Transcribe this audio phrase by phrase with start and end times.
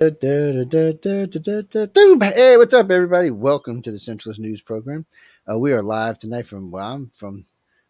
[0.00, 0.16] Hey,
[2.56, 3.30] what's up, everybody?
[3.30, 5.04] Welcome to the Centralist News Program.
[5.46, 7.44] Uh, we are live tonight from well, I'm from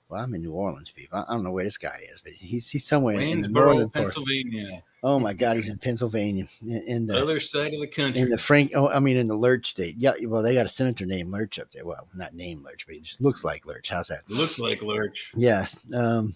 [0.08, 1.20] well, I'm in New Orleans, people.
[1.20, 4.70] I, don't know where this guy is, but he's he's somewhere in the northern Pennsylvania.
[4.70, 4.82] Part.
[5.04, 8.28] Oh my God, he's in Pennsylvania, in, in the other side of the country, in
[8.28, 8.72] the Frank.
[8.74, 9.94] Oh, I mean, in the Lurch state.
[9.96, 11.84] Yeah, well, they got a senator named Lurch up there.
[11.84, 13.88] Well, not named Lurch, but he just looks like Lurch.
[13.88, 14.28] How's that?
[14.28, 15.32] Looks like Lurch.
[15.36, 15.78] Yes.
[15.94, 16.34] Um,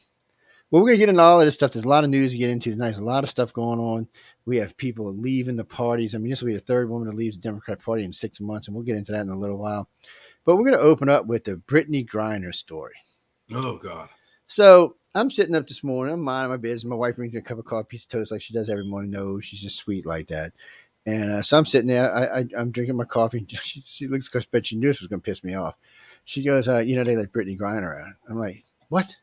[0.70, 1.72] well, we're gonna get into all of this stuff.
[1.72, 2.86] There's a lot of news to get into tonight.
[2.86, 4.08] There's a lot of stuff going on.
[4.46, 6.14] We have people leaving the parties.
[6.14, 8.40] I mean, this will be the third woman to leave the Democrat Party in six
[8.40, 9.88] months, and we'll get into that in a little while.
[10.44, 12.94] But we're going to open up with the Brittney Griner story.
[13.52, 14.10] Oh God!
[14.46, 16.14] So I'm sitting up this morning.
[16.14, 16.88] I'm minding my business.
[16.88, 18.86] My wife brings me a cup of coffee, piece of toast, like she does every
[18.86, 19.10] morning.
[19.10, 20.52] No, she's just sweet like that.
[21.06, 22.12] And uh, so I'm sitting there.
[22.12, 23.46] I, I, am drinking my coffee.
[23.62, 25.76] She, she looks because bet she knew this was going to piss me off.
[26.24, 29.16] She goes, uh, "You know they let Brittney Griner out." I'm like, "What?"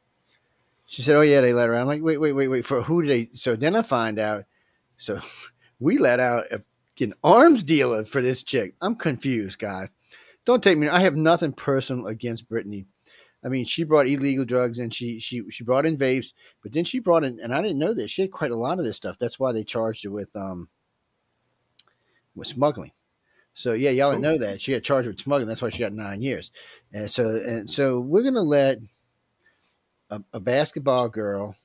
[0.87, 2.65] She said, "Oh yeah, they let her out." I'm like, "Wait, wait, wait, wait.
[2.65, 4.45] For who did they?" So then I find out
[5.01, 5.19] so
[5.79, 6.61] we let out a,
[6.99, 8.75] an arms dealer for this chick.
[8.79, 9.89] I'm confused, guy.
[10.45, 10.87] Don't take me.
[10.87, 12.85] I have nothing personal against Brittney.
[13.43, 16.83] I mean, she brought illegal drugs and she she she brought in vapes, but then
[16.83, 18.11] she brought in, and I didn't know this.
[18.11, 19.17] She had quite a lot of this stuff.
[19.17, 20.69] That's why they charged her with um
[22.35, 22.91] with smuggling.
[23.53, 25.47] So yeah, y'all didn't know that she got charged with smuggling.
[25.47, 26.51] That's why she got nine years.
[26.93, 28.77] And so and so we're gonna let
[30.11, 31.55] a, a basketball girl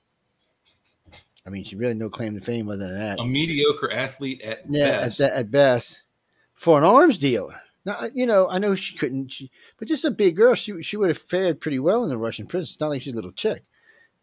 [1.46, 3.20] I mean, she really no claim to fame other than that.
[3.20, 5.20] A mediocre athlete at yeah, best.
[5.20, 6.02] At, at best,
[6.54, 7.60] for an arms dealer.
[7.84, 10.96] Now, you know, I know she couldn't, she, but just a big girl, she she
[10.96, 12.64] would have fared pretty well in the Russian prison.
[12.64, 13.62] It's not like she's a little chick,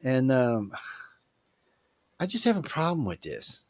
[0.03, 0.73] and um,
[2.19, 3.63] I just have a problem with this.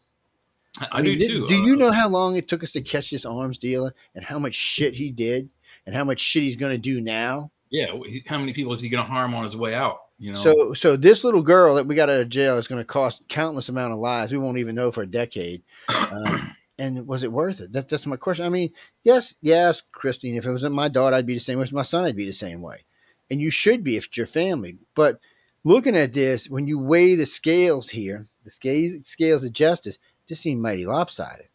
[0.82, 1.48] I, I mean, do too.
[1.48, 4.26] Do uh, you know how long it took us to catch this arms dealer, and
[4.26, 5.48] how much shit he did,
[5.86, 7.52] and how much shit he's going to do now?
[7.70, 7.94] Yeah,
[8.26, 10.00] how many people is he going to harm on his way out?
[10.18, 10.40] You know?
[10.40, 13.28] So, so this little girl that we got out of jail is going to cost
[13.28, 14.32] countless amount of lives.
[14.32, 15.64] We won't even know for a decade.
[16.12, 17.74] Um, and was it worth it?
[17.74, 18.46] That, that's my question.
[18.46, 18.72] I mean,
[19.04, 20.36] yes, yes, Christine.
[20.36, 21.66] If it wasn't my daughter, I'd be the same way.
[21.66, 22.86] If my son, I'd be the same way.
[23.30, 24.78] And you should be if it's your family.
[24.96, 25.20] But
[25.64, 30.40] looking at this, when you weigh the scales here, the scales, scales of justice, this
[30.40, 31.48] seemed mighty lopsided.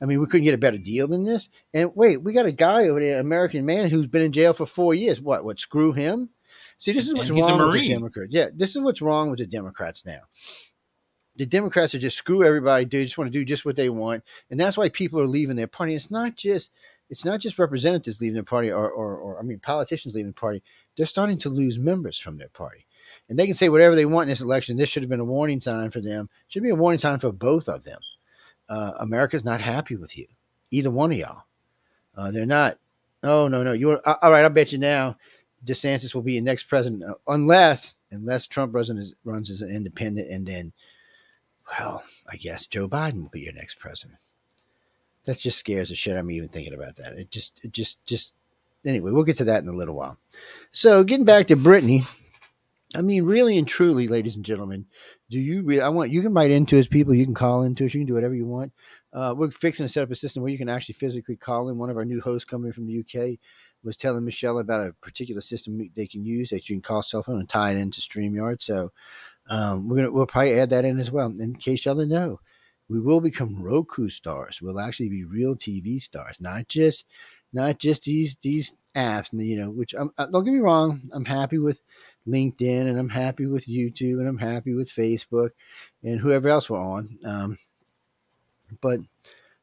[0.00, 1.48] I mean, we couldn't get a better deal than this.
[1.74, 4.52] And wait, we got a guy over there, an American man who's been in jail
[4.52, 5.20] for four years.
[5.20, 5.44] What?
[5.44, 5.58] What?
[5.58, 6.30] Screw him?
[6.78, 8.32] See, this is what's wrong with the Democrats.
[8.32, 10.20] Yeah, this is what's wrong with the Democrats now.
[11.36, 12.84] The Democrats are just screw everybody.
[12.84, 15.56] They just want to do just what they want, and that's why people are leaving
[15.56, 15.94] their party.
[15.94, 16.70] It's not just
[17.10, 20.34] it's not just representatives leaving their party, or, or, or I mean, politicians leaving the
[20.34, 20.62] party.
[20.96, 22.86] They're starting to lose members from their party,
[23.28, 24.76] and they can say whatever they want in this election.
[24.76, 26.28] This should have been a warning sign for them.
[26.46, 28.00] Should be a warning sign for both of them.
[28.68, 30.26] Uh, America's not happy with you,
[30.70, 31.42] either one of y'all.
[32.16, 32.78] Uh, they're not.
[33.24, 33.72] Oh no, no.
[33.72, 34.44] You're all right.
[34.44, 35.16] I bet you now
[35.64, 39.70] DeSantis will be your next president, uh, unless unless Trump runs as, runs as an
[39.70, 40.72] independent, and then,
[41.78, 44.18] well, I guess Joe Biden will be your next president.
[45.24, 46.16] That just scares the shit.
[46.16, 47.18] I'm even thinking about that.
[47.18, 48.34] It just, it just, just.
[48.84, 50.16] Anyway, we'll get to that in a little while.
[50.70, 52.06] So, getting back to Brittney,
[52.94, 54.86] I mean, really and truly, ladies and gentlemen,
[55.28, 55.82] do you really?
[55.82, 57.12] I want you can write into us, people.
[57.12, 57.92] You can call into us.
[57.92, 58.72] You can do whatever you want.
[59.12, 61.76] Uh, we're fixing to set up a system where you can actually physically call in.
[61.76, 63.38] One of our new hosts coming from the UK
[63.84, 67.22] was telling Michelle about a particular system they can use that you can call cell
[67.22, 68.62] phone and tie it into StreamYard.
[68.62, 68.92] So
[69.48, 71.32] um, we're gonna we'll probably add that in as well.
[71.38, 72.40] In case y'all didn't know,
[72.88, 74.60] we will become Roku stars.
[74.60, 77.04] We'll actually be real TV stars, not just
[77.52, 79.32] not just these these apps.
[79.32, 81.80] And you know, which I'm, uh, don't get me wrong, I'm happy with
[82.26, 85.50] LinkedIn and I'm happy with YouTube and I'm happy with Facebook
[86.02, 87.18] and whoever else we're on.
[87.24, 87.58] Um,
[88.80, 89.00] but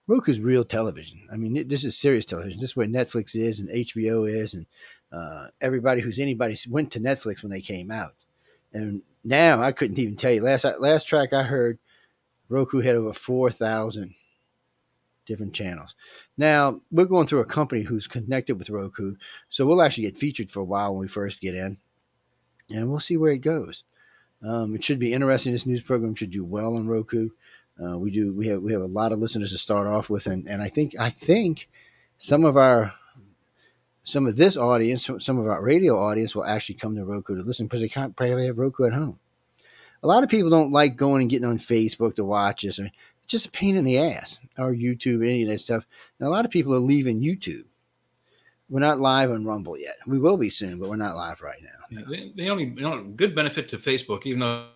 [0.08, 1.28] Roku's real television.
[1.32, 2.60] I mean, this is serious television.
[2.60, 4.66] This is where Netflix is and HBO is, and
[5.12, 8.14] uh, everybody who's anybody went to Netflix when they came out.
[8.72, 10.44] And now I couldn't even tell you.
[10.44, 11.80] Last last track I heard,
[12.50, 14.14] Roku had over four thousand
[15.26, 15.96] different channels.
[16.38, 19.16] Now we're going through a company who's connected with Roku,
[19.50, 21.78] so we'll actually get featured for a while when we first get in,
[22.70, 23.84] and we'll see where it goes.
[24.44, 25.54] Um, it should be interesting.
[25.54, 27.30] This news program should do well on Roku.
[27.81, 28.34] Uh, we do.
[28.34, 30.69] We have we have a lot of listeners to start off with, and and I
[30.69, 31.68] think I think
[32.18, 32.94] some of our
[34.04, 37.42] some of this audience, some of our radio audience, will actually come to Roku to
[37.42, 39.19] listen because they can't probably have Roku at home.
[40.04, 42.77] A lot of people don't like going and getting on Facebook to watch this.
[42.77, 42.92] It's
[43.25, 44.39] just a pain in the ass.
[44.60, 45.88] Or YouTube, any of that stuff.
[46.19, 47.66] And a lot of people are leaving YouTube.
[48.69, 49.95] We're not live on Rumble yet.
[50.06, 52.04] We will be soon, but we're not live right now.
[52.04, 54.68] The, the only you know, good benefit to Facebook, even though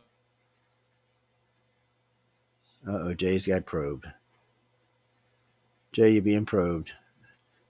[2.87, 4.05] uh oh, Jay's got probed.
[5.91, 6.91] Jay, you're being probed.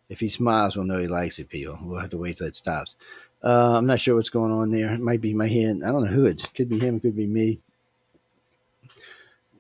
[0.10, 1.78] If he smiles, we'll know he likes it, people.
[1.82, 2.96] We'll have to wait till it stops.
[3.44, 4.94] Uh, I'm not sure what's going on there.
[4.94, 5.84] It might be my hand.
[5.86, 6.46] I don't know who it's.
[6.48, 6.98] Could be him.
[6.98, 7.60] It could be me.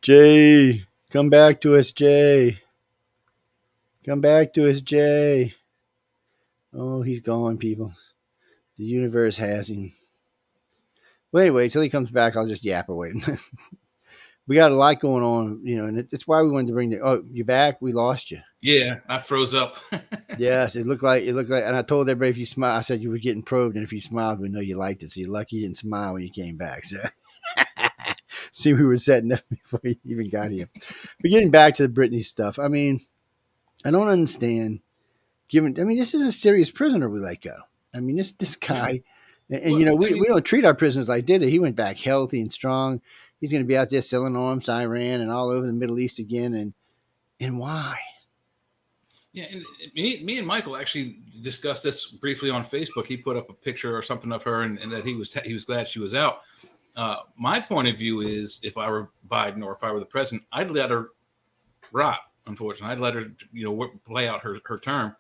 [0.01, 2.60] Jay, come back to us, Jay.
[4.06, 5.54] Come back to us, Jay.
[6.74, 7.94] Oh, he's gone, people.
[8.78, 9.92] The universe has him.
[11.31, 13.13] Well, anyway, until he comes back, I'll just yap away.
[14.50, 16.90] we got a lot going on, you know, and that's why we wanted to bring
[16.90, 17.00] the.
[17.01, 17.84] Oh, you back?
[17.84, 18.40] We lost you.
[18.63, 19.78] Yeah, I froze up.
[20.40, 22.81] yes, it looked like it looked like, and I told everybody if you smile, I
[22.81, 25.12] said you were getting probed, and if you smiled, we know you liked it.
[25.12, 26.84] So you're lucky you didn't smile when you came back.
[26.84, 26.98] So.
[28.51, 30.68] See, we were setting up before you even got here.
[31.22, 33.02] But getting back to the Brittney stuff, I mean,
[33.86, 34.80] I don't understand.
[35.48, 37.56] Given, I mean, this is a serious prisoner we let go.
[37.94, 39.04] I mean, this this guy,
[39.52, 41.50] and, and well, you know, we, we don't treat our prisoners like did it.
[41.50, 43.02] He went back healthy and strong.
[43.39, 46.00] He's going to be out there selling arms to Iran and all over the Middle
[46.00, 46.53] East again.
[46.53, 46.74] And
[47.39, 47.97] and why?
[49.31, 49.63] Yeah, and
[49.94, 53.06] me, me and Michael actually discussed this briefly on Facebook.
[53.06, 55.53] He put up a picture or something of her, and, and that he was he
[55.53, 56.41] was glad she was out.
[56.95, 60.06] Uh, my point of view is, if I were Biden or if I were the
[60.06, 61.12] president, I'd let her
[61.94, 62.19] rot.
[62.47, 65.15] Unfortunately, I'd let her, you know, play out her her term.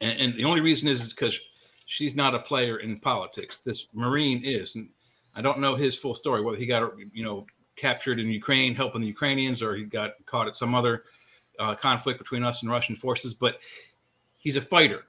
[0.00, 1.38] And, and the only reason is because
[1.84, 3.58] she's not a player in politics.
[3.58, 4.88] This Marine is, and
[5.38, 6.42] I don't know his full story.
[6.42, 7.46] Whether he got, you know,
[7.76, 11.04] captured in Ukraine helping the Ukrainians, or he got caught at some other
[11.60, 13.34] uh, conflict between us and Russian forces.
[13.34, 13.62] But
[14.36, 15.06] he's a fighter.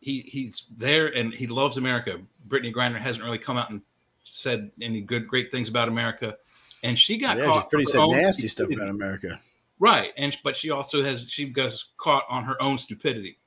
[0.00, 2.18] He he's there and he loves America.
[2.48, 3.82] Brittney Griner hasn't really come out and
[4.24, 6.36] said any good great things about America,
[6.82, 7.70] and she got yeah, caught.
[7.70, 9.40] Pretty said nasty stuff about America,
[9.78, 10.12] right?
[10.16, 13.38] And but she also has she got caught on her own stupidity,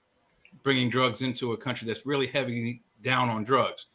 [0.63, 3.87] bringing drugs into a country that's really heavy down on drugs.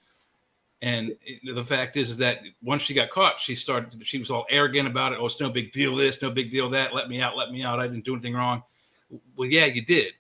[0.85, 4.07] And the fact is, is that once she got caught, she started.
[4.07, 5.19] She was all arrogant about it.
[5.19, 5.97] Oh, it's no big deal.
[5.97, 6.69] This, no big deal.
[6.69, 6.95] That.
[6.95, 7.39] Let me out.
[7.39, 7.81] Let me out.
[7.81, 8.63] I didn't do anything wrong.
[9.35, 10.13] Well, yeah, you did.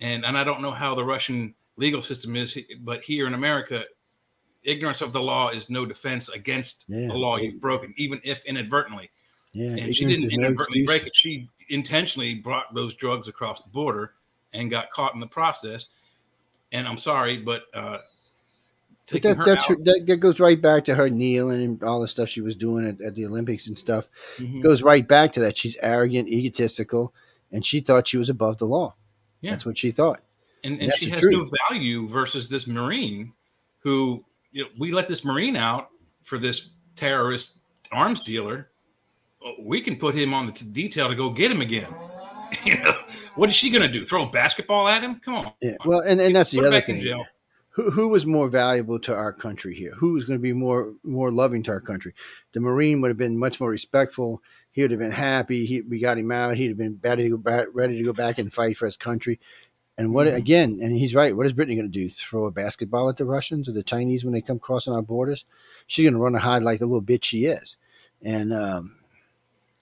[0.00, 3.82] And and I don't know how the Russian legal system is, but here in America,
[4.62, 8.44] ignorance of the law is no defense against yeah, a law you've broken, even if
[8.44, 9.10] inadvertently.
[9.52, 11.16] Yeah, and she didn't inadvertently no break it.
[11.16, 14.12] She intentionally brought those drugs across the border
[14.52, 15.88] and got caught in the process.
[16.70, 17.98] And I'm sorry, but uh,
[19.12, 22.28] but that, that's her, that goes right back to her kneeling and all the stuff
[22.28, 24.08] she was doing at, at the Olympics and stuff.
[24.38, 24.60] Mm-hmm.
[24.60, 25.56] Goes right back to that.
[25.56, 27.14] She's arrogant, egotistical,
[27.50, 28.94] and she thought she was above the law.
[29.40, 29.52] Yeah.
[29.52, 30.20] That's what she thought.
[30.64, 33.32] And, and, and she has no value versus this Marine
[33.80, 35.88] who you know, we let this Marine out
[36.22, 37.58] for this terrorist
[37.90, 38.68] arms dealer.
[39.60, 41.88] We can put him on the t- detail to go get him again.
[42.64, 42.92] you know,
[43.34, 44.04] what is she going to do?
[44.04, 45.16] Throw a basketball at him?
[45.16, 45.52] Come on.
[45.60, 45.76] Yeah.
[45.84, 47.24] Well, and, and that's the other thing.
[47.72, 49.92] Who, who was more valuable to our country here?
[49.94, 52.14] Who was going to be more more loving to our country?
[52.52, 54.42] The Marine would have been much more respectful.
[54.70, 55.66] He would have been happy.
[55.66, 56.56] He, we got him out.
[56.56, 58.96] He'd have been ready to go back, ready to go back and fight for his
[58.96, 59.40] country.
[59.96, 60.36] And what mm-hmm.
[60.36, 60.80] again?
[60.82, 61.36] And he's right.
[61.36, 62.08] What is Brittney going to do?
[62.08, 65.44] Throw a basketball at the Russians or the Chinese when they come crossing our borders?
[65.86, 67.76] She's going to run and hide like the little bitch she is.
[68.22, 68.96] And um,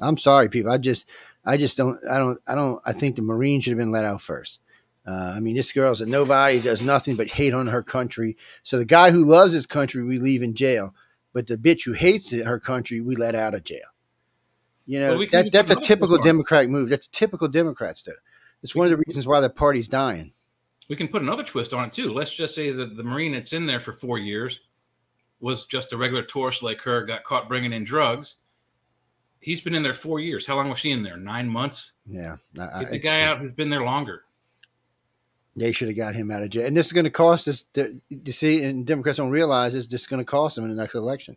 [0.00, 0.70] I'm sorry, people.
[0.70, 1.06] I just,
[1.44, 1.98] I just don't.
[2.08, 2.40] I don't.
[2.46, 2.80] I don't.
[2.84, 4.60] I think the Marine should have been let out first.
[5.06, 6.60] Uh, I mean, this girl's a nobody.
[6.60, 8.36] Does nothing but hate on her country.
[8.62, 10.94] So the guy who loves his country, we leave in jail.
[11.32, 13.86] But the bitch who hates her country, we let out of jail.
[14.86, 16.88] You know, well, that, that's a typical Democratic move.
[16.88, 18.12] That's typical Democrats do.
[18.62, 20.32] It's one of the reasons why the party's dying.
[20.88, 22.12] We can put another twist on it too.
[22.12, 24.60] Let's just say that the Marine that's in there for four years
[25.38, 28.36] was just a regular tourist like her, got caught bringing in drugs.
[29.40, 30.46] He's been in there four years.
[30.46, 31.16] How long was she in there?
[31.16, 31.94] Nine months.
[32.06, 34.24] Yeah, I, Get the guy out who's been there longer.
[35.60, 37.66] They should have got him out of jail, and this is going to cost us.
[37.74, 39.86] You see, and Democrats don't realize this.
[39.86, 41.36] This is going to cost them in the next election.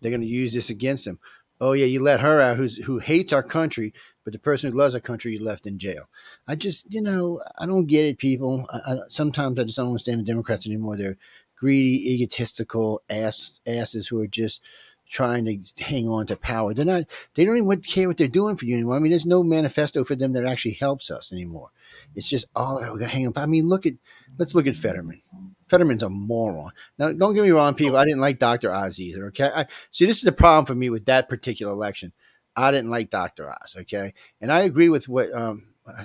[0.00, 1.18] They're going to use this against him.
[1.60, 4.78] Oh yeah, you let her out, who's who hates our country, but the person who
[4.78, 6.08] loves our country you left in jail.
[6.46, 8.64] I just, you know, I don't get it, people.
[8.72, 10.96] I, I, sometimes I just don't understand the Democrats anymore.
[10.96, 11.16] They're
[11.56, 14.62] greedy, egotistical ass, asses who are just
[15.08, 16.74] trying to hang on to power.
[16.74, 17.06] They're not.
[17.34, 18.94] They don't even care what they're doing for you anymore.
[18.94, 21.70] I mean, there's no manifesto for them that actually helps us anymore.
[22.14, 23.38] It's just all oh, we're gonna hang up.
[23.38, 23.94] I mean, look at
[24.38, 25.20] let's look at Fetterman.
[25.68, 26.72] Fetterman's a moron.
[26.98, 27.96] Now, don't get me wrong, people.
[27.96, 28.72] I didn't like Dr.
[28.72, 29.26] Oz either.
[29.28, 32.12] Okay, I, see, this is the problem for me with that particular election.
[32.56, 33.50] I didn't like Dr.
[33.50, 33.76] Oz.
[33.80, 34.14] Okay.
[34.40, 35.64] And I agree with what um,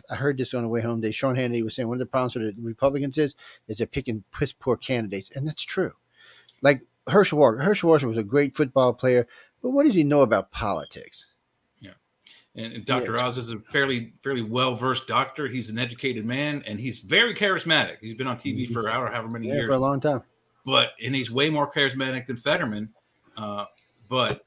[0.10, 1.12] I heard this on the way home today.
[1.12, 3.36] Sean Hannity was saying one of the problems with the Republicans is
[3.68, 5.94] is they're picking piss poor candidates, and that's true.
[6.62, 7.60] Like Herschel Walker.
[7.60, 9.28] Herschel Walker was a great football player,
[9.62, 11.28] but what does he know about politics?
[12.56, 13.16] And, and Dr.
[13.16, 15.48] Yeah, Oz is a fairly fairly well versed doctor.
[15.48, 17.98] He's an educated man, and he's very charismatic.
[18.02, 18.74] He's been on TV mm-hmm.
[18.74, 20.24] for however many yeah, years for a long time.
[20.66, 22.90] But and he's way more charismatic than Fetterman.
[23.38, 23.66] Uh,
[24.08, 24.44] but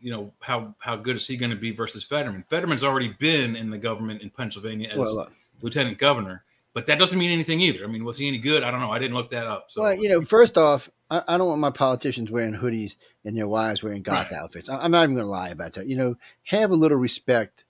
[0.00, 2.42] you know how how good is he going to be versus Fetterman?
[2.42, 5.26] Fetterman's already been in the government in Pennsylvania as well, uh,
[5.62, 6.44] lieutenant governor,
[6.74, 7.84] but that doesn't mean anything either.
[7.84, 8.62] I mean, was he any good?
[8.62, 8.90] I don't know.
[8.90, 9.66] I didn't look that up.
[9.70, 13.36] So, well, you know, first off, I, I don't want my politicians wearing hoodies and
[13.36, 14.32] their wives wearing goth right.
[14.40, 14.68] outfits.
[14.68, 15.86] I, I'm not even going to lie about that.
[15.88, 17.64] You know, have a little respect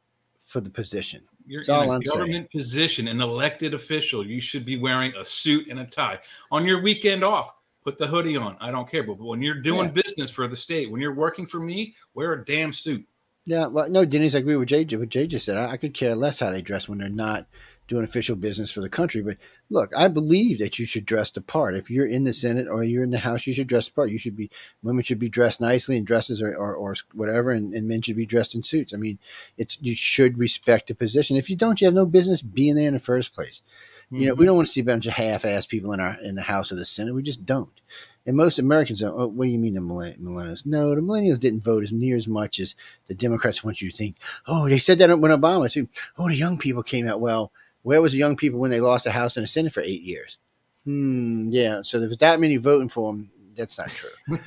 [0.45, 1.23] for the position.
[1.47, 2.19] You're That's all in a I'm saying.
[2.19, 4.27] government position, an elected official.
[4.27, 6.19] You should be wearing a suit and a tie.
[6.51, 7.53] On your weekend off,
[7.85, 8.57] put the hoodie on.
[8.61, 9.05] I don't care.
[9.05, 10.03] But when you're doing Yeah.
[10.03, 13.07] business for the state, when you're working for me, wear a damn suit.
[13.45, 14.85] Yeah, well, no, Denise, I agree with Jay.
[14.85, 15.57] What Jay just said.
[15.57, 17.47] I, I could care less how they dress when they're not
[17.89, 19.23] doing official business for the country.
[19.23, 19.37] But
[19.71, 21.77] look, I believe that you should dress the part.
[21.77, 24.11] If you're in the Senate or you're in the House, you should dress the part.
[24.11, 24.51] You should be
[24.83, 28.17] women should be dressed nicely in dresses or, or, or whatever, and, and men should
[28.17, 28.93] be dressed in suits.
[28.93, 29.19] I mean,
[29.57, 31.37] it's you should respect the position.
[31.37, 33.63] If you don't, you have no business being there in the first place.
[34.09, 34.45] You know, we mm-hmm.
[34.47, 36.77] don't want to see a bunch of half-ass people in our in the House or
[36.77, 37.13] the Senate.
[37.13, 37.81] We just don't.
[38.25, 39.19] And most Americans don't.
[39.19, 40.65] Oh, what do you mean the millennials?
[40.65, 42.77] No, the millennials didn't vote as near as much as
[43.09, 44.17] the Democrats want you to think.
[44.47, 45.89] Oh, they said that when Obama too.
[46.17, 47.21] Oh, the young people came out.
[47.21, 47.53] Well,
[47.87, 50.03] where was the young people when they lost the House and the Senate for eight
[50.03, 50.39] years?
[50.83, 51.51] Hmm.
[51.51, 51.83] Yeah.
[51.85, 53.31] So there was that many voting for them.
[53.57, 54.11] That's not true.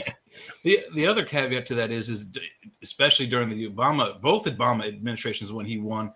[0.63, 2.29] The the other caveat to that is is
[2.83, 6.13] especially during the Obama both Obama administrations when he won,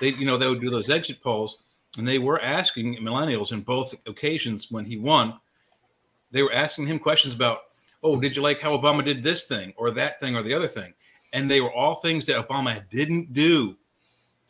[0.00, 1.64] they you know they would do those exit polls
[1.96, 5.40] and they were asking millennials in both occasions when he won,
[6.30, 7.60] they were asking him questions about
[8.02, 10.68] oh did you like how Obama did this thing or that thing or the other
[10.68, 10.92] thing,
[11.32, 13.78] and they were all things that Obama didn't do.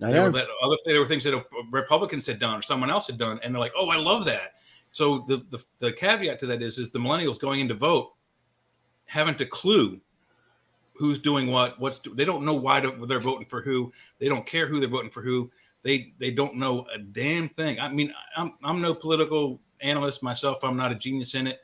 [0.03, 0.39] I There were, know.
[0.39, 3.55] that other, there were things that Republicans had done or someone else had done, and
[3.55, 4.55] they're like, "Oh, I love that."
[4.91, 8.13] So the, the the caveat to that is, is the millennials going in to vote
[9.07, 10.01] haven't a clue
[10.95, 11.79] who's doing what.
[11.79, 13.93] What's they don't know why they're voting for who.
[14.19, 15.51] They don't care who they're voting for who.
[15.83, 17.79] They they don't know a damn thing.
[17.81, 20.65] I mean, I'm I'm no political analyst myself.
[20.65, 21.61] I'm not a genius in it.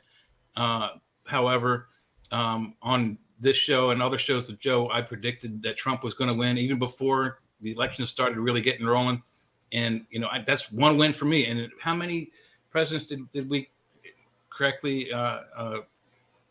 [0.55, 0.89] Uh,
[1.25, 1.87] however,
[2.31, 6.29] um, on this show and other shows with Joe, I predicted that Trump was going
[6.29, 9.23] to win even before the election started really getting rolling.
[9.73, 11.45] And you know I, that's one win for me.
[11.45, 12.31] And how many
[12.71, 13.69] presidents did, did we
[14.49, 15.11] correctly?
[15.11, 15.77] Uh, uh,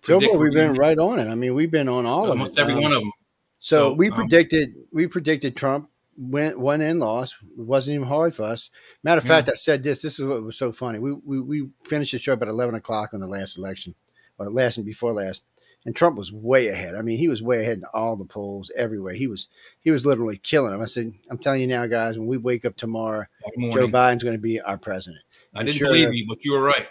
[0.08, 1.28] we've been right on it.
[1.28, 2.70] I mean, we've been on all almost of it.
[2.70, 3.12] every Um, one of them.
[3.60, 7.36] So, So, we um, predicted we predicted Trump went won and lost.
[7.58, 8.70] It wasn't even hard for us.
[9.02, 9.36] Matter of Yeah.
[9.36, 10.02] fact, I said this.
[10.02, 10.98] This is what was so funny.
[10.98, 13.94] We we, we finished the show about eleven o'clock on the last election,
[14.38, 15.42] or last and before last,
[15.86, 16.94] and Trump was way ahead.
[16.94, 19.14] I mean, he was way ahead in all the polls everywhere.
[19.14, 19.48] He was
[19.80, 20.80] he was literally killing them.
[20.82, 23.24] I said, I'm telling you now, guys, when we wake up tomorrow,
[23.58, 23.88] Joe.
[23.88, 25.22] Biden's going to be our president.
[25.52, 26.86] I didn't sure believe enough- you, but you were right.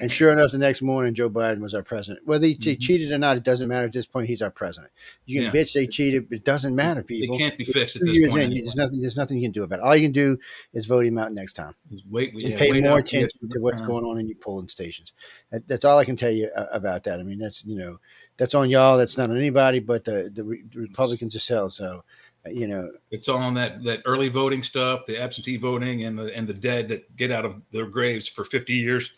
[0.00, 2.24] And sure enough, the next morning, Joe Biden was our president.
[2.24, 2.80] Whether he Mhm.
[2.80, 4.28] cheated or not, it doesn't matter at this point.
[4.28, 4.92] He's our president.
[5.24, 5.60] You can Yeah.
[5.62, 7.34] bitch they cheated, but it doesn't matter, people.
[7.34, 8.30] It can't be fixed at this point.
[8.32, 8.60] in, anyway.
[8.60, 9.00] there's nothing.
[9.00, 9.82] There's nothing you can do about it.
[9.82, 10.38] All you can do
[10.72, 11.74] is vote him out next time
[12.08, 14.20] Wait, and yeah, pay wait more out till you get attention to what's going on
[14.20, 15.12] in your polling stations.
[15.50, 17.18] That, that's all I can tell you uh, about that.
[17.18, 17.98] I mean, that's you know,
[18.38, 18.96] that's on y'all.
[18.96, 21.76] That's not on anybody but the the, Re- Republicans themselves.
[21.76, 22.04] So,
[22.46, 26.18] uh, you know, It's all on that that early voting stuff, the absentee voting, and
[26.18, 29.12] the and the dead that get out of their graves for 50 years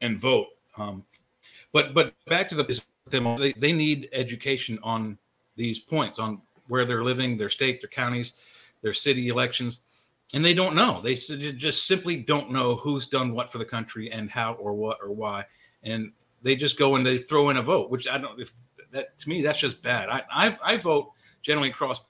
[0.00, 0.46] and vote.
[0.78, 1.04] Um,
[1.72, 5.18] but but back to the them, they, they need education on
[5.56, 8.32] these points on where they're living, their state, their counties,
[8.82, 11.00] their city elections, and they don't know.
[11.02, 14.98] They just simply don't know who's done what for the country and how or what
[15.02, 15.44] or why,
[15.82, 16.12] and
[16.42, 18.40] they just go and they throw in a vote, which I don't.
[18.40, 18.52] If
[18.92, 20.08] that to me, that's just bad.
[20.08, 22.02] I I, I vote generally across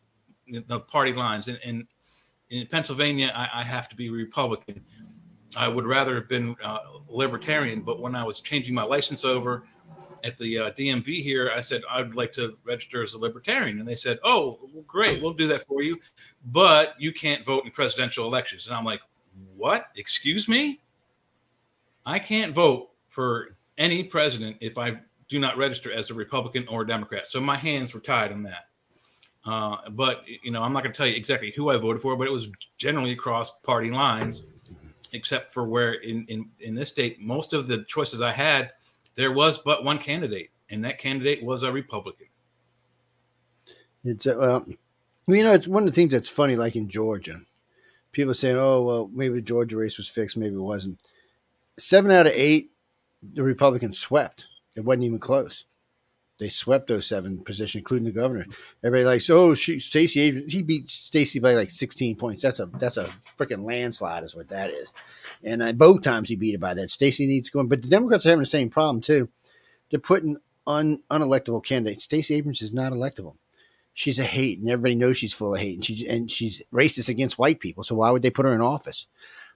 [0.66, 1.48] the party lines.
[1.48, 1.88] In in,
[2.50, 4.84] in Pennsylvania, I, I have to be Republican.
[5.56, 9.64] I would rather have been uh, libertarian, but when I was changing my license over
[10.22, 13.88] at the uh, DMV here, I said I'd like to register as a libertarian, and
[13.88, 15.98] they said, "Oh, well, great, we'll do that for you,
[16.46, 19.00] but you can't vote in presidential elections." And I'm like,
[19.56, 19.86] "What?
[19.96, 20.80] Excuse me?
[22.06, 26.82] I can't vote for any president if I do not register as a Republican or
[26.82, 28.68] a Democrat." So my hands were tied on that.
[29.44, 32.16] Uh, but you know, I'm not going to tell you exactly who I voted for,
[32.16, 34.76] but it was generally across party lines,
[35.12, 38.72] except for where in in in this state, most of the choices I had,
[39.16, 42.26] there was but one candidate, and that candidate was a Republican.
[44.04, 44.60] it's uh,
[45.26, 46.56] well, you know, it's one of the things that's funny.
[46.56, 47.40] Like in Georgia,
[48.12, 51.02] people saying, "Oh, well, maybe the Georgia race was fixed, maybe it wasn't."
[51.78, 52.72] Seven out of eight,
[53.22, 54.46] the Republicans swept.
[54.76, 55.64] It wasn't even close.
[56.40, 58.46] They swept those seven positions, including the governor.
[58.82, 62.42] Everybody likes, oh, she, Stacey Abrams, he beat Stacey by like 16 points.
[62.42, 63.04] That's a that's a
[63.38, 64.94] freaking landslide, is what that is.
[65.44, 66.88] And uh, both times he beat it by that.
[66.88, 69.28] Stacey needs going, but the Democrats are having the same problem too.
[69.90, 72.04] They're putting un, unelectable candidates.
[72.04, 73.34] Stacey Abrams is not electable.
[73.92, 77.10] She's a hate, and everybody knows she's full of hate, and she and she's racist
[77.10, 77.84] against white people.
[77.84, 79.06] So why would they put her in office?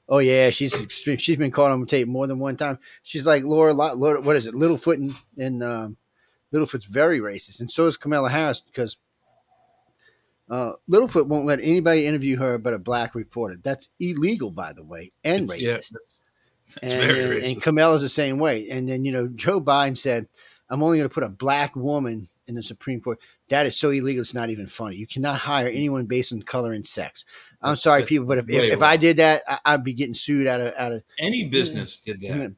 [0.08, 1.16] Oh yeah, she's extreme.
[1.16, 2.78] She's been caught on tape more than one time.
[3.02, 5.96] She's like Laura, Laura what is it, Littlefoot and, and um,
[6.52, 8.98] Littlefoot's very racist, and so is Kamala Harris because
[10.50, 13.56] uh, Littlefoot won't let anybody interview her but a black reporter.
[13.62, 15.92] That's illegal, by the way, and It's- yeah, racist.
[15.92, 16.18] that's,
[16.80, 17.52] that's and, very and, racist.
[17.52, 18.68] and Kamala's the same way.
[18.70, 20.28] And then you know Joe Biden said,
[20.68, 23.18] I'm only going to put a black woman in the Supreme Court.
[23.50, 24.22] That is so illegal.
[24.22, 24.96] It's not even funny.
[24.96, 25.76] You cannot hire mm.
[25.76, 27.24] anyone based on color and sex.
[27.60, 28.82] I'm That's- sorry, people, but if, if, if.
[28.82, 31.02] I did that, I, I'd be getting sued out of out of.
[31.18, 31.50] Any mm.
[31.50, 32.30] business did that.
[32.30, 32.44] Mm.
[32.44, 32.56] And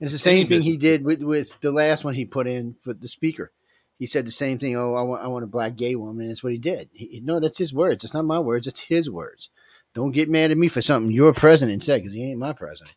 [0.00, 2.76] it's the same Any thing he did with with the last one he put in
[2.82, 3.52] for the speaker.
[3.98, 4.76] He said the same thing.
[4.76, 6.22] Oh, I want I want a black gay woman.
[6.22, 6.90] And that's what he did.
[6.92, 8.04] He, no, that's his words.
[8.04, 8.66] It's not my words.
[8.66, 9.50] It's his words.
[9.94, 12.94] Don't get mad at me for something your president said because he ain't my president.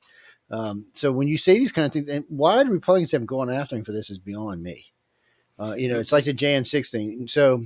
[0.52, 3.50] Um, so when you say these kind of things, and why the Republicans haven't gone
[3.50, 4.88] after him for this is beyond me.
[5.60, 7.28] Uh, you know, it's like the Jan six thing.
[7.28, 7.66] So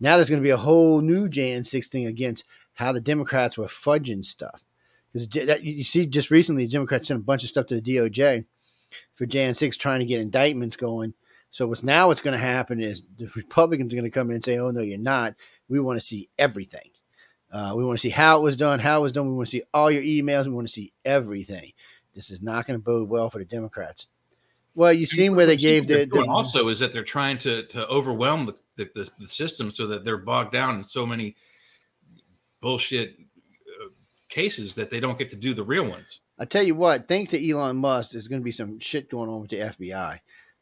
[0.00, 3.58] now there's going to be a whole new Jan six thing against how the Democrats
[3.58, 4.64] were fudging stuff.
[5.12, 8.44] Because you see, just recently, the Democrats sent a bunch of stuff to the DOJ
[9.14, 11.14] for Jan six, trying to get indictments going.
[11.50, 14.34] So what's now what's going to happen is the Republicans are going to come in
[14.34, 15.34] and say, "Oh no, you're not.
[15.68, 16.90] We want to see everything.
[17.52, 19.28] Uh, we want to see how it was done, how it was done.
[19.28, 20.46] We want to see all your emails.
[20.46, 21.72] We want to see everything."
[22.12, 24.08] This is not going to bode well for the Democrats.
[24.76, 27.04] Well, you've seen where they gave the, What they're doing the also is that they're
[27.04, 30.82] trying to to overwhelm the the, the, the system so that they're bogged down in
[30.82, 31.36] so many
[32.60, 33.16] bullshit
[33.80, 33.88] uh,
[34.28, 36.20] cases that they don't get to do the real ones.
[36.38, 39.30] I tell you what, thanks to Elon Musk, there's going to be some shit going
[39.30, 40.18] on with the FBI.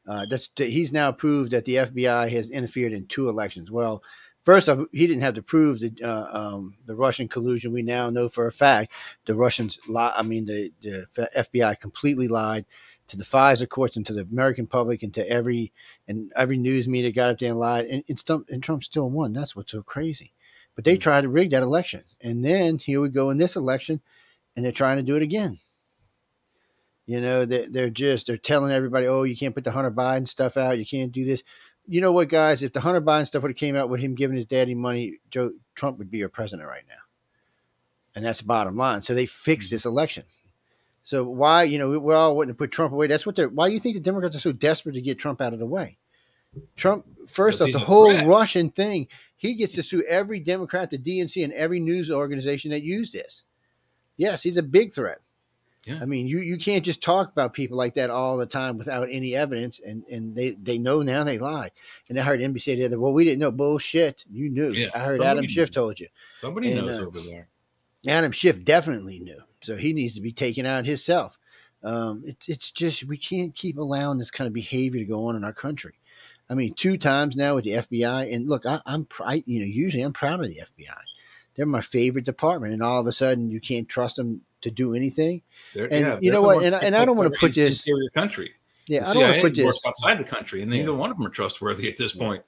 [0.07, 3.71] Uh, that's he's now proved that the FBI has interfered in two elections.
[3.71, 4.03] Well,
[4.45, 7.73] first off, he didn't have to prove the uh, um, the Russian collusion.
[7.73, 8.93] We now know for a fact
[9.27, 10.13] the Russians lie.
[10.15, 12.67] I mean, the, the FBI completely lied
[13.09, 15.73] to the FISA courts and to the American public and to every
[16.09, 17.87] and every news media got up there and lied.
[17.87, 19.33] And, and, Trump, and Trump still won.
[19.33, 20.33] That's what's so crazy.
[20.75, 21.01] But they hmm.
[21.01, 24.01] tried to rig that election, and then here we go in this election,
[24.57, 25.59] and they're trying to do it again.
[27.05, 30.27] You know, they, they're just they're telling everybody, "Oh, you can't put the Hunter Biden
[30.27, 30.79] stuff out.
[30.79, 31.43] You can't do this."
[31.87, 32.63] You know what, guys?
[32.63, 35.19] If the Hunter Biden stuff would have came out with him giving his daddy money,
[35.31, 37.03] Joe Trump would be your president right now,
[38.15, 39.03] and that's the bottom line.
[39.03, 39.75] So they fixed hmm.
[39.75, 40.25] this election.
[41.03, 43.07] So why, you know, we're all wanting to put Trump away.
[43.09, 43.49] That's what they're.
[43.49, 45.67] Why do you think the Democrats are so desperate to get Trump out of the
[45.67, 45.99] way?
[46.77, 48.27] Trump, first off, the whole threat.
[48.27, 52.83] Russian thing, he gets to sue every Democrat, the DNC, and every news organization that
[52.83, 53.45] used this.
[54.17, 55.21] Yes, he's a big threat.
[55.87, 55.99] Yeah.
[56.01, 59.09] I mean, you you can't just talk about people like that all the time without
[59.11, 61.71] any evidence, and and they they know now they lie.
[62.09, 64.25] And I heard NBC the other, well, we didn't know bullshit.
[64.31, 64.71] You knew.
[64.71, 65.49] Yeah, I heard Adam knew.
[65.49, 66.07] Schiff told you.
[66.37, 67.49] Somebody And, knows uh, over there.
[68.07, 71.39] Adam Schiff definitely knew, so he needs to be taken out himself.
[71.83, 75.37] Um, it's it's just we can't keep allowing this kind of behavior to go on
[75.37, 75.95] in our country.
[76.49, 79.67] I mean, two times now with the FBI, and look, I, I'm I, you know
[79.67, 80.97] usually I'm proud of the FBI.
[81.55, 84.95] They're my favorite department, and all of a sudden you can't trust them to do
[84.95, 85.43] anything.
[85.75, 87.81] They're, and yeah, you know what, and I- and I don't wanna put our this-
[87.81, 88.53] interior country.
[88.89, 89.81] Yeah, the I don't want to put this.
[89.87, 92.43] outside the country, and neither one of them are trustworthy at this point.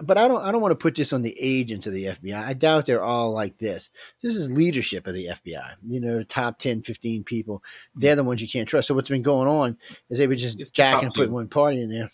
[0.00, 2.34] But I don't I don't want to put this on the agents of the FBI.
[2.34, 3.90] I doubt they're all like this.
[4.22, 5.76] This is leadership of the FBI.
[5.86, 7.62] You know, the top 10, 15 people.
[7.94, 8.88] They're the ones you can't trust.
[8.88, 9.78] So what's been going on
[10.10, 12.10] is they were just It's jacking and putting one party in there.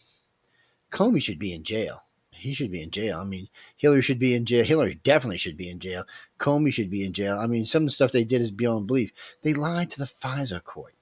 [0.90, 2.02] Comey should be in jail.
[2.30, 3.18] He should be in jail.
[3.18, 4.64] I mean, Hillary should be in jail.
[4.64, 6.04] Hillary definitely should be in jail.
[6.38, 7.38] Comey should be in jail.
[7.38, 9.12] I mean, some of the stuff they did is beyond belief.
[9.42, 10.94] They lied to the FISA court.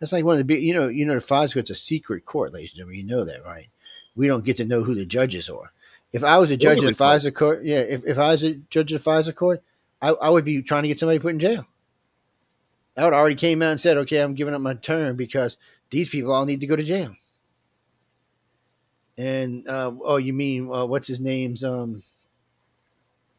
[0.00, 2.24] That's like one of the big, you know, you know, the FISA court's a secret
[2.24, 2.98] court, ladies and gentlemen.
[2.98, 3.68] You know that, right?
[4.16, 5.72] We don't get to know who the judges are.
[6.12, 7.26] If I was a judge of the Nobody.
[7.26, 9.62] FISA court, yeah, if, if I was a judge of the FISA court,
[10.00, 11.66] I, I would be trying to get somebody put in jail.
[12.96, 15.56] I would already came out and said, okay, I'm giving up my term because
[15.90, 17.14] these people all need to go to jail.
[19.16, 22.02] And uh, oh, you mean uh, what's his name's um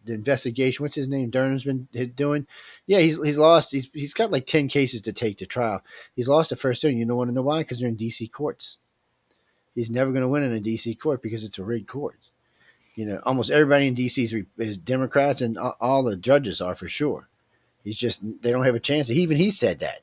[0.03, 0.83] the investigation?
[0.83, 1.29] What's his name?
[1.29, 2.47] Durham's been doing.
[2.85, 3.71] Yeah, he's he's lost.
[3.71, 5.81] He's he's got like ten cases to take to trial.
[6.15, 6.89] He's lost the first two.
[6.89, 7.59] You don't want to know why?
[7.59, 8.27] Because they're in D.C.
[8.27, 8.77] courts.
[9.73, 10.95] He's never going to win in a D.C.
[10.95, 12.19] court because it's a rigged court.
[12.95, 14.23] You know, almost everybody in D.C.
[14.23, 17.29] is, is Democrats, and all the judges are for sure.
[17.83, 19.09] He's just they don't have a chance.
[19.09, 20.01] Even he said that.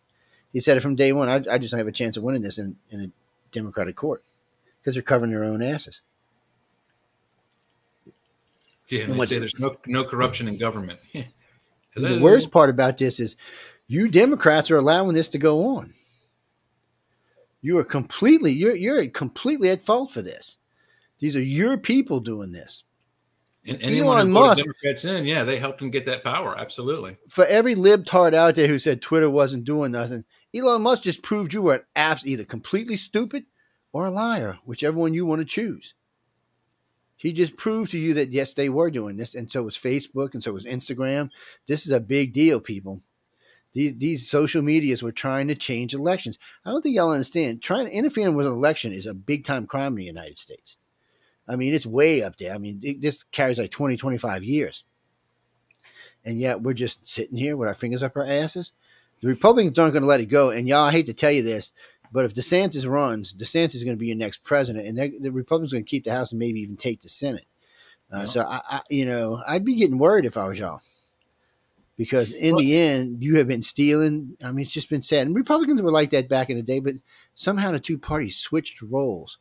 [0.52, 1.28] He said it from day one.
[1.28, 3.10] I, I just don't have a chance of winning this in, in a
[3.52, 4.22] Democratic court
[4.80, 6.00] because they're covering their own asses.
[8.88, 10.98] Yeah, And they what- say there's no no corruption in government.
[11.98, 13.36] The worst part about this is
[13.86, 15.94] you Democrats are allowing this to go on.
[17.62, 20.58] You are completely you're you're completely at fault for this.
[21.18, 22.84] These are your people doing this.
[23.66, 26.56] and anyone Elon Musk- Democrats in, yeah, they helped him get that power.
[26.58, 27.16] Absolutely.
[27.28, 30.24] For every libtard out there who said Twitter wasn't doing nothing,
[30.54, 33.44] Elon Musk just proved you were an apps either completely stupid
[33.92, 35.94] or a liar, whichever one you want to choose.
[37.16, 40.34] He just proved to you that yes, they were doing this, and so was Facebook,
[40.34, 41.30] and so was Instagram.
[41.66, 43.00] This is a big deal, people.
[43.72, 46.38] These, these social medias were trying to change elections.
[46.64, 47.62] I don't think y'all understand.
[47.62, 50.76] Trying to interfere with an election is a big time crime in the United States.
[51.48, 52.54] I mean, it's way up there.
[52.54, 54.84] I mean, it, this carries like 20, 25 years.
[56.24, 58.72] And yet we're just sitting here with our fingers up our asses.
[59.22, 60.50] The Republicans aren't going to let it go.
[60.50, 61.72] And y'all, I hate to tell you this,
[62.12, 65.72] But if DeSantis runs, DeSantis is going to be your next president, and the Republicans
[65.72, 67.46] are going to keep the House and maybe even take the Senate.
[68.12, 68.24] Uh, yeah.
[68.24, 70.80] So I, I, you know, I'd be getting worried if I was y'all,
[71.96, 74.36] because in well, the end, you have been stealing.
[74.44, 76.80] I mean, it's just been said, and Republicans were like that back in the day,
[76.80, 76.94] but
[77.34, 79.38] somehow the two parties switched roles.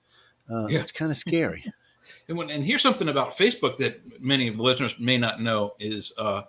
[0.49, 0.79] Uh, yeah.
[0.79, 1.65] It's kind of scary.
[2.27, 5.73] and, when, and here's something about Facebook that many of the listeners may not know
[5.79, 6.43] is uh,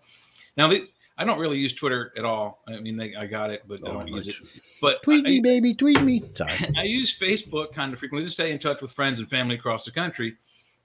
[0.57, 0.89] now the,
[1.19, 2.63] I don't really use Twitter at all.
[2.69, 4.37] I mean, they, I got it, but oh, I don't use it.
[4.83, 6.23] But tweet I, me, baby, tweet me.
[6.35, 6.51] Sorry.
[6.77, 9.85] I use Facebook kind of frequently to stay in touch with friends and family across
[9.85, 10.37] the country.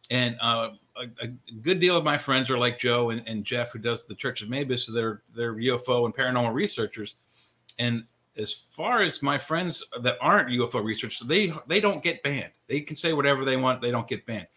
[0.10, 1.28] And uh, a, a,
[1.62, 4.42] good deal of my friends are like Joe and, and Jeff, who does the Church
[4.42, 4.86] of Mabus.
[4.86, 7.56] So they're they're UFO and paranormal researchers.
[7.80, 8.04] And
[8.38, 12.52] as far as my friends that aren't UFO researchers, they they don't get banned.
[12.68, 13.82] They can say whatever they want.
[13.82, 14.48] They don't get banned.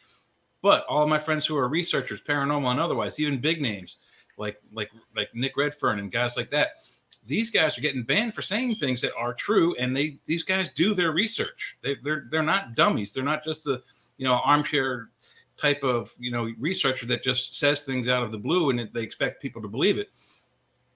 [0.65, 3.99] But all of my friends who are researchers, paranormal and otherwise, even big names,
[4.39, 6.79] like like like Nick Redfern and guys like that.
[7.27, 10.71] These guys are getting banned for saying things that are true, and they these guys
[10.71, 11.77] do their research.
[11.83, 13.13] They, they're they're not dummies.
[13.13, 13.83] They're not just the
[14.17, 15.11] you know armchair
[15.59, 19.03] type of you know researcher that just says things out of the blue and they
[19.03, 20.17] expect people to believe it.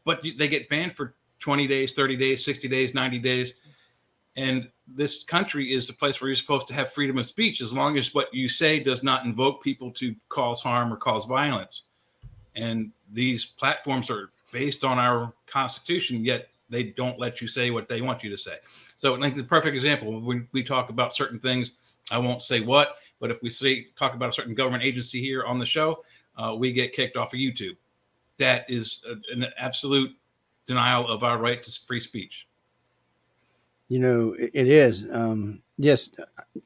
[0.05, 3.53] But they get banned for 20 days, 30 days, 60 days, 90 days.
[4.39, 7.73] And this country is the place where you're supposed to have freedom of speech as
[7.73, 11.83] long as what you say does not invoke people to cause harm or cause violence.
[12.55, 17.89] And these platforms are based on our constitution, yet they don't let you say what
[17.89, 18.59] they want you to say.
[18.63, 22.99] So, like the perfect example, when we talk about certain things, I won't say what,
[23.19, 26.05] but if we say talk about a certain government agency here on the show,
[26.37, 27.77] uh, we get kicked off of YouTube.
[28.39, 30.15] That is a, an absolute
[30.67, 32.47] denial of our right to free speech.
[33.89, 35.07] You know, it, it is.
[35.11, 36.11] Um, yes,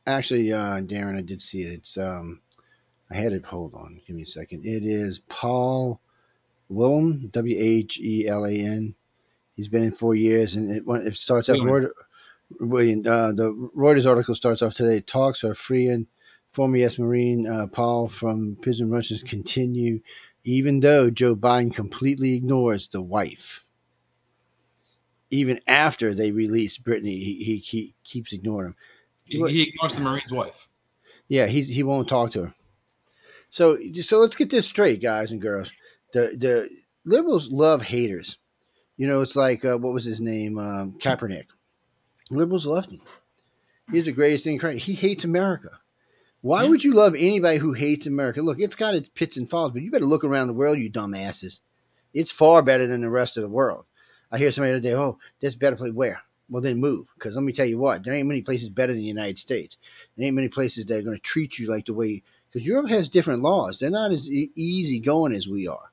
[0.07, 1.73] actually, uh, Darren, I did see it.
[1.73, 2.41] It's um,
[3.11, 3.45] I had it.
[3.45, 4.65] Hold on, give me a second.
[4.65, 6.01] It is Paul
[6.69, 8.95] Whelan, W H E L A N.
[9.55, 11.59] He's been in four years, and it, it starts off.
[12.61, 15.01] Reuters, uh, the Reuters article starts off today.
[15.01, 16.07] Talks are free and
[16.53, 16.99] former U.S.
[16.99, 20.01] Marine uh, Paul from prison Russians continue,
[20.45, 23.65] even though Joe Biden completely ignores the wife.
[25.33, 28.77] Even after they release Brittney, he, he, he keeps ignoring him.
[29.27, 30.69] He, he ignores the Marine's wife.
[31.29, 32.55] Yeah, he's, he won't talk to her.
[33.49, 35.71] So, so let's get this straight, guys and girls
[36.13, 36.69] the the
[37.05, 38.39] liberals love haters.
[38.97, 41.47] You know, it's like uh, what was his name, um, Kaepernick.
[42.31, 43.01] Liberals loved him.
[43.91, 44.61] He's the greatest thing.
[44.79, 45.71] He hates America.
[46.41, 46.71] Why yeah.
[46.71, 48.43] would you love anybody who hates America?
[48.43, 50.91] Look, it's got its pits and falls, but you better look around the world, you
[50.91, 51.61] dumbasses.
[52.15, 53.85] It's far better than the rest of the world.
[54.33, 55.93] I hear somebody the other day, oh, this better place.
[55.93, 56.23] Where?
[56.49, 57.09] Well, then move.
[57.15, 59.77] Because let me tell you what, there ain't many places better than the United States.
[60.17, 62.91] There ain't many places that are going to treat you like the way because Europe
[62.91, 63.79] has different laws.
[63.79, 65.91] They're not as e- easy going as we are.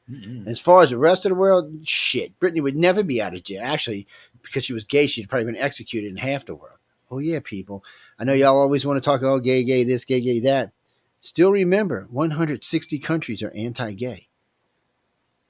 [0.47, 3.43] As far as the rest of the world, shit, Brittney would never be out of
[3.43, 3.61] jail.
[3.63, 4.07] Actually,
[4.41, 6.77] because she was gay, she'd probably been executed in half the world.
[7.11, 7.83] Oh yeah, people.
[8.17, 10.71] I know y'all always want to talk, oh, gay, gay, this, gay, gay, that.
[11.21, 14.28] Still remember, 160 countries are anti-gay.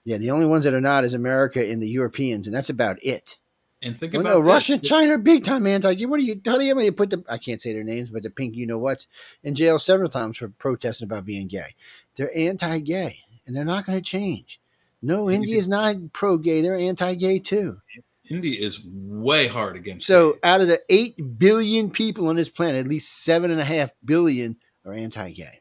[0.09, 2.97] Yeah, the only ones that are not is America and the Europeans, and that's about
[3.03, 3.37] it.
[3.83, 6.03] And think oh, about no, Russia, China, big time anti.
[6.07, 6.41] What do you?
[6.43, 7.23] How do you, put the?
[7.29, 9.05] I can't say their names, but the pink, you know what's
[9.43, 11.75] in jail several times for protesting about being gay.
[12.15, 14.59] They're anti-gay, and they're not going to change.
[14.99, 16.61] No, India is not pro-gay.
[16.61, 17.79] They're anti-gay too.
[18.31, 20.07] India is way hard against.
[20.07, 20.39] So, gay.
[20.41, 23.91] out of the eight billion people on this planet, at least seven and a half
[24.03, 25.59] billion are anti-gay.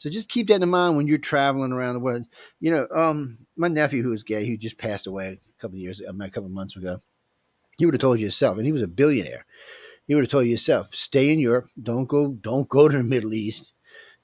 [0.00, 2.24] So just keep that in mind when you're traveling around the world.
[2.58, 5.80] You know, um, my nephew who was gay, who just passed away a couple of
[5.80, 7.00] years, a couple of months ago
[7.80, 9.46] he would have told you yourself, and he was a billionaire.
[10.06, 11.70] He would have told you yourself, stay in Europe.
[11.82, 12.28] Don't go.
[12.28, 13.72] Don't go to the Middle East.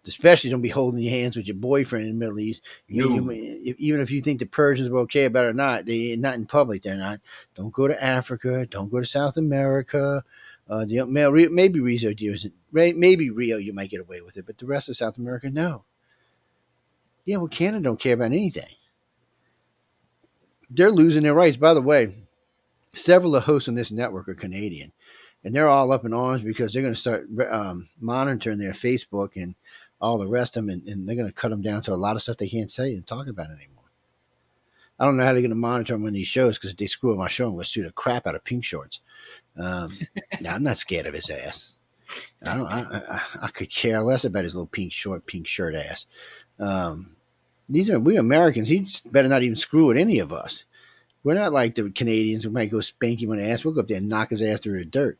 [0.07, 2.63] Especially, don't be holding your hands with your boyfriend in the Middle East.
[2.89, 3.33] No.
[3.33, 6.47] Even if you think the Persians were okay about it or not, they not in
[6.47, 6.83] public.
[6.83, 7.21] They're not.
[7.55, 8.67] Don't go to Africa.
[8.67, 10.23] Don't go to South America.
[10.69, 12.11] Uh, the maybe Rio,
[12.73, 15.85] maybe Rio, you might get away with it, but the rest of South America, no.
[17.25, 18.75] Yeah, well, Canada don't care about anything.
[20.71, 21.57] They're losing their rights.
[21.57, 22.15] By the way,
[22.89, 24.93] several of the hosts on this network are Canadian,
[25.45, 29.31] and they're all up in arms because they're going to start um, monitoring their Facebook
[29.37, 29.55] and
[30.01, 31.97] all the rest of them, and, and they're going to cut them down to a
[31.97, 33.77] lot of stuff they can't say and talk about anymore.
[34.99, 36.87] I don't know how they're going to monitor them on these shows because if they
[36.87, 39.01] screw up my show, I'm going to sue the crap out of Pink Shorts.
[39.57, 39.91] Um,
[40.49, 41.77] I'm not scared of his ass.
[42.45, 42.67] I don't.
[42.67, 46.07] I, I, I, could care less about his little pink short, pink shirt ass.
[46.59, 47.16] Um,
[47.69, 48.69] these are we Americans.
[48.69, 50.65] He better not even screw with any of us.
[51.25, 53.65] We're not like the Canadians who might go spank him on the ass.
[53.65, 55.19] We'll go up there and knock his ass through the dirt.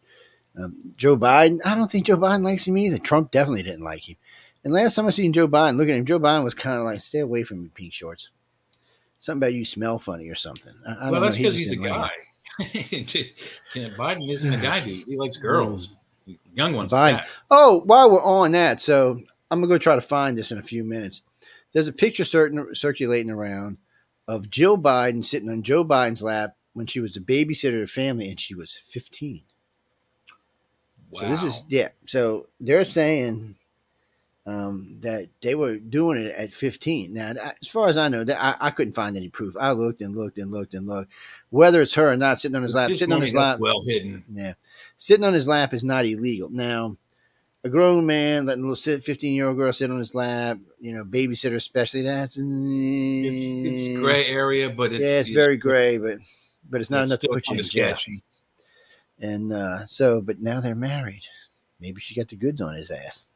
[0.57, 2.99] Um, Joe Biden, I don't think Joe Biden likes him either.
[2.99, 4.17] Trump definitely didn't like him.
[4.65, 6.05] And last time I seen Joe Biden, look at him.
[6.05, 8.31] Joe Biden was kind of like, stay away from me, pink shorts.
[9.19, 10.73] Something about you smell funny or something.
[10.87, 12.11] I, I well, that's because he's a guy.
[12.61, 15.05] yeah, Biden isn't a guy, dude.
[15.07, 15.97] He likes girls,
[16.55, 16.93] young ones.
[16.93, 17.25] Biden.
[17.51, 20.63] Oh, while we're on that, so I'm gonna go try to find this in a
[20.63, 21.23] few minutes.
[21.77, 23.77] There's a picture certain, circulating around
[24.27, 27.93] of Jill Biden sitting on Joe Biden's lap when she was the babysitter of the
[27.93, 29.43] family, and she was 15.
[31.11, 31.21] Wow.
[31.21, 31.89] So this is yeah.
[32.07, 33.57] So they're saying
[34.47, 37.13] um, that they were doing it at 15.
[37.13, 39.55] Now, as far as I know, that I, I, couldn't find any proof.
[39.61, 41.13] I looked and looked and looked and looked.
[41.51, 44.25] Whether it's her or not, sitting on his lap, sitting on his lap, well hidden.
[44.33, 44.55] Yeah,
[44.97, 46.49] sitting on his lap is not illegal.
[46.49, 46.97] Now,
[47.67, 50.59] a grown man letting a little sit, 15 year old girl sit on his lap,
[50.81, 55.99] you know, babysitter especially, that's it's, it's gray area, but it's yeah, it's very gray,
[55.99, 56.19] but
[56.71, 57.97] but it's not it's enough to put you in jail.
[59.19, 61.27] And uh, so, but now they're married.
[61.81, 63.27] Maybe she got the goods on his ass.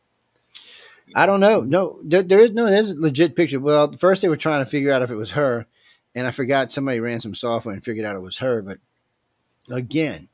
[1.14, 1.62] I don't know.
[1.62, 2.66] No, there, there is no.
[2.66, 3.58] There's a legit picture.
[3.58, 5.66] Well, first they were trying to figure out if it was her,
[6.14, 8.62] and I forgot somebody ran some software and figured out it was her.
[8.62, 8.78] But
[9.68, 10.28] again,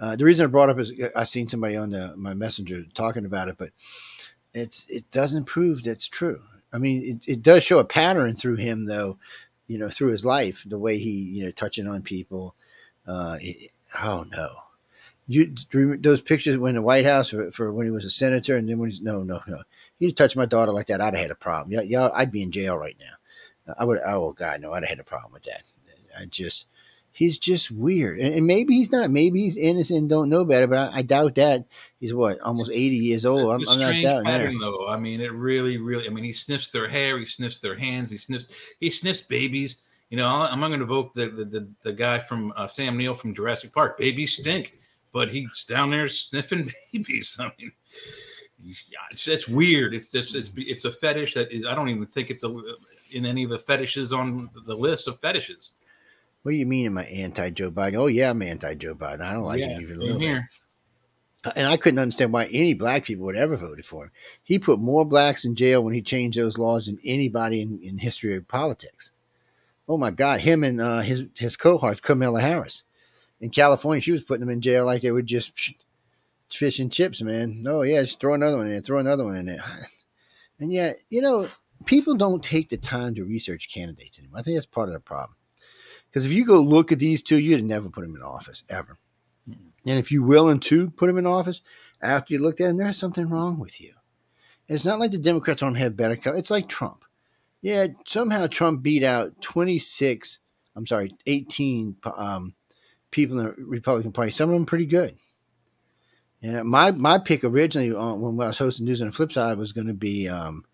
[0.00, 3.24] uh, the reason I brought up is I seen somebody on the my messenger talking
[3.24, 3.70] about it, but
[4.54, 6.42] it's it doesn't prove that's true.
[6.72, 9.18] I mean, it, it does show a pattern through him, though.
[9.66, 12.54] You know, through his life, the way he you know touching on people.
[13.06, 13.70] Uh, it,
[14.02, 14.48] oh no,
[15.28, 15.54] you
[16.00, 18.78] those pictures when the White House for, for, when he was a senator, and then
[18.78, 19.62] when he's no, no, no,
[19.98, 21.72] he'd touch my daughter like that, I'd have had a problem.
[21.72, 23.74] Yeah, yeah, I'd be in jail right now.
[23.78, 24.00] I would.
[24.04, 25.64] Oh God, no, I'd have had a problem with that.
[26.18, 26.66] I just,
[27.18, 29.10] he's just weird, and, and maybe he's not.
[29.10, 30.66] Maybe he's innocent, and don't know better.
[30.66, 31.64] But I, I doubt that.
[32.00, 33.52] He's what, almost eighty years old.
[33.52, 34.60] I'm, I'm not doubting pattern, that.
[34.60, 34.88] though.
[34.88, 36.06] I mean, it really, really.
[36.06, 39.76] I mean, he sniffs their hair, he sniffs their hands, he sniffs, he sniffs babies.
[40.10, 42.96] You know, I'm not going to evoke the, the the, the guy from uh, Sam
[42.96, 43.98] Neill from Jurassic Park.
[43.98, 44.74] Babies stink
[45.12, 47.36] but he's down there sniffing babies.
[47.40, 47.72] I mean,
[48.62, 49.94] yeah, it's, it's weird.
[49.94, 51.66] It's just it's it's a fetish that is.
[51.66, 52.62] I don't even think it's a
[53.10, 55.74] in any of the fetishes on the list of fetishes.
[56.42, 56.86] What do you mean?
[56.86, 57.96] Am I anti Joe Biden?
[57.96, 59.28] Oh yeah, I'm anti Joe Biden.
[59.28, 60.28] I don't like yeah, him even a little bit.
[60.28, 60.50] here.
[61.56, 64.10] And I couldn't understand why any black people would ever voted for him.
[64.42, 67.98] He put more blacks in jail when he changed those laws than anybody in, in
[67.98, 69.12] history of politics.
[69.88, 72.82] Oh my God, him and uh, his his cohorts, Kamala Harris
[73.40, 75.74] in California, she was putting them in jail like they were just
[76.50, 77.64] fish and chips, man.
[77.66, 79.64] Oh yeah, just throw another one in there, throw another one in there.
[80.60, 81.46] And yet, you know,
[81.84, 84.40] people don't take the time to research candidates anymore.
[84.40, 85.36] I think that's part of the problem.
[86.10, 88.98] Because if you go look at these two, you'd never put them in office ever.
[89.46, 91.62] And if you're willing to put them in office
[92.00, 93.92] after you looked at them, there's something wrong with you.
[94.68, 96.16] And it's not like the Democrats don't have better.
[96.16, 97.04] Co- it's like Trump.
[97.62, 100.40] Yeah, somehow Trump beat out 26.
[100.76, 102.54] I'm sorry, 18 um,
[103.10, 104.30] people in the Republican Party.
[104.30, 105.16] Some of them pretty good.
[106.40, 109.58] And my my pick originally on, when I was hosting News on the Flip Side
[109.58, 110.64] was going to be um,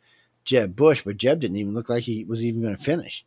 [0.44, 3.24] Jeb Bush, but Jeb didn't even look like he was even going to finish.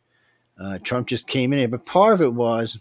[0.58, 2.78] Uh, Trump just came in here, but part of it was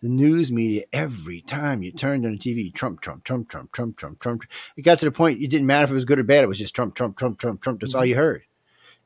[0.00, 0.84] the news media.
[0.92, 4.44] Every time you turned on the TV, Trump, Trump, Trump, Trump, Trump, Trump, Trump.
[4.76, 6.44] It got to the point it didn't matter if it was good or bad.
[6.44, 7.80] It was just Trump, Trump, Trump, Trump, Trump.
[7.80, 8.42] That's all you heard.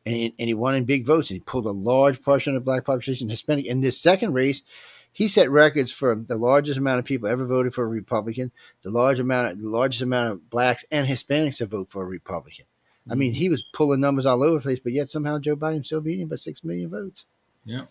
[0.05, 2.65] And, and he won in big votes, and he pulled a large portion of the
[2.65, 3.67] black population, Hispanic.
[3.67, 4.63] In this second race,
[5.13, 8.91] he set records for the largest amount of people ever voted for a Republican, the
[8.91, 12.67] large amount of the largest amount of blacks and Hispanics to vote for a Republican.
[13.09, 15.85] I mean, he was pulling numbers all over the place, but yet somehow Joe Biden
[15.85, 17.27] still beat him by six million votes.
[17.65, 17.85] Yeah,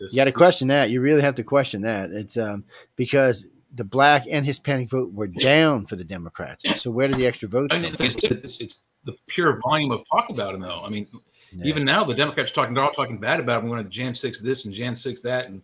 [0.00, 0.90] you got to question that.
[0.90, 2.10] You really have to question that.
[2.10, 2.64] It's um,
[2.96, 6.80] because the black and Hispanic vote were down for the Democrats.
[6.82, 8.38] So where did the extra votes I mean, come it's, from?
[8.44, 10.82] it's, it's the pure volume of talk about him, though.
[10.84, 11.06] I mean,
[11.54, 11.66] Yeah.
[11.66, 12.74] even now the Democrats are talking.
[12.74, 13.64] They're all talking bad about him.
[13.64, 15.62] We want to Jan six this and Jan six that, and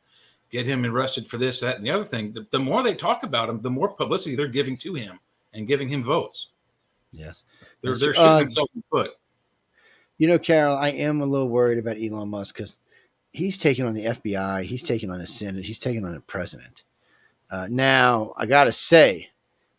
[0.51, 2.33] get him arrested for this, that, and the other thing.
[2.33, 5.19] The, the more they talk about him, the more publicity they're giving to him
[5.53, 6.49] and giving him votes.
[7.13, 7.45] yes.
[7.83, 9.11] They're That's they're shooting Uh, themselves in the foot.
[10.19, 12.79] You know, Carol, I am a little worried about Elon Musk because
[13.33, 16.83] he's taking on the FBI, he's taking on the Senate, he's taking on the president.
[17.51, 19.31] Uh, now, I got to say,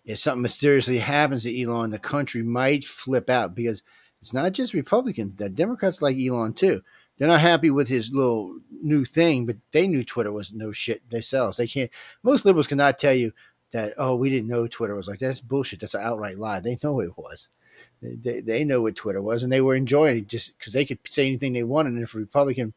[0.06, 3.84] if something mysteriously happens to Elon, the country might flip out because
[4.22, 6.82] it's not just Republicans, that Democrats like Elon too.
[7.18, 11.08] They're not happy with his little new thing, but they knew Twitter was no shit
[11.10, 11.58] themselves.
[11.58, 11.92] They can't,
[12.24, 13.34] most liberals cannot tell you
[13.72, 15.28] that, oh, we didn't know Twitter was like that.
[15.28, 15.82] That's bullshit.
[15.82, 16.62] That's an outright lie.
[16.62, 17.50] They know it was.
[18.02, 21.00] They, they, know what Twitter was, and they were enjoying it just because they could
[21.10, 21.94] say anything they wanted.
[21.94, 22.74] And if a Republican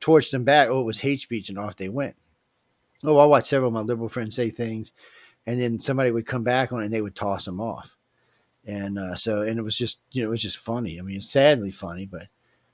[0.00, 2.16] torched them back, oh, it was hate speech, and off they went.
[3.04, 4.92] Oh, I watched several of my liberal friends say things,
[5.46, 7.96] and then somebody would come back on it, and they would toss them off.
[8.64, 10.98] And uh, so, and it was just, you know, it was just funny.
[10.98, 12.28] I mean, sadly funny, but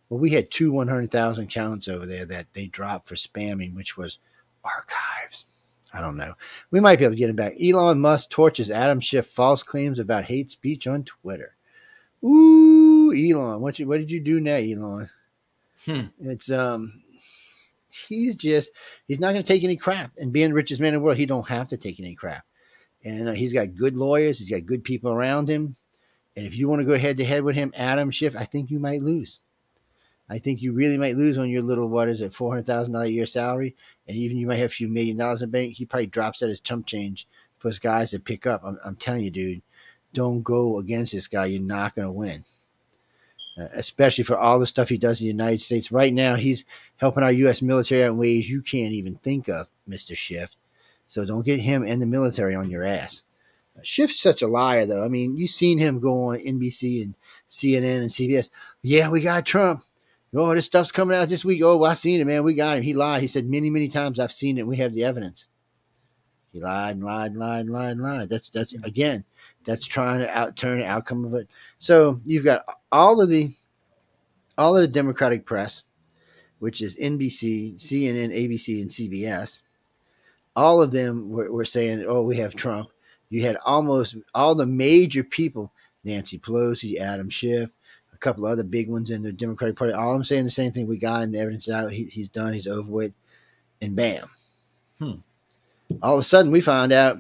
[0.09, 4.19] well, we had two 100,000 counts over there that they dropped for spamming, which was
[4.65, 5.47] archives.
[5.93, 6.35] I don't know.
[6.71, 7.55] We might be able to get him back.
[7.63, 11.57] Elon Musk torches Adam Schiff false claims about hate speech on Twitter.
[12.25, 15.11] Ooh, Elon, what you what did you do now, Elon?
[15.85, 16.07] Hmm.
[16.21, 17.03] It's um
[18.09, 18.71] he's just
[19.07, 20.13] he's not going to take any crap.
[20.19, 22.45] And being the richest man in the world, he don't have to take any crap.
[23.05, 24.39] And uh, he's got good lawyers.
[24.39, 25.77] He's got good people around him.
[26.37, 28.71] And if you want to go head to head with him, Adam Schiff, I think
[28.71, 29.41] you might lose.
[30.31, 32.93] I think you really might lose on your little what is it, four hundred thousand
[32.93, 33.75] dollar a year salary,
[34.07, 35.75] and even you might have a few million dollars in bank.
[35.75, 37.27] He probably drops that as chump change
[37.59, 38.63] for his guys to pick up.
[38.65, 39.63] I'm, I'm telling you, dude,
[40.19, 41.47] don't go against this guy.
[41.47, 42.45] You're not going to win.
[43.57, 45.93] Uh, especially for all the stuff he does in the United States.
[45.93, 46.65] Right now, he's
[46.97, 47.63] helping our U.S.
[47.63, 50.17] military out in ways you can't even think of, Mr.
[50.17, 50.51] Schiff.
[51.07, 53.23] So don't get him and the military on your ass.
[53.77, 55.05] Uh, Schiff's such a liar, though.
[55.05, 57.15] I mean, you've seen him go on NBC and
[57.49, 58.51] CNN and CBS.
[58.83, 59.85] Yeah, we got Trump.
[60.35, 61.63] Oh, this stuff's coming out this week.
[61.63, 62.43] Oh, well, I seen it, man.
[62.43, 62.83] We got him.
[62.83, 63.23] He lied.
[63.23, 64.67] He said many, many times, I've seen it.
[64.67, 65.47] We have the evidence.
[66.53, 68.29] He lied and lied and lied and lied and lied.
[68.29, 69.25] That's that's again,
[69.69, 71.47] that's trying to out turn the outcome of it.
[71.79, 73.51] So you've got all of the
[74.57, 75.85] all of the Democratic press,
[76.59, 79.63] which is NBC, CNN, ABC, and CBS.
[80.57, 82.89] All of them were, were saying, "Oh, we have Trump."
[83.29, 85.71] You had almost all the major people:
[86.03, 87.69] Nancy Pelosi, Adam Schiff,
[88.15, 89.93] a couple other big ones in the Democratic Party.
[89.93, 90.87] All I'm saying the same thing.
[90.87, 91.33] We got him.
[91.33, 91.93] The evidence out.
[91.93, 92.55] He, he's done.
[92.55, 93.13] He's over with,
[93.83, 94.31] and bam.
[94.99, 95.17] Hmm.
[96.03, 97.19] All of a sudden, we find out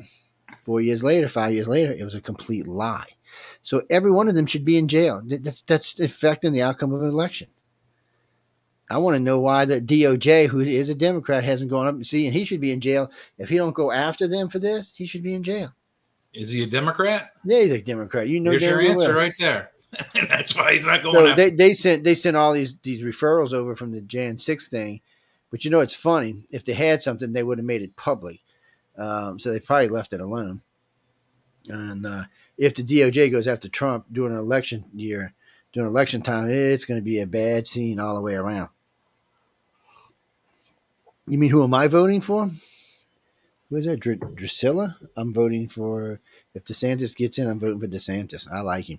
[0.64, 3.06] four years later, five years later, it was a complete lie.
[3.62, 5.22] So every one of them should be in jail.
[5.24, 7.48] That's that's affecting the outcome of an election.
[8.90, 12.06] I want to know why the DOJ, who is a Democrat, hasn't gone up and
[12.06, 13.10] see, and he should be in jail.
[13.36, 15.74] If he don't go after them for this, he should be in jail.
[16.32, 17.32] Is he a Democrat?
[17.44, 18.28] Yeah, he's a Democrat.
[18.28, 19.22] You know, Here's your answer well.
[19.22, 19.70] right there.
[20.28, 23.52] That's why he's not going So they, they sent they sent all these these referrals
[23.54, 25.00] over from the Jan six thing,
[25.50, 26.44] but you know it's funny.
[26.52, 28.40] If they had something, they would have made it public.
[28.98, 30.62] Um, so they probably left it alone.
[31.68, 32.24] And uh,
[32.56, 35.34] if the DOJ goes after Trump during an election year,
[35.72, 38.70] during election time, it's going to be a bad scene all the way around.
[41.26, 42.50] You mean who am I voting for?
[43.68, 44.00] Who is that?
[44.00, 44.96] Dr- Drusilla?
[45.16, 46.20] I'm voting for.
[46.54, 48.50] If DeSantis gets in, I'm voting for DeSantis.
[48.50, 48.98] I like him.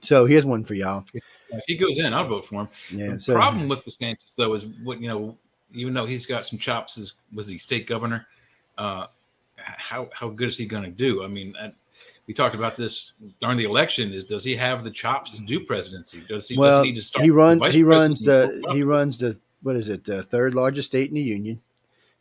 [0.00, 1.04] So here's one for y'all.
[1.12, 2.68] if he goes in, I'll vote for him.
[2.94, 3.14] Yeah.
[3.14, 5.36] the So problem with DeSantis though is what you know,
[5.72, 8.26] even though he's got some chops as was he state governor,
[8.78, 9.06] uh,
[9.56, 11.22] how how good is he going to do?
[11.24, 11.72] I mean, I,
[12.26, 14.10] we talked about this during the election.
[14.10, 16.22] Is does he have the chops to do presidency?
[16.28, 16.54] Does he?
[16.54, 17.74] does well, he, need to start he runs.
[17.74, 18.62] He runs the.
[18.72, 19.38] He runs the.
[19.62, 20.04] What is it?
[20.04, 21.60] The third largest state in the union.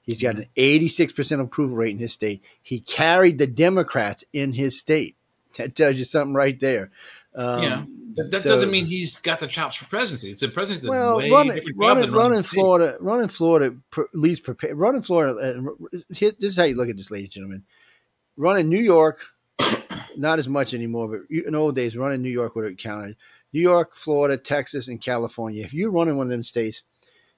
[0.03, 2.43] He's got an 86% approval rate in his state.
[2.61, 5.15] He carried the Democrats in his state.
[5.57, 6.91] That tells you something right there.
[7.35, 10.31] Um, Yeah, That, that so- doesn't mean he's got the chops for presidency.
[10.31, 10.89] It's a presidency.
[10.89, 12.55] well, way running, different job running, than running running the state.
[12.59, 14.75] Florida, running Florida, pr- at least prepare.
[14.75, 15.33] Running Florida.
[15.35, 17.63] Uh, this is how you look at this, ladies and gentlemen.
[18.37, 19.19] Run in New York,
[20.17, 23.15] not as much anymore, but in old days, running New York would have counted.
[23.53, 25.63] New York, Florida, Texas, and California.
[25.63, 26.83] If you run in one of them states,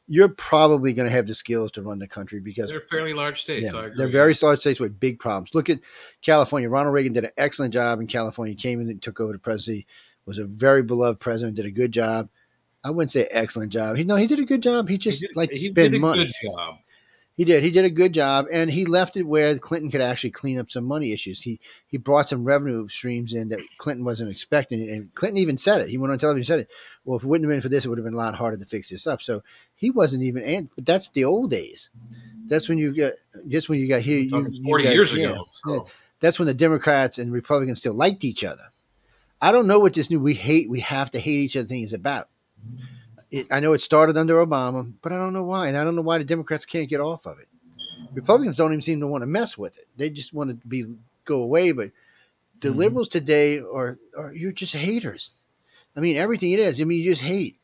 [0.07, 3.41] you're probably going to have the skills to run the country because They're fairly large
[3.41, 3.63] states.
[3.73, 3.97] yeah, I agree.
[3.97, 5.55] they're very large states with big problems.
[5.55, 5.79] Look at
[6.21, 6.69] California.
[6.69, 8.53] Ronald Reagan did an excellent job in California.
[8.55, 9.87] Came in and took over the presidency.
[10.25, 11.55] Was a very beloved president.
[11.57, 12.29] Did a good job.
[12.83, 13.95] I wouldn't say excellent job.
[13.97, 14.87] He no, he did a good job.
[14.89, 16.31] He He just did- like to he spend did a money.
[17.35, 17.63] He did.
[17.63, 20.69] He did a good job, and he left it where Clinton could actually clean up
[20.69, 21.41] some money issues.
[21.41, 25.81] He he brought some revenue streams in that Clinton wasn't expecting, and Clinton even said
[25.81, 25.89] it.
[25.89, 26.69] He went on television and said it.
[27.05, 28.57] Well, if it wouldn't have been for this, it would have been a lot harder
[28.57, 29.21] to fix this up.
[29.23, 29.41] So
[29.75, 30.43] he wasn't even.
[30.43, 31.89] And but that's the old days.
[32.45, 33.15] That's when you get.
[33.47, 34.19] Just when you got here.
[34.19, 35.45] You, Talking you Forty got- years yeah, ago.
[35.67, 35.79] yeah.
[36.19, 38.71] That's when the Democrats and Republicans still liked each other.
[39.41, 41.81] I don't know what this new we hate, we have to hate each other thing
[41.81, 42.29] is about.
[43.33, 45.95] It, I know it started under Obama, but I don't know why, and I don't
[45.95, 47.47] know why the Democrats can't get off of it.
[48.13, 50.85] Republicans don't even seem to want to mess with it; they just want to be
[51.25, 51.71] go away.
[51.71, 51.91] But
[52.61, 52.75] the Mhm.
[52.75, 55.31] liberals today are, are you're just haters.
[55.95, 56.79] I mean, everything it is.
[56.79, 57.57] I mean, you just hate.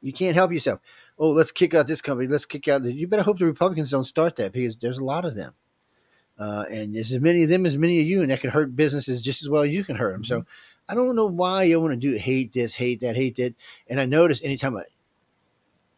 [0.00, 0.80] You can't help yourself.
[1.16, 2.28] Oh, let's kick out this company.
[2.28, 2.82] Let's kick out.
[2.82, 5.54] The, you better hope the Republicans don't start that because there's a lot of them.
[6.38, 8.74] Uh, and there's as many of them as many of you, and that could hurt
[8.74, 10.24] businesses just as well as you can hurt them.
[10.24, 10.44] So
[10.88, 13.54] I don't know why you want to do hate this, hate that, hate that.
[13.88, 14.84] And I notice anytime I,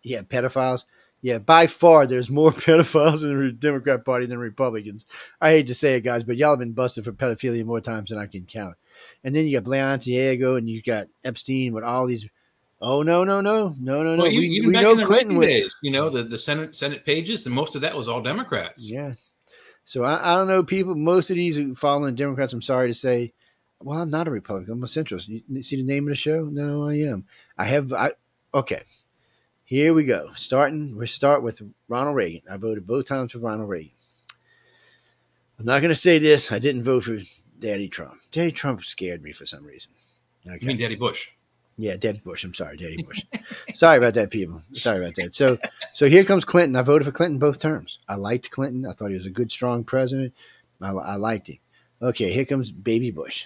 [0.03, 0.85] yeah, pedophiles,
[1.23, 5.07] yeah, by far there's more pedophiles in the Democrat Party than Republicans.
[5.41, 8.11] I hate to say it, guys, but y'all have been busted for pedophilia more times
[8.11, 8.77] than I can count.
[9.23, 12.27] And then you got Balenciaga and you got Epstein with all these.
[12.83, 14.23] Oh no, no, no, no, no, no.
[14.23, 15.49] Well, we we know in the Clinton was.
[15.49, 18.91] days, you know, the, the Senate Senate pages, and most of that was all Democrats.
[18.91, 19.13] Yeah.
[19.85, 20.95] So I, I don't know, people.
[20.95, 23.35] Most of these who follow the Democrats, I'm sorry to say,
[23.83, 24.75] well, I'm not a Republican.
[24.75, 25.29] I'm a centrist.
[25.49, 26.45] You see the name of the show?
[26.45, 27.25] No, I am.
[27.57, 27.93] I have.
[27.93, 28.13] I
[28.53, 28.83] okay.
[29.65, 30.31] Here we go.
[30.35, 30.97] Starting.
[30.97, 32.43] We start with Ronald Reagan.
[32.51, 33.93] I voted both times for Ronald Reagan.
[35.59, 36.51] I'm not going to say this.
[36.51, 37.19] I didn't vote for
[37.59, 38.15] Daddy Trump.
[38.33, 39.93] Daddy Trump scared me for some reason.
[40.47, 40.59] Okay.
[40.61, 41.31] You mean Daddy Bush?
[41.77, 42.45] Yeah, Daddy Bush.
[42.45, 43.25] I'm sorry, Daddy Bush.
[43.75, 44.63] sorry about that, people.
[44.73, 45.35] Sorry about that.
[45.35, 45.57] So,
[45.95, 46.77] so here comes Clinton.
[46.77, 47.99] I voted for Clinton both terms.
[48.09, 48.87] I liked Clinton.
[48.87, 50.35] I thought he was a good, strong president.
[50.81, 51.59] I, I liked him.
[52.03, 53.45] Okay, here comes Baby Bush.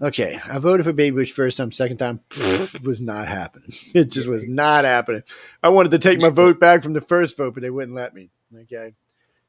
[0.00, 2.20] Okay, I voted for Baby Bush first time, second time
[2.84, 3.70] was not happening.
[3.94, 5.22] It just was not happening.
[5.62, 8.14] I wanted to take my vote back from the first vote, but they wouldn't let
[8.14, 8.30] me.
[8.62, 8.94] Okay,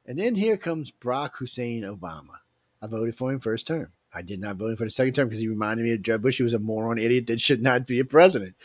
[0.05, 2.37] and then here comes Barack Hussein Obama.
[2.81, 3.91] I voted for him first term.
[4.13, 6.37] I did not vote for the second term because he reminded me of Jeb Bush.
[6.37, 8.55] He was a moron idiot that should not be a president.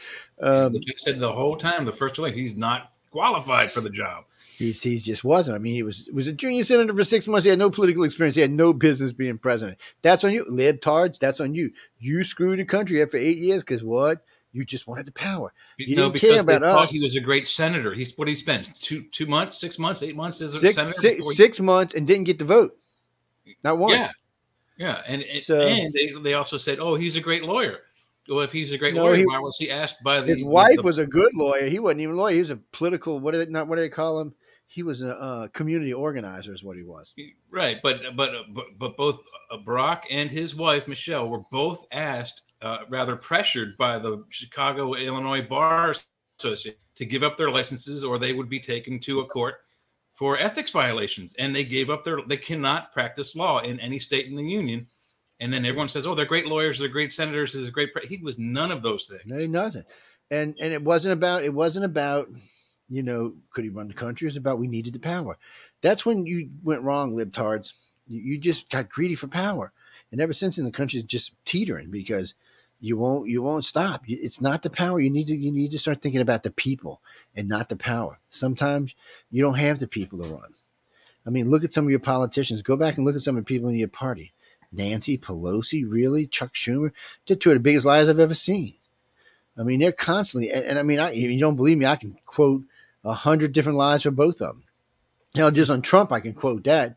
[0.40, 4.24] Um, I said the whole time, the first way, he's not qualified for the job.
[4.56, 5.56] He's he just wasn't.
[5.56, 7.44] I mean, he was was a junior senator for six months.
[7.44, 8.36] He had no political experience.
[8.36, 9.78] He had no business being president.
[10.02, 11.18] That's on you, libtards.
[11.18, 11.72] That's on you.
[11.98, 14.24] You screwed the country up for eight years because what?
[14.52, 15.52] You just wanted the power.
[15.78, 16.90] You no, because they thought us.
[16.90, 17.94] he was a great senator.
[17.94, 20.92] He's what he spent two two months, six months, eight months as a six, senator.
[20.92, 22.76] Six, six months and didn't get the vote.
[23.62, 23.94] Not once.
[23.94, 24.10] Yeah,
[24.76, 25.02] yeah.
[25.06, 27.80] And so, and they, they also said, oh, he's a great lawyer.
[28.30, 30.44] Well, if he's a great no, lawyer, he, why was he asked by the his
[30.44, 31.68] wife the, was a good lawyer?
[31.68, 32.34] He wasn't even a lawyer.
[32.34, 33.18] He was a political.
[33.18, 33.66] What did not?
[33.66, 34.34] What do they call him?
[34.68, 37.12] He was a uh, community organizer, is what he was.
[37.50, 39.18] Right, but but but, but both
[39.64, 45.42] Brock and his wife Michelle were both asked, uh, rather pressured by the Chicago Illinois
[45.42, 45.92] Bar
[46.38, 49.56] Association to give up their licenses, or they would be taken to a court
[50.12, 52.20] for ethics violations, and they gave up their.
[52.24, 54.86] They cannot practice law in any state in the union
[55.40, 58.06] and then everyone says, "Oh, they're great lawyers, they're great senators, they're great." Pre-.
[58.06, 59.22] He was none of those things.
[59.26, 59.84] No, nothing.
[60.30, 62.28] And and it wasn't about it wasn't about
[62.88, 64.26] you know could he run the country?
[64.26, 65.38] It was about we needed the power.
[65.80, 67.72] That's when you went wrong, libtards.
[68.06, 69.72] You, you just got greedy for power,
[70.12, 72.34] and ever since, then, the country's just teetering because
[72.78, 74.04] you won't you won't stop.
[74.06, 75.00] It's not the power.
[75.00, 77.00] You need to you need to start thinking about the people
[77.34, 78.18] and not the power.
[78.28, 78.94] Sometimes
[79.30, 80.54] you don't have the people to run.
[81.26, 82.62] I mean, look at some of your politicians.
[82.62, 84.32] Go back and look at some of the people in your party
[84.72, 86.26] Nancy Pelosi, really?
[86.26, 86.92] Chuck Schumer?
[87.26, 88.74] They're two of the biggest lies I've ever seen.
[89.58, 91.96] I mean, they're constantly, and, and I mean, I, if you don't believe me, I
[91.96, 92.62] can quote
[93.04, 94.64] a hundred different lies for both of them.
[95.36, 96.96] Know, just on Trump, I can quote that.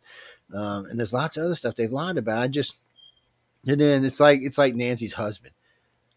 [0.54, 2.40] Um, and there's lots of other stuff they've lied about.
[2.40, 2.78] I just,
[3.66, 5.54] and then it's like, it's like Nancy's husband.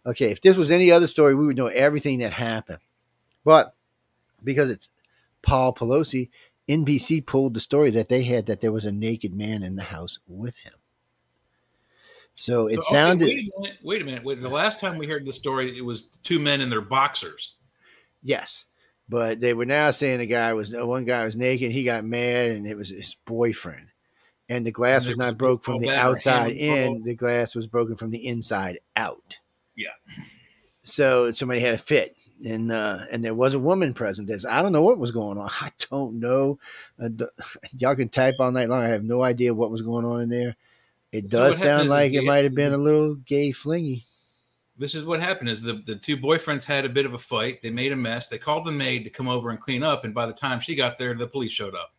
[0.05, 2.79] Okay, if this was any other story, we would know everything that happened.
[3.45, 3.75] But
[4.43, 4.89] because it's
[5.43, 6.31] Paul Pelosi,
[6.69, 9.85] NBC pulled the story that they had that there was a naked man in the
[9.85, 10.75] house with him.
[12.37, 13.29] So it so, sounded.
[13.29, 14.25] wait, a minute, wait a minute.
[14.25, 17.55] Wait, the last time we heard the story, it was two men in their boxers.
[18.23, 18.67] Yes,
[19.09, 21.73] but they were now saying the guy was one guy was naked.
[21.73, 23.89] He got mad, and it was his boyfriend.
[24.51, 27.03] And the glass and was not broke from the outside in.
[27.03, 29.39] The glass was broken from the inside out.
[29.75, 29.89] Yeah.
[30.83, 34.29] So somebody had a fit, and uh, and there was a woman present.
[34.29, 35.49] There's I don't know what was going on.
[35.61, 36.59] I don't know.
[37.01, 37.31] Uh, the,
[37.79, 38.83] y'all can type all night long.
[38.83, 40.57] I have no idea what was going on in there.
[41.17, 44.05] It does so sound like it might have been a little gay flingy.
[44.79, 47.63] This is what happened: is the, the two boyfriends had a bit of a fight.
[47.63, 48.29] They made a mess.
[48.29, 50.75] They called the maid to come over and clean up, and by the time she
[50.75, 51.95] got there, the police showed up.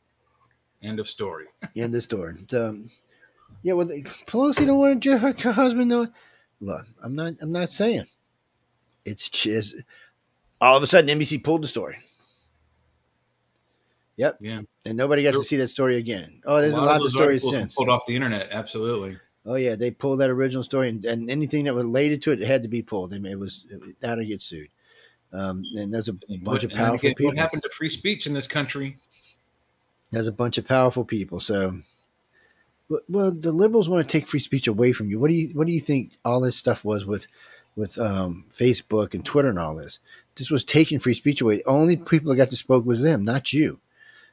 [0.84, 1.46] End of story.
[1.76, 2.36] End of story.
[2.50, 2.90] So, um,
[3.64, 6.08] yeah, well, Pelosi don't want to her, her husband know.
[6.62, 7.34] Look, I'm not.
[7.42, 8.06] I'm not saying
[9.06, 9.76] it's just
[10.62, 11.98] all of a sudden NBC pulled the story.
[14.18, 14.38] Yep.
[14.42, 14.62] Yeah.
[14.84, 16.42] And nobody got there, to see that story again.
[16.46, 18.50] Oh, there's a, lot, of stories since pulled off the internet.
[18.52, 19.18] Absolutely.
[19.46, 22.48] Oh yeah, they pulled that original story, and, and anything that related to it, it
[22.48, 23.14] had to be pulled.
[23.14, 23.66] I mean, it was
[24.02, 24.68] that or get sued.
[25.32, 27.26] Um, and there's a bunch what, of powerful again, people.
[27.28, 28.98] What happened to free speech in this country?
[30.12, 31.40] There's a bunch of powerful people.
[31.40, 31.80] So,
[33.08, 35.20] well, the liberals want to take free speech away from you.
[35.20, 37.28] What do you What do you think all this stuff was with
[37.76, 40.00] with um, Facebook and Twitter and all this?
[40.36, 41.58] This was taking free speech away.
[41.58, 43.80] The only people that got to spoke was them, not you.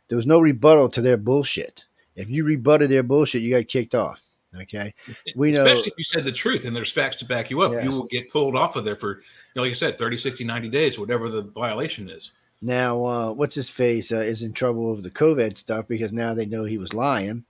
[0.09, 1.85] There was no rebuttal to their bullshit.
[2.17, 4.23] If you rebutted their bullshit, you got kicked off.
[4.61, 4.95] Okay,
[5.35, 7.73] we know, especially if you said the truth and there's facts to back you up,
[7.73, 7.85] yes.
[7.85, 9.23] you will get pulled off of there for, you
[9.57, 12.31] know, like I said, 30, 60, 90 days, whatever the violation is.
[12.63, 16.35] Now, uh, what's his face uh, is in trouble with the COVID stuff because now
[16.35, 17.45] they know he was lying,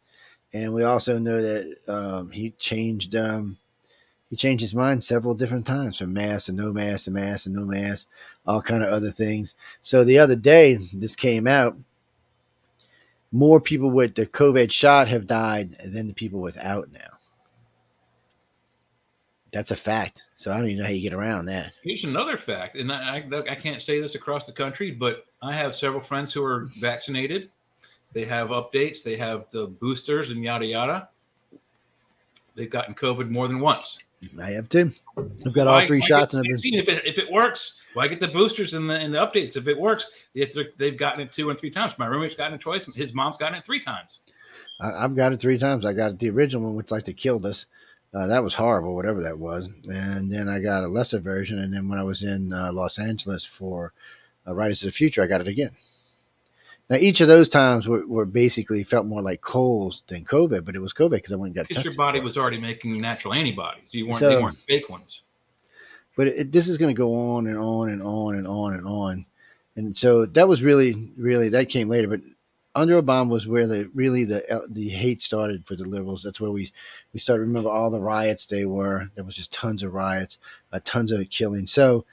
[0.55, 3.59] and we also know that um, he changed um,
[4.31, 7.55] he changed his mind several different times from mass and no mass and mass and
[7.55, 8.07] no mass,
[8.47, 9.55] all kind of other things.
[9.83, 11.77] So the other day, this came out
[13.35, 17.01] more people with the COVID shot have died than the people without now.
[19.53, 20.23] That's a fact.
[20.37, 21.73] So I don't even know how you get around that.
[21.83, 25.53] Here's another fact, and I, I, I can't say this across the country, but I
[25.53, 27.51] have several friends who are vaccinated.
[28.13, 29.03] They have updates.
[29.03, 31.09] They have the boosters and yada yada.
[32.55, 33.99] They've gotten COVID more than once.
[34.41, 34.93] I have too.
[35.17, 36.75] I've got all three shots, and I've been...
[36.75, 39.57] if it if it works, why I get the boosters and the and the updates
[39.57, 40.29] if it works?
[40.35, 41.99] If they've gotten it two and three times.
[41.99, 42.87] My roommate's gotten it twice.
[42.95, 44.21] His mom's gotten it three times.
[44.81, 45.87] I, have got it three times.
[45.87, 47.67] I got it the original one, which like to killed us.
[48.13, 49.69] Uh, that was horrible, whatever that was.
[49.89, 51.59] And then I got a lesser version.
[51.59, 53.93] And then when I was in uh, Los Angeles for
[54.47, 55.73] uh, Writers of the Future, I got it again.
[56.91, 60.75] Now, each of those times were, were basically felt more like colds than COVID, but
[60.75, 61.95] it was COVID because I went and got Because tested.
[61.99, 63.95] your body was already making natural antibodies.
[63.95, 64.19] You weren't.
[64.19, 65.23] So- they weren't fake ones.
[66.17, 68.87] but it, this is going to go on and on and on and on and
[68.87, 69.27] on.
[69.77, 72.07] And so that was really, really that came later.
[72.07, 72.21] But
[72.77, 76.23] under Obama was where the really the the hate started for the liberals.
[76.23, 76.71] That's where we
[77.13, 77.43] we started.
[77.45, 79.09] to Remember all the riots they were.
[79.15, 80.39] There was just tons of riots,
[80.73, 81.67] uh, tons of killing.
[81.67, 82.05] So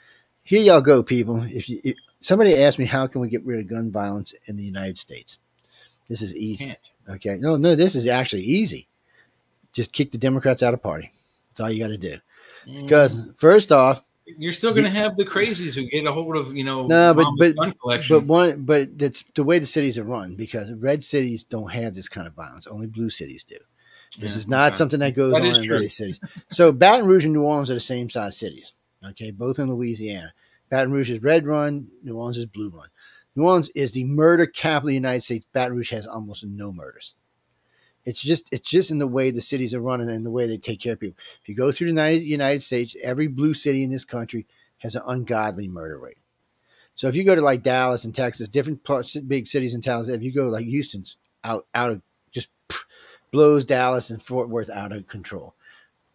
[0.44, 1.44] here y'all go, people.
[1.44, 4.56] If you if, somebody asked me how can we get rid of gun violence in
[4.56, 5.40] the United States,
[6.08, 6.76] this is easy.
[7.10, 8.88] Okay, no, no, this is actually easy.
[9.74, 11.12] Just kick the Democrats out of party.
[11.50, 12.16] That's all you got to do.
[12.68, 12.84] Mm.
[12.84, 14.02] Because first off,
[14.38, 17.14] you're still going to have the crazies who get a hold of you know No,
[17.14, 18.18] but- but- gun collection.
[18.20, 21.94] But one, but that's the way the cities are run because red cities don't have
[21.96, 22.68] this kind of violence.
[22.68, 23.58] Only blue cities do.
[24.20, 24.78] This Yeah, is not okay.
[24.78, 25.80] something that goes That on in true.
[25.82, 26.20] red cities.
[26.50, 28.74] So Baton Rouge and New Orleans are the same size cities.
[29.10, 30.34] Okay, both in Louisiana.
[30.72, 31.90] Baton Rouge is red run.
[32.02, 32.88] New Orleans is blue run.
[33.36, 35.46] New Orleans is the murder capital of the United States.
[35.52, 37.14] Baton Rouge has almost no murders.
[38.06, 40.58] It's just it's just in the way the cities are running and the way they
[40.58, 41.18] take care of people.
[41.42, 44.48] If you go through the United, United States, every blue city in this country
[44.78, 46.18] has an ungodly murder rate.
[46.94, 50.10] So if you go to like Dallas and Texas, different parts, big cities and towns,
[50.10, 52.02] if you go like Houston's out out of
[52.32, 52.48] just
[53.32, 55.54] blows Dallas and Fort Worth out of control.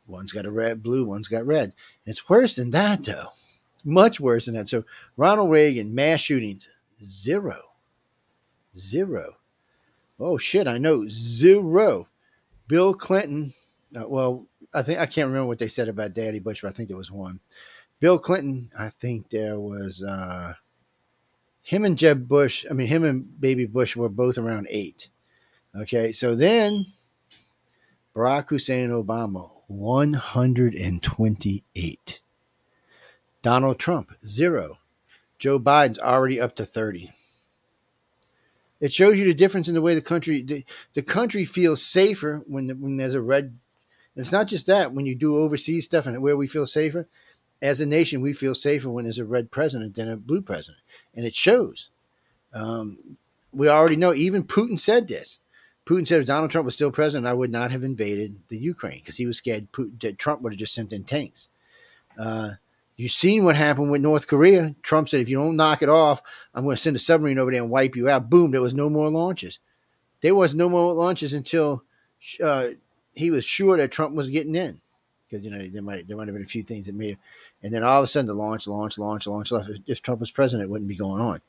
[0.06, 1.64] One's got a red, blue, one's got red.
[1.64, 1.74] And
[2.06, 3.28] it's worse than that though.
[3.86, 4.68] Much worse than that.
[4.68, 4.84] So
[5.16, 6.68] Ronald Reagan, mass shootings,
[7.02, 7.62] zero.
[8.76, 9.36] Zero.
[10.18, 11.06] Oh shit, I know.
[11.08, 12.08] Zero.
[12.66, 13.54] Bill Clinton,
[13.94, 16.72] uh, well, I think I can't remember what they said about Daddy Bush, but I
[16.72, 17.38] think there was one.
[18.00, 20.54] Bill Clinton, I think there was uh,
[21.62, 22.66] him and Jeb Bush.
[22.68, 25.10] I mean, him and Baby Bush were both around eight.
[25.76, 26.86] Okay, so then
[28.16, 32.20] Barack Hussein Obama, 128.
[33.46, 34.80] Donald Trump, zero.
[35.38, 37.12] Joe Biden's already up to 30.
[38.80, 42.42] It shows you the difference in the way the country the, the country feels safer
[42.48, 43.56] when the, when there's a red.
[44.16, 47.06] It's not just that when you do overseas stuff and where we feel safer.
[47.62, 50.82] As a nation, we feel safer when there's a red president than a blue president,
[51.14, 51.90] and it shows.
[52.52, 53.16] Um,
[53.52, 54.12] we already know.
[54.12, 55.38] Even Putin said this.
[55.84, 58.98] Putin said if Donald Trump was still president, I would not have invaded the Ukraine
[58.98, 61.48] because he was scared Putin, that Trump would have just sent in tanks.
[62.18, 62.54] Uh,
[62.96, 64.74] You've seen what happened with North Korea.
[64.82, 66.22] Trump said, if you don't knock it off,
[66.54, 68.30] I'm going to send a submarine over there and wipe you out.
[68.30, 69.58] Boom, there was no more launches.
[70.22, 71.82] There was no more launches until
[72.42, 72.68] uh,
[73.12, 74.80] he was sure that Trump was getting in.
[75.28, 77.18] Because, you know, there might, there might have been a few things that made it.
[77.62, 79.52] And then all of a sudden, the launch, launch, launch, launch.
[79.52, 79.68] launch.
[79.86, 81.42] If Trump was president, it wouldn't be going on.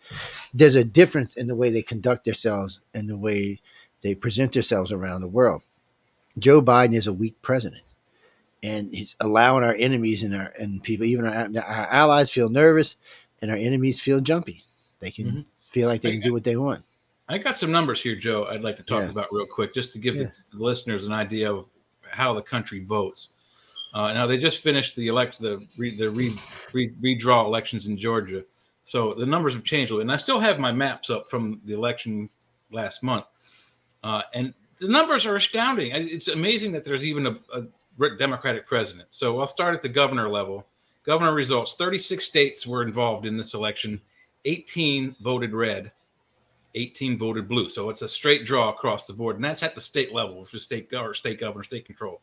[0.53, 3.61] There's a difference in the way they conduct themselves and the way
[4.01, 5.61] they present themselves around the world.
[6.37, 7.83] Joe Biden is a weak president
[8.68, 12.95] and he's allowing our enemies and our and people, even our, our allies, feel nervous,
[13.41, 14.63] and our enemies feel jumpy.
[14.99, 15.45] They can Mhm.
[15.57, 16.84] feel like they can do what they want.
[17.30, 18.45] I got some numbers here, Joe.
[18.45, 19.11] I'd like to talk Yeah.
[19.11, 20.24] about real quick, just to give Yeah.
[20.51, 21.70] the, the listeners an idea of
[22.09, 23.30] how the country votes.
[23.93, 26.34] Uh, now they just finished the elect the re, the re,
[26.74, 28.43] re, redraw elections in Georgia,
[28.84, 30.09] so the numbers have changed a little.
[30.09, 32.30] And I still have my maps up from the election
[32.72, 33.28] last month,
[34.03, 35.91] uh, and the numbers are astounding.
[35.93, 37.63] It's amazing that there's even a, a
[38.17, 39.07] Democratic president.
[39.11, 40.65] So I'll start at the governor level.
[41.03, 44.01] Governor results: 36 states were involved in this election.
[44.45, 45.91] 18 voted red.
[46.75, 47.69] 18 voted blue.
[47.69, 49.35] So it's a straight draw across the board.
[49.35, 52.21] And that's at the state level, which is state or state governor, state control.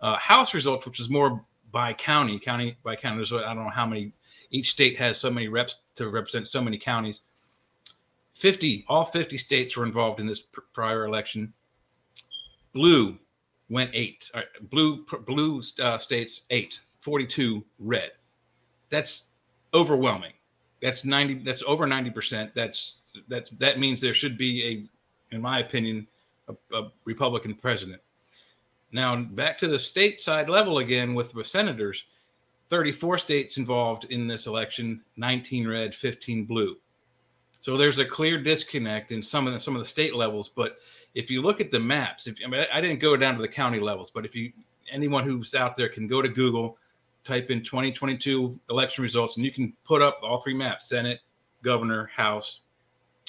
[0.00, 3.16] Uh, House results, which is more by county, county by county.
[3.16, 4.12] There's I don't know how many
[4.50, 7.22] each state has so many reps to represent so many counties.
[8.34, 11.52] 50, all 50 states were involved in this pr- prior election.
[12.72, 13.18] Blue
[13.70, 14.30] went eight.
[14.34, 16.80] Right, blue blue uh, states eight.
[17.00, 18.10] 42 red.
[18.90, 19.28] That's
[19.72, 20.32] overwhelming.
[20.82, 22.52] That's 90 that's over 90%.
[22.54, 24.88] That's that's that means there should be
[25.30, 26.06] a in my opinion
[26.48, 28.02] a, a Republican president.
[28.92, 32.04] Now back to the state side level again with the senators.
[32.68, 36.76] 34 states involved in this election, 19 red, 15 blue.
[37.58, 40.76] So there's a clear disconnect in some of the some of the state levels, but
[41.14, 43.48] if you look at the maps, if I, mean, I didn't go down to the
[43.48, 44.52] county levels, but if you
[44.92, 46.78] anyone who's out there can go to Google,
[47.24, 51.20] type in 2022 election results, and you can put up all three maps: Senate,
[51.62, 52.60] Governor, House,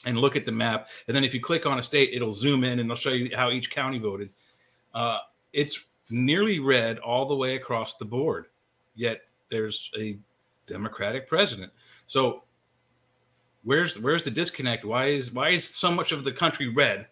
[0.05, 0.89] and look at the map.
[1.07, 3.35] And then if you click on a state, it'll zoom in and it'll show you
[3.35, 4.29] how each county voted.
[4.93, 5.19] Uh,
[5.53, 8.47] it's nearly red all the way across the board.
[8.95, 10.17] Yet there's a
[10.65, 11.71] Democratic president.
[12.07, 12.43] So
[13.63, 14.85] where's where's the disconnect?
[14.85, 17.07] Why is why is so much of the country red?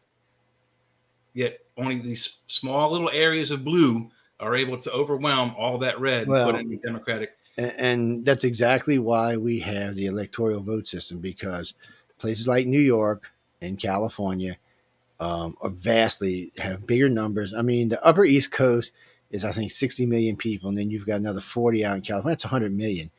[1.34, 4.10] Yet only these small little areas of blue
[4.40, 7.38] are able to overwhelm all that red Well, put in the Democratic.
[7.58, 11.74] And, and that's exactly why we have the electoral vote system because
[12.18, 14.58] places like New York and California
[15.20, 17.54] um, are vastly have bigger numbers.
[17.54, 18.94] I mean, the Upper East Coast
[19.32, 22.32] is I think 60 million people, and then you've got another 40 out in California.
[22.32, 23.12] That's 100 million.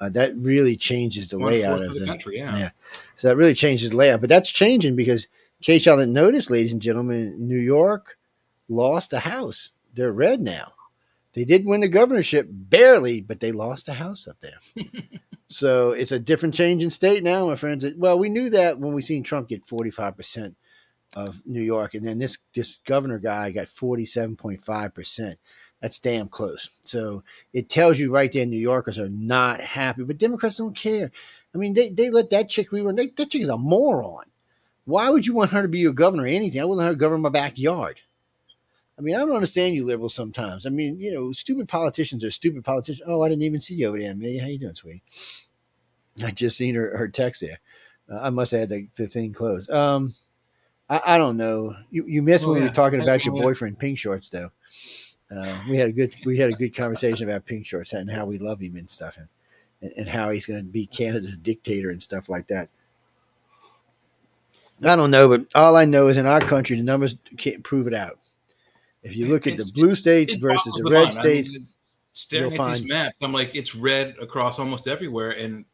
[0.00, 2.38] Uh, that really changes the One layout of the country.
[2.38, 2.56] Yeah.
[2.56, 2.70] Yeah.
[3.16, 4.20] So that really changes the layout.
[4.20, 5.26] But that's changing because,
[5.62, 8.18] case y'all didn't notice, ladies and gentlemen, New York
[8.68, 9.70] lost the House.
[9.94, 10.74] They're red now.
[11.34, 14.58] They did win the governorship barely, but they lost the House up there.
[15.48, 17.84] so it's a different change in state now, my friends.
[17.96, 20.54] Well, we knew that when we seen Trump get 45%
[21.14, 25.36] of New York, and then this this governor guy got 47.5%.
[25.80, 26.70] That's damn close.
[26.82, 31.10] So it tells you right there New Yorkers are not happy, but Democrats don't care.
[31.54, 32.96] I mean, they, they let that chick rerun.
[32.96, 34.24] They, that chick is a moron.
[34.88, 36.62] Why would you want her to be your governor or anything?
[36.62, 38.00] I wouldn't let her govern my backyard.
[38.98, 40.64] I mean, I don't understand you liberals sometimes.
[40.64, 43.06] I mean, you know, stupid politicians are stupid politicians.
[43.06, 44.40] Oh, I didn't even see you over there, Amelia.
[44.40, 45.02] How you doing, sweetie?
[46.24, 47.60] I just seen her, her text there.
[48.10, 49.70] Uh, I must have had the, the thing closed.
[49.70, 50.14] Um,
[50.88, 51.76] I, I don't know.
[51.90, 54.50] You, you missed Oh, when we were talking about your boyfriend, Pink Shorts, though.
[55.30, 58.24] Uh, we had a good we had a good conversation about Pink Shorts and how
[58.24, 59.28] we love him and stuff, and,
[59.82, 62.70] and, and how he's going to be Canada's dictator and stuff like that.
[64.84, 67.86] I don't know, but all I know is in our country, the numbers can't prove
[67.86, 68.18] it out.
[69.02, 71.18] If you look at the blue states It versus boggles the red mind.
[71.18, 71.58] I mean, states,
[72.12, 75.64] staring you'll at these maps, I'm like, it's red across almost everywhere, and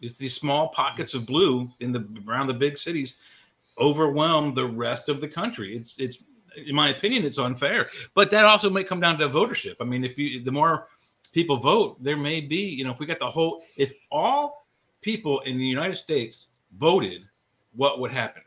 [0.00, 3.20] it's these small pockets of blue in the around the big cities
[3.78, 5.74] overwhelm the rest of the country.
[5.74, 6.24] It's it's
[6.66, 9.76] in my opinion, it's unfair, but that also may come down to votership.
[9.80, 10.88] I mean, if you the more
[11.32, 14.66] people vote, there may be you know if we got the whole if all
[15.00, 17.22] people in the United States voted,
[17.78, 18.42] what would happen?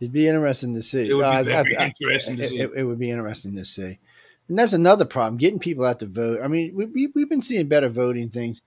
[0.00, 1.08] it'd be interesting to see.
[1.08, 2.60] It would be Uh, very I- I- interesting to see.
[2.60, 3.98] it- it would be interesting to see.
[4.48, 6.40] And that's another problem, getting people out to vote.
[6.40, 8.62] I mean, we, we, we've been seeing better voting things.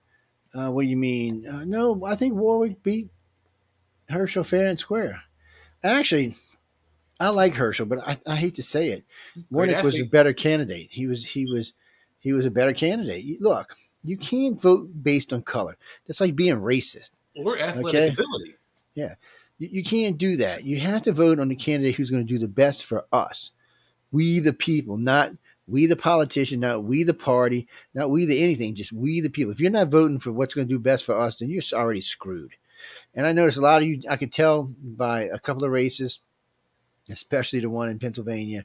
[0.54, 1.46] Uh, what do you mean?
[1.46, 3.08] Uh, no, I think Warnock beat
[4.10, 5.22] Herschel fair and square.
[5.82, 6.34] Actually,
[7.18, 9.04] I like Herschel, but I, I hate to say it.
[9.50, 10.88] Warnock was a better candidate.
[10.90, 11.72] He was he was
[12.20, 13.40] he was a better candidate.
[13.40, 15.78] Look, you can't vote based on color.
[16.06, 17.10] That's like being racist.
[17.34, 18.08] or athletic okay.
[18.12, 18.54] ability.
[19.58, 20.64] You, you can't do that.
[20.64, 23.52] You have to vote on the candidate who's going to do the best for us.
[24.10, 25.32] We the people, not
[25.66, 29.52] we the politician, not we the party, not we the anything, just we the people.
[29.52, 32.00] If you're not voting for what's going to do best for us, then you're already
[32.00, 32.56] screwed.
[33.14, 36.20] And I noticed a lot of you, I could tell by a couple of races,
[37.08, 38.64] especially the one in Pennsylvania,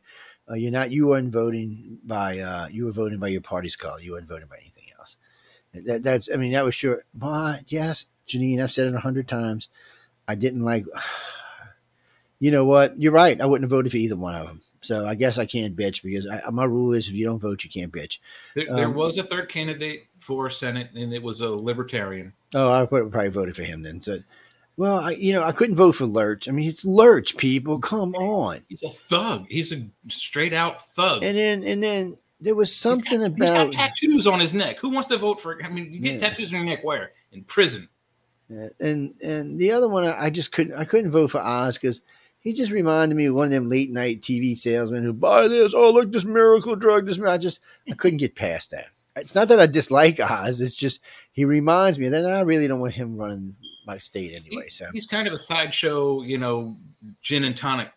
[0.49, 3.99] uh, you're not, you weren't voting by, uh, you were voting by your party's call.
[3.99, 5.17] You weren't voting by anything else.
[5.73, 7.03] That, that's, I mean, that was sure.
[7.13, 9.69] But yes, Janine, I've said it a hundred times.
[10.27, 10.85] I didn't like.
[12.39, 13.01] You know what?
[13.01, 13.41] You're right.
[13.41, 14.61] I wouldn't have voted for either one of them.
[14.81, 17.63] So I guess I can't bitch because I, my rule is if you don't vote,
[17.63, 18.19] you can't bitch.
[18.53, 22.33] There, there Um, was a third candidate for Senate, and it was a libertarian.
[22.53, 24.03] Oh, I probably voted for him then.
[24.03, 24.19] So,
[24.75, 26.47] well, I, you know, I couldn't vote for Lurch.
[26.47, 27.79] I mean, it's Lurch, people.
[27.79, 28.59] Come on.
[28.69, 29.47] He's a thug.
[29.49, 31.23] He's a straight out thug.
[31.23, 33.71] And then, and then there was He's something got, he's got about.
[33.71, 34.77] tattoos on his neck.
[34.81, 35.59] Who wants to vote for?
[35.63, 36.29] I mean, you get Yeah.
[36.29, 37.13] tattoos on your neck where?
[37.31, 37.89] In prison.
[38.49, 40.73] Yeah, and and the other one, I just couldn't.
[40.75, 42.01] I couldn't vote for Oz because
[42.39, 45.73] he just reminded me of one of them late night TV salesmen who buy this.
[45.75, 47.05] Oh, look, this miracle drug.
[47.05, 47.59] This mir-" I just
[47.91, 48.87] I couldn't get past that.
[49.17, 50.61] It's not that I dislike Oz.
[50.61, 51.01] It's just
[51.33, 54.69] he reminds me that I really don't want him running my state anyway.
[54.69, 56.75] So He's kind of a sideshow, you know,
[57.21, 57.91] gin and tonic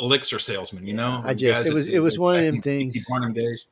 [0.00, 0.86] elixir salesman.
[0.86, 3.66] You know, I just- it was- it was one of them in things- Barnum days.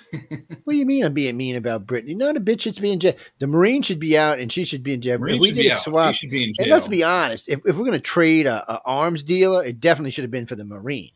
[0.64, 2.16] what do you mean I'm being mean about Brittney?
[2.16, 3.14] No, the bitch should be in jail.
[3.38, 5.18] The Marine should be out and she should be in jail.
[5.18, 5.80] Marine we should did be a out.
[5.82, 8.72] swap, should be in and let's be honest, if, if we're going to trade a,
[8.72, 11.10] a arms dealer, it definitely should have been for the Marine.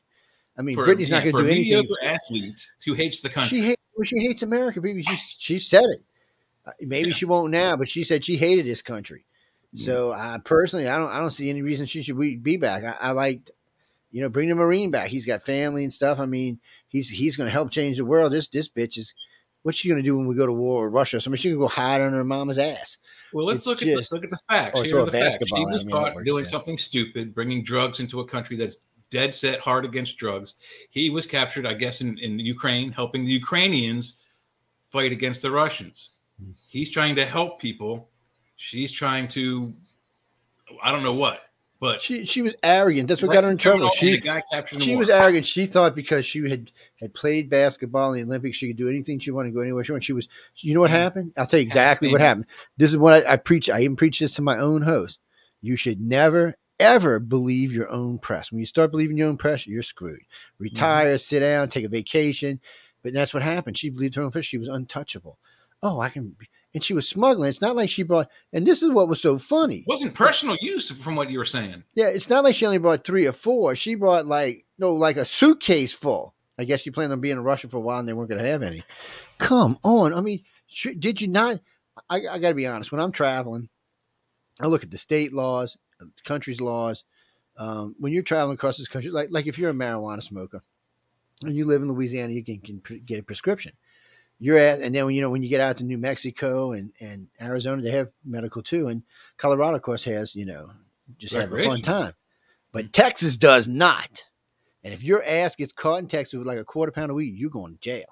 [0.58, 1.78] I mean, for, Brittney's not going to a do anything.
[1.78, 3.58] mediocre athlete who hates the country.
[3.58, 5.02] She hates well, she hates America, baby.
[5.02, 6.02] She she said it.
[6.66, 7.14] Uh, Maybe Yeah.
[7.14, 9.24] she won't now, but she said she hated this country.
[9.74, 12.82] So uh, personally, I don't I don't see any reason she should be be back.
[12.84, 13.50] I, I like,
[14.10, 15.08] you know, bring the Marine back.
[15.08, 16.18] He's got family and stuff.
[16.18, 16.60] I mean,
[16.96, 18.32] he's he's going to help change the world.
[18.32, 19.12] This this bitch is.
[19.62, 21.20] What's she going to do when we go to war with Russia?
[21.20, 22.98] So I mean, she can go hide under her mama's ass.
[23.32, 24.78] Well, let's It's look at just- let's look at the facts.
[24.78, 25.36] or Here are the facts.
[25.44, 26.50] She was caught doing yeah.
[26.50, 28.78] something stupid, bringing drugs into a country that's
[29.10, 30.54] dead set hard against drugs.
[30.90, 34.22] He was captured, I guess, in, in Ukraine, helping the Ukrainians
[34.90, 36.10] fight against the Russians.
[36.40, 36.52] Hmm.
[36.68, 38.08] He's trying to help people.
[38.54, 39.74] She's trying to,
[40.80, 41.40] I don't know what,
[41.80, 43.08] but She she was arrogant.
[43.08, 43.90] That's what got her in trouble.
[43.90, 45.46] She the guy captured in the she was arrogant.
[45.46, 49.18] She thought because she had had played basketball in the Olympics, she could do anything
[49.18, 50.04] she wanted, go anywhere she wanted.
[50.04, 51.32] She was, you know what happened?
[51.36, 52.46] I'll tell you exactly what happened.
[52.76, 53.68] This is what I, I preach.
[53.68, 55.18] I even preach this to my own host.
[55.60, 58.50] You should never, ever believe your own press.
[58.50, 60.22] When you start believing your own press, you're screwed.
[60.58, 61.18] Retire, mm-hmm.
[61.18, 62.60] sit down, take a vacation.
[63.02, 63.76] But that's what happened.
[63.76, 64.44] She believed her own press.
[64.44, 65.38] She was untouchable.
[65.82, 66.34] Oh, I can.
[66.76, 67.48] And she was smuggling.
[67.48, 68.28] It's not like she brought.
[68.52, 69.76] And this is what was so funny.
[69.76, 71.84] It wasn't personal use from what you were saying.
[71.94, 73.74] Yeah, it's not like she only brought three or four.
[73.74, 76.34] She brought like no, like a suitcase full.
[76.58, 78.42] I guess she planned on being in Russia for a while, and they weren't going
[78.42, 78.82] to have any.
[79.38, 80.12] Come on.
[80.12, 80.44] I mean,
[80.98, 81.60] did you not?
[82.10, 82.92] I, I got to be honest.
[82.92, 83.70] When I'm traveling,
[84.60, 87.04] I look at the state laws, the country's laws.
[87.56, 90.62] Um, when you're traveling across this country, like like if you're a marijuana smoker
[91.42, 93.72] and you live in Louisiana, you can, can get a prescription.
[94.38, 96.92] You're at, and then when you know when you get out to New Mexico and
[97.00, 99.02] and Arizona, they have medical too, and
[99.38, 100.70] Colorado, of course, has you know
[101.18, 102.12] just have a fun time,
[102.72, 102.92] but mm.
[102.92, 104.24] Texas does not.
[104.84, 107.34] And if your ass gets caught in Texas with like a quarter pound of weed,
[107.34, 108.04] you're going to jail.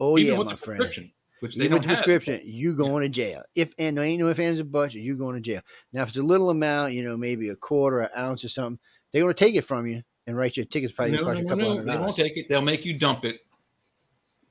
[0.00, 1.12] Oh Even yeah, my friend
[1.44, 3.08] which they Even don't prescription, you going yeah.
[3.08, 3.42] to jail.
[3.54, 5.60] If and there ain't no if ands or buts, you going to jail.
[5.92, 8.78] Now, if it's a little amount, you know, maybe a quarter, an ounce or something,
[9.12, 10.94] they're going to take it from you and write you tickets.
[10.94, 12.46] Probably no, cost you a couple no, hundred They won't take it.
[12.48, 13.40] They'll make you dump it.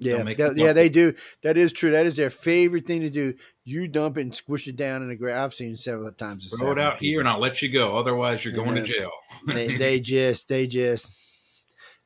[0.04, 1.14] Yeah, yeah, they do.
[1.42, 1.92] That is true.
[1.92, 3.34] That is their favorite thing to do.
[3.64, 5.40] You dump it and squish it down in the ground.
[5.40, 6.50] I've seen several times.
[6.58, 7.98] Throw it out here, and I'll let you go.
[7.98, 9.12] Otherwise, you're going to jail.
[9.48, 11.20] they, they just, they just.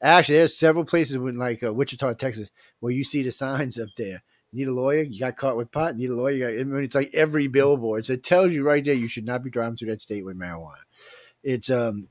[0.02, 3.90] Actually, there's several places in like uh, Wichita, Texas, where you see the signs up
[3.98, 4.22] there
[4.54, 5.04] need a lawyer.
[5.04, 5.96] You got caught with pot.
[5.96, 6.40] Need a lawyer.
[6.40, 8.06] Got, I mean, it's like every billboard.
[8.06, 10.38] So it tells you right there you should not be driving through that state with
[10.38, 10.76] marijuana.
[11.44, 12.08] It's um,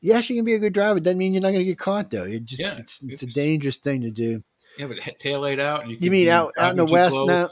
[0.00, 1.00] yes, you can be a good driver.
[1.00, 2.24] Doesn't mean you're not going to get caught though.
[2.24, 4.42] It just yeah, it's, it's, a dangerous thing to do.
[4.78, 5.88] Yeah, but tail laid out.
[5.88, 7.28] You, you mean out out in the west close.
[7.28, 7.50] now?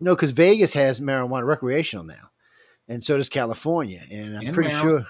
[0.00, 2.30] No, because Vegas has marijuana recreational now,
[2.88, 4.02] and so does California.
[4.10, 5.06] And I'm pretty sure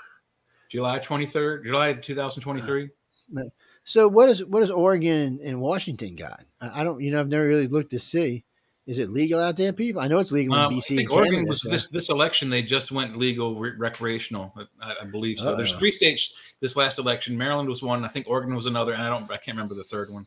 [0.68, 2.90] July 23rd, July 2023.
[3.36, 3.42] Uh,
[3.84, 6.44] so what is what does Oregon and, and Washington got?
[6.60, 8.44] I, I, don't, you know, I've never really looked to see.
[8.86, 10.02] Is it legal out there, people?
[10.02, 10.92] I know it's legal in uh, BC.
[10.92, 11.70] I think Oregon Canada, was so.
[11.70, 12.50] this this election.
[12.50, 14.54] They just went legal re- recreational.
[14.80, 15.50] I, I, believe so.
[15.50, 15.56] Uh-oh.
[15.56, 17.38] There's three states this last election.
[17.38, 18.04] Maryland was one.
[18.04, 19.24] I think Oregon was another, and I don't.
[19.30, 20.26] I can't remember the third one.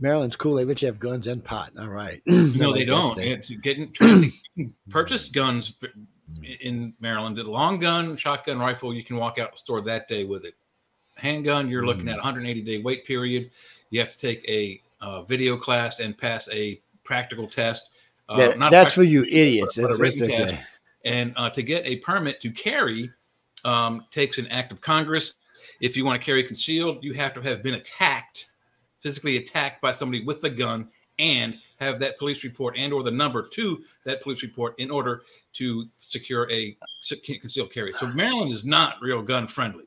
[0.00, 0.54] Maryland's cool.
[0.54, 1.72] They let you have guns and pot.
[1.78, 2.22] All right.
[2.26, 3.18] no, they don't.
[3.18, 5.76] It's getting trying to purchase guns
[6.60, 7.38] in Maryland.
[7.38, 8.94] A long gun, shotgun, rifle.
[8.94, 10.54] You can walk out the store that day with it
[11.20, 12.12] handgun, you're looking mm.
[12.12, 13.50] at 180 day wait period.
[13.90, 17.90] You have to take a uh, video class and pass a practical test.
[18.28, 19.76] Uh, that, that's for you idiots.
[19.76, 20.36] But, but it's, okay.
[20.36, 20.66] Test.
[21.04, 23.10] And uh, to get a permit to carry
[23.64, 25.34] um, takes an act of Congress.
[25.80, 28.49] If you want to carry concealed, you have to have been attacked,
[29.00, 30.88] physically attacked by somebody with a gun,
[31.18, 35.22] and have that police report and or the number to that police report in order
[35.52, 36.74] to secure a
[37.40, 37.92] concealed carry.
[37.92, 39.84] So Maryland is not real gun friendly.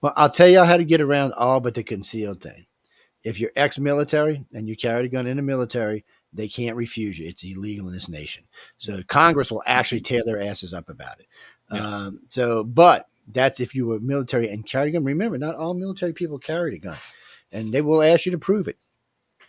[0.00, 2.64] Well, I'll tell y'all how to get around all but the concealed thing.
[3.22, 7.28] If you're ex-military and you carried a gun in the military, they can't refuse you.
[7.28, 8.44] It's illegal in this nation.
[8.78, 11.26] So Congress will actually tear their asses up about it.
[11.70, 11.86] Yeah.
[11.86, 15.04] Um, so, but that's if you were military and carried a gun.
[15.04, 16.96] Remember, not all military people carried a gun,
[17.52, 18.78] and they will ask you to prove it.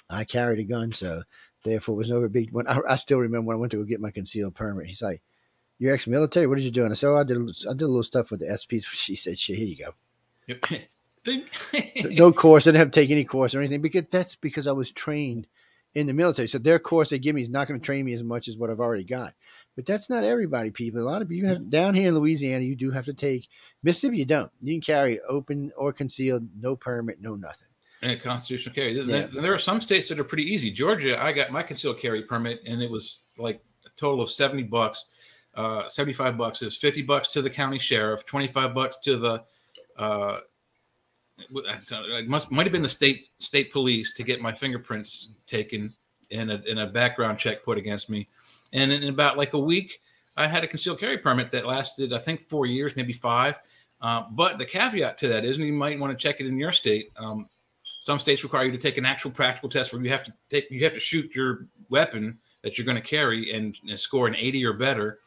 [0.10, 1.24] I carried a gun, so
[1.64, 2.52] therefore it was no big.
[2.52, 5.02] When I, I, still remember when I went to go get my concealed permit, he's
[5.02, 5.22] like,
[5.80, 6.48] "You're ex-military.
[6.48, 7.38] What did you do?" And I said, "Oh, I did.
[7.38, 9.94] I did a little stuff with the SPs." She said, "Shit, here you go."
[12.12, 12.66] no course.
[12.66, 15.48] I didn't have to take any course or anything because that's because I was trained
[15.94, 16.48] in the military.
[16.48, 18.58] So their course they give me is not going to train me as much as
[18.58, 19.34] what I've already got.
[19.76, 21.02] But that's not everybody, people.
[21.02, 23.48] A lot of people have, down here in Louisiana, you do have to take
[23.84, 24.18] Mississippi.
[24.18, 24.52] You don't.
[24.62, 27.68] You can carry open or concealed, no permit, no nothing.
[28.04, 29.00] And constitutional carry.
[29.00, 29.28] Yeah.
[29.32, 30.72] There are some states that are pretty easy.
[30.72, 34.64] Georgia, I got my concealed carry permit, and it was like a total of seventy
[34.64, 35.06] bucks.
[35.54, 39.44] Uh, Seventy-five bucks is fifty bucks to the county sheriff, twenty-five bucks to the
[39.98, 40.40] uh,
[41.38, 45.94] it must might have been the state state police to get my fingerprints taken
[46.32, 48.28] and a, and a background check put against me.
[48.74, 50.00] And in about like a week,
[50.38, 53.60] I had a concealed carry permit that lasted, I think, four years, maybe five.
[54.00, 56.58] Uh, but the caveat to that is, and you might want to check it in
[56.58, 57.12] your state.
[57.18, 57.48] Um,
[58.02, 60.70] some states require you to take an actual practical test where you have to take,
[60.72, 64.36] you have to shoot your weapon that you're going to carry and, and, score an
[64.36, 65.20] 80 or better.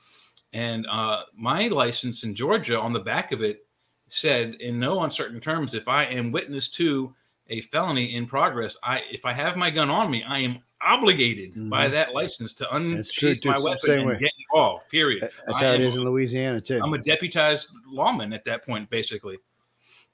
[0.52, 3.64] And uh, my license in Georgia, on the back of it,
[4.08, 7.14] said in no uncertain terms if I am witness to
[7.48, 11.50] a felony in progress, I if I have my gun on me, I am obligated
[11.50, 11.70] mm-hmm.
[11.70, 14.18] by that license to unsheath my weapon and way.
[14.18, 14.88] get involved.
[14.88, 15.22] Period.
[15.22, 16.80] That's I how it is in Louisiana too.
[16.82, 19.38] I'm a deputized lawman at that point, basically.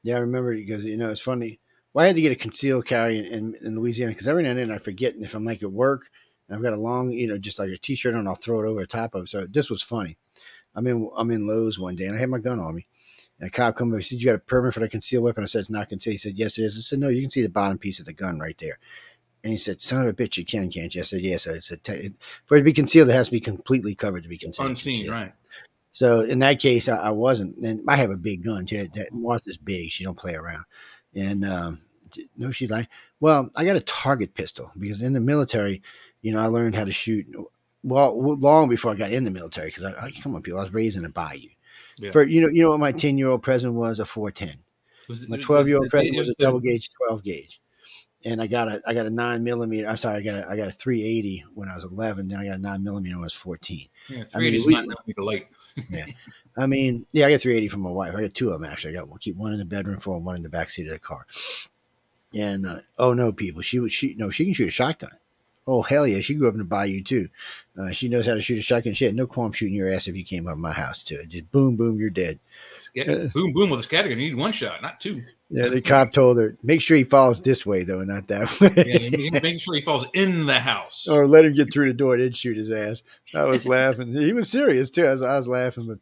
[0.02, 1.58] Yeah, I remember because you know it's funny.
[1.92, 4.50] Well, I had to get a concealed carry in, in, in Louisiana because every now
[4.50, 6.08] and then I forget, and if I'm like at work
[6.48, 8.68] and I've got a long, you know, just like a t-shirt on, I'll throw it
[8.68, 9.24] over the top of.
[9.24, 9.28] It.
[9.28, 10.16] So this was funny.
[10.74, 12.86] I'm in I'm in Lowe's one day and I had my gun on me,
[13.40, 15.42] and a cop come up and said, You got a permit for the concealed weapon?
[15.42, 16.12] I said, It's not concealed.
[16.12, 16.78] He said, Yes, it is.
[16.78, 18.78] I said, No, you can see the bottom piece of the gun right there.
[19.42, 21.00] And he said, Son of a bitch, you can, can't you?
[21.00, 21.48] I said, Yes.
[21.48, 21.80] I said,
[22.44, 24.68] For it to be concealed, it has to be completely covered to be concealed.
[24.68, 25.14] Unseen, concealed.
[25.14, 25.32] right.
[25.92, 27.56] So in that case, I, I, wasn't.
[27.58, 28.88] And I have a big gun too.
[28.94, 30.64] That Martha's big; she don't play around.
[31.14, 31.80] And um,
[32.36, 32.88] no, she's like,
[33.20, 35.82] well, I got a target pistol because in the military,
[36.22, 37.26] you know, I learned how to shoot.
[37.82, 40.64] Well, long before I got in the military, because I, I come on, people, I
[40.64, 41.48] was raised in a bayou.
[41.98, 42.10] Yeah.
[42.10, 44.58] For you know, you know what my ten year old present was a four ten.
[45.28, 47.60] My twelve year old present was a double gauge twelve gauge
[48.24, 49.88] and I got a I got a nine millimeter.
[49.88, 52.28] I'm sorry, I got a I got a 380 when I was 11.
[52.28, 53.88] Then I got a nine millimeter when I was 14.
[54.08, 55.46] Yeah, 380 I mean, is not light.
[55.90, 56.04] yeah,
[56.56, 58.14] I mean, yeah, I got 380 from my wife.
[58.14, 58.92] I got two of them actually.
[58.92, 60.92] I got one, keep one in the bedroom for one in the back seat of
[60.92, 61.26] the car.
[62.34, 65.10] And uh, oh no, people, she would she no, she can shoot a shotgun.
[65.66, 67.28] Oh hell yeah, she grew up in the bayou too.
[67.78, 68.94] Uh, she knows how to shoot a shotgun.
[68.94, 71.24] She had no qualm shooting your ass if you came up my house too.
[71.26, 72.38] Just boom, boom, you're dead.
[72.94, 74.10] boom, boom with a scattergun.
[74.10, 75.22] You need one shot, not two.
[75.52, 78.84] Yeah, the cop told her, make sure he falls this way though, not that way.
[78.86, 81.08] yeah, make sure he falls in the house.
[81.08, 83.02] or let him get through the door, and shoot his ass.
[83.34, 84.14] I was laughing.
[84.14, 85.06] He was serious too.
[85.06, 85.98] I was, I was laughing, but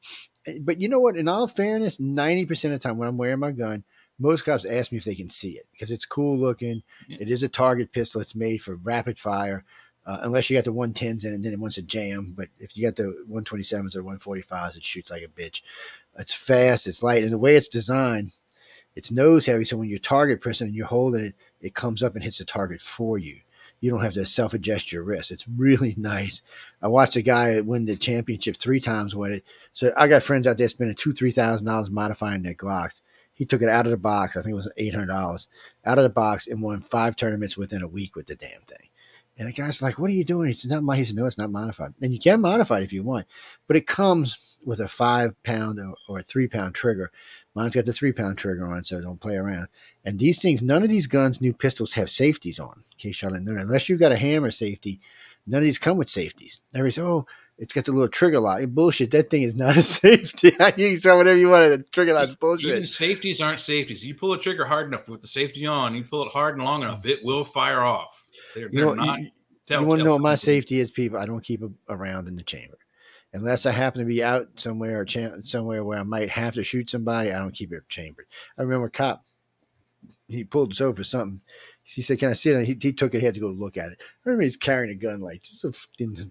[0.60, 1.16] but you know what?
[1.16, 3.84] In all fairness, ninety percent of the time when I'm wearing my gun,
[4.18, 6.82] most cops ask me if they can see it because it's cool looking.
[7.08, 7.18] Yeah.
[7.20, 8.20] It is a target pistol.
[8.20, 9.64] It's made for rapid fire.
[10.06, 12.32] Uh, unless you got the 110s in it, and then it wants a jam.
[12.34, 15.60] But if you got the 127s or 145s, it shoots like a bitch.
[16.18, 18.32] It's fast, it's light, and the way it's designed,
[18.96, 19.66] it's nose heavy.
[19.66, 22.46] So when you're target pressing and you're holding it, it comes up and hits the
[22.46, 23.38] target for you.
[23.80, 25.30] You don't have to self adjust your wrist.
[25.30, 26.42] It's really nice.
[26.82, 29.44] I watched a guy win the championship three times with it.
[29.72, 33.02] So I got friends out there spending two, three thousand dollars modifying their Glocks.
[33.34, 34.36] He took it out of the box.
[34.36, 35.48] I think it was eight hundred dollars
[35.84, 38.88] out of the box and won five tournaments within a week with the damn thing.
[39.38, 41.38] And the guy's like, "What are you doing?" Said, "Not my." He said, "No, it's
[41.38, 43.26] not modified." And you can modify it if you want,
[43.68, 47.12] but it comes with a five pound or, or a three pound trigger
[47.58, 49.66] Mine's got the three pound trigger on so don't play around.
[50.04, 52.84] And these things, none of these guns, new pistols have safeties on.
[52.92, 53.60] In case y'all didn't know.
[53.60, 55.00] Unless you've got a hammer safety,
[55.44, 56.60] none of these come with safeties.
[56.72, 57.26] Everybody says, oh,
[57.58, 58.62] it's got the little trigger lock.
[58.68, 59.10] Bullshit.
[59.10, 60.52] That thing is not a safety.
[60.76, 61.68] you can say whatever you want.
[61.68, 62.70] The trigger lock's bullshit.
[62.70, 64.06] Even safeties aren't safeties.
[64.06, 66.64] You pull a trigger hard enough with the safety on, you pull it hard and
[66.64, 68.28] long enough, it will fire off.
[68.54, 69.18] They're, they're you know, not.
[69.18, 69.30] You,
[69.70, 71.18] you want to know what my safety is, people?
[71.18, 72.78] I don't keep it around in the chamber
[73.32, 76.64] unless I happen to be out somewhere or cha- somewhere where I might have to
[76.64, 78.26] shoot somebody, I don't keep it chambered.
[78.56, 79.24] I remember a cop,
[80.28, 81.40] he pulled us over for something.
[81.82, 83.20] He said, "Can I see it?" He, he, took it.
[83.20, 83.98] He had to go look at it.
[84.00, 85.72] I remember he's carrying a gun, like just so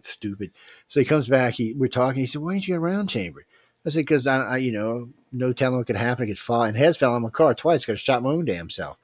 [0.03, 0.51] stupid.
[0.87, 1.55] So he comes back.
[1.55, 2.19] He we're talking.
[2.19, 3.45] He said, "Why didn't you get around chambered?"
[3.85, 6.25] I said, "Because I, I, you know, no telling what could happen.
[6.25, 7.85] I could fall and has fell on my car twice.
[7.85, 8.97] Have shot my own damn self."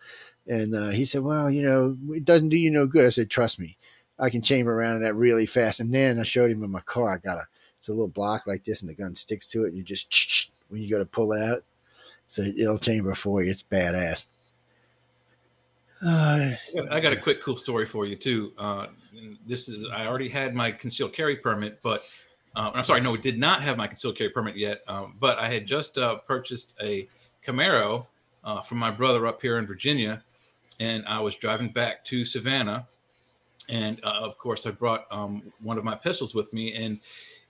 [0.45, 3.31] And uh, he said, "Well, you know, it doesn't do you no good." I said,
[3.31, 3.77] "Trust me,
[4.19, 7.13] I can chamber around that really fast." And then I showed him in my car.
[7.13, 7.47] I got a
[7.83, 10.51] it's a little block like this, and the gun sticks to it, and you just
[10.69, 11.65] when you go to pull it out,
[12.29, 13.51] so it'll chamber for you.
[13.51, 14.27] It's badass.
[16.01, 16.51] Uh,
[16.89, 18.53] I got a quick cool story for you too.
[18.57, 18.87] Uh,
[19.45, 22.05] this is I already had my concealed carry permit, but
[22.55, 24.81] uh, I'm sorry, no, did not have my concealed carry permit yet.
[24.87, 27.09] Um, but I had just uh, purchased a
[27.45, 28.07] Camaro
[28.45, 30.23] uh, from my brother up here in Virginia,
[30.79, 32.87] and I was driving back to Savannah,
[33.69, 37.01] and uh, of course I brought um, one of my pistols with me, and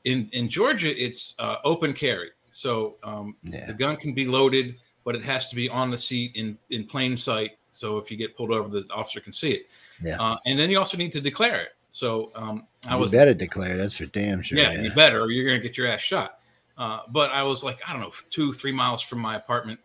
[0.05, 3.65] in in Georgia, it's uh, open carry, so um, yeah.
[3.65, 6.85] the gun can be loaded, but it has to be on the seat in in
[6.85, 7.51] plain sight.
[7.71, 9.65] So if you get pulled over, the officer can see it.
[10.03, 10.17] Yeah.
[10.19, 11.69] Uh, and then you also need to declare it.
[11.89, 13.77] So um, I was you was better declare.
[13.77, 14.57] That's for damn sure.
[14.57, 14.81] Yeah, yeah.
[14.81, 16.39] you better, or you're gonna get your ass shot.
[16.77, 19.79] Uh, but I was like, I don't know, two, three miles from my apartment,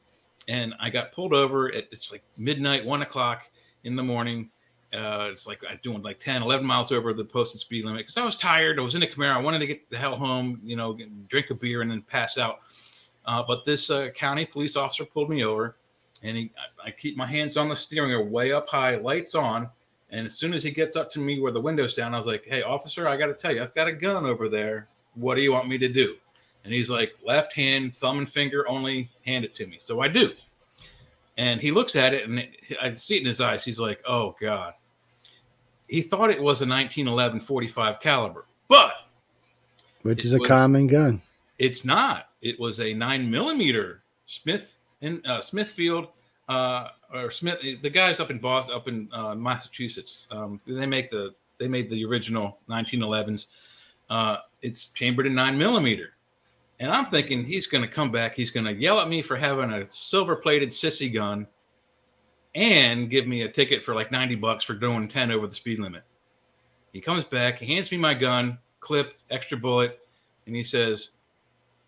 [0.48, 3.50] and I got pulled over at it's like midnight, one o'clock
[3.84, 4.50] in the morning
[4.92, 8.16] uh, it's like I'm doing like 10, 11 miles over the posted speed limit because
[8.16, 8.78] I was tired.
[8.78, 9.34] I was in a Camaro.
[9.34, 12.38] I wanted to get the hell home, you know, drink a beer and then pass
[12.38, 12.60] out.
[13.26, 15.76] Uh, but this uh, county police officer pulled me over,
[16.24, 16.50] and he,
[16.82, 19.68] I, I, keep my hands on the steering wheel way up high, lights on.
[20.10, 22.26] And as soon as he gets up to me where the window's down, I was
[22.26, 24.88] like, "Hey, officer, I got to tell you, I've got a gun over there.
[25.14, 26.16] What do you want me to do?"
[26.64, 29.10] And he's like, "Left hand, thumb and finger only.
[29.26, 30.32] Hand it to me." So I do.
[31.36, 32.48] And he looks at it, and
[32.80, 33.62] I see it in his eyes.
[33.62, 34.72] He's like, "Oh God."
[35.88, 38.92] He thought it was a 1911 45 caliber, but
[40.02, 41.20] which is a was, common gun.
[41.58, 42.28] It's not.
[42.42, 46.08] It was a nine millimeter Smith in uh, Smithfield
[46.48, 47.58] uh, or Smith.
[47.82, 51.90] The guys up in Boston, up in uh, Massachusetts, um, they make the they made
[51.90, 53.48] the original 1911s.
[54.08, 56.14] Uh, it's chambered in nine millimeter.
[56.80, 58.36] And I'm thinking he's going to come back.
[58.36, 61.48] He's going to yell at me for having a silver plated sissy gun
[62.54, 65.78] and give me a ticket for like 90 bucks for going 10 over the speed
[65.78, 66.02] limit.
[66.92, 70.00] He comes back, he hands me my gun, clip, extra bullet,
[70.46, 71.10] and he says,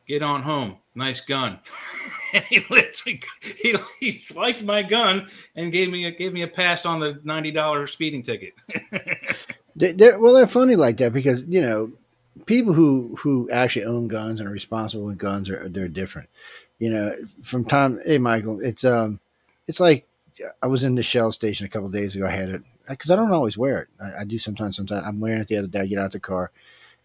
[0.06, 0.76] Get on home.
[0.96, 1.60] Nice gun.
[2.34, 6.48] and he literally he, he liked my gun and gave me a gave me a
[6.48, 8.54] pass on the $90 speeding ticket.
[9.76, 11.92] they're, well, they're funny like that because, you know,
[12.46, 16.28] people who who actually own guns and are responsible with guns are they're different.
[16.78, 18.00] You know, from time.
[18.04, 19.20] Hey, Michael, it's um,
[19.68, 20.06] it's like
[20.62, 22.26] I was in the Shell station a couple days ago.
[22.26, 23.88] I had it because I don't always wear it.
[24.00, 24.76] I, I, do sometimes.
[24.76, 25.80] Sometimes I'm wearing it the other day.
[25.80, 26.50] I get out the car,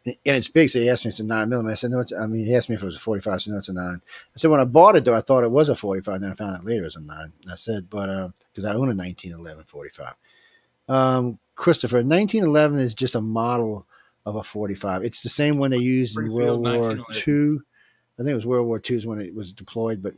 [0.05, 0.69] and, and it's big.
[0.69, 1.71] So he asked me, it's a nine millimeter.
[1.71, 1.99] I said, no.
[1.99, 3.33] It's, I mean, he asked me if it was a 45.
[3.33, 4.01] I said, no, it's a nine.
[4.03, 6.21] I said, when I bought it though, I thought it was a 45.
[6.21, 7.33] Then I found out later it was a nine.
[7.43, 10.13] And I said, but because uh, I own a 1911 45.
[10.88, 13.88] Um, Christopher, 1911 is just a model
[14.25, 15.03] of a 45.
[15.03, 16.91] It's the same one they used in World War
[17.27, 17.57] II.
[18.17, 20.13] I think it was World War II is when it was deployed, but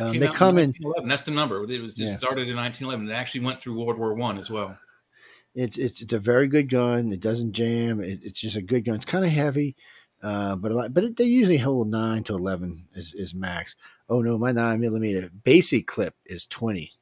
[0.00, 1.08] um, they come in, in.
[1.08, 1.62] That's the number.
[1.62, 2.08] It was it yeah.
[2.10, 3.08] started in 1911.
[3.08, 4.76] It actually went through World War One as well.
[5.54, 7.12] It's it's it's a very good gun.
[7.12, 8.00] It doesn't jam.
[8.00, 8.96] It, it's just a good gun.
[8.96, 9.76] It's kind of heavy,
[10.22, 10.94] uh, but a lot.
[10.94, 13.76] But it, they usually hold nine to eleven is, is max.
[14.08, 16.92] Oh no, my nine millimeter basic clip is twenty.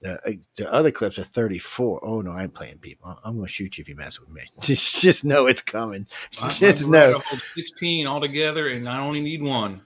[0.00, 2.04] The, uh, the other clips are 34.
[2.04, 3.18] Oh no, I'm playing people.
[3.24, 4.42] I'm going to shoot you if you mess with me.
[4.60, 6.06] Just, just know it's coming.
[6.30, 7.20] Just know.
[7.56, 9.82] 16 altogether, and I only need one.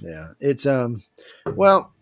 [0.00, 1.02] Yeah, it's um,
[1.46, 1.92] well,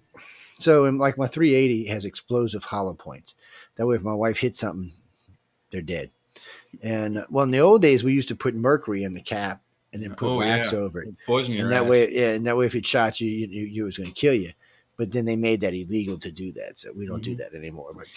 [0.59, 3.35] so like my 380 has explosive hollow points.
[3.77, 4.93] That way, if my wife hits something,
[5.71, 6.11] they're dead.
[6.83, 10.03] And well, in the old days, we used to put mercury in the cap and
[10.03, 10.79] then put oh, wax yeah.
[10.79, 11.15] over it.
[11.27, 11.91] Poison your and that ass.
[11.91, 14.35] way, yeah, and that way, if it shot you, you, you was going to kill
[14.35, 14.53] you.
[14.99, 17.33] But then they made that illegal to do that, so we don't mm-hmm.
[17.33, 17.91] do that anymore.
[17.95, 18.09] But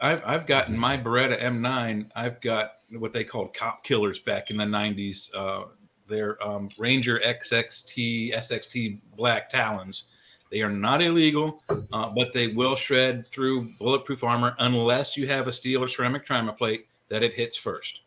[0.00, 2.10] I've I've gotten my Beretta M9.
[2.14, 5.30] I've got what they called cop killers back in the 90s.
[5.34, 5.64] Uh,
[6.08, 10.04] they're um, Ranger XXT SXT Black Talons.
[10.50, 15.48] They are not illegal, uh, but they will shred through bulletproof armor unless you have
[15.48, 18.02] a steel or ceramic trauma plate that it hits first.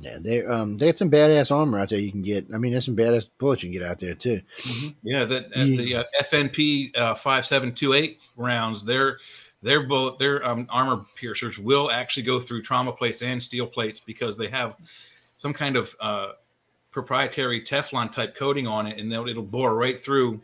[0.00, 2.46] Yeah, they um they have some badass armor out there you can get.
[2.54, 4.40] I mean, there's some badass bullets you can get out there too.
[4.58, 4.88] Mm-hmm.
[5.02, 8.84] Yeah, that uh, the uh, FNP uh, five seven two eight rounds.
[8.84, 9.18] Their
[9.60, 13.98] their bullet their um, armor piercers will actually go through trauma plates and steel plates
[13.98, 14.76] because they have
[15.36, 16.32] some kind of uh,
[16.90, 20.40] proprietary Teflon type coating on it, and then it'll bore right through.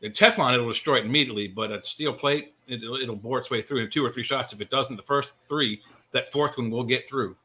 [0.00, 3.62] The Teflon it'll destroy it immediately, but a steel plate it'll, it'll bore its way
[3.62, 4.52] through in two or three shots.
[4.52, 5.80] If it doesn't, the first three,
[6.12, 7.36] that fourth one will get through.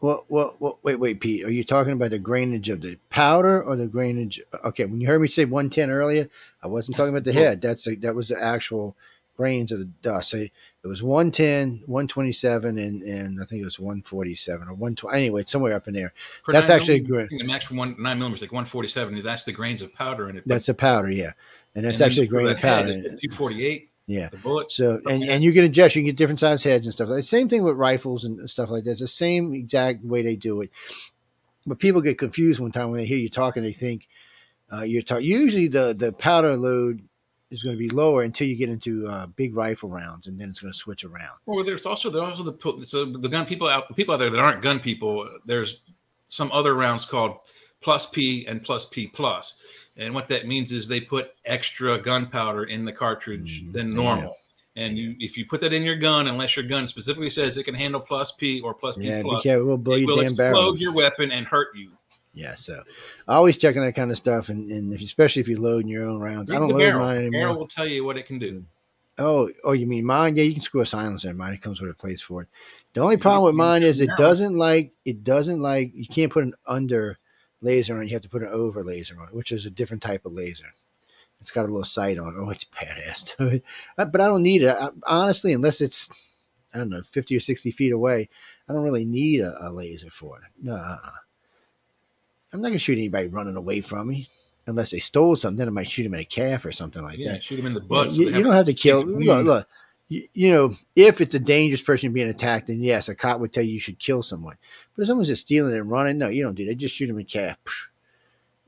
[0.00, 1.44] Well, well, well, wait, wait, Pete.
[1.44, 4.40] Are you talking about the grainage of the powder or the grainage?
[4.64, 6.28] Okay, when you heard me say 110 earlier,
[6.60, 7.62] I wasn't talking about the head.
[7.62, 8.96] That's a, that was the actual
[9.36, 10.30] grains of the dust.
[10.30, 10.50] So it
[10.82, 15.16] was 110, 127, and, and I think it was 147 or 120.
[15.16, 16.12] Anyway, somewhere up in there.
[16.42, 17.28] For that's actually a grain.
[17.30, 19.22] The max one nine millimeters, like 147.
[19.22, 20.44] That's the grains of powder in it.
[20.46, 21.32] That's the powder, yeah.
[21.74, 22.92] And that's and actually a grain of powder.
[22.92, 23.90] 248.
[24.06, 24.28] Yeah.
[24.28, 24.76] The bullets.
[24.76, 27.08] So and, and you can adjust, you can get different size heads and stuff.
[27.08, 28.90] Like same thing with rifles and stuff like that.
[28.90, 30.70] It's the same exact way they do it.
[31.64, 34.08] But people get confused one time when they hear you talking, they think
[34.72, 37.08] uh, you're talking usually the the powder load
[37.52, 40.50] is going to be lower until you get into uh, big rifle rounds, and then
[40.50, 41.38] it's going to switch around.
[41.46, 44.30] Well, there's also there's also the so the gun people out the people out there
[44.30, 45.28] that aren't gun people.
[45.46, 45.82] There's
[46.26, 47.36] some other rounds called
[47.80, 52.64] plus P and plus P plus and what that means is they put extra gunpowder
[52.64, 54.36] in the cartridge mm, than normal.
[54.74, 54.84] Yeah.
[54.84, 57.64] And you, if you put that in your gun, unless your gun specifically says it
[57.64, 60.52] can handle plus P or plus P yeah, plus, it will blow it will explode
[60.52, 60.76] barrel.
[60.78, 61.90] your weapon and hurt you.
[62.34, 62.82] Yeah, so
[63.28, 66.18] always checking that kind of stuff, and, and if, especially if you're loading your own
[66.18, 66.50] rounds.
[66.50, 67.00] Read I don't load barrel.
[67.00, 67.40] mine anymore.
[67.40, 68.64] Barrel will tell you what it can do.
[69.18, 70.36] Oh, oh, you mean mine?
[70.36, 71.52] Yeah, you can screw a silencer in mine.
[71.52, 72.48] It comes with a place for it.
[72.94, 76.44] The only problem with mine is it doesn't like it doesn't like you can't put
[76.44, 77.18] an under
[77.60, 78.08] laser on, It.
[78.08, 80.32] you have to put an over laser on it, which is a different type of
[80.32, 80.72] laser.
[81.40, 82.38] It's got a little sight on it.
[82.38, 83.62] Oh, it's badass.
[83.98, 84.74] Uh, but I don't need it.
[84.74, 86.08] I, honestly, unless it's,
[86.72, 88.28] I don't know, 50 or 60 feet away,
[88.68, 90.44] I don't really need a, a laser for it.
[90.62, 91.10] No, uh-uh.
[92.52, 94.28] I'm not going to shoot anybody running away from me
[94.66, 95.58] unless they stole something.
[95.58, 97.44] Then I might shoot them in a calf or something like yeah, that.
[97.44, 98.12] Shoot them in the butt.
[98.12, 99.04] You, so you don't have to kill.
[99.04, 99.68] Look, look,
[100.08, 103.52] you, you, know, if it's a dangerous person being attacked, then yes, a cop would
[103.52, 104.56] tell you you should kill someone.
[104.94, 106.74] But if someone's just stealing and running, no, you don't do that.
[106.74, 107.56] Just shoot them in calf.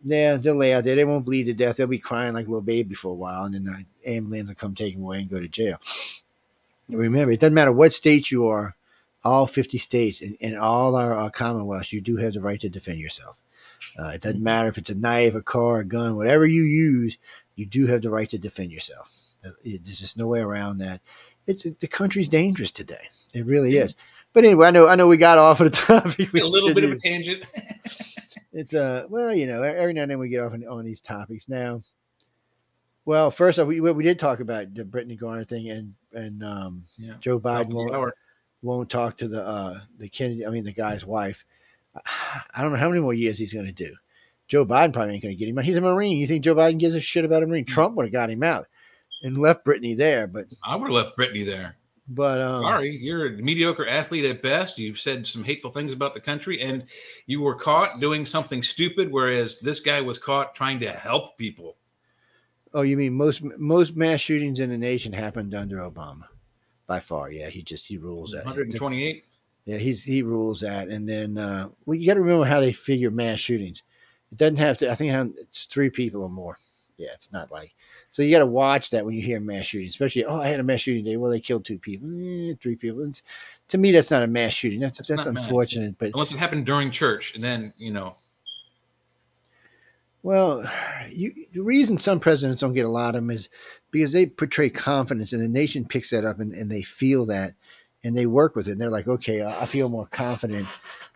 [0.03, 0.97] Yeah, they'll lay out there.
[0.97, 1.77] They won't bleed to death.
[1.77, 4.55] They'll be crying like a little baby for a while, and then the ambulance will
[4.55, 5.79] come take them away and go to jail.
[6.89, 8.77] Remember, it doesn't matter what state you are,
[9.25, 12.69] all 50 states and, and all our, our commonwealths, you do have the right to
[12.69, 13.37] defend yourself.
[13.99, 17.19] Uh, it doesn't matter if it's a knife, a car, a gun, whatever you use,
[17.57, 19.37] you do have the right to defend yourself.
[19.45, 21.01] Uh, there's just no way around that
[21.47, 23.09] it's the country's dangerous today.
[23.33, 23.95] It really is.
[24.33, 26.35] But anyway, I know I know we got off of the topic.
[26.35, 27.45] a little bit of a tangent.
[28.53, 31.01] it's uh well, you know, every now and then we get off on, on these
[31.01, 31.49] topics.
[31.49, 31.83] Now,
[33.05, 36.85] well, first off, we we did talk about the Brittney Griner thing, and and um,
[36.99, 37.15] yeah.
[37.21, 38.15] Joe Biden won't,
[38.63, 40.47] won't talk to the uh the Kennedy.
[40.47, 41.45] I mean, the guy's wife.
[42.55, 43.95] I don't know how many more years he's going to do.
[44.47, 45.65] Joe Biden probably ain't going to get him out.
[45.65, 46.19] He's a Marine.
[46.19, 47.65] You think Joe Biden gives a shit about a Marine?
[47.65, 47.73] Hmm.
[47.73, 48.67] Trump would have got him out
[49.23, 50.27] and left Brittney there.
[50.27, 51.77] But I would have left Brittney there.
[52.07, 54.79] But um, sorry, you're a mediocre athlete at best.
[54.79, 56.85] You've said some hateful things about the country, and
[57.27, 61.77] you were caught doing something stupid, whereas this guy was caught trying to help people.
[62.75, 66.25] Oh, you mean most most mass shootings in the nation happened under Obama,
[66.87, 67.31] by far.
[67.31, 68.45] Yeah, he just he rules that.
[68.45, 69.25] 128.
[69.67, 72.73] Yeah, he's he rules that, and then uh, well, you got to remember how they
[72.73, 73.83] figure mass shootings.
[74.31, 74.91] It doesn't have to.
[74.91, 76.59] I think it's three people or more.
[76.97, 77.75] Yeah, it's not like
[78.11, 78.23] so.
[78.23, 80.27] You got to watch that when you hear mass shooting, especially.
[80.27, 81.17] Oh, I had a mass shooting day.
[81.17, 83.05] Well, they killed two people, eh, three people.
[83.09, 83.23] It's,
[83.69, 84.81] to me, that's not a mass shooting.
[84.81, 85.87] That's that's, that's unfortunate.
[85.87, 88.17] Mass, but unless it happened during church, and then you know.
[90.23, 90.65] Well,
[91.11, 93.51] you, the reason some presidents don't get a lot of them is
[93.91, 97.53] because they portray confidence, and the nation picks that up, and, and they feel that,
[98.05, 98.73] and they work with it.
[98.73, 100.69] And they're like, okay, I feel more confident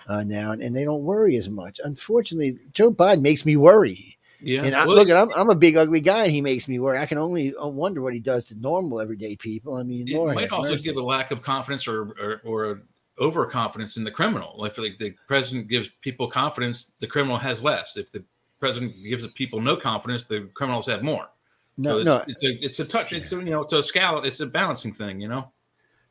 [0.08, 1.80] uh, now, and, and they don't worry as much.
[1.84, 4.16] Unfortunately, Joe Biden makes me worry.
[4.40, 4.62] Yeah.
[4.62, 6.98] And I, well, look, I'm, I'm a big ugly guy, and he makes me worry.
[6.98, 9.74] I can only uh, wonder what he does to normal everyday people.
[9.74, 10.84] I mean, it Lord might also mercy.
[10.84, 12.82] give a lack of confidence or or, or
[13.18, 14.64] overconfidence in the criminal.
[14.64, 17.96] If like the president gives people confidence, the criminal has less.
[17.96, 18.24] If the
[18.60, 21.28] president gives the people no confidence, the criminals have more.
[21.76, 23.12] No, so it's, no, it's a it's a touch.
[23.12, 24.22] It's a, you know, it's a scale.
[24.22, 25.20] It's a balancing thing.
[25.20, 25.52] You know.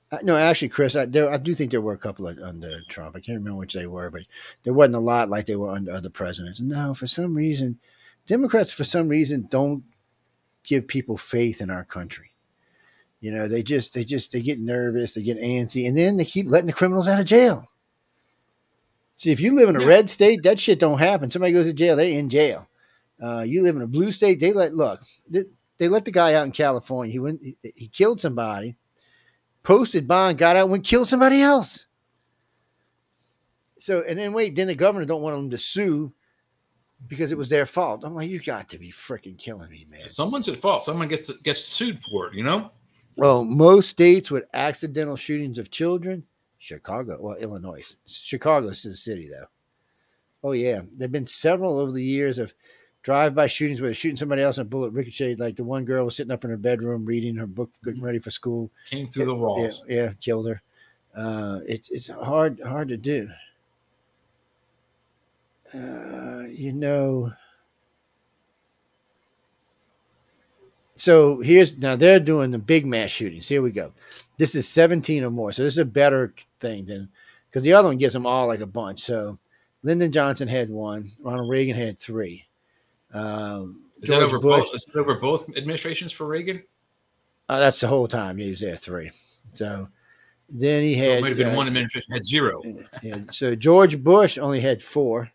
[0.09, 2.81] Uh, no, actually, Chris, I, there, I do think there were a couple of, under
[2.87, 3.15] Trump.
[3.15, 4.21] I can't remember which they were, but
[4.63, 6.61] there wasn't a lot like they were under other presidents.
[6.61, 7.77] Now, for some reason,
[8.25, 9.83] Democrats, for some reason, don't
[10.63, 12.31] give people faith in our country.
[13.19, 16.25] You know, they just, they just, they get nervous, they get antsy, and then they
[16.25, 17.67] keep letting the criminals out of jail.
[19.15, 21.31] See, if you live in a red state, that shit don't happen.
[21.31, 22.67] Somebody goes to jail, they're in jail.
[23.21, 25.01] Uh, you live in a blue state, they let look.
[25.27, 25.45] They,
[25.79, 27.11] they let the guy out in California.
[27.11, 28.75] He went, he, he killed somebody
[29.67, 31.87] posted bond, got out, went killed somebody else.
[33.77, 36.13] So and then wait, then the governor don't want them to sue
[37.07, 38.05] because it was their fault.
[38.05, 40.07] I'm like, you got to be freaking killing me, man.
[40.07, 40.83] Someone's at fault.
[40.83, 42.71] Someone gets gets sued for it, you know.
[43.17, 46.23] Well, most states with accidental shootings of children,
[46.59, 49.47] Chicago, well, Illinois, Chicago is the city though.
[50.43, 52.53] Oh yeah, there've been several over the years of
[53.07, 55.39] drive-by shootings where they're shooting somebody else and a bullet ricocheted.
[55.39, 58.19] Like the one girl was sitting up in her bedroom reading her book, getting ready
[58.19, 58.69] for school.
[58.89, 59.85] Came through the walls.
[59.87, 60.61] Yeah, yeah killed her.
[61.15, 63.29] Uh, it's it's hard hard to do.
[65.73, 67.31] Uh, you know.
[70.97, 73.47] So here's now they're doing the big mass shootings.
[73.47, 73.93] Here we go.
[74.37, 75.53] This is 17 or more.
[75.53, 77.07] So this is a better thing than
[77.49, 78.99] because the other one gives them all like a bunch.
[78.99, 79.39] So
[79.81, 82.46] Lyndon Johnson had one, Ronald Reagan had three.
[83.13, 84.75] Um, is George that over Bush, both?
[84.75, 86.63] Is that over both administrations for Reagan?
[87.49, 88.37] Uh, that's the whole time.
[88.37, 89.09] he was there three.
[89.53, 89.87] So
[90.49, 91.19] then he had.
[91.19, 92.61] So might have been uh, one administration had zero.
[93.01, 95.31] Yeah, so George Bush only had four.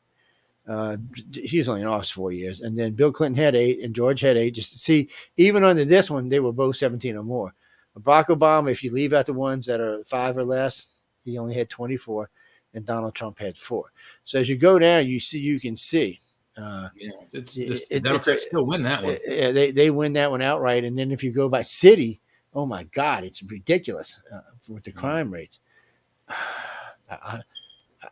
[0.68, 0.96] Uh,
[1.32, 4.20] he was only in office four years, and then Bill Clinton had eight, and George
[4.20, 4.54] had eight.
[4.54, 7.52] Just to see, even under this one, they were both seventeen or more.
[7.98, 10.94] Barack Obama, if you leave out the ones that are five or less,
[11.24, 12.30] he only had twenty-four,
[12.74, 13.92] and Donald Trump had four.
[14.24, 16.20] So as you go down, you see, you can see
[16.56, 19.16] uh, yeah, it's, it's it, Democrats still win that one.
[19.26, 20.84] Yeah, they they win that one outright.
[20.84, 22.20] And then if you go by city,
[22.54, 25.60] oh my God, it's ridiculous uh, with the crime rates.
[27.10, 27.40] I,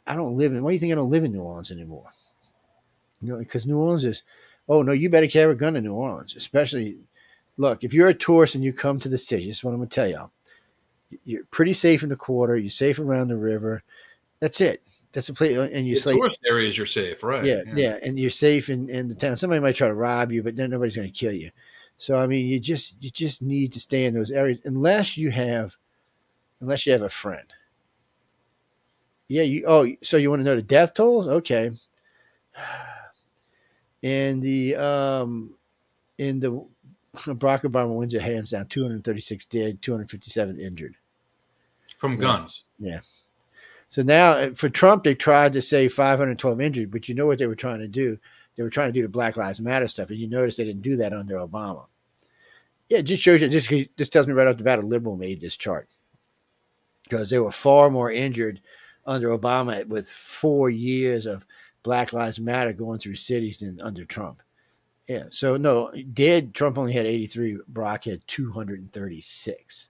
[0.07, 0.63] I don't live in.
[0.63, 2.09] Why do you think I don't live in New Orleans anymore?
[3.21, 4.23] You know, because New Orleans is.
[4.69, 6.97] Oh no, you better carry a gun in New Orleans, especially.
[7.57, 9.79] Look, if you're a tourist and you come to the city, this is what I'm
[9.79, 10.31] going to tell y'all.
[11.25, 12.57] You're pretty safe in the quarter.
[12.57, 13.83] You're safe around the river.
[14.39, 14.83] That's it.
[15.13, 16.19] That's a place, and you sleep.
[16.19, 17.45] Tourist areas, you're safe, right?
[17.45, 19.37] Yeah, yeah, yeah, and you're safe in, in the town.
[19.37, 21.51] Somebody might try to rob you, but then nobody's going to kill you.
[21.99, 25.31] So I mean, you just you just need to stay in those areas unless you
[25.33, 25.77] have,
[26.61, 27.47] unless you have a friend.
[29.27, 29.65] Yeah, you.
[29.67, 31.27] Oh, so you want to know the death tolls?
[31.27, 31.71] Okay.
[34.03, 35.53] And the um,
[36.17, 36.53] in the
[37.17, 40.95] Barack Obama wins it hands down, 236 dead, 257 injured
[41.97, 42.65] from guns.
[42.79, 43.01] Yeah.
[43.91, 47.39] So now uh, for Trump, they tried to say 512 injured, but you know what
[47.39, 48.17] they were trying to do?
[48.57, 50.83] They were trying to do the Black Lives Matter stuff, and you notice they didn't
[50.83, 51.87] do that under Obama.
[52.89, 53.49] Yeah, it just shows you.
[53.49, 55.89] This this tells me right off the bat a liberal made this chart
[57.03, 58.61] because they were far more injured
[59.07, 61.45] under Obama with four years of
[61.83, 64.41] Black Lives Matter going through cities than under Trump.
[65.09, 69.89] Yeah, so no, did Trump only had 83, Brock had 236.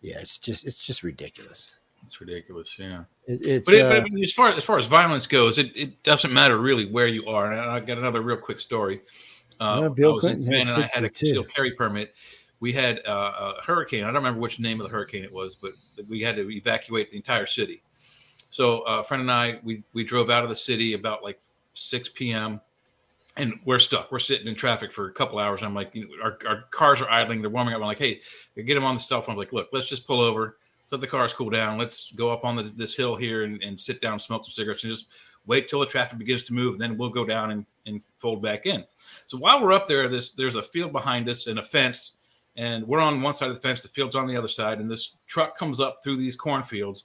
[0.00, 1.76] Yeah, it's just it's just ridiculous.
[2.02, 3.04] It's ridiculous, yeah.
[3.26, 6.02] It, it's, but, it, uh, but, as far as far as violence goes, it, it
[6.02, 7.52] doesn't matter really where you are.
[7.52, 9.00] And I got another real quick story.
[9.60, 12.14] Uh, yeah, Bill Clinton and I had a concealed carry permit.
[12.60, 14.04] We had uh, a hurricane.
[14.04, 15.72] I don't remember which name of the hurricane it was, but
[16.08, 17.82] we had to evacuate the entire city.
[18.50, 21.40] So uh, a friend and I, we we drove out of the city about like
[21.74, 22.60] 6 p.m.
[23.36, 24.10] and we're stuck.
[24.10, 25.62] We're sitting in traffic for a couple hours.
[25.62, 27.42] I'm like, you know, our, our cars are idling.
[27.42, 27.80] They're warming up.
[27.80, 28.20] I'm like, hey,
[28.56, 29.34] get them on the cell phone.
[29.34, 30.58] I'm like, look, let's just pull over,
[30.92, 31.78] let the cars cool down.
[31.78, 34.84] Let's go up on the, this hill here and, and sit down, smoke some cigarettes,
[34.84, 35.08] and just
[35.46, 36.74] wait till the traffic begins to move.
[36.74, 38.84] And Then we'll go down and, and fold back in.
[39.26, 42.16] So while we're up there, this there's a field behind us and a fence,
[42.56, 43.82] and we're on one side of the fence.
[43.82, 47.04] The field's on the other side, and this truck comes up through these cornfields,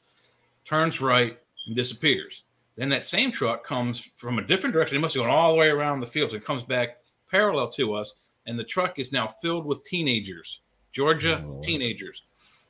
[0.63, 1.37] turns right,
[1.67, 2.43] and disappears.
[2.75, 4.97] Then that same truck comes from a different direction.
[4.97, 6.97] It must have gone all the way around the fields and comes back
[7.31, 8.15] parallel to us.
[8.45, 11.61] And the truck is now filled with teenagers, Georgia oh.
[11.63, 12.23] teenagers.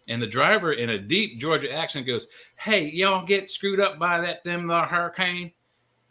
[0.07, 2.27] And the driver, in a deep Georgia accent, goes,
[2.57, 5.51] "Hey, y'all get screwed up by that them the hurricane."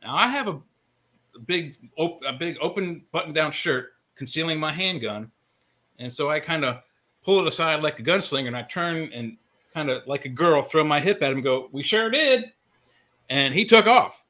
[0.03, 0.61] Now I have a
[1.47, 5.31] big, op- a big open button-down shirt concealing my handgun,
[5.99, 6.83] and so I kind of
[7.23, 9.39] pull it aside like a gunslinger, and I turn and
[9.73, 12.53] kind of like a girl throw my hip at him, go, "We sure did."
[13.31, 14.27] and he took off.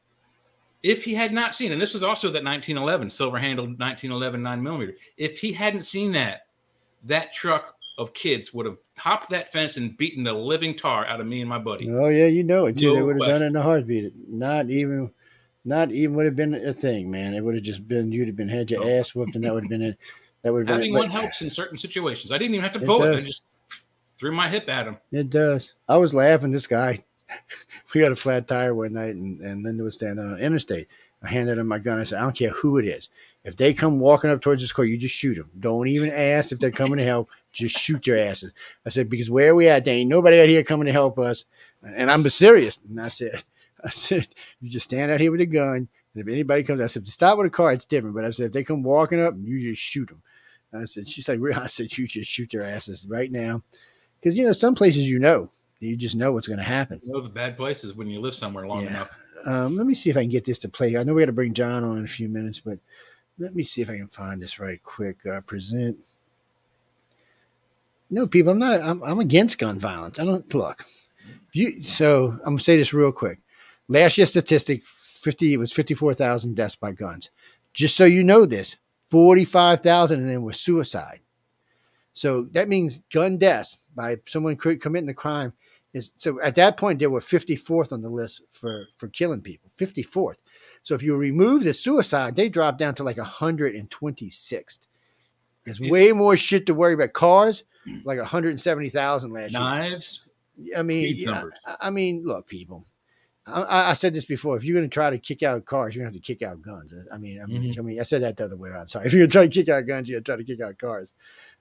[0.82, 4.62] If he had not seen, and this is also that 1911 silver handled 1911 nine
[4.62, 4.94] millimeter.
[5.16, 6.46] If he hadn't seen that,
[7.04, 11.20] that truck of kids would have hopped that fence and beaten the living tar out
[11.20, 11.88] of me and my buddy.
[11.90, 12.88] Oh yeah, you know it too.
[12.88, 14.12] No they would have done it in a heartbeat.
[14.28, 15.10] Not even,
[15.64, 17.34] not even would have been a thing, man.
[17.34, 18.88] It would have just been you'd have been had your oh.
[18.88, 19.98] ass whooped, and that would have been it.
[20.42, 22.32] That would have been having one helps in certain situations.
[22.32, 23.12] I didn't even have to pull it.
[23.12, 23.16] it.
[23.16, 23.42] I just
[24.18, 24.98] threw my hip at him.
[25.12, 25.74] It does.
[25.88, 26.52] I was laughing.
[26.52, 27.04] This guy
[27.94, 30.88] we got a flat tire one night, and, and Linda was standing on the interstate.
[31.22, 31.98] I handed him my gun.
[31.98, 33.08] I said, I don't care who it is.
[33.44, 35.50] If they come walking up towards this car, you just shoot them.
[35.58, 37.30] Don't even ask if they're coming to help.
[37.54, 38.52] Just shoot their asses.
[38.84, 41.44] I said, because where we at, there ain't nobody out here coming to help us.
[41.82, 42.78] And I'm serious.
[42.88, 43.42] And I said,
[43.84, 44.26] I said,
[44.60, 45.88] you just stand out here with a gun.
[46.14, 48.14] And if anybody comes, I said, to stop with a car, it's different.
[48.14, 50.22] But I said, if they come walking up, you just shoot them.
[50.72, 53.62] I said, she's like, I said, you just shoot their asses right now.
[54.20, 55.50] Because, you know, some places you know,
[55.80, 57.00] you just know what's going to happen.
[57.02, 58.90] You know the bad places when you live somewhere long yeah.
[58.90, 59.18] enough.
[59.44, 60.96] Um, let me see if I can get this to play.
[60.96, 62.78] I know we got to bring John on in a few minutes, but
[63.38, 65.18] let me see if I can find this right quick.
[65.26, 65.98] Uh, present.
[68.14, 68.80] No, people, I'm not.
[68.80, 70.20] I'm, I'm against gun violence.
[70.20, 70.84] I don't look.
[71.52, 73.40] You so I'm gonna say this real quick.
[73.88, 77.30] Last year's statistic, fifty it was fifty four thousand deaths by guns.
[77.72, 78.76] Just so you know this,
[79.10, 81.22] forty five thousand of them were suicide.
[82.12, 85.52] So that means gun deaths by someone committing a crime
[85.92, 89.70] is so at that point they were 54th on the list for for killing people
[89.78, 90.38] 54th
[90.82, 94.78] so if you remove the suicide they drop down to like 126th
[95.64, 97.62] there's way more shit to worry about cars
[98.04, 100.24] like 170,000 last knives
[100.56, 100.78] year.
[100.78, 102.84] i mean I, I, mean look people
[103.46, 104.56] I, I, said this before.
[104.56, 106.42] If you're going to try to kick out cars, you're going to have to kick
[106.42, 106.94] out guns.
[107.12, 107.80] I mean, I mean, mm-hmm.
[107.80, 108.88] I mean, I said that the other way around.
[108.88, 109.04] Sorry.
[109.06, 110.66] If you're going to try to kick out guns, you're going to try to kick
[110.66, 111.12] out cars.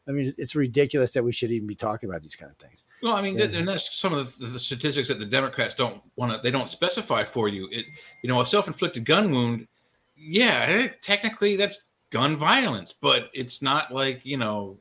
[0.08, 2.84] I mean, it's ridiculous that we should even be talking about these kind of things.
[3.02, 3.48] Well, I mean, yeah.
[3.54, 6.70] and that's some of the, the, statistics that the Democrats don't want to, they don't
[6.70, 7.70] specify for you.
[7.72, 7.86] It,
[8.22, 9.68] you know, a self inflicted gun wound,
[10.16, 14.78] yeah, technically that's gun violence, but it's not like, you know,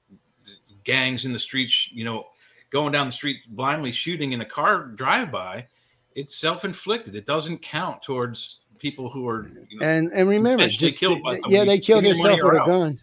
[0.84, 2.26] gangs in the streets, you know,
[2.70, 5.66] going down the street blindly shooting in a car drive by.
[6.14, 7.16] It's self inflicted.
[7.16, 11.34] It doesn't count towards people who are, you know, and, and remember, just, killed by
[11.34, 11.54] somebody.
[11.54, 13.00] Yeah, they killed themselves with a gun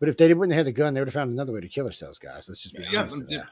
[0.00, 1.68] but if they wouldn't have had the gun, they would have found another way to
[1.68, 2.48] kill themselves, guys.
[2.48, 3.24] Let's just be yeah, honest.
[3.28, 3.42] Yeah,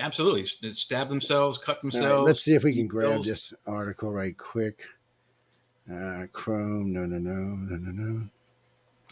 [0.00, 0.46] absolutely.
[0.72, 2.20] Stab themselves, cut themselves.
[2.20, 4.84] Right, let's see if we can grab this article right quick.
[5.92, 8.28] Uh, Chrome, no, no, no, no, no, no.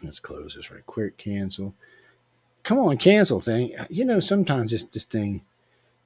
[0.03, 1.19] Let's close this right quick.
[1.19, 1.75] Cancel.
[2.63, 3.75] Come on, cancel thing.
[3.89, 5.43] You know, sometimes this this thing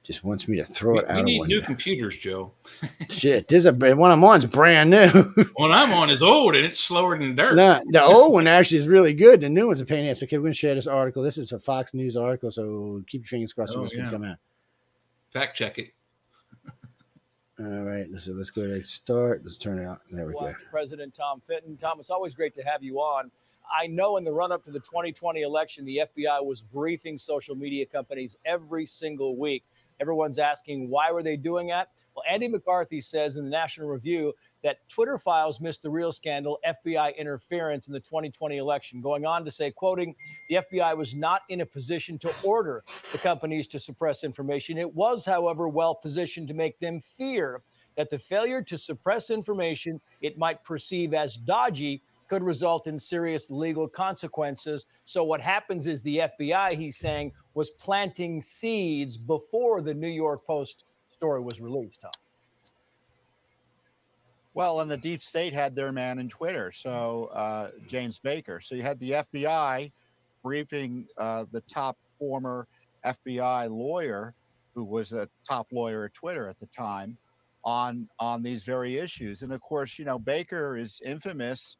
[0.05, 1.15] just wants me to throw we, it out.
[1.17, 2.53] We need new computers, Joe.
[3.09, 5.07] Shit, this is a one I'm on is brand new.
[5.55, 7.55] one I'm on is old and it's slower than dirt.
[7.55, 9.41] Nah, the old one actually is really good.
[9.41, 10.23] The new one's a pain in the ass.
[10.23, 11.23] Okay, we're gonna share this article.
[11.23, 14.01] This is a Fox News article, so keep your fingers crossed oh, it's yeah.
[14.01, 14.37] gonna come out.
[15.31, 15.91] Fact check it.
[17.59, 19.41] All right, so let's go ahead and start.
[19.43, 20.01] Let's turn it out.
[20.11, 20.53] There we go.
[20.69, 21.77] President Tom Fitton.
[21.77, 23.31] Tom, it's always great to have you on.
[23.73, 27.55] I know in the run up to the 2020 election, the FBI was briefing social
[27.55, 29.63] media companies every single week
[29.99, 31.89] Everyone's asking why were they doing that?
[32.15, 34.33] Well, Andy McCarthy says in the National Review
[34.63, 39.45] that Twitter files missed the real scandal, FBI interference in the 2020 election, going on
[39.45, 40.15] to say, quoting,
[40.49, 44.77] the FBI was not in a position to order the companies to suppress information.
[44.77, 47.61] It was, however, well positioned to make them fear
[47.95, 53.51] that the failure to suppress information it might perceive as dodgy could result in serious
[53.51, 54.85] legal consequences.
[55.05, 60.45] So, what happens is the FBI, he's saying, was planting seeds before the New York
[60.45, 62.11] Post story was released, Tom.
[64.53, 68.61] Well, and the deep state had their man in Twitter, so uh, James Baker.
[68.61, 69.91] So you had the FBI
[70.41, 72.67] briefing uh, the top former
[73.05, 74.33] FBI lawyer,
[74.73, 77.17] who was a top lawyer at Twitter at the time,
[77.65, 79.41] on on these very issues.
[79.41, 81.75] And of course, you know Baker is infamous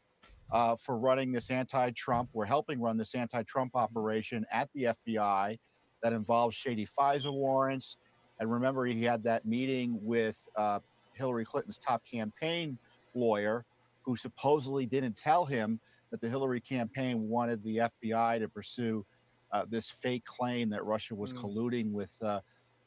[0.52, 5.58] uh, for running this anti-Trump, we're helping run this anti-Trump operation at the FBI
[6.04, 7.98] that involves shady FISA warrants.
[8.40, 10.80] And remember, he had that meeting with uh,
[11.14, 12.78] Hillary Clinton's top campaign
[13.16, 13.66] lawyer,
[14.04, 15.80] who supposedly didn't tell him
[16.12, 19.06] that the Hillary campaign wanted the FBI to pursue
[19.52, 21.40] uh, this fake claim that Russia was mm.
[21.40, 22.40] colluding with uh,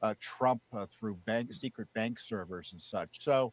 [0.02, 3.22] uh, Trump uh, through bank secret bank servers and such.
[3.22, 3.52] So,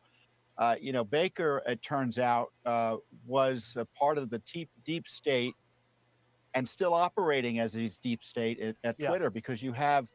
[0.57, 5.07] uh, you know, Baker, it turns out, uh, was a part of the deep deep
[5.07, 5.56] state
[6.53, 9.10] and still operating as his deep state at, at yeah.
[9.10, 10.07] Twitter because you have,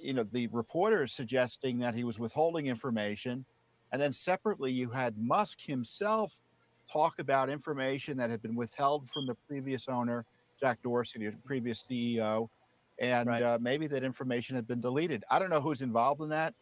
[0.00, 3.44] you know, the reporters suggesting that he was withholding information,
[3.92, 6.38] and then separately you had Musk himself
[6.90, 10.24] talk about information that had been withheld from the previous owner,
[10.60, 12.48] Jack Dorsey, the previous CEO,
[12.98, 13.42] and right.
[13.42, 15.24] uh, maybe that information had been deleted.
[15.30, 16.54] I don't know who's involved in that,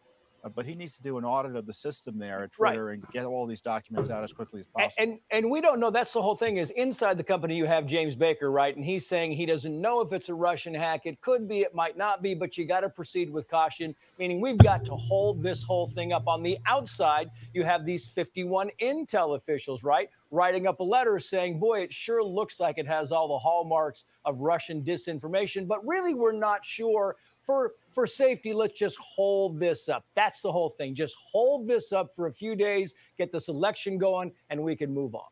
[0.43, 2.93] uh, but he needs to do an audit of the system there at Twitter right.
[2.93, 4.93] and get all these documents out as quickly as possible.
[4.97, 5.89] And, and, and we don't know.
[5.89, 6.57] That's the whole thing.
[6.57, 8.75] Is inside the company you have James Baker, right?
[8.75, 11.01] And he's saying he doesn't know if it's a Russian hack.
[11.05, 11.61] It could be.
[11.61, 12.33] It might not be.
[12.33, 13.95] But you got to proceed with caution.
[14.17, 16.27] Meaning we've got to hold this whole thing up.
[16.27, 20.09] On the outside, you have these 51 Intel officials, right?
[20.31, 24.05] writing up a letter saying, boy, it sure looks like it has all the hallmarks
[24.23, 27.17] of Russian disinformation, but really we're not sure.
[27.51, 30.05] For, for safety, let's just hold this up.
[30.15, 30.95] That's the whole thing.
[30.95, 34.93] Just hold this up for a few days, get this election going, and we can
[34.93, 35.27] move on.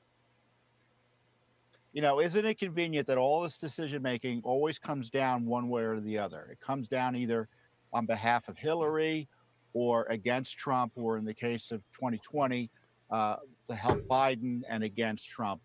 [1.93, 5.83] You know, isn't it convenient that all this decision making always comes down one way
[5.83, 6.49] or the other?
[6.51, 7.47] It comes down either
[7.93, 9.29] on behalf of Hillary
[9.71, 12.69] or against Trump, or in the case of 2020,
[13.11, 13.37] uh,
[13.69, 15.61] to help Biden and against Trump.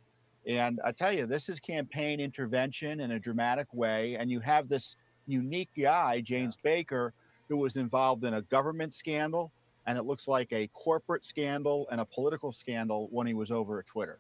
[0.47, 4.15] And I tell you, this is campaign intervention in a dramatic way.
[4.15, 4.95] And you have this
[5.27, 6.71] unique guy, James yeah.
[6.71, 7.13] Baker,
[7.49, 9.53] who was involved in a government scandal,
[9.87, 13.79] and it looks like a corporate scandal and a political scandal when he was over
[13.79, 14.19] at Twitter.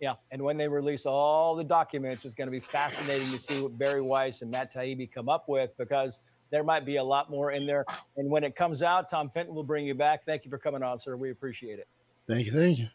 [0.00, 3.60] Yeah, and when they release all the documents, it's going to be fascinating to see
[3.60, 7.30] what Bari Weiss and Matt Taibbi come up with because there might be a lot
[7.30, 7.84] more in there.
[8.16, 10.24] And when it comes out, Tom Fitton will bring you back.
[10.24, 11.16] Thank you for coming on, sir.
[11.16, 11.86] We appreciate it.
[12.26, 12.52] Thank you.
[12.52, 12.88] Thank you.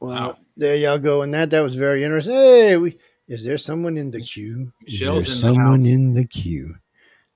[0.00, 0.38] Well, wow.
[0.56, 1.22] there y'all go.
[1.22, 2.34] And that that was very interesting.
[2.34, 2.98] Hey, we
[3.28, 4.72] is there someone in the queue?
[4.86, 6.74] Is there someone the in the queue?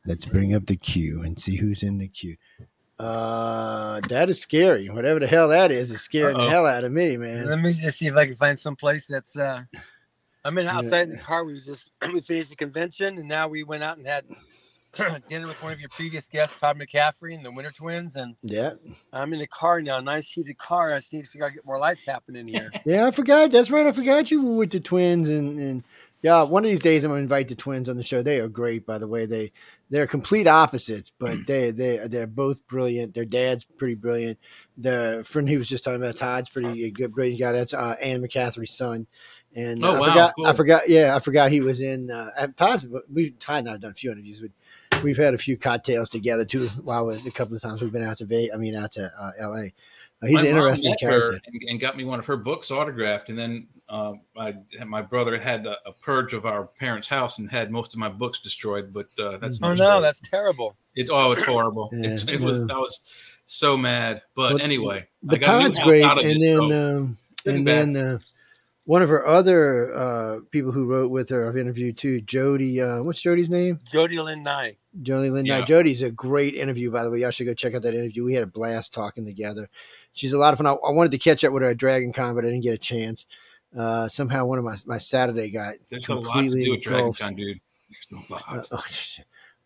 [0.06, 2.36] Let's bring up the queue and see who's in the queue.
[2.98, 4.88] Uh, that is scary.
[4.88, 6.44] Whatever the hell that is, is scaring Uh-oh.
[6.44, 7.46] the hell out of me, man.
[7.46, 9.36] Let me just see if I can find some place that's.
[9.36, 9.62] uh
[10.44, 11.02] I'm in outside yeah.
[11.02, 11.44] in the car.
[11.44, 14.24] We just we finished the convention, and now we went out and had
[15.28, 18.72] dinner with one of your previous guests, Todd McCaffrey and the Winter Twins, and yeah,
[19.12, 20.92] I'm in the car now, nice heated car.
[20.92, 22.70] I just need to figure out get more lights happening here.
[22.84, 23.50] yeah, I forgot.
[23.50, 23.86] That's right.
[23.86, 25.84] I forgot you were with the Twins, and and
[26.22, 28.22] yeah, one of these days I'm gonna invite the Twins on the show.
[28.22, 29.26] They are great, by the way.
[29.26, 29.52] They
[29.90, 33.14] they're complete opposites, but they they they're both brilliant.
[33.14, 34.38] Their dad's pretty brilliant.
[34.76, 37.52] The friend he was just talking about, Todd's pretty good, brilliant guy.
[37.52, 39.06] That's uh, Anne McCaffrey's son.
[39.54, 40.46] And oh, I wow, forgot, cool.
[40.46, 42.86] I forgot, yeah, I forgot he was in uh, Todd's.
[43.12, 44.52] We Todd and I've done a few interviews with
[45.02, 46.68] we've had a few cocktails together too.
[46.82, 49.32] While a couple of times we've been out to Vegas, I mean out to uh,
[49.38, 49.72] L.A.
[50.20, 53.28] Uh, he's my an interesting character and got me one of her books autographed.
[53.28, 54.54] And then uh, I,
[54.84, 58.08] my brother had a, a, purge of our parents' house and had most of my
[58.08, 58.92] books destroyed.
[58.92, 60.76] But uh, that's oh no, that's terrible.
[60.96, 61.88] It's oh, it's horrible.
[61.92, 64.22] Yeah, it's, it was I was so mad.
[64.34, 67.16] But, but anyway, the Todd's great, and then um,
[67.46, 68.18] and then uh,
[68.88, 72.80] one of her other uh, people who wrote with her, I've interviewed too, Jody.
[72.80, 73.80] Uh, what's Jody's name?
[73.84, 74.78] Jody Lynn Nye.
[75.02, 75.58] Jody Lynn yeah.
[75.58, 75.66] Nye.
[75.66, 77.20] Jody's a great interview, by the way.
[77.20, 78.24] Y'all should go check out that interview.
[78.24, 79.68] We had a blast talking together.
[80.14, 80.66] She's a lot of fun.
[80.66, 82.72] I, I wanted to catch up with her at Dragon Con, but I didn't get
[82.72, 83.26] a chance.
[83.76, 86.80] Uh, somehow one of my, my Saturday got There's completely a lot to do with
[86.80, 87.60] Dragon Con, dude.
[87.90, 88.72] There's a lot.
[88.72, 88.84] Uh, oh,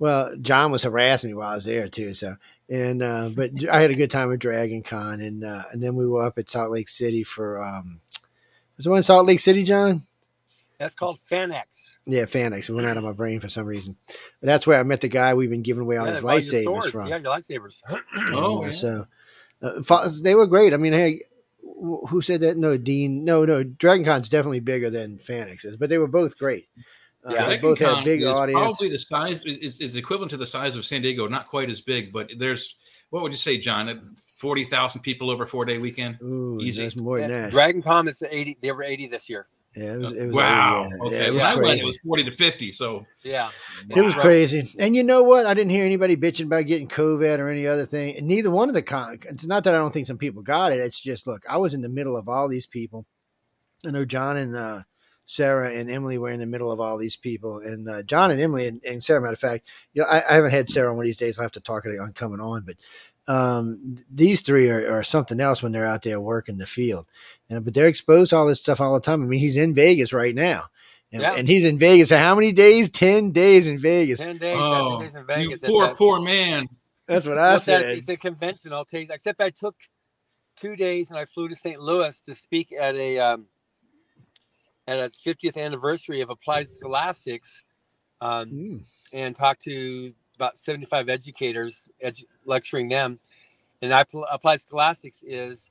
[0.00, 2.14] well, John was harassing me while I was there too.
[2.14, 2.34] So,
[2.68, 5.94] and uh, but I had a good time at Dragon Con, and uh, and then
[5.94, 8.00] we were up at Salt Lake City for um,
[8.82, 10.02] was the one in Salt Lake City, John?
[10.78, 11.94] That's called FanX.
[12.06, 12.68] Yeah, FanX.
[12.68, 13.94] It went out of my brain for some reason.
[14.08, 16.90] But that's where I met the guy we've been giving away all yeah, his lightsabers
[16.90, 17.06] from.
[17.06, 17.80] Yeah, your lightsabers.
[18.32, 19.06] oh, so
[19.62, 20.74] uh, they were great.
[20.74, 21.20] I mean, hey,
[22.08, 22.56] who said that?
[22.56, 23.24] No, Dean.
[23.24, 23.62] No, no.
[23.62, 26.66] Dragon Con's definitely bigger than FanX is, but they were both great.
[27.24, 28.52] Uh, yeah, both had big audience.
[28.52, 31.28] Probably the size is, is equivalent to the size of San Diego.
[31.28, 32.74] Not quite as big, but there's
[33.10, 34.14] what would you say, John?
[34.38, 36.18] Forty thousand people over four day weekend.
[36.22, 36.90] Ooh, Easy.
[37.00, 37.50] more than that.
[37.50, 38.58] Dragon Con is eighty.
[38.60, 39.46] They were eighty this year.
[39.76, 40.88] Yeah, it was, it was wow.
[41.00, 42.72] okay, yeah, when I went, it was forty to fifty.
[42.72, 43.50] So yeah,
[43.88, 44.68] it was crazy.
[44.78, 45.46] And you know what?
[45.46, 48.16] I didn't hear anybody bitching about getting COVID or any other thing.
[48.16, 49.18] And neither one of the con.
[49.28, 50.80] It's not that I don't think some people got it.
[50.80, 53.06] It's just look, I was in the middle of all these people.
[53.86, 54.80] I know John and uh,
[55.32, 58.40] Sarah and Emily were in the middle of all these people, and uh, John and
[58.40, 59.20] Emily and, and, Sarah.
[59.20, 61.38] Matter of fact, you know, I, I, haven't had Sarah one of these days.
[61.38, 62.76] I will have to talk to her on coming on, but
[63.32, 67.06] um, these three are, are, something else when they're out there working the field.
[67.48, 69.22] And but they're exposed to all this stuff all the time.
[69.22, 70.64] I mean, he's in Vegas right now.
[71.12, 71.34] And, yeah.
[71.34, 72.08] and he's in Vegas.
[72.08, 72.88] So how many days?
[72.88, 74.18] Ten days in Vegas.
[74.18, 74.56] Ten days.
[74.58, 75.62] Oh, days in Vegas.
[75.62, 76.66] You poor, that, poor man.
[77.06, 77.82] That's what I said.
[77.82, 78.72] That, it's a convention.
[78.72, 79.10] I'll take.
[79.10, 79.76] Except I took
[80.56, 81.80] two days and I flew to St.
[81.80, 83.46] Louis to speak at a um,
[84.92, 87.62] at a 50th anniversary of Applied Scholastics,
[88.20, 88.84] um, mm.
[89.12, 93.18] and talked to about 75 educators, edu- lecturing them.
[93.80, 95.70] And I, Applied Scholastics is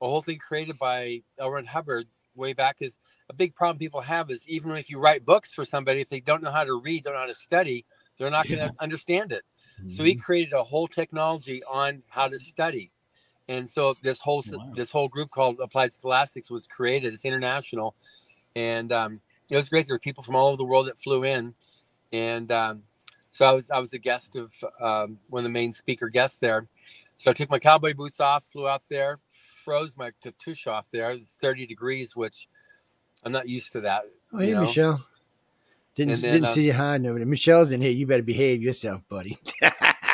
[0.00, 1.50] a whole thing created by L.
[1.50, 2.76] Ron Hubbard way back.
[2.80, 2.98] Is
[3.28, 6.20] a big problem people have is even if you write books for somebody, if they
[6.20, 7.84] don't know how to read, don't know how to study,
[8.16, 9.44] they're not going to understand it.
[9.78, 9.88] Mm-hmm.
[9.88, 10.20] So he mm-hmm.
[10.20, 12.90] created a whole technology on how to study.
[13.48, 14.70] And so this whole wow.
[14.74, 17.12] this whole group called Applied Scholastics was created.
[17.12, 17.96] It's international,
[18.56, 19.20] and um,
[19.50, 19.86] it was great.
[19.86, 21.54] There were people from all over the world that flew in,
[22.12, 22.82] and um,
[23.30, 26.38] so I was I was a guest of um, one of the main speaker guests
[26.38, 26.66] there.
[27.16, 30.10] So I took my cowboy boots off, flew out there, froze my
[30.42, 31.10] tush off there.
[31.10, 32.48] It was 30 degrees, which
[33.24, 34.04] I'm not used to that.
[34.32, 34.62] Oh, hey, know?
[34.62, 35.04] Michelle.
[35.94, 37.26] Didn't then, didn't uh, see you hiding over there.
[37.26, 37.90] Michelle's in here.
[37.90, 39.36] You better behave yourself, buddy.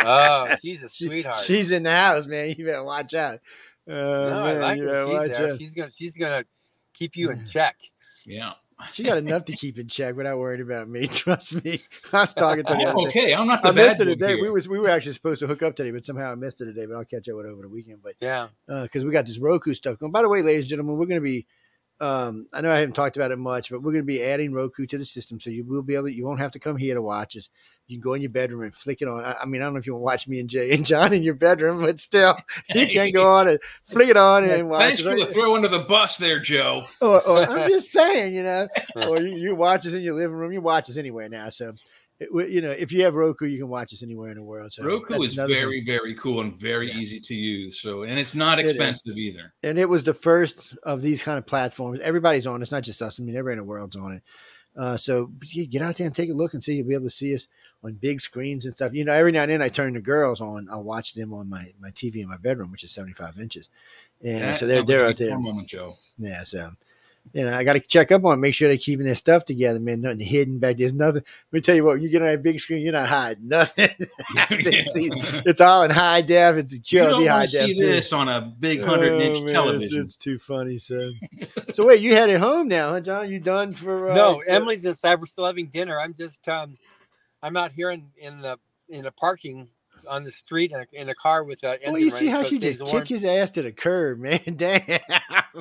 [0.02, 1.36] oh, she's a sweetheart.
[1.44, 2.54] She, she's in the house, man.
[2.58, 3.40] You better watch out.
[3.88, 5.06] Uh, no, man, I like her.
[5.06, 5.52] She's there.
[5.52, 5.58] Out.
[5.58, 6.44] She's gonna she's gonna
[6.92, 7.78] keep you in check.
[8.26, 8.52] Yeah.
[8.92, 11.06] She got enough to keep in check without worrying about me.
[11.06, 11.82] Trust me.
[12.12, 12.94] I was talking to her.
[13.08, 14.34] okay, I'm not the I missed it today.
[14.34, 16.66] We was we were actually supposed to hook up today, but somehow I missed it
[16.66, 16.86] today.
[16.86, 18.00] But I'll catch up with over the weekend.
[18.02, 20.12] But yeah, because uh, we got this Roku stuff going.
[20.12, 21.46] By the way, ladies and gentlemen, we're going to be.
[21.98, 24.52] Um, I know I haven't talked about it much, but we're going to be adding
[24.52, 26.08] Roku to the system, so you will be able.
[26.08, 27.48] To, you won't have to come here to watch us
[27.88, 29.24] you can go in your bedroom and flick it on.
[29.24, 31.12] I, mean, I don't know if you want to watch me and Jay and John
[31.12, 32.36] in your bedroom, but still,
[32.74, 34.82] you can go on and flick it on and watch.
[34.82, 36.82] Thanks for the throw under the bus there, Joe.
[37.00, 38.66] Or, or I'm just saying, you know,
[39.06, 40.50] or you, you, watch us in your living room.
[40.52, 41.74] You watch us anywhere now, so.
[42.18, 44.72] It, you know, if you have Roku, you can watch us anywhere in the world.
[44.72, 45.86] So Roku is very, thing.
[45.86, 46.96] very cool and very yes.
[46.96, 47.80] easy to use.
[47.80, 49.52] So, and it's not expensive it either.
[49.62, 52.00] And it was the first of these kind of platforms.
[52.00, 52.62] Everybody's on.
[52.62, 53.20] It's not just us.
[53.20, 54.22] I mean, everybody in the world's on it.
[54.76, 56.74] Uh, so get out there and take a look and see.
[56.74, 57.48] You'll be able to see us
[57.82, 58.92] on big screens and stuff.
[58.92, 60.68] You know, every now and then I turn the girls on.
[60.70, 63.70] I'll watch them on my, my TV in my bedroom, which is 75 inches.
[64.22, 65.38] And that so they're, they're out there.
[65.38, 65.92] Moment, Joe.
[66.18, 66.42] Yeah.
[66.44, 66.72] So,
[67.32, 69.44] you know, I got to check up on, it, make sure they're keeping their stuff
[69.44, 70.00] together, man.
[70.00, 70.78] Nothing hidden back.
[70.78, 71.22] There's nothing.
[71.22, 73.90] Let me tell you what, you get on a big screen, you're not hiding nothing.
[73.98, 76.56] it's all in high def.
[76.56, 80.00] It's QLD you don't high see this on a big hundred inch oh, television.
[80.00, 80.78] It's, it's, too funny.
[80.78, 81.10] So,
[81.72, 83.30] so wait, you headed home now, huh, John?
[83.30, 84.10] You done for?
[84.10, 86.00] Uh, no, Emily's in cyber still having dinner.
[86.00, 86.76] I'm just, um,
[87.42, 88.58] I'm out here in in the
[88.88, 89.68] in the parking
[90.06, 91.78] on the street in a, in a car with a.
[91.86, 92.92] Well, you see how so she just warm.
[92.92, 94.40] kicked his ass to the curb, man.
[94.56, 95.00] Damn.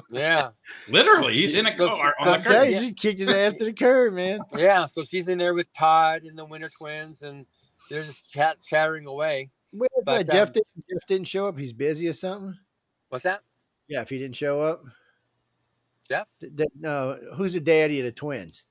[0.09, 0.49] Yeah.
[0.87, 2.67] Literally, he's in a so, car so on the curb.
[2.67, 4.39] She kicked his ass to the curb, man.
[4.57, 4.85] Yeah.
[4.85, 7.45] So she's in there with Todd and the Winter Twins, and
[7.89, 9.49] they're just chat chattering away.
[9.73, 11.59] Wait, but, Jeff, um, didn't, Jeff didn't show up.
[11.59, 12.55] He's busy or something.
[13.09, 13.41] What's that?
[13.87, 14.83] Yeah, if he didn't show up.
[16.07, 16.29] Jeff?
[16.79, 18.63] no, who's the daddy of the twins?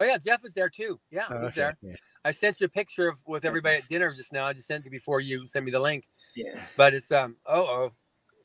[0.00, 1.00] Oh yeah, Jeff is there too.
[1.10, 1.60] Yeah, oh, he's okay.
[1.60, 1.76] there.
[1.82, 1.94] Yeah.
[2.24, 4.46] I sent you a picture of with everybody at dinner just now.
[4.46, 6.08] I just sent it before you sent me the link.
[6.36, 6.62] Yeah.
[6.76, 7.90] But it's um oh oh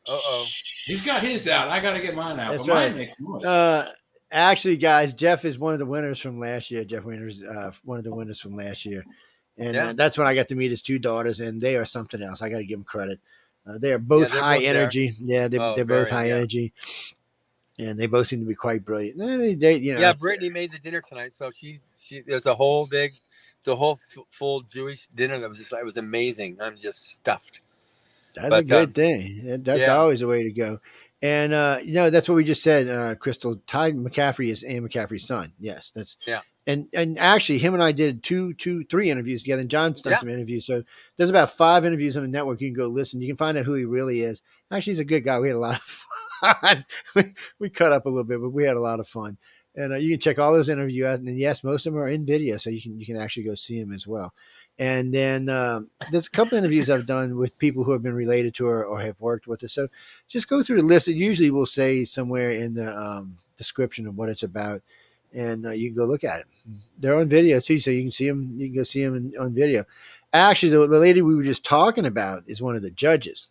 [0.07, 0.45] oh oh.
[0.85, 1.69] He's got his out.
[1.69, 2.51] I got to get mine out.
[2.51, 2.89] That's but right.
[2.89, 3.45] mine makes noise.
[3.45, 3.91] Uh,
[4.31, 6.83] actually, guys, Jeff is one of the winners from last year.
[6.83, 9.05] Jeff Winters, uh, one of the winners from last year,
[9.57, 9.89] and yeah.
[9.89, 12.41] uh, that's when I got to meet his two daughters, and they are something else.
[12.41, 13.19] I got to give them credit.
[13.67, 15.09] Uh, they are both yeah, high both energy.
[15.19, 15.41] There.
[15.41, 16.35] Yeah, they, oh, they're very, both high yeah.
[16.35, 16.73] energy
[17.79, 19.17] and they both seem to be quite brilliant.
[19.17, 22.55] They, they, you know, yeah, Brittany made the dinner tonight, so she she there's a
[22.55, 23.11] whole big
[23.63, 26.57] the whole f- full Jewish dinner that was just it was amazing.
[26.61, 27.61] I'm just stuffed.
[28.35, 29.63] That's but, a good um, thing.
[29.63, 29.95] That's yeah.
[29.95, 30.79] always a way to go.
[31.21, 33.59] And uh, you know, that's what we just said, uh, Crystal.
[33.65, 35.51] Ty McCaffrey is Anne McCaffrey's son.
[35.59, 36.41] Yes, that's yeah.
[36.67, 39.61] And and actually, him and I did two, two, three interviews together.
[39.61, 40.19] And John's done yeah.
[40.19, 40.65] some interviews.
[40.65, 40.83] So
[41.15, 42.61] there's about five interviews on the network.
[42.61, 43.21] You can go listen.
[43.21, 44.41] You can find out who he really is.
[44.69, 45.39] Actually, he's a good guy.
[45.39, 45.81] We had a lot of
[46.61, 46.85] fun.
[47.15, 49.37] we, we cut up a little bit, but we had a lot of fun
[49.77, 51.19] and uh, you can check all those interviews out.
[51.19, 53.55] And yes, most of them are in video, so you can you can actually go
[53.55, 54.33] see them as well.
[54.79, 58.53] And then um, there's a couple interviews I've done with people who have been related
[58.55, 59.67] to her or have worked with her.
[59.67, 59.87] So
[60.27, 61.07] just go through the list.
[61.07, 64.81] It usually will say somewhere in the um, description of what it's about,
[65.31, 66.45] and uh, you can go look at it.
[66.97, 68.55] They're on video too, so you can see them.
[68.57, 69.85] You can go see them in, on video.
[70.33, 73.49] Actually, the, the lady we were just talking about is one of the judges,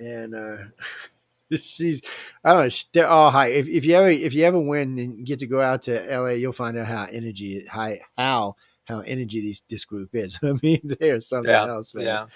[0.00, 0.34] and.
[0.34, 0.56] Uh,
[1.62, 2.02] she's
[2.44, 2.76] I don't know.
[2.92, 3.48] They're all high.
[3.48, 6.30] If, if you ever if you ever win and get to go out to LA,
[6.30, 10.38] you'll find out how energy high how how energy this this group is.
[10.42, 12.04] I mean, they're something yeah, else, man.
[12.04, 12.26] Yeah.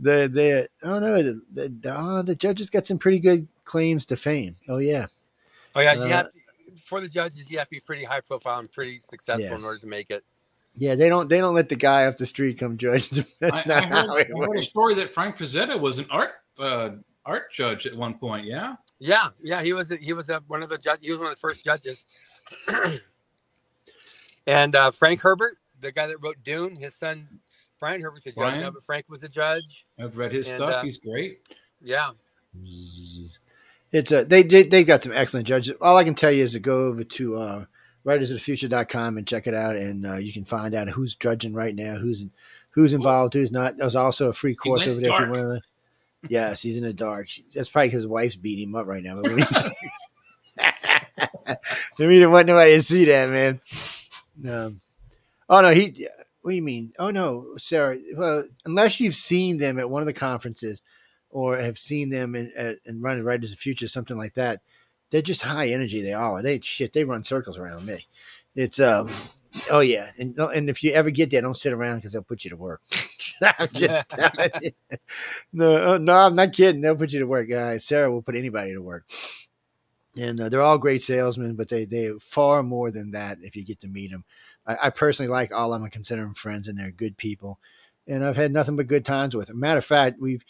[0.00, 4.04] They they oh no the the, the, oh, the judges got some pretty good claims
[4.06, 4.56] to fame.
[4.68, 5.06] Oh yeah.
[5.74, 5.92] Oh yeah.
[5.92, 6.28] Uh, you have,
[6.84, 9.56] for the judges, you have to be pretty high profile and pretty successful yeah.
[9.56, 10.24] in order to make it.
[10.76, 13.10] Yeah, they don't they don't let the guy off the street come judge.
[13.40, 16.00] That's I, not I heard, how it I heard a story that Frank Frazetta was
[16.00, 16.90] an art uh,
[17.26, 18.46] art judge at one point.
[18.46, 18.76] Yeah.
[19.00, 21.04] Yeah, yeah, he was he was uh, one of the judges.
[21.04, 22.06] He was one of the first judges.
[24.46, 27.28] and uh, Frank Herbert, the guy that wrote Dune, his son
[27.80, 28.60] Brian Herbert's a judge Brian?
[28.60, 29.84] now, but Frank was a judge.
[29.98, 30.74] I've read his And, stuff.
[30.74, 31.40] uh, He's great.
[31.82, 32.10] Yeah,
[33.92, 35.74] It's a they they they've got some excellent judges.
[35.80, 37.64] All I can tell you is to go over to uh
[38.06, 41.96] writersofthefuture.com and check it out and uh, you can find out who's judging right now,
[41.96, 42.24] who's
[42.70, 43.76] who's involved, who's not.
[43.76, 45.60] There's also a free course over there if you want to
[46.28, 47.28] Yes, he's in the dark.
[47.54, 49.20] That's probably because his wife's beating him up right now.
[50.56, 53.60] But mean, didn't want nobody to see that, man.
[54.48, 54.80] Um,
[55.48, 56.08] oh no, he.
[56.42, 56.92] What do you mean?
[56.98, 57.98] Oh no, Sarah.
[58.16, 60.80] Well, unless you've seen them at one of the conferences,
[61.30, 64.60] or have seen them in at, in running Writers of the Future, something like that,
[65.10, 66.02] they're just high energy.
[66.02, 66.42] They all are.
[66.42, 66.92] They shit.
[66.92, 68.06] They run circles around me.
[68.54, 69.08] It's um.
[69.70, 72.44] Oh yeah, and and if you ever get there, don't sit around because they'll put
[72.44, 72.82] you to work.
[73.58, 74.14] I'm just.
[75.52, 76.80] No, uh, no, I'm not kidding.
[76.80, 77.84] They'll put you to work, guys.
[77.84, 79.04] Sarah will put anybody to work.
[80.16, 83.38] And uh, they're all great salesmen, but they they far more than that.
[83.42, 84.24] If you get to meet them,
[84.66, 87.58] I, I personally like all of them and consider them friends, and they're good people.
[88.06, 89.60] And I've had nothing but good times with them.
[89.60, 90.44] Matter of fact, we've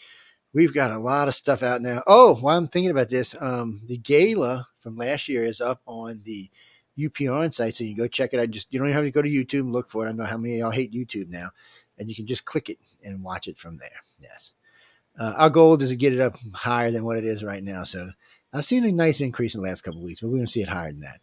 [0.53, 2.03] we've got a lot of stuff out now.
[2.07, 6.21] Oh, while I'm thinking about this, um, the gala from last year is up on
[6.23, 6.49] the
[6.97, 8.49] UPRN site, so you can go check it out.
[8.51, 10.09] Just you don't even have to go to YouTube and look for it.
[10.09, 11.49] I know how many of y'all hate YouTube now,
[11.97, 13.99] and you can just click it and watch it from there.
[14.19, 14.53] Yes,
[15.19, 17.83] uh, our goal is to get it up higher than what it is right now.
[17.83, 18.09] So
[18.53, 20.51] I've seen a nice increase in the last couple of weeks, but we're going to
[20.51, 21.19] see it higher than that.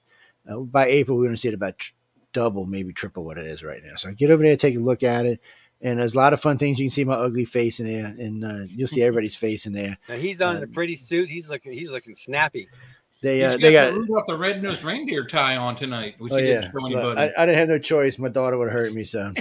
[0.49, 1.93] Uh, by April, we're going to see it about tr-
[2.33, 3.95] double, maybe triple what it is right now.
[3.97, 5.41] So get over there, take a look at it.
[5.85, 6.79] And there's a lot of fun things.
[6.79, 9.73] You can see my ugly face in there, and uh, you'll see everybody's face in
[9.73, 9.99] there.
[10.09, 11.29] now he's on Uh, a pretty suit.
[11.29, 12.69] He's looking he's looking snappy.
[13.23, 13.95] They He's uh, got they the got.
[13.95, 17.21] Rudolph the red-nosed reindeer tie on tonight, which Oh he yeah, didn't show Look, anybody.
[17.37, 18.19] I, I didn't have no choice.
[18.19, 19.33] My daughter would hurt me, so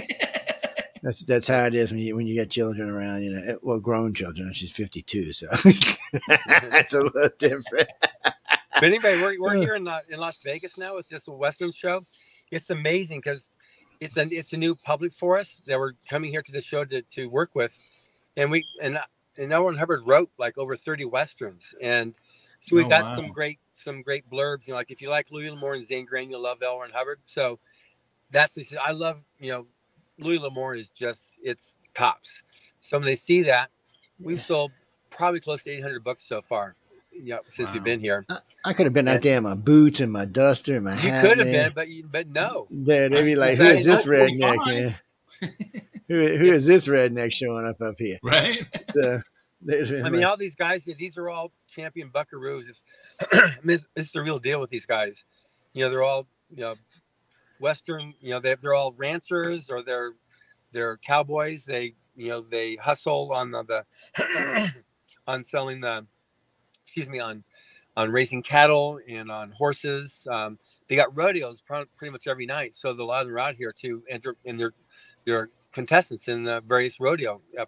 [1.02, 3.22] that's that's how it is when you when you get children around.
[3.24, 4.52] You know, well, grown children.
[4.52, 5.48] She's fifty two, so
[6.70, 7.88] that's a little different.
[8.24, 10.96] But anyway, we're, we're here in, uh, in Las Vegas now.
[10.96, 12.04] It's just a Western show.
[12.50, 13.50] It's amazing because
[14.00, 16.84] it's a it's a new public for us that we're coming here to the show
[16.84, 17.78] to, to work with,
[18.36, 18.98] and we and
[19.38, 19.64] and L.
[19.64, 22.18] Ron Hubbard wrote like over thirty westerns, and
[22.58, 23.16] so we Oh, got wow.
[23.16, 24.66] some great some great blurbs.
[24.66, 26.78] You know, like if you like Louis L'Amour and Zane Grant, you'll love L.
[26.78, 27.20] Ron Hubbard.
[27.24, 27.58] So
[28.30, 29.66] that's I love you know
[30.18, 32.42] Louis L'Amour is just it's tops.
[32.80, 33.70] So when they see that,
[34.20, 34.72] we've sold
[35.10, 36.74] probably close to eight hundred books so far.
[37.14, 38.24] Yeah, since we've been here.
[38.64, 41.10] I could have been out there in my boots and my duster and my You
[41.10, 41.22] hat.
[41.22, 41.66] could have man.
[41.68, 42.66] been, but you, but no.
[42.70, 44.64] Yeah, they'd be like, "Who is this redneck?
[44.66, 44.98] Man?
[46.08, 48.64] who, who is this redneck showing up up here?" right?
[48.94, 49.22] So, they-
[50.04, 52.68] I mean, all these guys, these are all champion buckaroos.
[52.68, 52.82] It's,
[53.64, 55.24] it's, it's the real deal with these guys.
[55.72, 56.74] You know, they're all you know,
[57.60, 58.14] Western.
[58.20, 60.12] You know, they they're all ranchers or they're
[60.72, 61.64] they're cowboys.
[61.64, 63.84] They you know they hustle on the,
[64.16, 64.72] the
[65.26, 66.06] on selling the
[66.84, 67.44] excuse me on
[67.96, 70.26] on raising cattle and on horses.
[70.30, 70.58] Um,
[70.88, 73.40] they got rodeos pro- pretty much every night, so the, a lot of them are
[73.40, 74.74] out here to enter and they're
[75.24, 77.40] they're contestants in the various rodeo.
[77.58, 77.66] Uh,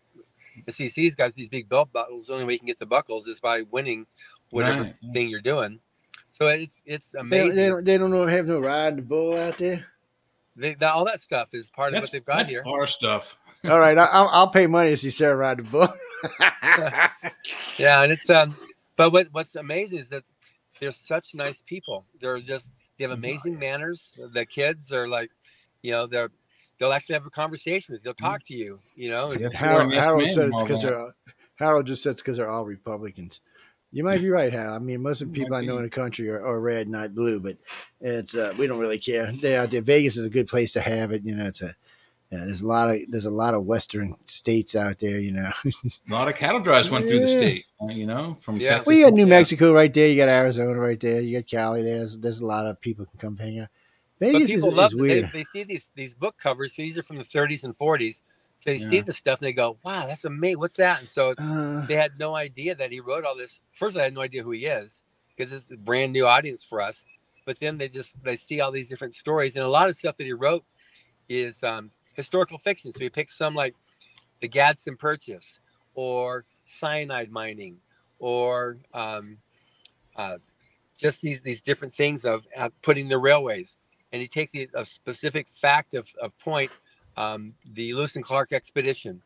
[0.67, 2.27] the CC's got these big belt buckles.
[2.27, 4.07] The only way you can get the buckles is by winning
[4.51, 5.81] whatever Right, thing you're doing.
[6.31, 7.57] So it's it's amazing.
[7.57, 9.87] they don't they don't know have no ride the bull out there.
[10.57, 12.63] They, that, all that stuff is part of what they've got that's here.
[12.67, 13.37] our stuff.
[13.69, 15.89] All right, I, I'll, I'll pay money to see Sarah ride the bull.
[17.79, 18.55] Yeah, and it's um,
[18.97, 20.23] but what what's amazing is that
[20.81, 22.05] they're such nice people.
[22.21, 24.13] They're just they have amazing manners.
[24.17, 25.31] The kids are like,
[25.83, 26.31] you know, they're
[26.79, 28.05] they'll actually have a conversation with you.
[28.05, 28.81] They'll talk to you.
[28.97, 31.15] You know, and- Yes, Harold, yes, Harold said it's because they're
[31.57, 33.41] Harold just said it's because they're all Republicans.
[33.93, 34.75] You might be right, Harold.
[34.75, 35.79] I mean, most of the people I know be.
[35.79, 37.57] in the country are, are red, not blue, but
[38.01, 39.31] it's uh, we don't really care.
[39.31, 39.83] They out there.
[39.83, 41.23] Vegas is a good place to have it.
[41.25, 41.77] You know, it's a
[42.33, 45.21] yeah, there's a lot of there's a lot of Western states out there.
[45.21, 47.67] You know, A lot of cattle drives went through the state.
[47.81, 48.71] uh, You know, from Yeah.
[48.71, 48.87] Texas.
[48.89, 49.29] well, you got New yeah.
[49.29, 50.09] Mexico right there.
[50.09, 51.21] You got Arizona right there.
[51.21, 51.83] You got Cali.
[51.85, 53.69] There's there's a lot of people can come hang out.
[54.33, 55.31] But Vegas is, people is love they, weird.
[55.33, 56.75] they see these these book covers.
[56.75, 58.23] These are from the 30s and 40s.
[58.59, 59.03] So they see Yeah.
[59.03, 60.59] the stuff and they go, "Wow, that's amazing!
[60.61, 63.61] What's that?" And so it's, Uh, they had no idea that he wrote all this.
[63.73, 65.03] First, I had no idea who he is
[65.37, 67.05] because it's a brand new audience for us.
[67.45, 70.17] But then they just they see all these different stories, and a lot of stuff
[70.17, 70.65] that he wrote
[71.29, 72.93] is um, historical fiction.
[72.93, 73.75] So he picks some like
[74.41, 75.61] the Gadsden Purchase,
[75.95, 77.79] or cyanide mining,
[78.19, 79.39] or um,
[80.17, 80.39] uh,
[80.97, 83.77] just these these different things of uh, putting the railways.
[84.15, 86.71] And he takes the, a specific fact of, of point,
[87.17, 89.23] um, the Lewis and Clark expedition,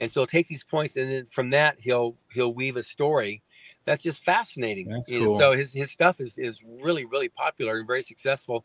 [0.00, 3.42] and so he'll take these points, and then from that he'll he'll weave a story
[3.84, 4.88] that's just fascinating.
[4.88, 5.40] That's cool.
[5.40, 8.64] So his his stuff is is really really popular and very successful,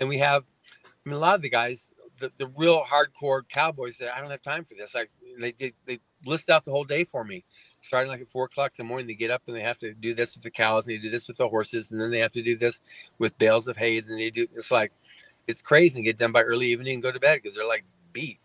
[0.00, 0.44] and we have,
[0.84, 4.30] I mean, a lot of the guys the, the real hardcore cowboys that I don't
[4.30, 4.94] have time for this.
[4.94, 7.44] Like they, they they list out the whole day for me,
[7.80, 9.06] starting like at four o'clock in the morning.
[9.06, 11.10] They get up and they have to do this with the cows, and they do
[11.10, 12.80] this with the horses, and then they have to do this
[13.18, 13.98] with bales of hay.
[13.98, 14.92] And they do it's like
[15.46, 15.94] it's crazy.
[15.94, 18.40] They get done by early evening and go to bed because they're like beat,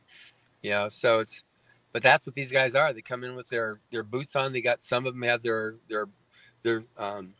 [0.61, 0.89] you know.
[0.89, 1.43] So it's
[1.91, 2.93] but that's what these guys are.
[2.93, 4.53] They come in with their their boots on.
[4.53, 6.07] They got some of them have their their
[6.63, 7.33] their um.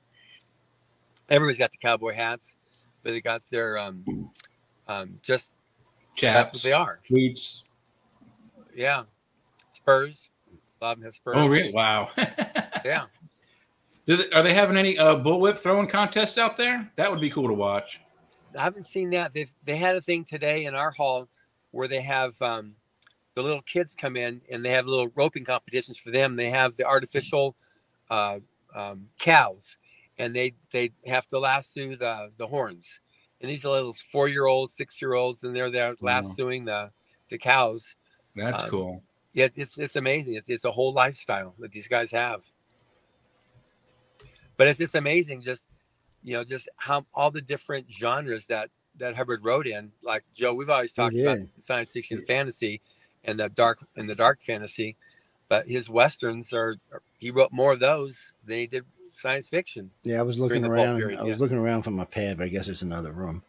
[1.29, 2.55] Everybody's got the cowboy hats,
[3.03, 4.31] but they got their um,
[4.87, 5.51] um just
[6.15, 6.99] Chaps, that's what they are.
[7.09, 7.63] boots.
[8.75, 9.03] Yeah,
[9.71, 10.29] Spurs.
[10.81, 11.35] A lot of them have Spurs.
[11.37, 11.71] Oh, really?
[11.71, 12.09] Wow.
[12.85, 13.05] Yeah.
[14.07, 16.89] Do they, are they having any uh, bullwhip throwing contests out there?
[16.95, 17.99] That would be cool to watch.
[18.57, 19.33] I haven't seen that.
[19.33, 21.29] They they had a thing today in our hall
[21.71, 22.75] where they have um,
[23.35, 26.35] the little kids come in and they have little roping competitions for them.
[26.35, 27.55] They have the artificial
[28.09, 28.39] uh,
[28.75, 29.77] um, cows,
[30.17, 32.99] and they they have to lasso the the horns.
[33.41, 36.91] And these are little four year olds, six year olds, and they're there lassoing the
[37.29, 37.95] the cows.
[38.35, 39.03] That's Um, cool.
[39.33, 40.33] Yeah, it's it's amazing.
[40.35, 42.41] It's it's a whole lifestyle that these guys have.
[44.57, 45.67] But it's it's amazing just
[46.23, 49.91] you know just how all the different genres that that Hubbard wrote in.
[50.03, 52.81] Like Joe, we've always oh, talked about science fiction, fantasy,
[53.23, 54.95] and the dark and the dark fantasy.
[55.47, 59.91] But his westerns are are- he wrote more of those than he did science fiction.
[60.03, 60.99] Yeah, I was looking around.
[60.99, 61.41] period, I was yeah.
[61.41, 63.43] looking around for my pad, but I guess it's another room.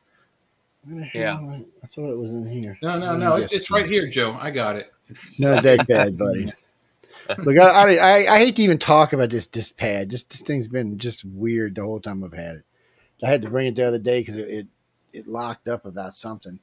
[0.89, 1.37] Yeah.
[1.37, 2.79] hell- I thought it was in here.
[2.83, 3.37] No, no, no.
[3.37, 4.37] It's, it's it's right here, Joe.
[4.41, 4.93] I got it.
[5.39, 6.53] Not that bad, buddy.
[7.39, 10.11] Look, I, I, I, hate to even talk about this this pad.
[10.11, 12.65] This this thing's been just weird the whole time I've had it.
[13.23, 14.67] I had to bring it the other day because it, it
[15.13, 16.61] it locked up about something.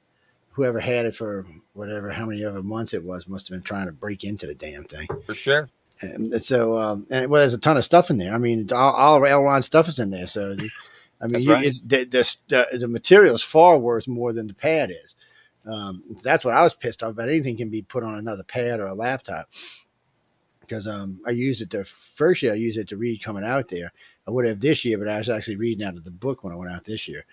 [0.51, 3.85] Whoever had it for whatever how many other months it was must have been trying
[3.85, 5.07] to break into the damn thing.
[5.25, 5.69] For sure.
[6.01, 8.33] And so, um, and well, there's a ton of stuff in there.
[8.33, 9.43] I mean, all, all L.
[9.43, 10.27] Ron stuff is in there.
[10.27, 10.55] So,
[11.19, 11.65] I mean, you, right.
[11.65, 15.15] it's, the, the, the, the material is far worth more than the pad is.
[15.65, 17.29] Um, that's what I was pissed off about.
[17.29, 19.49] Anything can be put on another pad or a laptop.
[20.67, 23.69] Because um, I used it the first year, I used it to read coming out
[23.69, 23.91] there.
[24.27, 26.51] I would have this year, but I was actually reading out of the book when
[26.51, 27.25] I went out this year.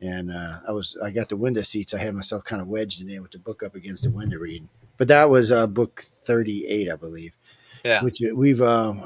[0.00, 1.94] And uh, I was, I got the window seats.
[1.94, 4.38] I had myself kind of wedged in there with the book up against the window
[4.38, 4.68] reading.
[4.96, 7.36] But that was uh, book 38, I believe
[7.84, 8.02] Yeah.
[8.02, 9.02] which we've um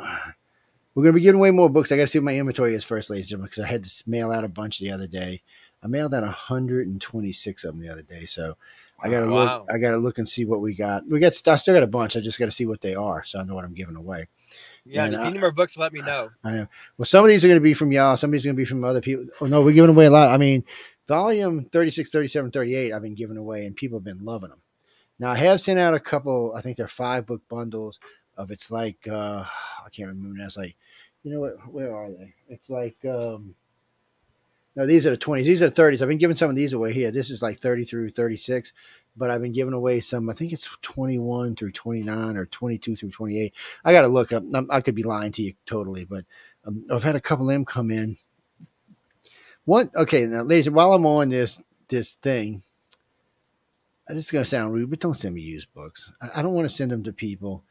[0.95, 1.91] we're gonna be giving away more books.
[1.91, 4.03] I gotta see what my inventory is first, ladies and gentlemen, because I had to
[4.07, 5.43] mail out a bunch the other day.
[5.83, 8.57] I mailed out 126 of them the other day, so
[9.05, 9.61] I gotta Wow.
[9.61, 9.67] look.
[9.71, 11.07] I gotta look and see what we got.
[11.07, 11.41] We got.
[11.47, 12.17] I still got a bunch.
[12.17, 14.29] I just gotta see what they are, so I know what I'm giving away.
[14.87, 15.05] Yeah.
[15.07, 16.31] And if you need more books, let me know.
[16.43, 16.67] I know.
[16.99, 18.19] Well, some of these are going to be from y'all.
[18.19, 19.25] Some of these are going to be from other people.
[19.41, 20.29] Oh, no, we're giving away a lot.
[20.31, 20.63] I mean,
[21.09, 24.61] volume 36, 37, 38, I've been giving away, and people have been loving them.
[25.19, 27.99] Now, I have sent out a couple, I think they're five book bundles
[28.37, 29.45] of it's like, uh,
[29.85, 30.45] I can't remember now.
[30.45, 30.77] It's like,
[31.23, 31.73] you know what?
[31.73, 32.35] Where are they?
[32.49, 33.55] It's like, um,
[34.77, 35.45] no, these are the 20s.
[35.45, 36.03] These are the 30s.
[36.03, 37.11] I've been giving some of these away here.
[37.11, 38.73] This is like 30 through 36,
[39.17, 43.11] but I've been giving away some, I think it's 21 through 29 or 22 through
[43.11, 43.55] 28.
[43.85, 44.43] I got to look up.
[44.71, 46.25] I could be lying to you totally, but
[46.67, 48.17] um, I've had a couple of them come in.
[49.65, 52.63] One, okay, now, ladies, while I'm on this this thing,
[54.09, 56.13] this is going to sound rude, but don't send me used books.
[56.21, 57.65] I, I don't want to send them to people.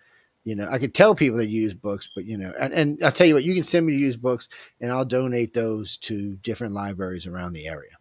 [0.45, 3.11] You know, I could tell people to use books, but you know, and, and I'll
[3.14, 4.49] tell you what, you can send me used books,
[4.82, 7.91] and I'll donate those to different libraries around the area.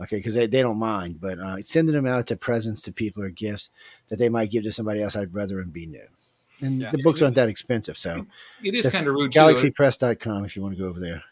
[0.00, 3.22] Okay, because they, they don't mind, but uh, sending them out to presents to people
[3.22, 3.70] or gifts
[4.08, 6.06] that they might give to somebody else, I'd rather them be new.
[6.62, 6.90] And Yeah.
[6.90, 8.26] the books aren't that expensive, so
[8.62, 9.32] It is kind of rude.
[9.32, 11.22] galaxypress.com if you want to go over there.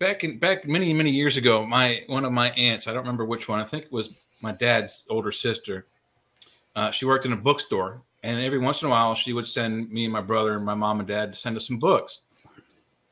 [0.00, 3.24] back in back many many years ago my one of my aunts i don't remember
[3.24, 5.86] which one i think it was my dad's older sister
[6.76, 9.90] uh, she worked in a bookstore and every once in a while she would send
[9.90, 12.22] me and my brother and my mom and dad to send us some books.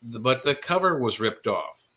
[0.02, 1.88] But the cover was ripped off.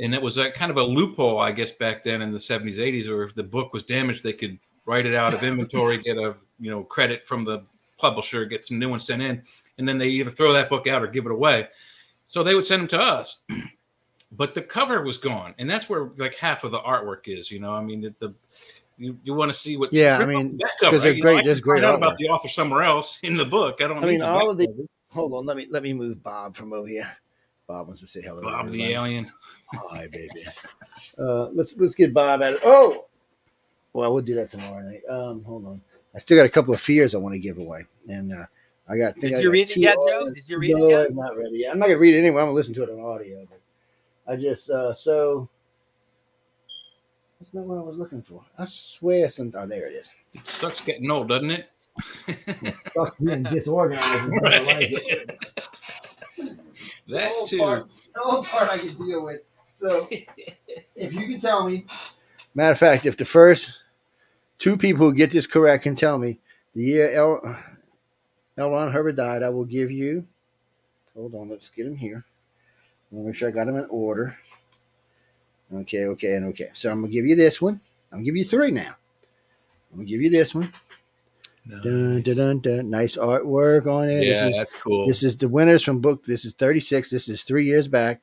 [0.00, 2.78] And it was a kind of a loophole i guess back then in the 70s
[2.78, 6.18] 80s or if the book was damaged they could write it out of inventory get
[6.18, 7.64] a you know credit from the
[7.98, 9.42] publisher get some new ones sent in
[9.78, 11.66] and then they either throw that book out or give it away.
[12.24, 13.40] So they would send them to us.
[14.32, 15.54] But the cover was gone.
[15.56, 17.72] And that's where like half of the artwork is you know?
[17.72, 18.34] I mean the, the
[18.98, 21.34] you, you want to see what Yeah, I mean, off that 'cause they're You great-
[21.36, 23.86] I can there's great find out about the author somewhere else in the book i
[23.88, 24.82] don't I mean, the all of the- cover.
[25.12, 27.08] Hold on, let me let me move Bob from over here.
[27.68, 28.42] Bob wants to say hello.
[28.42, 28.92] bob the everybody.
[28.94, 29.32] alien
[29.72, 30.28] Hi, baby.
[31.18, 32.60] Uh, let's let's get Bob at it.
[32.64, 33.06] Oh,
[33.92, 35.02] well, we'll do that tomorrow night.
[35.08, 35.80] Um, hold on.
[36.14, 38.46] I still got a couple of fears I want to give away, and uh,
[38.88, 39.12] I got.
[39.14, 40.30] think Did I you got read it yet, Joe?
[40.30, 41.06] Did you read it yet?
[41.10, 41.72] I'm not ready yet.
[41.72, 42.40] I'm not gonna read it anyway.
[42.40, 43.46] I'm gonna listen to it on audio.
[43.48, 45.48] But I just uh, so
[47.38, 48.42] that's not what I was looking for.
[48.58, 49.52] I swear, some.
[49.56, 50.12] Oh, there it is.
[50.34, 51.70] it sucks getting old doesn't it
[52.28, 54.24] It sucks being disorganized.
[54.24, 55.62] is what I like it.
[56.36, 59.40] The that whole too Part, the whole part I can deal with.
[59.70, 61.84] So, if you can tell me.
[62.54, 63.70] Matter of fact, if the first
[64.58, 66.38] two people who get this correct can tell me
[66.74, 67.40] the year L.
[68.58, 68.70] L.
[68.70, 69.42] Ron Hubbard died.
[69.42, 70.26] I will give you.
[71.14, 72.24] Hold on, let's get him here.
[73.12, 74.36] I want to make sure I got him in order.
[75.74, 76.70] Okay, okay, and okay.
[76.74, 77.80] So I'm gonna give you this one.
[78.12, 78.96] I'm gonna give you three now.
[79.92, 80.70] I'm gonna give you this one.
[81.68, 82.90] Dun, dun, dun, dun.
[82.90, 84.22] Nice artwork on it.
[84.22, 85.06] Yeah, this is, that's cool.
[85.06, 86.22] this is the winners from book.
[86.22, 87.10] This is 36.
[87.10, 88.20] This is three years back.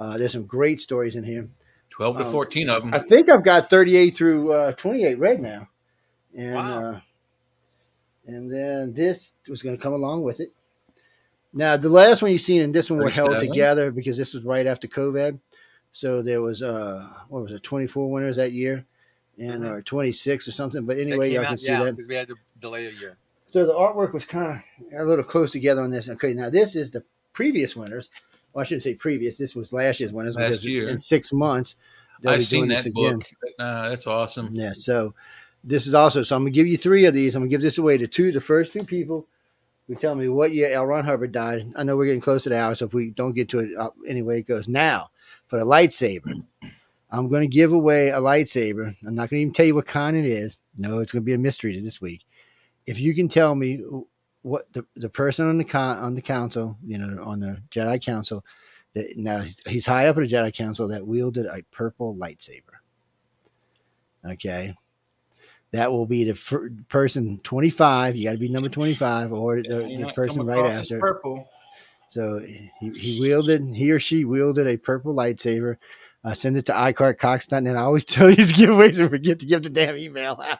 [0.00, 1.48] Uh, there's some great stories in here.
[1.90, 2.94] 12 to um, 14 of them.
[2.94, 5.68] I think I've got 38 through uh, 28 right now.
[6.36, 6.90] And Wow.
[6.90, 7.00] uh,
[8.26, 10.48] and then this was going to come along with it.
[11.52, 14.42] Now, the last one you've seen and this one were held together because this was
[14.42, 15.38] right after COVID.
[15.94, 18.84] So there was, uh, what was it, 24 winners that year
[19.38, 19.70] and Mhm.
[19.70, 20.84] or 26 or something.
[20.84, 21.92] But anyway, y'all out- can see yeah, that.
[21.94, 23.16] because we had to delay a year.
[23.46, 24.60] So the artwork was kind
[24.92, 26.08] of a little close together on this.
[26.08, 28.10] Okay, now this is the previous winners.
[28.52, 29.38] Well, I shouldn't say previous.
[29.38, 30.88] This was last year's winners Last because year.
[30.88, 31.76] in six months
[32.26, 33.22] I've seen that book.
[33.60, 34.48] Uh, that's awesome.
[34.52, 34.72] Yeah.
[34.72, 35.14] So
[35.62, 36.24] this is also.
[36.24, 37.36] So I'm gonna give you three of these.
[37.36, 38.32] I'm gonna give this away to two.
[38.32, 39.28] The first two people
[39.86, 40.86] who tell me what year L.
[40.86, 41.70] Ron Hubbard died.
[41.76, 43.76] I know we're getting close to the hour, so if we don't get to it
[43.78, 45.10] uh, anyway, it goes now
[45.54, 46.32] for the lightsaber.
[47.10, 48.92] I'm going to give away a lightsaber.
[49.06, 50.58] I'm not going to even tell you what kind it is.
[50.76, 52.26] No, it's going to be a mystery to this week.
[52.86, 53.84] If you can tell me
[54.42, 58.02] what the, the person on the con, on the council, you know, on the Jedi
[58.02, 58.44] Council,
[58.94, 62.74] that now he's, high up in the Jedi Council that wielded a purple lightsaber.
[64.28, 64.74] Okay,
[65.70, 68.16] that will be the fir- person 25.
[68.16, 70.98] You got to be number 25, or the, Yeah, the person right after.
[70.98, 71.48] Purple.
[72.08, 75.76] So he, he wielded, he or she wielded a purple lightsaber.
[76.24, 77.66] Uh, send it to iCartCox.net.
[77.66, 80.58] And I always tell these giveaways and forget to give the damn email out.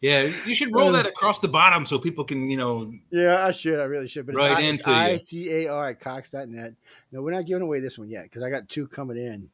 [0.00, 3.50] Yeah, you should roll that across the bottom so people can, you know, Yeah, I
[3.50, 3.78] should.
[3.78, 4.24] I really should.
[4.24, 4.96] But Right it's, into you.
[4.96, 6.72] I C A R at Cox.net.
[7.12, 9.50] No, we're not giving away this one yet because I got two coming in.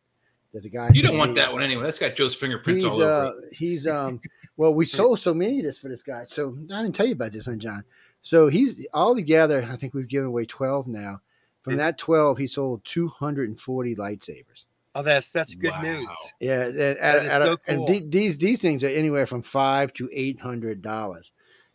[0.52, 1.36] That the guy you don't want me.
[1.36, 1.82] that one anyway.
[1.82, 3.54] That's got Joe's fingerprints He's all over uh, it.
[3.54, 4.20] he's um.
[4.56, 6.24] Well, we sold so many of this for this guy.
[6.26, 7.82] So I didn't tell you about this, huh, John?
[8.22, 9.68] So he's all together.
[9.70, 11.20] I think we've given away twelve now.
[11.66, 14.66] From that twelve, he sold two hundred and forty lightsabers.
[14.94, 15.82] Oh, that's that's good Wow.
[15.82, 16.08] news.
[16.40, 18.00] Yeah, and, and, is and- so and cool.
[18.08, 21.32] these these things are anywhere from five to eight hundred dollars,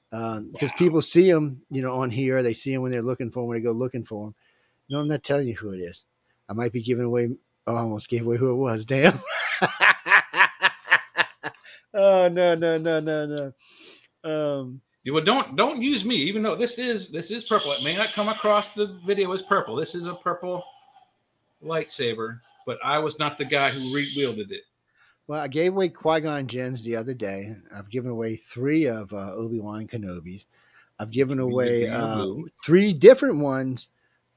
[0.09, 2.41] because people see them, you know, on here.
[2.41, 3.49] They see them when they're looking for them.
[3.49, 4.35] When they go looking for them.
[4.89, 6.05] No, I'm not telling you who it is.
[6.49, 7.29] I might be giving away.
[7.67, 8.85] Oh, I almost gave away who it was.
[8.85, 9.19] Damn.
[11.93, 13.53] oh no no no no no.
[14.23, 17.71] Um, well, don't don't use me, even though this is this is purple.
[17.71, 19.75] It may not come across the video as purple.
[19.75, 20.63] This is a purple
[21.63, 24.61] lightsaber, but I was not the guy who re- wielded it.
[25.27, 27.55] well, I gave away Qui-Gon Jinns the other day.
[27.75, 30.45] I've given away three of uh, Obi Wan Kenobis.
[30.99, 32.27] I've given away uh,
[32.63, 33.87] three different ones.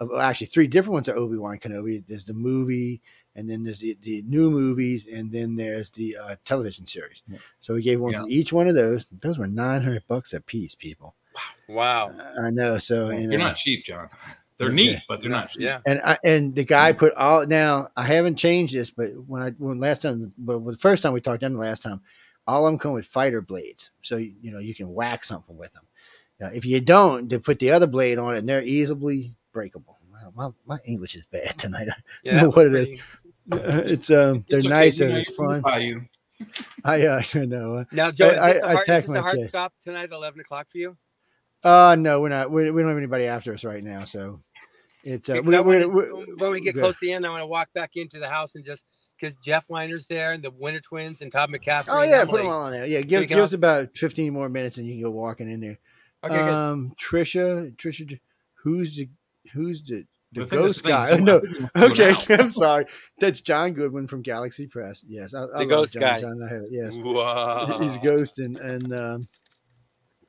[0.01, 2.03] Of, well, actually, three different ones of Obi Wan Kenobi.
[2.07, 3.03] There's the movie,
[3.37, 7.23] and then there's the, the new movies, and then there's the uh, television series.
[7.29, 7.39] Yeah.
[7.61, 8.23] So we gave one Yeah.
[8.23, 9.07] for each one of those.
[9.21, 11.15] Those were nine hundred bucks a piece, people.
[11.69, 12.13] Wow.
[12.41, 12.79] I know.
[12.79, 14.09] So you They're know, not cheap, John.
[14.57, 14.77] They're Okay.
[14.77, 15.63] neat, but they're not cheap.
[15.63, 15.81] Yeah.
[15.85, 19.51] and I, and the guy put all now I haven't changed this, but when I
[19.51, 22.01] when last time, but the first time we talked, then the last time,
[22.47, 25.73] all of them come with fighter blades, so you know you can whack something with
[25.73, 25.83] them.
[26.41, 29.99] Uh, if you don't, they put the other blade on it, and they're easily breakable.
[30.13, 30.33] Wow,
[30.67, 31.89] my, my English is bad tonight.
[32.23, 32.35] Yeah.
[32.35, 33.01] know that was what it is.
[33.51, 35.61] Pretty- it's um, they're It's nice you and it's fun.
[35.61, 36.03] buy you.
[36.85, 37.75] I uh, I know.
[37.77, 39.47] uh, Now, Joe, is I- this, a I hard, attacked is this my a hard
[39.49, 40.97] stop tonight at 11 o'clock for you?
[41.63, 42.51] Uh no, we're not.
[42.51, 44.41] We, we don't have anybody after us right now, so
[45.05, 47.31] it's uh, Because we, I we, wanna- when we get close to the end, I
[47.31, 48.85] want to walk back into the house and just
[49.19, 51.85] because Jeff Weiner's there and the Winter Twins and Todd McCaffrey.
[51.89, 52.43] Oh yeah, put Emily.
[52.43, 52.85] them all on there.
[52.87, 55.61] Yeah, we give, give us about fifteen more minutes, and you can go walking in
[55.61, 55.79] there.
[56.25, 56.53] Okay, good.
[56.53, 58.19] um, Trisha, Trisha,
[58.55, 59.09] who's the
[59.53, 60.05] who's the
[60.35, 61.17] the ghost guy?
[61.21, 61.39] no,
[61.75, 62.43] I think we must okay.
[62.43, 62.87] I'm sorry.
[63.19, 65.05] That's John Goodwin from Galaxy Press.
[65.07, 66.21] Yes, I, I The ghost John, guy.
[66.21, 67.79] John, I have it, yes, Wow.
[67.81, 69.29] he's ghost, and and um,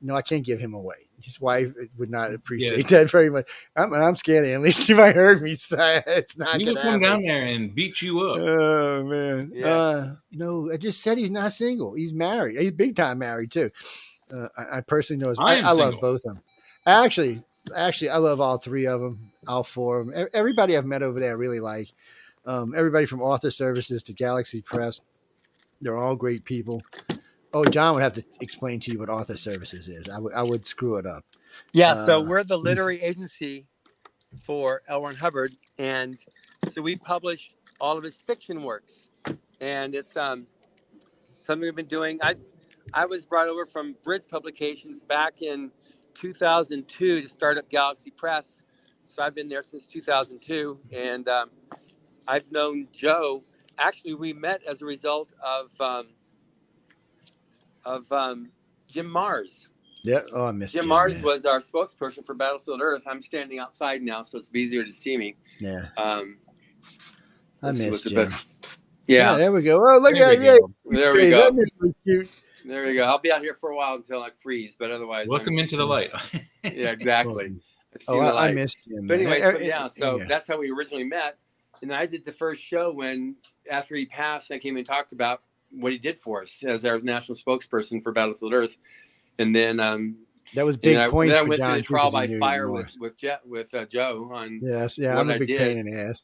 [0.00, 0.94] no, I can't give him away.
[1.22, 3.48] His wife would not appreciate that very much.
[3.74, 6.74] I'm, and I'm scared, at least she might heard me say it's not gonna will
[6.76, 7.02] come happen.
[7.02, 8.38] down there and beat you up.
[8.38, 9.50] Oh man.
[9.54, 9.66] Yeah.
[9.66, 11.94] Uh, no, I just said he's not single.
[11.94, 12.60] He's married.
[12.60, 13.70] He's big time married too.
[14.32, 15.30] Uh, I, I personally know.
[15.30, 16.42] His, I I, I love both of them.
[16.84, 17.42] Actually,
[17.74, 19.32] actually, I love all three of them.
[19.48, 20.08] All four of.
[20.10, 21.88] E- Everybody I've met over there, I really like.
[22.46, 25.00] Um, everybody from Author Services to Galaxy Press,
[25.80, 26.82] they're all great people.
[27.54, 30.08] Oh, John would have to explain to you what Author Services is.
[30.08, 31.24] I would screw it up.
[31.72, 33.66] Yeah, so Uh, we're the literary agency
[34.44, 35.02] for L.
[35.02, 36.16] Ron Hubbard, and
[36.72, 39.08] so we publish all of his fiction works,
[39.60, 40.46] and it's um
[41.38, 42.18] something we've been doing.
[42.22, 42.34] I
[42.94, 45.70] I was brought over from Bridge Publications back in
[46.14, 48.62] 2002 to start up Galaxy Press,
[49.16, 51.50] so I've been there since 2002, and um,
[52.28, 53.42] I've known Joe.
[53.78, 56.08] Actually, we met as a result of um,
[57.84, 58.50] of um,
[58.86, 59.68] Jim Marrs.
[60.02, 60.20] Yeah.
[60.32, 61.22] Oh, I missed Jim, Jim Marrs yeah.
[61.22, 63.04] was our spokesperson for Battlefield Earth.
[63.06, 65.36] I'm standing outside now, so it's easier to see me.
[65.58, 65.86] Yeah.
[65.96, 66.38] Um,
[67.62, 68.14] I let's see missed Jim.
[68.28, 68.46] best-
[69.08, 69.76] Yeah, There we go.
[69.78, 70.60] Oh, look There at we it.
[70.90, 71.50] there we go.
[71.50, 72.28] that was cute.
[72.64, 73.04] There we go.
[73.04, 75.76] I'll be out here for a while until I freeze, but otherwise, Welcome I'm- into
[75.76, 76.10] the light.
[76.64, 77.54] Yeah, exactly.
[78.08, 79.06] Oh, I, I missed him.
[79.06, 80.24] But anyway, so, yeah, so yeah.
[80.28, 81.38] that's how we originally met.
[81.82, 83.36] And I did the first show when,
[83.70, 87.00] after he passed, I came and talked about what he did for us as our
[87.00, 88.78] national spokesperson for Battlefield Earth.
[89.38, 90.16] And then, um,
[90.54, 92.70] that was and big I, points then I went John through the trial by fire
[92.70, 94.60] with with, Je- with uh, Joe on.
[94.62, 96.22] Yes, yeah, I'm a big pain in the ass.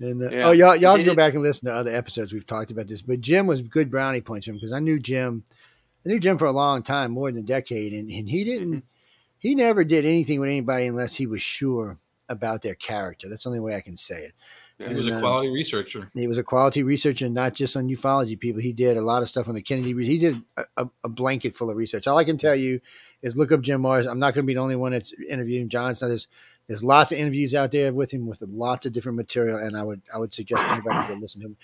[0.00, 0.48] And uh, Yeah.
[0.48, 2.32] oh, y'all, y'all can go back and listen to other episodes.
[2.32, 5.44] We've talked about this, but Jim was good brownie points him because I knew Jim.
[6.04, 8.70] I knew Jim for a long time, more than a decade, and, and he didn't.
[8.70, 8.86] Mm-hmm.
[9.44, 11.98] He never did anything with anybody unless he was sure
[12.30, 13.28] about their character.
[13.28, 14.30] That's the only way I can say
[14.78, 14.88] it.
[14.88, 16.10] he was a And, uh, quality researcher.
[16.14, 18.62] He was a quality researcher, not just on ufology people.
[18.62, 19.92] He did a lot of stuff on the Kennedy.
[20.06, 22.06] He did a, a, a blanket full of research.
[22.06, 22.80] All I can tell you
[23.20, 24.10] is look up Jim Marrs.
[24.10, 25.94] I'm not going to be the only one that's interviewing John.
[25.94, 26.26] So there's
[26.66, 29.82] there's lots of interviews out there with him with lots of different material, and I
[29.82, 31.56] would I would suggest anybody go listen to him.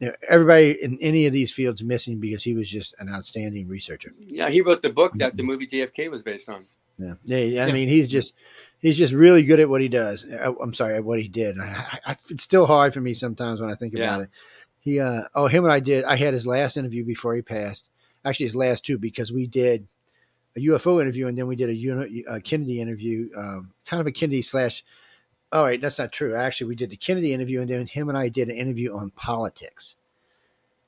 [0.00, 3.68] You know, everybody in any of these fields missing because he was just an outstanding
[3.68, 4.12] researcher.
[4.18, 6.66] Yeah, he wrote the book that the movie JFK was based on.
[6.98, 7.36] Yeah, yeah.
[7.38, 7.72] yeah, I Yeah.
[7.72, 8.34] mean, he's just
[8.78, 10.24] he's just really good at what he does.
[10.30, 11.58] I, I'm sorry, at what he did.
[11.58, 14.04] I, I, it's still hard for me sometimes when I think Yeah.
[14.04, 14.30] about it.
[14.80, 16.04] He, uh, oh, him and I did.
[16.04, 17.88] I had his last interview before he passed.
[18.24, 19.86] Actually, his last two because we did
[20.56, 24.06] a UFO interview and then we did a, uni, a Kennedy interview, um, kind of
[24.06, 24.84] a Kennedy slash.
[25.52, 26.34] All right, that's not true.
[26.34, 29.10] Actually, we did the Kennedy interview and then him and I did an interview on
[29.10, 29.96] politics.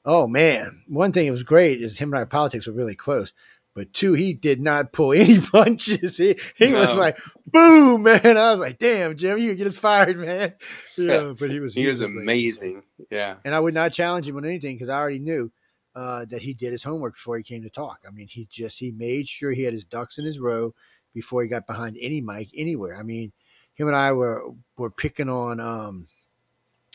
[0.06, 3.32] Oh man, one thing that was great is him and I politics were really close.
[3.74, 6.16] But two, he did not pull any punches.
[6.16, 8.20] He he was like, boom, man.
[8.24, 10.54] I was like, damn, Jim, you get us fired, man.
[10.96, 12.84] Yeah, but he was He was amazing.
[13.10, 13.36] Yeah.
[13.44, 15.50] and I would not challenge him on anything because I already knew
[15.96, 17.98] uh, that he did his homework before he came to talk.
[18.06, 20.72] I mean, he just he made sure he had his ducks in his row
[21.12, 22.96] before he got behind any mic anywhere.
[22.96, 23.32] I mean,
[23.74, 26.06] him and I were were picking on um,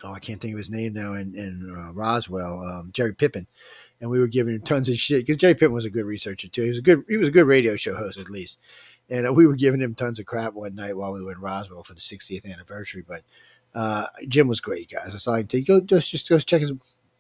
[0.03, 3.47] oh I can't think of his name now in in uh, Roswell, um, Jerry Pippin,
[4.01, 6.47] and we were giving him tons of shit because Jerry Pippin was a good researcher
[6.47, 6.63] too.
[6.63, 8.59] He was a good he was a good radio show host at least.
[9.09, 11.39] And uh, we were giving him tons of crap one night while we were in
[11.41, 13.03] Roswell for the 60th anniversary.
[13.07, 13.23] But
[13.73, 15.27] uh, Jim was great, guys.
[15.27, 15.65] I can tell you.
[15.65, 16.71] Go just just go check his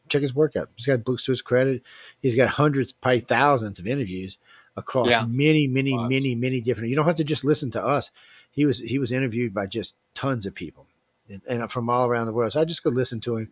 [0.07, 0.69] check his work out.
[0.75, 1.81] He's got books to his credit.
[2.21, 4.37] He's got hundreds, probably thousands of interviews
[4.77, 5.25] across Yeah.
[5.27, 6.09] many, many, Lots.
[6.09, 6.89] many, many different.
[6.89, 8.11] You don't have to just listen to us.
[8.51, 10.87] He was he was interviewed by just tons of people,
[11.29, 12.53] and, and from all around the world.
[12.53, 13.49] So I just go listen to him,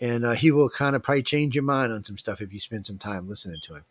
[0.00, 2.60] and uh, he will kind of probably change your mind on some stuff if you
[2.60, 3.84] spend some time listening to him.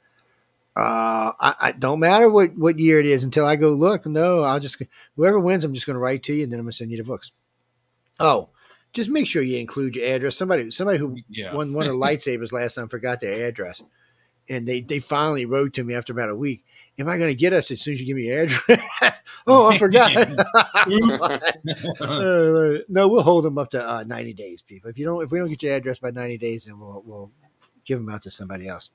[0.75, 4.05] Uh, I, I don't matter what what year it is until I go look.
[4.05, 4.77] No, I'll just
[5.15, 6.91] whoever wins, I'm just going to write to you, and then I'm going to send
[6.91, 7.31] you the books.
[8.19, 8.49] Oh,
[8.93, 10.37] just make sure you include your address.
[10.37, 11.53] Somebody somebody who Yeah.
[11.53, 13.81] one one of the lightsabers last time forgot their address,
[14.47, 16.63] and they they finally wrote to me after about a week.
[16.99, 19.19] Am I going to get us as soon as you give me your address?
[19.47, 20.11] oh, I forgot.
[22.01, 24.89] Uh, no, we'll hold them up to uh, ninety days, people.
[24.89, 27.31] If you don't, if we don't get your address by ninety days, then we'll we'll
[27.85, 28.89] give them out to somebody else.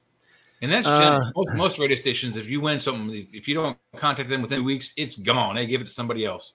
[0.61, 2.37] And that's Uh, most, most radio stations.
[2.37, 5.57] If you win something, if you don't contact them within weeks, it's gone.
[5.57, 6.55] They give it to somebody else.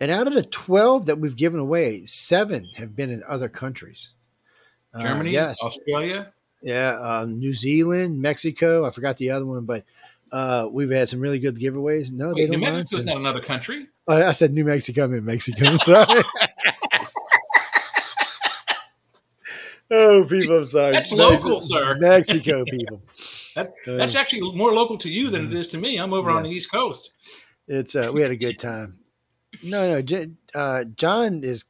[0.00, 4.10] And out of the twelve that we've given away, seven have been in other countries.
[4.94, 6.32] Uh, Germany, yes, Australia.
[6.62, 8.86] yeah, um, New Zealand, Mexico.
[8.86, 9.84] I forgot the other one, but
[10.32, 12.10] uh, we've had some really good giveaways.
[12.12, 12.74] No, they Wait, New don't mind.
[12.76, 13.88] Mexico's not another country.
[14.08, 15.04] Oh, I said New Mexico.
[15.04, 15.76] I mean Mexico.
[15.78, 16.22] Sorry.
[19.90, 20.92] oh, people, I'm sorry.
[20.92, 21.94] That's Mexico- local, sir.
[21.98, 23.02] Mexico people.
[23.54, 25.96] That's- Uh, actually more local to you than it is to me.
[25.98, 27.12] I'm over on the East Coast.
[27.66, 29.00] it's uh, we had a good time.
[29.64, 31.64] No, no, J- uh, John is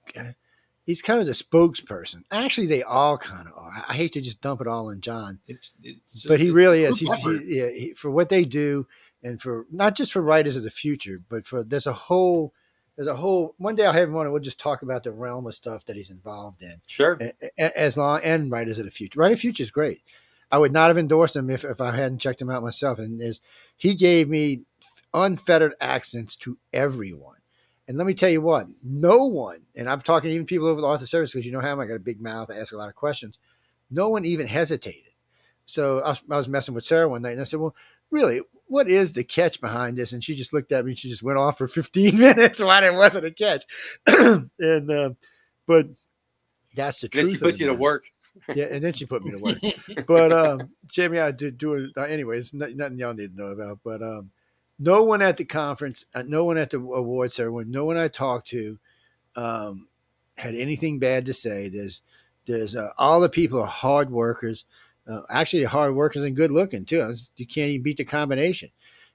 [0.90, 2.24] he's kind of the spokesperson.
[2.32, 3.84] Actually, they all kind of are.
[3.88, 6.82] I hate to just dump it all on John, It's, it's but he it's really
[6.82, 6.98] is.
[6.98, 8.88] He's, he, yeah, he, for what they do,
[9.22, 12.52] and for not just for writers of the future, but for there's a whole
[12.96, 13.54] there's a whole.
[13.58, 15.84] One day I'll have him on and we'll just talk about the realm of stuff
[15.86, 16.80] that he's involved in.
[16.86, 17.18] Sure.
[17.56, 19.20] As long and writers of the future.
[19.20, 20.02] Writer of the future is great.
[20.50, 22.98] I would not have endorsed him if, if I hadn't checked him out myself.
[22.98, 23.40] And there's
[23.76, 24.62] he gave me
[25.14, 27.39] unfettered accents to everyone.
[27.90, 30.86] And let me tell you what, no one, and I'm talking even people over the
[30.86, 32.88] author service because you know how I got a big mouth, I ask a lot
[32.88, 33.36] of questions.
[33.90, 35.10] No one even hesitated.
[35.64, 37.74] So I was, I was messing with Sarah one night and I said, Well,
[38.12, 40.12] really, what is the catch behind this?
[40.12, 42.80] And she just looked at me and she just went off for 15 minutes why
[42.80, 43.64] there wasn't a catch.
[44.06, 45.10] and, uh,
[45.66, 45.88] but
[46.76, 47.38] that's the Then truth.
[47.38, 48.04] she put you to work.
[48.54, 49.58] yeah, and then she put me to work.
[50.06, 52.54] but um, Jamie, I did do it uh, anyways.
[52.54, 53.80] Not, nothing y'all need to know about.
[53.82, 54.30] But um,
[54.80, 58.08] no one at the conference, uh, no one at the award ceremony, no one I
[58.08, 58.78] talked to,
[59.36, 59.86] um,
[60.38, 61.68] had anything bad to say.
[61.68, 62.00] There's,
[62.46, 64.64] there's uh, all the people are hard workers.
[65.06, 67.14] Uh, actually, hard workers and good looking too.
[67.36, 68.70] You can't even beat the combination.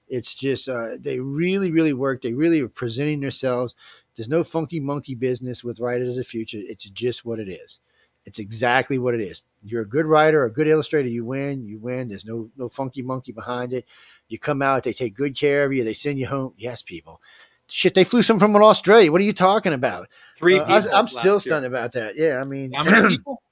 [0.08, 2.22] It's just uh, they really, really work.
[2.22, 3.74] They really are presenting themselves.
[4.16, 6.60] There's no funky monkey business with writers of the future.
[6.60, 7.80] It's just what it is.
[8.26, 9.44] It's exactly what it is.
[9.64, 11.08] You're a good writer, a good illustrator.
[11.08, 12.08] You win, you win.
[12.08, 13.86] There's no no funky monkey behind it.
[14.28, 15.84] You come out, they take good care of you.
[15.84, 16.52] They send you home.
[16.58, 17.22] Yes, people.
[17.68, 19.10] Shit, they flew some from Australia.
[19.10, 20.08] What are you talking about?
[20.36, 20.58] Three.
[20.58, 21.40] Uh, I, people am last still year.
[21.40, 22.16] stunned about that.
[22.16, 23.42] Yeah, I mean, How many people?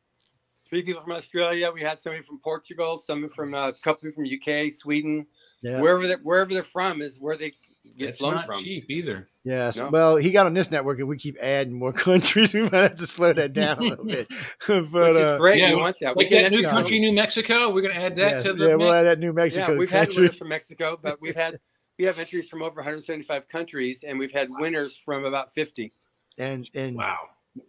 [0.68, 1.70] Three people from Australia.
[1.72, 5.26] We had somebody from Portugal, some from uh, a couple from UK, Sweden,
[5.62, 5.80] yeah.
[5.80, 7.52] wherever they're, wherever they're from is where they
[7.96, 8.60] get It's flown not from.
[8.62, 9.28] cheap either.
[9.44, 9.76] Yes.
[9.76, 9.88] No.
[9.90, 12.54] Well, he got on this network, and we keep adding more countries.
[12.54, 14.28] We might have to slow that down a little bit.
[14.66, 15.58] but Which is uh, great.
[15.58, 16.16] yeah, we we- want that.
[16.16, 17.72] We Like can that new actually- country, New Mexico.
[17.74, 18.68] We're gonna add that yeah, to the.
[18.68, 21.60] yeah, we'll add that New Mexico Yeah, we've had winners from Mexico, but we've had
[21.98, 25.92] we have entries from over 175 countries, and we've had winners from about 50.
[26.38, 27.18] and and wow.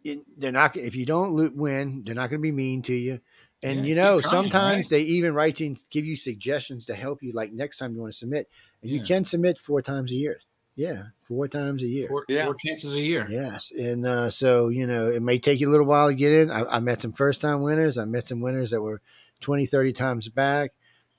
[0.03, 3.19] it- they're not if you don't win, they're not going to be mean to you.
[3.65, 4.89] And Yeah, you know, trying, sometimes right?
[4.97, 7.31] they even write in, give you suggestions to help you.
[7.33, 8.47] Like next time you want to submit,
[8.81, 10.39] and you can submit four times a year.
[10.75, 12.07] Yeah, four times a year.
[12.07, 12.45] Four, Yeah.
[12.45, 13.27] four chances a year.
[13.29, 16.31] Yes, and uh, so you know it may take you a little while to get
[16.31, 16.51] in.
[16.51, 17.97] I, I met some first time winners.
[17.97, 19.01] I met some winners that were
[19.41, 20.71] 20, 30 times back.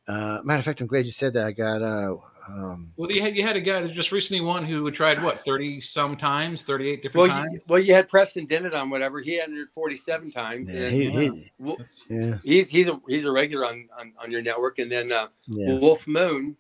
[0.07, 1.47] Uh, matter of fact, I'm glad you said that.
[1.47, 2.17] I got uh,
[2.49, 5.23] um, Well, you had you had a guy that just recently won who had tried
[5.23, 7.51] what thirty some times, thirty eight different Well, times.
[7.53, 9.21] you, well, you had Preston Dennett on whatever.
[9.21, 10.71] He entered 47 times.
[10.71, 11.21] yeah, and he, yeah.
[11.21, 14.79] he, Wo- That's- yeah, he's he's a he's a regular on on, on your network.
[14.79, 15.79] And then uh, yeah.
[15.79, 16.57] Wolf Moon,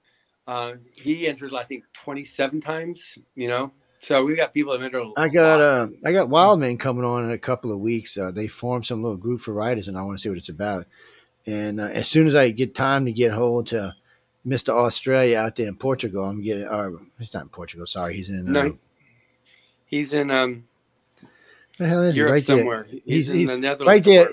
[0.46, 3.18] uh, he entered I think 27 times.
[3.34, 5.02] You know, so we got people that entered.
[5.02, 5.60] a I got lot.
[5.60, 8.18] uh, I got Wildman coming on in a couple of weeks.
[8.18, 10.48] Uh, they formed some little group for writers, and I want to see what it's
[10.48, 10.86] about.
[11.46, 13.94] And uh, as soon as I get time to get hold to
[14.47, 16.64] Mister Australia out there in Portugal, I'm getting.
[16.64, 17.85] Or he's not in Portugal.
[17.86, 18.52] Sorry, he's in.
[18.52, 18.70] No, Uh,
[19.85, 20.62] he's in um,
[21.78, 22.18] the hell is he?
[22.20, 22.59] Europe Right there.
[22.59, 22.86] somewhere.
[22.90, 23.86] He's, He's- in he's the Netherlands.
[23.89, 24.28] right there.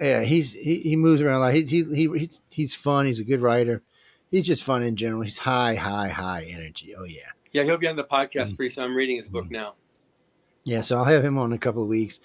[0.00, 3.06] Yeah, he's he, he moves around like he, he he he's he's fun.
[3.06, 3.82] He's a good writer.
[4.30, 5.22] He's just fun in general.
[5.22, 6.94] He's high, high, high energy.
[6.96, 8.56] Oh yeah, Yeah, he'll be on the podcast Mm.
[8.56, 8.84] pretty soon.
[8.84, 9.74] I'm reading his book now.
[10.64, 10.82] yeah.
[10.82, 12.20] So I'll have him on in a couple of weeks.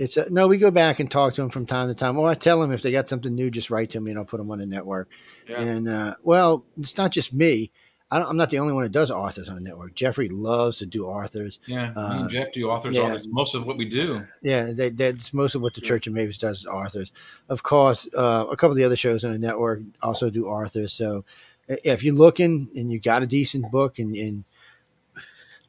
[0.00, 2.28] It's uh no, we go back and talk to him from time to time, or
[2.28, 4.40] I tell him if they got something new, just write to me and I'll put
[4.40, 5.08] him on the network.
[5.48, 5.60] Yeah.
[5.60, 7.70] And uh, well, it's not just me.
[8.10, 9.94] I don't, I'm not the only one that does authors on the network.
[9.94, 11.60] Jeffrey loves to do authors.
[11.66, 12.94] yeah, me Uh, and Jeff do authors.
[12.94, 13.02] yeah.
[13.04, 14.22] all That's most of what we do.
[14.42, 15.96] Yeah, they, that's most of what the Sure.
[15.96, 17.10] Church of Mavis does is authors.
[17.48, 20.92] Of course, uh, a couple of the other shows on the network also do authors.
[20.92, 21.24] So
[21.68, 24.44] if you're looking and you got a decent book and, and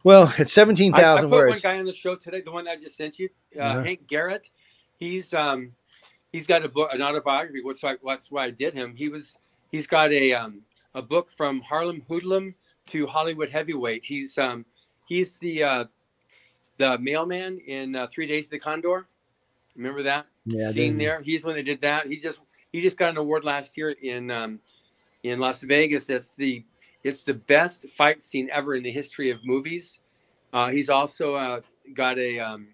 [0.04, 2.68] well, it's seventeen I, I thousand put one guy on the show today, the one
[2.68, 3.84] I just sent you, uh, Uh-huh.
[3.84, 4.50] Hank Garrett.
[4.98, 5.72] He's um,
[6.34, 7.62] he's got a book, an autobiography.
[7.64, 8.95] Which why, that's why I did him.
[8.98, 9.38] He was
[9.74, 10.62] he's got a um,
[10.94, 12.56] a book from Harlem Hoodlum
[12.88, 14.06] to Hollywood Heavyweight.
[14.06, 14.66] He's um,
[15.10, 15.86] he's the uh,
[16.78, 19.08] the mailman in uh, Three Days of the Condor.
[19.76, 21.22] Remember that Yeah, scene there?
[21.22, 22.08] He's when they did that.
[22.08, 22.40] He just
[22.72, 24.60] he just got an award last year in um,
[25.24, 26.06] in Las Vegas.
[26.06, 26.64] That's the
[27.04, 30.00] it's the best fight scene ever in the history of movies.
[30.54, 31.62] Uh, he's also uh,
[31.95, 32.68] got a um,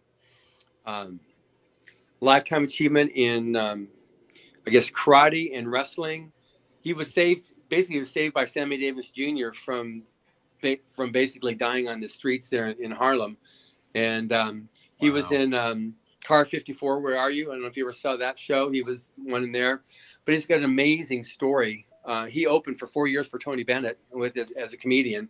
[0.86, 1.20] um,
[2.20, 3.88] lifetime achievement in, um,
[4.68, 6.34] I guess, karate and wrestling.
[6.81, 9.51] He was saved, basically, he was saved by Sammy Davis Jr.
[9.53, 10.03] from
[10.93, 13.38] from basically dying on the streets there in Harlem,
[13.95, 16.99] and um, he was in um, Car 54.
[16.99, 17.49] Where are you?
[17.49, 18.69] I don't know if you ever saw that show.
[18.69, 19.84] He was one in there,
[20.26, 21.85] but he's got an amazing story.
[22.06, 25.30] Uh, he opened for four years for Tony Bennett with as, as a comedian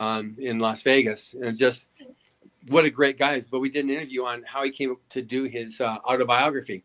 [0.00, 1.88] um, in Las Vegas, and just
[2.68, 3.46] what a great guy is.
[3.46, 6.84] But we did an interview on how he came to do his uh, autobiography,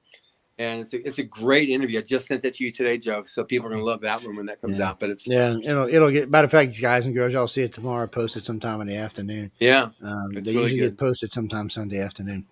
[0.59, 1.99] and it's a, it's a great interview.
[1.99, 3.23] I just sent that to you today, Joe.
[3.23, 4.89] So people are gonna love that one when that comes Yeah.
[4.89, 4.99] out.
[4.99, 6.29] But it's Yeah, it'll it'll get.
[6.29, 8.07] Matter of fact, guys and girls, y'all see it tomorrow.
[8.07, 9.51] Posted sometime in the afternoon.
[9.59, 9.89] yeah.
[10.01, 10.89] Um, they really usually good.
[10.91, 12.45] get posted sometime Sunday afternoon.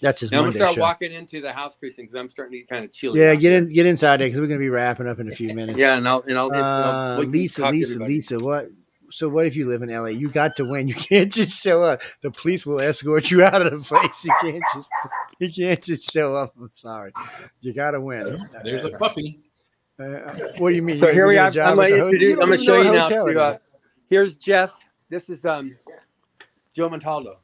[0.00, 0.80] That's his Now I'm gonna start show.
[0.82, 3.20] walking into the house precinct because I'm starting to get kind of chilly.
[3.20, 5.48] Yeah, get in, get inside there because we're gonna be wrapping up in a few
[5.54, 5.78] minutes.
[5.78, 8.02] Yeah, and I'll and I'll, Uh, I'll Lisa, Lisa.
[8.02, 8.68] Lisa, what?
[9.10, 10.06] So what if you live in LA?
[10.08, 10.88] You got to win.
[10.88, 12.02] You can't just show up.
[12.22, 14.24] The police will escort you out of the place.
[14.24, 14.88] You can't just
[15.44, 16.50] you can't just show up.
[16.58, 17.12] I'm sorry.
[17.60, 18.40] You got to win.
[18.62, 19.40] There's a puppy.
[19.98, 20.96] Uh, what do you mean?
[20.98, 21.50] So You here we are.
[21.50, 22.34] get I'm gonna introduce.
[22.34, 23.04] don't I'm gonna even show you now.
[23.04, 23.56] hotel To, uh,
[24.08, 24.74] here's Jeff.
[25.08, 25.76] This is um
[26.74, 27.36] Joe Montaldo.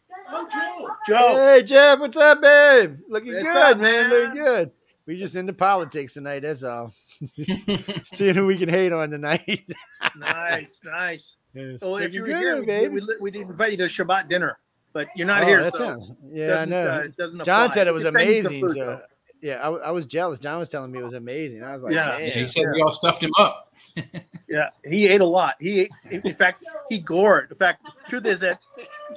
[0.51, 0.89] Joe.
[1.07, 1.35] Joe.
[1.37, 2.99] Hey Jeff, what's up, babe?
[3.09, 4.09] Looking What's good, up, man.
[4.09, 4.11] man?
[4.11, 4.71] Looking good.
[5.07, 6.41] We just into politics tonight.
[6.41, 6.93] That's all.
[8.05, 9.69] Seeing who we can hate on tonight.
[10.17, 11.37] nice, nice.
[11.53, 11.81] Yes.
[11.83, 12.93] Well, if you were good, here, we, babe.
[12.93, 14.57] we, we did invite you to Shabbat dinner,
[14.93, 15.63] but you're not Oh, here.
[15.63, 16.13] that so sounds.
[16.33, 16.89] Yeah, I know.
[16.89, 17.75] Uh, doesn't John apply.
[17.75, 18.69] said it was can send you some amazing.
[18.69, 19.01] food, So though.
[19.41, 20.39] yeah, I, I was jealous.
[20.39, 21.63] John was telling me it was amazing.
[21.63, 22.19] I was like, Yeah.
[22.19, 23.73] Yeah, he said we all stuffed him up.
[24.49, 25.55] Yeah, he ate a lot.
[25.61, 27.53] He ate, in fact, he gored.
[27.53, 28.59] In fact, truth is that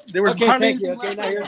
[0.09, 0.77] there was Okay, honey.
[0.77, 0.91] thank you.
[0.91, 1.47] Okay, now here's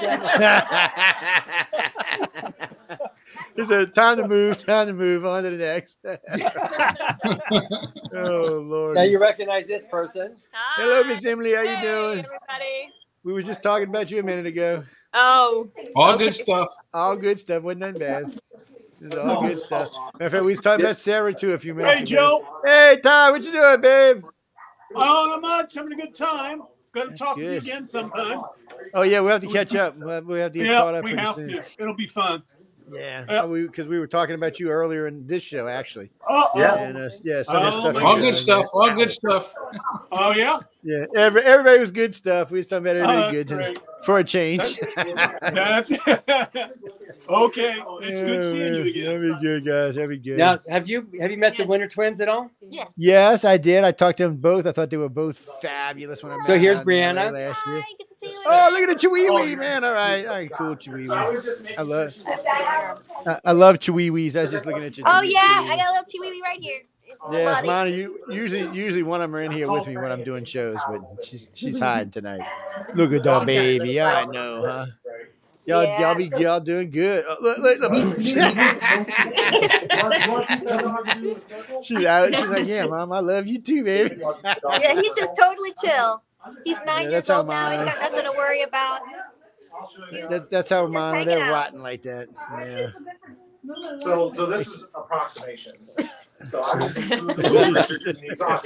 [3.58, 4.58] It's a time to move.
[4.66, 5.98] Time to move on to the next.
[8.16, 8.96] oh Lord.
[8.96, 10.36] Now you recognize this person.
[10.52, 11.54] Hello, Miss Emily.
[11.54, 12.26] How you Hey, doing?
[12.26, 12.90] everybody.
[13.26, 14.84] We were just talking about you a minute ago.
[15.12, 16.70] Oh, All good stuff.
[16.94, 17.64] All good stuff.
[17.64, 18.26] Wasn't that bad?
[19.02, 19.90] It was all good stuff.
[20.22, 22.42] In fact, we was talking about Sarah too a few minutes Hey, ago.
[22.42, 22.60] Joe.
[22.64, 24.24] Hey, Ty, what you doing, babe?
[24.96, 25.76] Oh, not much.
[25.76, 26.64] Having a good time.
[26.94, 28.42] Got to That's talk to you again sometime.
[28.94, 29.98] Oh yeah, we have to catch up.
[29.98, 31.04] We have we have to get Yeah, caught up.
[31.04, 31.50] we have soon.
[31.50, 31.64] to.
[31.78, 32.42] It'll be fun.
[32.90, 33.46] Yeah, Yeah.
[33.46, 36.10] because we, were talking about you earlier in this show, actually.
[36.28, 36.76] Oh, Yeah.
[36.76, 38.02] And uh, yeah, some Oh, stuff.
[38.02, 38.66] All good on stuff.
[38.74, 39.54] All good stuff.
[40.14, 40.60] oh yeah.
[40.86, 41.08] There.
[41.14, 42.52] Yeah, every, everybody was good stuff.
[42.52, 43.80] We was talking about Oh, everybody that's good great.
[44.06, 44.78] for a change.
[44.96, 46.72] That-
[47.30, 47.76] okay.
[48.02, 49.40] It's good oh, seeing you That'd again.
[49.40, 49.96] be good, guys.
[49.96, 50.38] That'd be good.
[50.38, 52.50] Now, have you have you met the Winter Twins at all?
[52.62, 52.94] yes.
[52.98, 53.84] Yes, I did.
[53.84, 54.66] I talked to them both.
[54.66, 57.32] I thought they were both fabulous when I met So here's them Brianna.
[57.34, 57.82] last year.
[57.82, 58.44] Hi, good to see you.
[58.46, 59.84] Oh, look at the Chiweewee, oh, man.
[59.84, 60.26] All right.
[60.26, 61.76] All right, cool, Chiweewee.
[61.78, 62.98] I love um,
[63.28, 64.36] I, I love Chiweewees.
[64.36, 65.04] I was just looking at you.
[65.08, 66.82] Oh yeah, I got a little chihuahua right here.
[67.32, 67.68] Yes, Buddy.
[67.68, 67.94] mine.
[67.94, 70.78] You usually usually one of them are in here with me when I'm doing shows,
[70.88, 72.42] but she's she's hiding tonight.
[72.94, 74.00] Look at that baby.
[74.02, 74.86] I know, huh?
[75.68, 76.00] Y'all, Yeah.
[76.02, 77.26] y'all be y'all doing good.
[77.28, 78.22] Oh, look, look, look.
[81.82, 82.36] she's out.
[82.36, 84.18] She's like, yeah, mom, I love you too, baby.
[84.44, 86.22] Yeah, he's just totally chill.
[86.64, 87.70] He's nine Yeah, years old now.
[87.72, 89.02] He's got nothing to worry about.
[90.30, 91.26] That, that's how mine.
[91.26, 91.52] They're out.
[91.52, 92.28] rotten like that.
[92.60, 92.92] Yeah.
[94.02, 95.96] So, so this is approximations.
[96.48, 96.98] So I'm just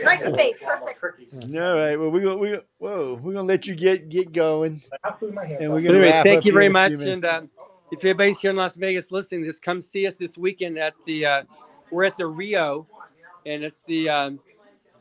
[0.04, 1.34] Right in the face, perfect.
[1.56, 1.96] All right.
[1.96, 3.20] Well, we gonna we gonna- whoa.
[3.22, 4.82] We're gonna let you get get going.
[5.04, 7.00] And we're But gonna anyway, wrap thank up you here very in a few much.
[7.00, 7.06] minutes.
[7.06, 7.50] And um,
[7.92, 11.26] if anybody's here in Las Vegas listening, just come see us this weekend at the
[11.26, 11.44] uh,
[11.92, 12.88] we're at the Rio,
[13.46, 14.40] and it's the um,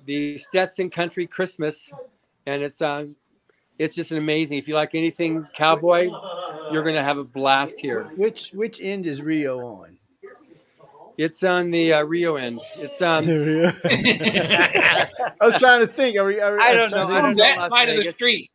[0.04, 1.92] the Stetson Country Christmas,
[2.46, 3.16] and it's um
[3.78, 4.59] it's just an amazing.
[4.59, 6.10] If you like anything cowboy,
[6.72, 8.10] you're gonna have a blast here.
[8.16, 9.96] Which which end is Rio on?
[11.16, 12.60] It's on the uh, Rio end.
[12.76, 13.24] It's um
[15.40, 16.16] I was trying to think.
[16.16, 17.18] Are we, are we, I don't was trying to know.
[17.18, 17.24] I think.
[17.24, 18.50] don't On know that side of the street.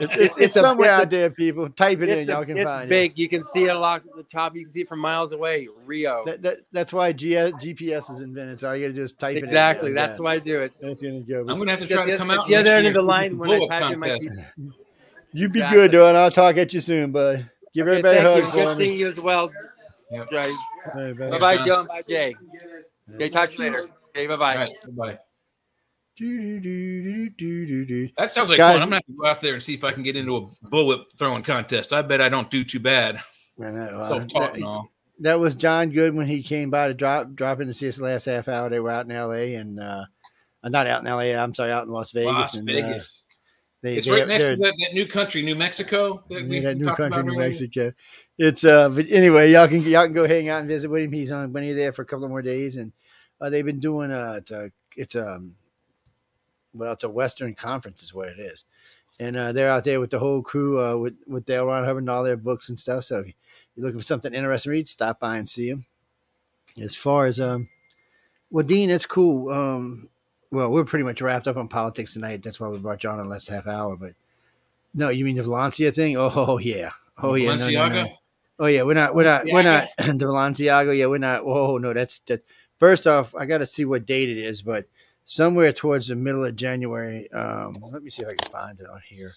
[0.00, 1.68] It's, it's, It's somewhere out there, people.
[1.70, 2.18] Type it in.
[2.20, 2.88] it's, Y'all can it's find it.
[2.88, 3.18] big.
[3.18, 4.54] You can see it a lot at the top.
[4.54, 5.68] You can see it from miles away.
[5.84, 6.24] Rio.
[6.24, 8.60] That, that, that's why G- GPS was invented.
[8.60, 9.38] So all you got to do is type Exactly.
[9.38, 9.48] it in.
[9.50, 9.92] Exactly.
[9.92, 10.72] That's why I do it.
[10.80, 11.40] That's going to go.
[11.40, 13.38] I'm gonna have to try to come out the other next end of the line
[13.38, 14.30] when I blow-up type in my contest.
[15.32, 15.76] You be Exactly.
[15.78, 17.50] good, though, and I'll talk at you soon, bud.
[17.74, 19.50] Give Okay, everybody a hug Good seeing you as well.
[20.10, 20.30] Yep.
[20.30, 20.36] Jay.
[20.94, 21.30] All right, bye.
[21.30, 21.66] Bye bye, John.
[21.66, 22.34] Joe, bye, Jay.
[23.14, 23.88] Okay, talk to you later.
[24.16, 24.52] Okay, bye bye.
[24.54, 25.18] All right, bye.
[28.16, 28.82] That sounds like Guys- fun.
[28.82, 30.46] I'm gonna have to go out there and see if I can get into a
[30.68, 31.92] bullet throwing contest.
[31.92, 33.20] I bet I don't do too bad.
[33.60, 34.88] I uh, Self-taught and that, all.
[35.20, 38.00] that was John Good when he came by to drop drop in to see us
[38.00, 38.68] last half hour.
[38.68, 39.54] They were out in L.A.
[39.56, 40.04] and uh,
[40.62, 41.36] uh, not out in L.A.
[41.36, 42.32] I'm sorry, out in Las Vegas.
[42.32, 43.24] Las and, uh, Vegas.
[43.82, 46.22] they, it's they- right next to that, that new country, New Mexico.
[46.30, 47.48] That we Yeah, that new country, New earlier.
[47.48, 47.92] Mexico.
[48.38, 51.12] It's uh, but anyway, y'all can y'all can go hang out and visit with him.
[51.12, 52.92] He's on been there for a couple more days, and
[53.40, 55.54] uh, they've been doing uh, it's a it's um,
[56.74, 58.64] well, it's a Western conference is what it is,
[59.18, 61.66] and uh, they're out there with the whole crew uh, with with the L.
[61.66, 63.04] Ron Hubbard and all their books and stuff.
[63.04, 63.26] So if
[63.76, 65.86] you're looking for something interesting to read, stop by and see them.
[66.80, 67.68] As far as um,
[68.50, 69.50] well, Dean, that's cool.
[69.50, 70.08] Um,
[70.50, 72.42] well, we're pretty much wrapped up on politics tonight.
[72.42, 73.96] That's why we brought John in the last half hour.
[73.96, 74.14] But
[74.94, 76.16] no, you mean the Valencia thing?
[76.18, 76.92] Oh yeah,
[77.22, 78.06] oh yeah, no, no, no.
[78.60, 80.96] Oh yeah, we're not, we're not, we're not the Balenciaga.
[80.96, 81.42] Yeah, we're not.
[81.44, 82.44] Oh no, that's that.
[82.78, 84.86] First off, I got to see what date it is, but
[85.28, 87.30] somewhere towards the middle of January.
[87.32, 89.32] Um, let me see if I can find it on here.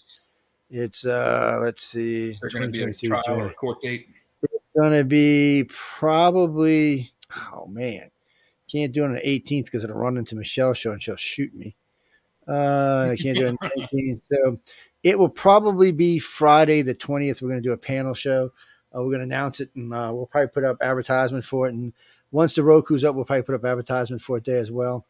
[0.69, 4.07] It's uh, let's see, There's going to be a trial or a court date.
[4.41, 7.11] It's gonna be probably.
[7.53, 8.09] Oh man,
[8.71, 11.53] can't do it on the 18th because it'll run into Michelle's show and she'll shoot
[11.53, 11.75] me.
[12.47, 14.59] Uh, I can't do it on the 18th, so
[15.03, 17.41] it will probably be Friday the 20th.
[17.41, 18.53] We're gonna do a panel show.
[18.95, 21.73] Uh, we're gonna announce it, and uh, we'll probably put up advertisement for it.
[21.73, 21.91] And
[22.31, 25.05] once the Roku's up, we'll probably put up advertisement for it there as well.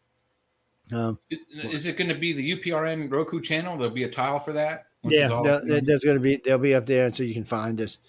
[0.94, 3.78] Um, Is it going to be the UPRN Roku channel?
[3.78, 4.86] There'll be a tile for that.
[5.04, 7.24] yeah, it's all- there- there- there's going to be they'll be up there, and so
[7.24, 8.00] you can find us.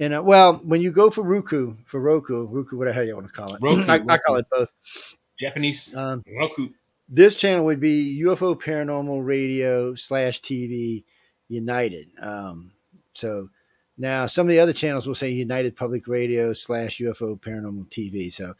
[0.00, 3.32] And uh, well, when you go for Roku, for Roku, Roku, whatever you want to
[3.32, 4.72] call it, Roku, I, I call it both.
[5.38, 6.68] Japanese Um, Roku.
[7.08, 11.04] this channel would be UFO Paranormal Radio slash TV
[11.48, 12.08] United.
[12.20, 12.72] Um,
[13.14, 13.48] so
[13.96, 18.32] now some of the other channels will say United Public Radio slash UFO Paranormal TV.
[18.32, 18.54] So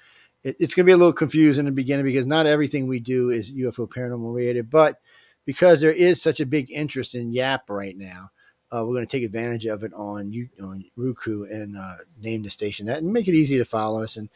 [0.44, 3.00] it, it's going to be a little confusing in the beginning because not everything we
[3.00, 5.00] do is UFO Paranormal related, but
[5.44, 8.30] because there is such a big interest in UAP right now,
[8.72, 12.50] uh, we're going to take advantage of it on on Roku and uh, name the
[12.50, 14.16] station that and make it easy to follow us.
[14.16, 14.28] And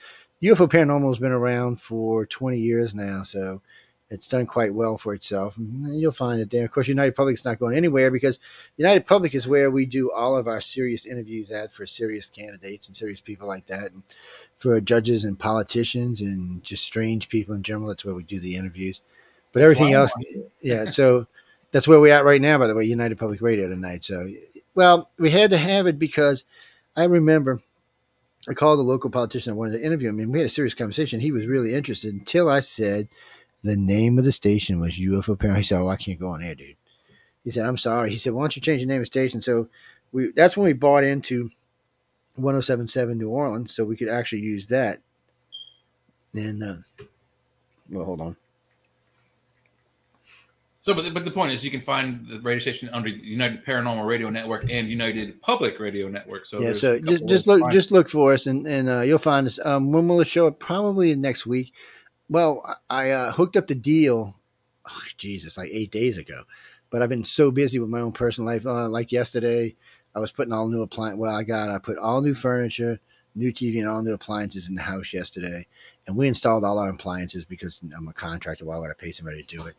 [0.43, 3.63] UFO Paranormal has been around for 20 years now, so
[4.11, 5.59] It's done quite well for itself.
[5.59, 6.65] And you'll find it there.
[6.65, 8.39] Of course, United Public's not going anywhere because
[8.79, 12.89] United Public is where we do all of our serious interviews at for serious candidates
[12.89, 14.03] and serious people like that, and
[14.57, 17.89] for judges and politicians and just strange people in general.
[17.89, 19.03] That's where we do the interviews.
[19.53, 20.13] But everything else,
[20.63, 20.89] yeah.
[20.89, 21.27] So
[21.73, 22.59] that's where we're at right now.
[22.59, 24.05] By the way, United Public Radio tonight.
[24.05, 24.27] So,
[24.75, 26.45] well, we had to have it because
[26.97, 27.61] I remember
[28.49, 30.75] I called a local politician I wanted to interview him, and we had a serious
[30.75, 31.21] conversation.
[31.21, 33.09] He was really interested until I said
[33.63, 35.59] the name of the station was UFO Parent.
[35.59, 36.77] He said, "Oh, I can't go on air, dude."
[37.45, 39.43] He said, "I'm sorry." He said, "Why don't you change the name of the station?"
[39.43, 39.69] So
[40.13, 41.51] we that's when we bought into
[42.37, 45.01] 1077 New Orleans, so we could actually use that.
[46.35, 47.05] And uh,
[47.91, 48.37] well, hold on.
[50.81, 53.65] So, but the, but the point is, you can find the radio station under United
[53.65, 56.47] Paranormal Radio Network and United Public Radio Network.
[56.47, 59.47] So yeah, so just just look just look for us, and and uh, you'll find
[59.47, 59.59] us.
[59.67, 60.59] Um, when will it show up?
[60.59, 61.73] Probably next week.
[62.29, 64.35] Well, I uh, hooked up the deal.
[64.89, 66.43] Oh, Jesus, like eight days ago,
[66.91, 68.67] but I've been so busy with my own personal life.
[68.67, 69.75] Uh, like yesterday,
[70.15, 71.19] I was putting all new appliance.
[71.19, 72.99] Well, I got I put all new furniture,
[73.35, 75.67] new TV, and all new appliances in the house yesterday,
[76.07, 78.65] and we installed all our appliances because I'm a contractor.
[78.65, 79.75] Why would I pay somebody to do it?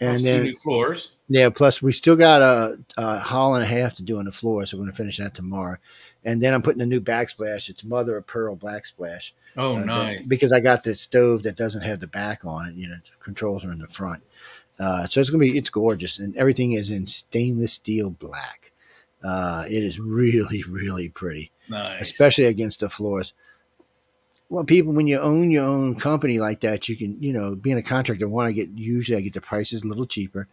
[0.00, 1.12] And plus two then new floors.
[1.28, 4.32] yeah, plus we still got a, a hall and a half to do on the
[4.32, 5.76] floor, so we're going to finish that tomorrow.
[6.24, 7.68] And then I'm putting a new backsplash.
[7.68, 9.32] It's mother of pearl backsplash.
[9.56, 10.28] Oh, uh, that- nice.
[10.28, 12.74] because I got this stove that doesn't have the back on it.
[12.74, 14.22] You know, the controls are in the front.
[14.78, 18.72] Uh, so it's gonna be it's gorgeous, and everything is in stainless steel black.
[19.22, 22.10] Uh, it is really really pretty Nice.
[22.10, 23.34] especially against the floors.
[24.48, 27.76] Well, people, when you own your own company like that, you can, you know, being
[27.78, 30.48] a contractor, one, I get usually I get the prices a little cheaper,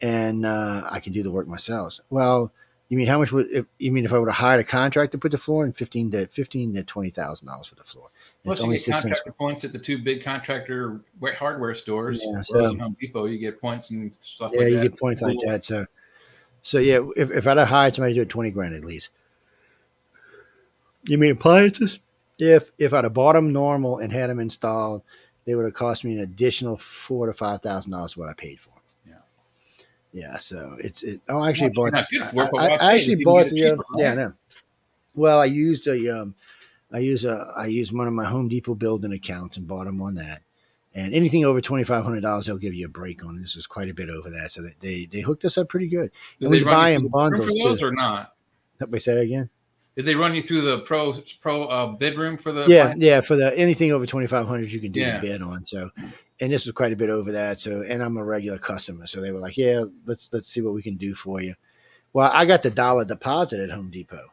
[0.00, 2.00] and uh, I can do the work myself.
[2.08, 2.52] Well,
[2.88, 5.12] you mean how much would if you mean if I were to hire a contractor
[5.12, 8.08] to put the floor in fifteen to fifteen to twenty thousand dollars for the floor?
[8.44, 11.00] And Plus, it's you only get contractor points at the two big contractor
[11.38, 12.22] hardware stores.
[12.24, 14.82] Yeah, so- Home Depot, you get points and stuff Yeah, like you that.
[14.90, 15.64] get points like that.
[15.64, 15.86] So,
[16.60, 19.08] so yeah, if, if I'd have hired somebody to do it, twenty grand at least.
[21.06, 22.00] You mean appliances?
[22.38, 25.02] If if I'd have bought them normal and had them installed,
[25.46, 28.58] they would have cost me an additional four to five thousand dollars what I paid
[28.60, 28.70] for.
[28.70, 28.80] 'em.
[29.06, 29.20] Yeah.
[30.30, 30.36] Yeah.
[30.38, 31.20] So it's it.
[31.28, 31.92] Oh, I actually Well, bought.
[31.94, 33.66] not good for it, but I, I actually bought get it the.
[33.66, 34.16] uh, cheaper, yeah, I right?
[34.18, 34.32] know.
[35.14, 36.34] Well, I used a um,
[36.94, 40.00] I use a I used one of my Home Depot building accounts and bought them
[40.00, 40.42] on that.
[40.94, 43.40] And anything over twenty five hundred dollars, they'll give you a break on.
[43.40, 45.88] This was quite a bit over that, so they they, they hooked us up pretty
[45.88, 46.12] good.
[46.38, 47.86] Did And they we buy in through the room bundles for those too.
[47.86, 48.32] or not?
[48.78, 49.50] Let me say that again.
[49.96, 52.66] Did they run you through the pro pro uh, bedroom for the?
[52.68, 53.20] Yeah, yeah.
[53.22, 55.18] For the anything over twenty five hundred, you can do Yeah.
[55.18, 55.64] the bid on.
[55.64, 55.90] So,
[56.40, 57.58] and this was quite a bit over that.
[57.58, 60.74] So, and I'm a regular customer, so they were like, "Yeah, let's let's see what
[60.74, 61.54] we can do for you."
[62.12, 64.26] Well, I got the dollar deposit at Home Depot.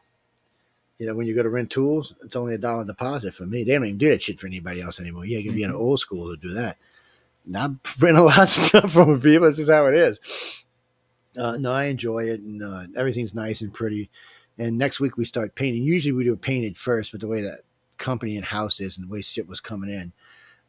[1.02, 3.64] You know, when you go to rent tools, it's only a dollar deposit for me.
[3.64, 5.26] They don't even do that shit for anybody else anymore.
[5.26, 6.78] Yeah, you can be an old school to do that.
[7.44, 9.48] Now, I rent a lot of stuff from people.
[9.48, 10.64] This is how it is.
[11.36, 14.10] Uh, no, I enjoy it, and uh, everything's nice and pretty.
[14.58, 15.82] And next week we start painting.
[15.82, 17.62] Usually we do it painted first, but the way that
[17.98, 20.12] company and house is and the way shit was coming in,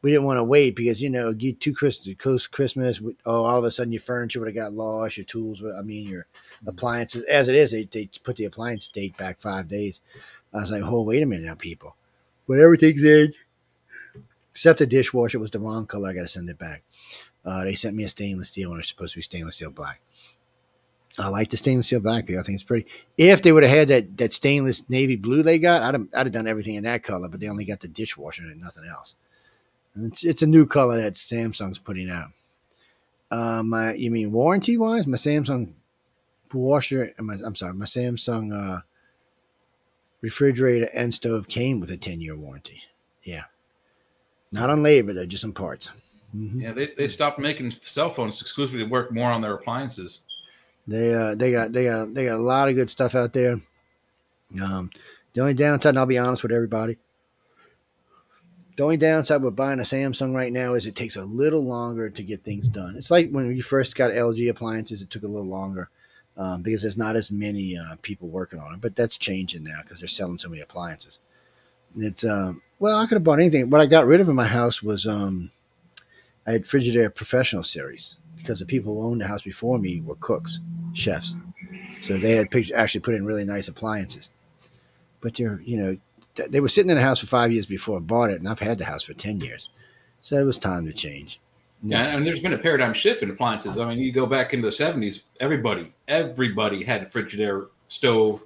[0.03, 3.01] we didn't want to wait because you know get two Christmas, close Christmas.
[3.25, 5.61] Oh, all of a sudden your furniture would have got lost, your tools.
[5.61, 6.27] would- I mean your
[6.67, 7.23] appliances.
[7.23, 10.01] As it is, they, they put the appliance date back five days.
[10.53, 11.95] I was like, oh wait a minute now, people.
[12.47, 13.33] But everything's in,
[14.51, 16.09] except the dishwasher was the wrong color.
[16.09, 16.83] I got to send it back.
[17.45, 20.01] Uh, they sent me a stainless steel when it's supposed to be stainless steel black.
[21.19, 22.39] I like the stainless steel black people.
[22.39, 22.87] I think it's pretty.
[23.17, 26.25] If they would have had that that stainless navy blue they got, I'd have, I'd
[26.25, 27.29] have done everything in that color.
[27.29, 29.15] But they only got the dishwasher and nothing else.
[30.01, 32.29] It's it's a new color that Samsung's putting out.
[33.29, 35.07] Uh, my you mean warranty wise?
[35.07, 35.73] My Samsung
[36.53, 37.13] washer.
[37.19, 38.81] My, I'm sorry, my Samsung uh,
[40.21, 42.81] refrigerator and stove came with a 10 year warranty.
[43.23, 43.43] Yeah,
[44.51, 45.91] not on labor though, just on parts.
[46.35, 46.51] Mhm.
[46.55, 50.21] Yeah, they, they stopped making cell phones exclusively to work more on their appliances.
[50.87, 53.59] They uh they got they got they got a lot of good stuff out there.
[54.61, 54.89] Um,
[55.33, 56.97] the only downside, and I'll be honest with everybody,
[58.75, 62.09] the only downside with buying a Samsung right now is it takes a little longer
[62.09, 62.95] to get things done.
[62.97, 65.89] It's like when you first got LG appliances, it took a little longer
[66.37, 68.81] um, because there's not as many uh, people working on it.
[68.81, 71.19] But that's changing now because they're selling so many appliances.
[71.97, 73.69] It's um, well, I could have bought anything.
[73.69, 75.51] What I got rid of in my house was um,
[76.47, 80.15] I had Frigidaire Professional Series because the people who owned the house before me were
[80.15, 80.59] cooks,
[80.93, 81.35] chefs,
[82.01, 84.31] so they had actually put in really nice appliances.
[85.21, 85.97] But they're you know
[86.35, 88.59] they were sitting in the house for five years before I bought it, and I've
[88.59, 89.69] had the house for ten years,
[90.21, 91.39] so it was time to change.
[91.85, 93.77] Yeah, and there's been a paradigm shift in appliances.
[93.77, 98.41] I mean, you go back into the 70s, everybody, everybody had a Frigidaire stove,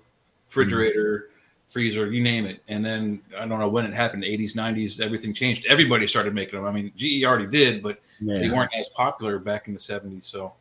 [0.47, 1.29] refrigerator,
[1.67, 2.63] freezer, you name it.
[2.67, 5.67] And then I don't know when it happened, 80s, 90s, everything changed.
[5.67, 6.67] Everybody started making them.
[6.67, 10.23] I mean, GE already did, but they weren't as popular back in the 70s.
[10.23, 10.53] So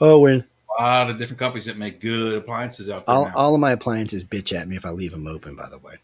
[0.00, 0.44] Oh, when
[0.78, 3.32] a lot of different companies that make good appliances out there all, now.
[3.36, 5.54] all of my appliances bitch at me if I leave them open.
[5.54, 5.94] By the way,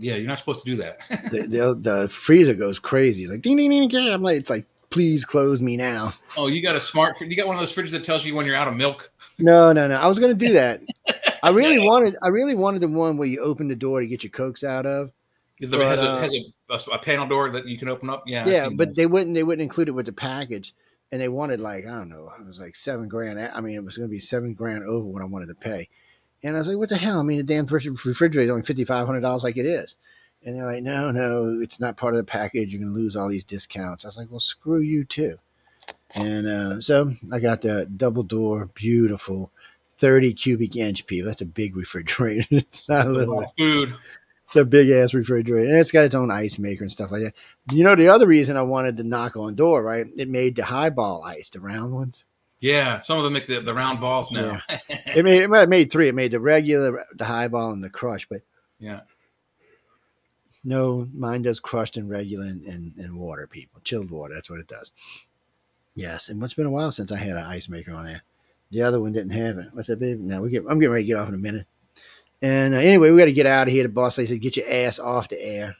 [0.00, 0.98] yeah, you're not supposed to do that.
[1.30, 3.22] the, the the freezer goes crazy.
[3.22, 4.12] It's like ding ding ding ding.
[4.12, 6.14] I'm like, it's like, please close me now.
[6.36, 8.46] oh, you got a smart, you got one of those fridges that tells you when
[8.46, 9.12] you're out of milk.
[9.38, 9.96] No, no, no.
[9.96, 10.82] I was gonna do that.
[11.42, 12.16] I really wanted.
[12.22, 14.86] I really wanted the one where you open the door to get your cokes out
[14.86, 15.12] of.
[15.60, 18.24] It But, has, a, uh, has a, a panel door that you can open up.
[18.26, 18.46] Yeah.
[18.46, 18.96] Yeah, but those.
[18.96, 19.34] they wouldn't.
[19.34, 20.74] They wouldn't include it with the package,
[21.12, 22.30] and they wanted like I don't know.
[22.38, 23.38] It was like seven grand.
[23.38, 25.88] I mean, it was going to be seven grand over what I wanted to pay,
[26.42, 28.84] and I was like, "What the hell?" I mean, the damn refrigerator is only fifty
[28.84, 29.96] five hundred dollars, like it is.
[30.44, 32.72] And they're like, "No, no, it's not part of the package.
[32.72, 35.38] You're going to lose all these discounts." I was like, "Well, screw you too."
[36.14, 39.52] And uh, so I got the double door, beautiful,
[39.98, 41.28] thirty cubic inch people.
[41.28, 42.46] That's a big refrigerator.
[42.50, 43.44] it's not a little.
[43.58, 43.94] food.
[44.44, 47.22] It's a big ass refrigerator, and it's got its own ice maker and stuff like
[47.22, 47.34] that.
[47.72, 50.06] You know, the other reason I wanted the knock on door, right?
[50.16, 52.24] It made the highball ice, the round ones.
[52.60, 54.60] Yeah, some of them make the, the round balls now.
[55.16, 56.08] It made it made three.
[56.08, 58.28] It made the regular, the highball, and the crush.
[58.28, 58.42] But
[58.78, 59.00] Yeah.
[60.64, 63.46] no, mine does crushed and regular and, and, and water.
[63.46, 64.34] People, chilled water.
[64.34, 64.92] That's what it does.
[65.94, 68.22] Yes, and it's been a while since I had an ice maker on there.
[68.70, 69.66] The other one didn't have it.
[69.72, 70.20] What's that, baby?
[70.20, 70.62] Now we get.
[70.68, 71.66] I'm getting ready to get off in a minute.
[72.42, 73.82] And uh, anyway, we got to get out of here.
[73.82, 75.76] The boss lady said, "Get your ass off the air."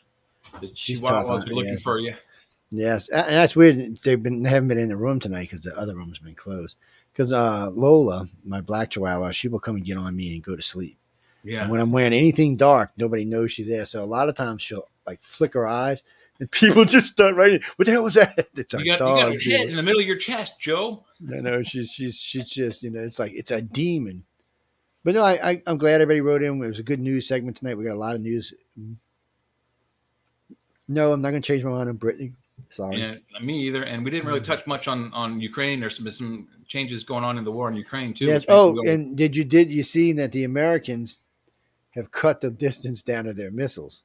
[0.60, 2.14] The She's Chihuahuas are looking for you.
[2.70, 3.98] Yes, and that's weird.
[4.02, 6.76] They've been haven't been in the room tonight because the other room's been closed.
[7.12, 10.54] Because uh, Lola, my black Chihuahua, she will come and get on me and go
[10.54, 10.96] to sleep.
[11.42, 11.62] Yeah.
[11.62, 13.86] And when I'm wearing anything dark, nobody knows she's there.
[13.86, 16.04] So a lot of times she'll like flick her eyes,
[16.38, 17.60] and people just start writing.
[17.74, 18.48] What the hell was that?
[18.54, 21.04] It's You got, you got her head in the middle of your chest, Joe.
[21.18, 24.24] No, no, she's she's she's just you know it's like it's a demon.
[25.02, 26.62] But no, I, I I'm glad everybody wrote in.
[26.62, 27.76] It was a good news segment tonight.
[27.76, 28.54] We got a lot of news.
[30.86, 32.32] No, I'm not going to change my mind on Brittney.
[32.70, 32.96] Sorry.
[32.98, 33.82] Yeah, me either.
[33.82, 35.80] And we didn't really touch much on on Ukraine.
[35.80, 38.26] There's been some changes going on in the war in Ukraine too.
[38.26, 38.44] Yes.
[38.48, 41.18] Oh, go, and did you did you see that the Americans
[41.90, 44.04] have cut the distance down of their missiles?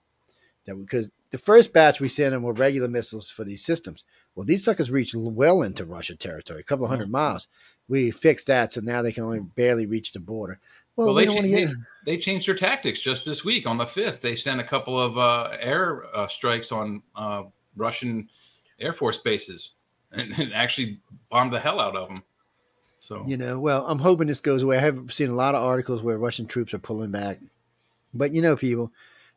[0.65, 4.03] That because the first batch we sent them were regular missiles for these systems.
[4.33, 7.47] Well, these suckers reached well into Russia territory, a couple hundred miles.
[7.87, 10.59] We fixed that, so now they can only barely reach the border.
[10.95, 13.67] Well, well, we they, don't cha- want they, they changed their tactics just this week
[13.67, 14.21] on the fifth.
[14.21, 17.43] They sent a couple of uh, air uh, strikes on uh,
[17.75, 18.29] Russian
[18.79, 19.71] air force bases
[20.11, 20.99] and, and actually
[21.29, 22.23] bombed the hell out of them.
[22.99, 24.77] So You know, well, I'm hoping this goes away.
[24.77, 27.39] I have seen a lot of articles where Russian troops are pulling back,
[28.13, 28.91] but you know, people,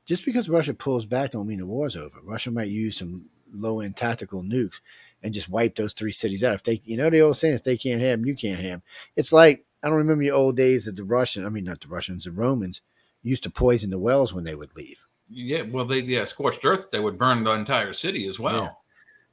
[0.07, 2.19] just because Russia pulls back don't mean the war's over.
[2.25, 4.81] Russia might use some low end tactical nukes
[5.23, 6.55] and just wipe those three cities out.
[6.55, 8.71] If they, you know, the old saying, if they can't have them, you can't have
[8.71, 8.83] them.
[9.17, 11.89] It's like I don't remember the old days that the Russian, I mean, not the
[11.89, 12.81] Russians, the Romans
[13.23, 15.05] used to poison the wells when they would leave.
[15.29, 16.91] yeah, well, they yeah scorched earth.
[16.91, 18.78] They would burn the entire city as well.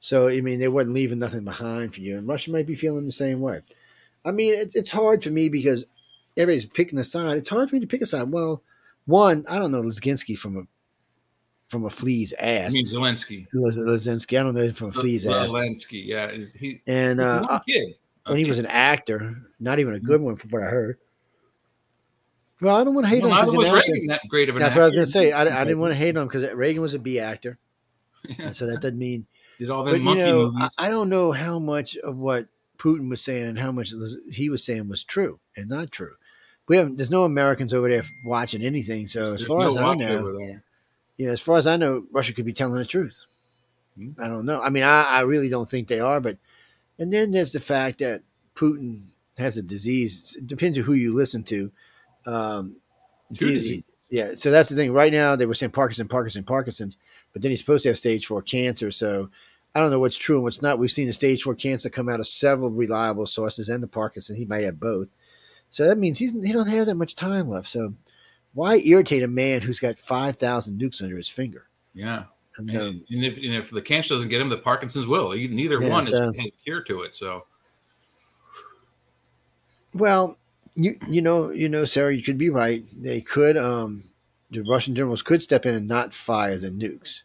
[0.00, 3.06] So I mean, they wasn't leaving nothing behind for you, and Russia might be feeling
[3.06, 3.62] the same way.
[4.24, 5.84] I mean, it's it's hard for me because
[6.36, 7.38] everybody's picking a side.
[7.38, 8.30] It's hard for me to pick a side.
[8.30, 8.62] Well,
[9.06, 10.62] one, I don't know Lizinski from a
[11.68, 12.70] from a flea's ass.
[12.70, 13.46] I mean Zelensky.
[13.52, 15.52] Liz- Lizinski, I don't know him from a flea's ass.
[15.52, 17.94] Zelensky, yeah, he And uh, kid.
[18.26, 20.98] when he was an actor, not even a good one from what I heard.
[22.60, 23.54] Well, I don't want to hate Well, on him.
[23.56, 23.92] was actor.
[23.92, 25.32] Reagan that great of an That's what I was going to say.
[25.32, 27.58] I, I didn't want to hate on him because Reagan was a B actor,
[28.38, 29.26] and so that doesn't mean
[29.58, 30.74] Did all but them you know, I, movies.
[30.78, 33.92] I don't know how much of what Putin was saying and how much
[34.30, 36.14] he was saying was true and not true.
[36.68, 39.06] We have there's no Americans over there watching anything.
[39.06, 40.60] So as far no as I know,
[41.16, 43.24] you know, as far as I know, Russia could be telling the truth.
[43.96, 44.10] Hmm.
[44.18, 44.60] I don't know.
[44.60, 46.20] I mean, I, I really don't think they are.
[46.20, 46.38] But
[46.98, 48.22] and then there's the fact that
[48.54, 49.02] Putin
[49.38, 50.36] has a disease.
[50.38, 51.70] It depends on who you listen to.
[52.26, 52.76] Um,
[53.32, 53.84] diseases.
[54.10, 54.92] yeah, so that's the thing.
[54.92, 56.96] Right now, they were saying Parkinson, Parkinson, Parkinson's,
[57.32, 58.90] but then he's supposed to have stage four cancer.
[58.90, 59.30] So
[59.76, 60.78] I don't know what's true and what's not.
[60.78, 64.34] We've seen the stage four cancer come out of several reliable sources, and the Parkinson.
[64.34, 65.10] He might have both.
[65.68, 67.68] So that means he's he don't have that much time left.
[67.68, 67.92] So
[68.54, 71.68] why irritate a man who's got five thousand nukes under his finger?
[71.92, 72.24] Yeah.
[72.56, 75.32] And, And, um, and if, and if the cancer doesn't get him, the Parkinson's will.
[75.32, 77.14] Neither Yeah, one so- is cure to it.
[77.14, 77.44] So
[79.92, 80.38] Well,
[80.74, 82.82] you you know you know Sarah, you could be right.
[82.96, 84.04] They could um
[84.50, 87.24] the Russian generals could step in and not fire the nukes.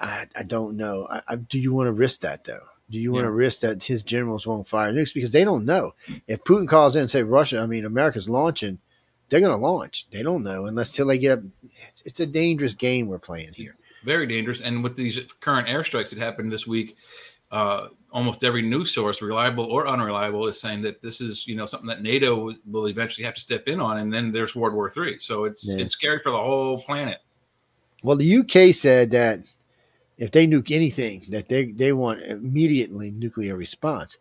[0.00, 1.06] I I, I don't know.
[1.10, 2.62] I, I, do you want to risk that though?
[2.90, 3.28] Do you want Yeah.
[3.30, 5.92] to risk that his generals won't fire nukes because they don't know
[6.28, 8.78] if Putin calls in and say Russia, I mean America's launching,
[9.28, 10.06] they're going to launch.
[10.12, 11.40] They don't know unless till they get.
[11.88, 13.70] It's, it's a dangerous game we're playing here.
[13.70, 14.60] it's very dangerous.
[14.60, 16.96] And with these current airstrikes that happened this week,
[17.50, 21.66] uh, almost every news source, reliable or unreliable, is saying that this is you know
[21.66, 24.88] something that NATO will eventually have to step in on, and then there's World War
[24.90, 25.18] Three.
[25.18, 25.78] So it's Yeah.
[25.78, 27.18] it's scary for the whole planet.
[28.04, 29.40] Well, the UK said that
[30.18, 34.18] if they nuke anything, that they, they want immediately nuclear response.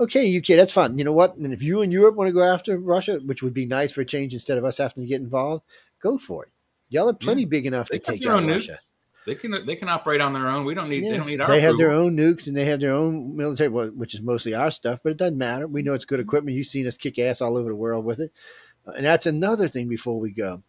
[0.00, 0.98] Okay, UK, that's fine.
[0.98, 1.36] You know what?
[1.36, 4.00] And if you and Europe want to go after Russia, which would be nice for
[4.00, 5.64] a change instead of us having to get involved,
[6.00, 6.52] go for it.
[6.88, 8.44] Y'all are plenty big enough They to take out.
[8.44, 8.78] Russia.
[9.24, 10.66] They can they can operate on their own.
[10.66, 11.46] We don't need they don't need our.
[11.46, 14.54] they have their own nukes and they have their own military, well, which is mostly
[14.54, 15.68] our stuff, but it doesn't matter.
[15.68, 16.56] We know it's good equipment.
[16.56, 18.32] You've seen us kick ass all over the world with it.
[18.86, 20.62] Uh, and that's another thing before we go.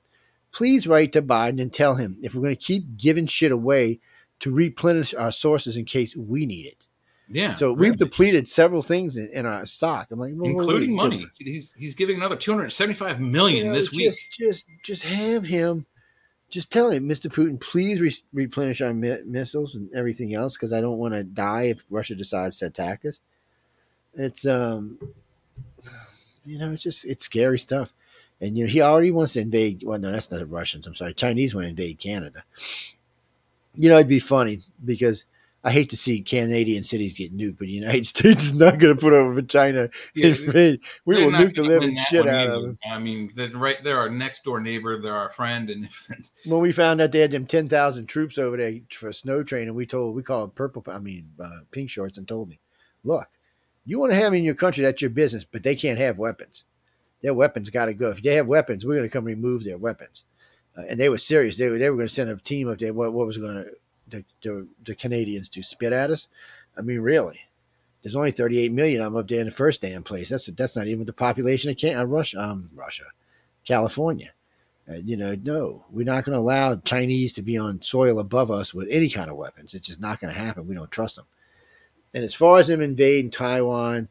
[0.52, 4.00] Please write to Biden and tell him if we're going to keep giving shit away
[4.44, 6.86] to replenish our sources in case we need it.
[7.30, 7.54] Yeah.
[7.54, 7.96] So we've really.
[7.96, 10.12] depleted several things in, in our stock.
[10.12, 11.20] I'm like, well, including money.
[11.20, 11.30] doing?
[11.40, 14.28] He's he's giving another 275 million You know, this just, week.
[14.32, 15.86] Just, just have him.
[16.50, 17.32] Just tell him, Mr.
[17.32, 21.24] Putin, please re- replenish our mi- missiles and everything else because I don't want to
[21.24, 23.22] die if Russia decides to attack us.
[24.14, 25.00] It's um,
[26.46, 27.94] you know, it's just it's scary stuff.
[28.42, 29.84] And you know, he already wants to invade.
[29.86, 30.86] Well, no, that's not the Russians.
[30.86, 32.44] I'm sorry, Chinese want to invade Canada.
[33.76, 35.26] You know, it'd be funny because
[35.66, 38.96] I hate to see Canadian cities get nuked, but the United States is not going
[38.96, 39.90] to put over China.
[40.14, 40.36] Yeah,
[41.06, 42.78] we will nuke the living shit out of them.
[42.90, 43.82] I mean, they're right.
[43.82, 45.02] They're our next door neighbor.
[45.02, 46.10] They're our friend, and if,
[46.46, 49.76] when we found out they had them 10,000 troops over there for snow train, and
[49.76, 52.60] we told, we called purple, I mean, uh, pink shorts, and told me,
[53.06, 53.28] look,
[53.86, 56.66] you want to have in your country, that's your business, but they can't have weapons.
[57.22, 58.10] Their weapons got to go.
[58.10, 60.26] If they have weapons, we're going to come remove their weapons.
[60.78, 61.58] Uh, and they were serious.
[61.58, 62.94] They were, they were going to send a team up there.
[62.94, 66.28] What, what was going to, the, the, Canadians do spit at us?
[66.78, 67.40] I mean, really?
[68.02, 69.02] There's only 38 million.
[69.02, 70.30] I'm up there in the first damn place.
[70.30, 73.06] That's that's not even the population of Can- uh, Russia, um, Russia,
[73.66, 74.32] California.
[74.90, 78.52] Uh, you know, no, we're not going to allow Chinese to be on soil above
[78.52, 79.74] us with any kind of weapons.
[79.74, 80.68] It's just not going to happen.
[80.68, 81.26] We don't trust them.
[82.14, 84.10] And as far as them invading Taiwan,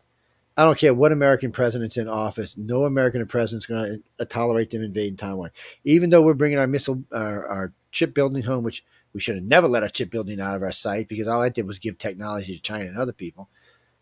[0.57, 2.59] I don't care what American president's in office.
[2.59, 5.51] No American president's going to tolerate them invading Taiwan.
[5.85, 8.85] Even though we're bringing our missile, our, our chip building home, which
[9.15, 11.55] we should have never let our chip building out of our sight because all that
[11.55, 13.49] did was give technology to China and other people.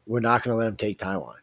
[0.07, 1.37] We're not going to let them take Taiwan.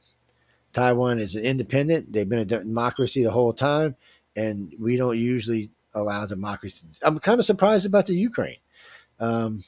[0.73, 2.11] Taiwan is an independent.
[2.11, 3.95] They've been a democracy the whole time,
[4.35, 6.99] and we don't usually allow democracies.
[7.01, 8.57] I'm kind of surprised about the Ukraine.
[9.19, 9.63] Um,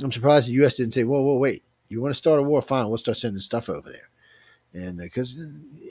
[0.00, 0.76] I'm surprised the U.S.
[0.76, 1.62] didn't say, "Whoa, whoa, wait!
[1.88, 2.62] You want to start a war?
[2.62, 4.08] Fine, we'll start sending stuff over there."
[4.74, 5.38] And because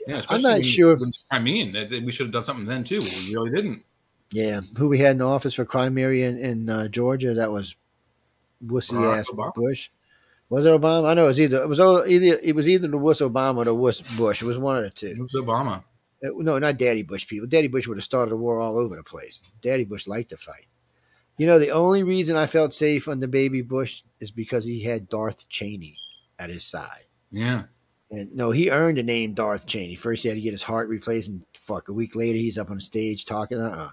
[0.06, 0.96] yeah, I'm not when- sure.
[0.96, 3.02] when Crimean, that, that we should have done something then too.
[3.02, 3.84] We really didn't.
[4.30, 7.34] Yeah, who we had in office for Crimea in, in uh, Georgia?
[7.34, 7.76] That was
[8.64, 9.54] wussy Barack ass Obama.
[9.54, 9.90] Bush.
[10.48, 11.08] Was it Obama?
[11.08, 13.64] I know it was either it was either it was either the wuss Obama or
[13.64, 14.42] the wuss Bush.
[14.42, 15.08] It was one of the two.
[15.08, 15.84] It was Obama.
[16.24, 17.46] Uh, no, not Daddy Bush people.
[17.48, 19.40] Daddy Bush would have started a war all over the place.
[19.60, 20.66] Daddy Bush liked to fight.
[21.38, 25.08] You know, the only reason I felt safe under Baby Bush is because he had
[25.08, 25.96] Darth Cheney
[26.38, 27.04] at his side.
[27.30, 27.64] Yeah.
[28.12, 29.94] And no, he earned the name Darth Cheney.
[29.94, 32.70] First, he had to get his heart replaced, and fuck, a week later, he's up
[32.70, 33.58] on stage talking.
[33.58, 33.88] Uh-uh.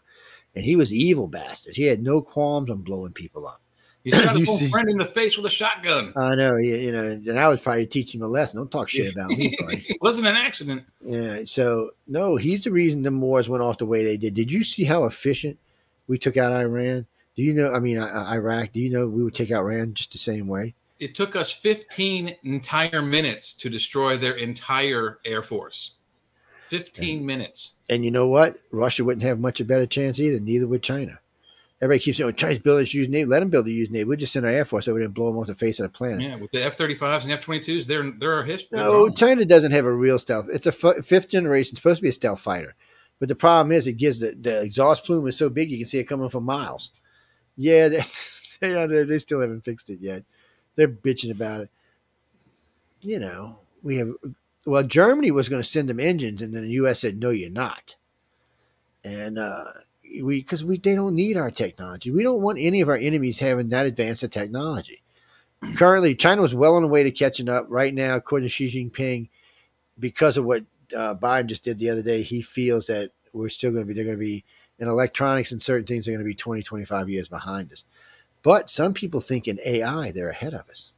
[0.55, 1.75] And he was evil bastard.
[1.75, 3.61] He had no qualms on blowing people up.
[4.03, 6.13] He shot his own see- friend in the face with a shotgun.
[6.15, 8.59] I know, you, you know, and I was probably teaching him a lesson.
[8.59, 9.85] Don't talk shit about me, buddy.
[9.89, 10.85] it wasn't an accident.
[11.01, 11.41] Yeah.
[11.45, 14.33] So no, he's the reason the wars went off the way they did.
[14.33, 15.57] Did you see how efficient
[16.07, 17.07] we took out Iran?
[17.35, 17.73] Do you know?
[17.73, 18.71] I mean, I- Iraq.
[18.73, 20.75] Do you know we would take out Iran just the same way?
[20.99, 25.93] It took us 15 entire minutes to destroy their entire air force.
[26.67, 27.77] 15 minutes.
[27.89, 28.57] And you know what?
[28.71, 30.39] Russia wouldn't have much a better chance either.
[30.39, 31.19] Neither would China.
[31.81, 33.26] Everybody keeps saying, oh, China's building its use navy.
[33.26, 34.03] Let them build a use navy.
[34.03, 35.84] We'll just send our air force over there and blow them off the face of
[35.84, 36.21] the planet.
[36.21, 38.77] Yeah, with the F 35s and F 22s, they're, they're our history.
[38.77, 40.47] No, China doesn't have a real stealth.
[40.51, 42.76] It's a f- fifth generation, supposed to be a stealth fighter.
[43.19, 45.85] But the problem is, it gives the, the exhaust plume is so big you can
[45.85, 46.91] see it coming from miles.
[47.55, 48.03] Yeah, they,
[48.61, 50.23] they, they still haven't fixed it yet.
[50.75, 51.69] They're bitching about it.
[53.01, 54.11] You know, we have,
[54.65, 56.99] well, Germany was going to send them engines, and then the U.S.
[56.99, 57.95] said, no, you're not.
[59.03, 59.65] And, uh,
[60.23, 62.11] we because we they don't need our technology.
[62.11, 65.03] We don't want any of our enemies having that advanced of technology.
[65.75, 67.65] Currently, China was well on the way to catching up.
[67.69, 69.29] Right now, according to Xi Jinping,
[69.99, 70.63] because of what
[70.95, 73.93] uh, Biden just did the other day, he feels that we're still going to be
[73.93, 74.43] they're going to be
[74.79, 77.85] in electronics and certain things are going to be 20, 25 years behind us.
[78.43, 80.93] But some people think in AI they're ahead of us.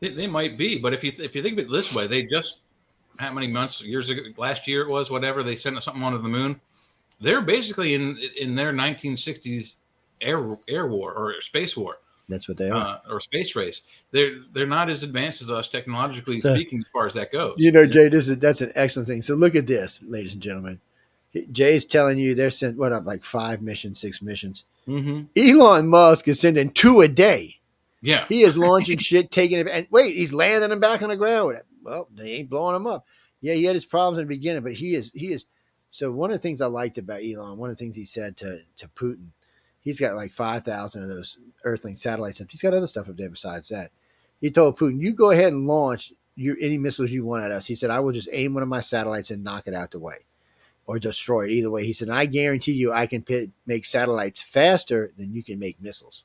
[0.00, 2.22] They, they might be, but if you if you think of it this way, they
[2.24, 2.58] just
[3.18, 6.28] how many months, years ago, last year it was, whatever, they sent something onto the
[6.28, 6.60] moon.
[7.20, 9.76] They're basically in in their 1960s
[10.20, 11.98] air air war or space war
[12.28, 13.00] That's what they are.
[13.06, 13.82] uh, or space race.
[14.10, 17.54] They're they're not as advanced as us technologically So- speaking, as far as that goes.
[17.58, 19.22] You know, Jay, this is that's an excellent thing.
[19.22, 20.80] So look at this, ladies and gentlemen.
[21.50, 24.64] Jay's telling you they're sent what up like five missions, six missions.
[24.86, 27.58] hmm Elon Musk is sending two a day.
[28.02, 28.26] Yeah.
[28.28, 31.56] He is launching shit, taking it, and wait, he's landing them back on the ground.
[31.82, 33.06] Well, they ain't blowing them up.
[33.40, 35.46] Yeah, he had his problems in the beginning, but he is he is.
[35.90, 38.36] So one of the things I liked about Elon, one of the things he said
[38.38, 39.28] to to Putin,
[39.80, 42.40] he's got like five thousand of those Earthling satellites.
[42.40, 42.48] up.
[42.50, 43.90] He's got other stuff up there besides that.
[44.40, 47.66] He told Putin, "You go ahead and launch your any missiles you want at us."
[47.66, 49.98] He said, "I will just aim one of my satellites and knock it out the
[50.00, 50.16] way."
[50.84, 51.86] Or destroy it either way.
[51.86, 55.80] He said, "I guarantee you, I can pit, make satellites faster than you can make
[55.80, 56.24] missiles."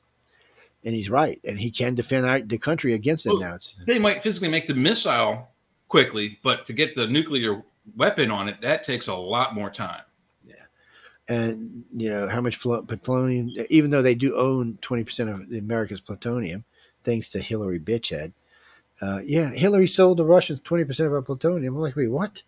[0.84, 3.54] and he's right, and he can defend our, the country against it now.
[3.54, 5.48] It's, They might physically make the missile
[5.88, 7.62] quickly, but to get the nuclear
[7.96, 10.02] weapon on it, that takes a lot more time.
[10.46, 10.54] Yeah.
[11.28, 16.00] And you know how much plutonium, even though they do own twenty percent of America's
[16.00, 16.64] plutonium,
[17.04, 18.32] thanks to Hillary bitchhead.
[19.00, 21.74] Uh, yeah, Hillary sold the Russians twenty percent of our plutonium.
[21.74, 22.42] I'm like, wait, what?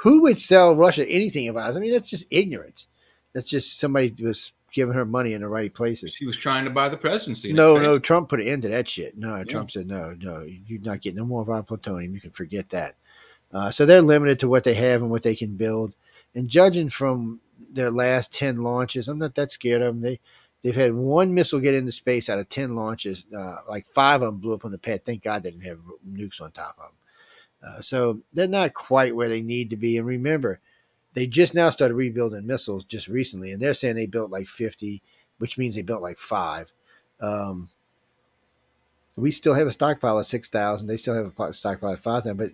[0.00, 1.76] Who would sell Russia anything of ours?
[1.76, 2.86] I mean, that's just ignorance.
[3.32, 6.14] That's just somebody was giving her money in the right places.
[6.14, 7.52] She was trying to buy the presidency.
[7.52, 9.18] No, no, Trump put an end to that shit.
[9.18, 12.14] No, Trump said no, no, you're not getting no more of our plutonium.
[12.14, 12.96] You can forget that.
[13.52, 15.94] Uh, so they're limited to what they have and what they can build.
[16.34, 17.40] And judging from
[17.70, 20.02] their last ten launches, I'm not that scared of them.
[20.02, 20.20] They
[20.62, 23.24] they've had one missile get into space out of ten launches.
[23.36, 25.04] Uh, like five of them blew up on the pad.
[25.04, 26.94] Thank God they didn't have nukes on top of them.
[27.62, 29.96] Uh, so they're not quite where they need to be.
[29.98, 30.60] And remember,
[31.14, 35.02] they just now started rebuilding missiles just recently, and they're saying they built like 50,
[35.38, 36.72] which means they built like five.
[37.20, 37.68] Um,
[39.16, 40.86] we still have a stockpile of 6,000.
[40.86, 42.52] They still have a stockpile of 5,000, but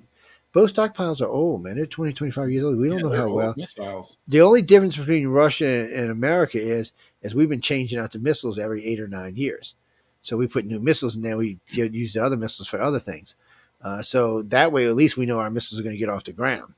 [0.53, 1.77] both stockpiles are old, man.
[1.77, 2.79] They're 20, 25 years old.
[2.79, 3.55] We don't Yeah, know how well.
[3.57, 4.19] missiles.
[4.27, 6.93] The only difference between Russia and America is,
[7.23, 9.75] is we've been changing out the missiles every eight or nine years.
[10.23, 12.99] So we put new missiles and then we get, use the other missiles for other
[12.99, 13.37] things.
[13.87, 16.25] Uh, so that way, at least we know our missiles are going to get off
[16.25, 16.75] the ground.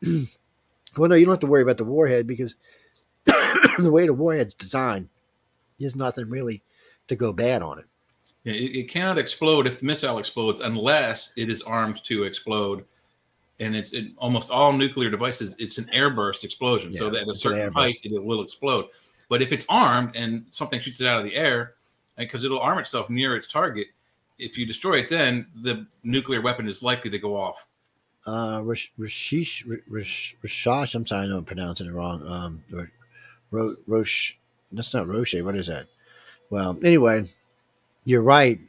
[0.96, 2.54] well, no, you don't have to worry about the warhead because
[3.24, 5.08] the way the warhead's designed,
[5.80, 6.62] there's nothing really
[7.08, 7.86] to go bad on it.
[8.44, 12.84] Yeah, it, it cannot explode if the missile explodes unless it is armed to explode.
[13.58, 16.94] And it's in almost all nuclear devices, it's an airburst explosion.
[16.94, 18.84] so that at a certain height, it will explode.
[19.28, 21.74] But if it's armed and something shoots it out of the air,
[22.16, 23.88] because it'll arm itself near its target,
[24.38, 27.66] if you destroy it, then the nuclear weapon is likely to go off.
[28.26, 32.26] Uh, Rash- Rashish, Rash- Rashash, I'm sorry, I know I'm pronouncing it wrong.
[32.26, 32.86] Um, Ro-
[33.50, 34.36] Ro- Roche,
[34.70, 35.34] that's not Roche.
[35.42, 35.86] What is that?
[36.50, 37.24] Well, anyway,
[38.04, 38.60] you're right.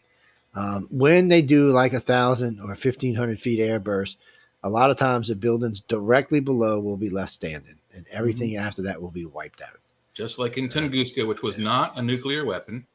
[0.55, 4.17] Um, when they do like a thousand or fifteen hundred feet airburst,
[4.63, 8.81] a lot of times the buildings directly below will be left standing, and everything after
[8.83, 9.79] that will be wiped out.
[10.13, 12.85] Just like in Tunguska, which was not a nuclear weapon.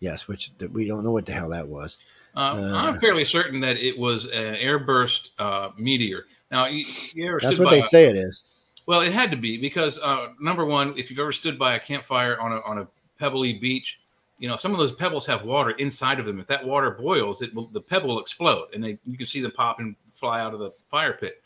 [0.00, 2.02] Yes, which we don't know what the hell that was.
[2.36, 6.26] Uh, Uh, I'm fairly certain that it was an airburst uh, meteor.
[6.50, 6.84] Now, you,
[7.14, 8.44] you That's what they a- say it is.
[8.86, 11.78] Well, it had to be because uh, number one, if you've ever stood by a
[11.78, 12.88] campfire on a on a
[13.18, 14.00] pebbly beach,
[14.38, 16.40] you know some of those pebbles have water inside of them.
[16.40, 19.42] If that water boils, it will the pebble will explode, and they you can see
[19.42, 21.42] them pop and fly out of the fire pit.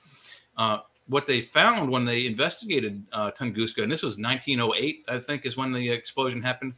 [0.56, 5.44] Uh, what they found when they investigated uh, Tunguska, and this was 1908, I think,
[5.44, 6.74] is when the explosion happened.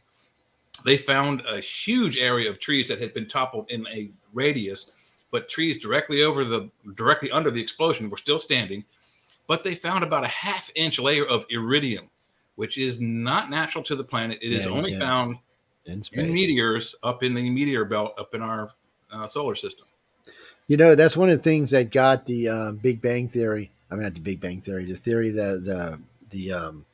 [0.85, 5.49] They found a huge area of trees that had been toppled in a radius, but
[5.49, 8.85] trees directly over the directly under the explosion were still standing
[9.47, 12.09] but they found about a half inch layer of iridium,
[12.55, 14.39] which is not natural to the planet.
[14.41, 14.99] It is Yeah, only yeah.
[14.99, 15.37] found
[15.85, 18.69] In in meteors up in the meteor belt up in our
[19.11, 19.85] uh, solar system.
[20.67, 23.69] You know, that's one of the things that got the uh, Big Bang Theory.
[23.91, 25.99] I mean, not the Big Bang Theory, the theory that the
[26.31, 26.85] the um,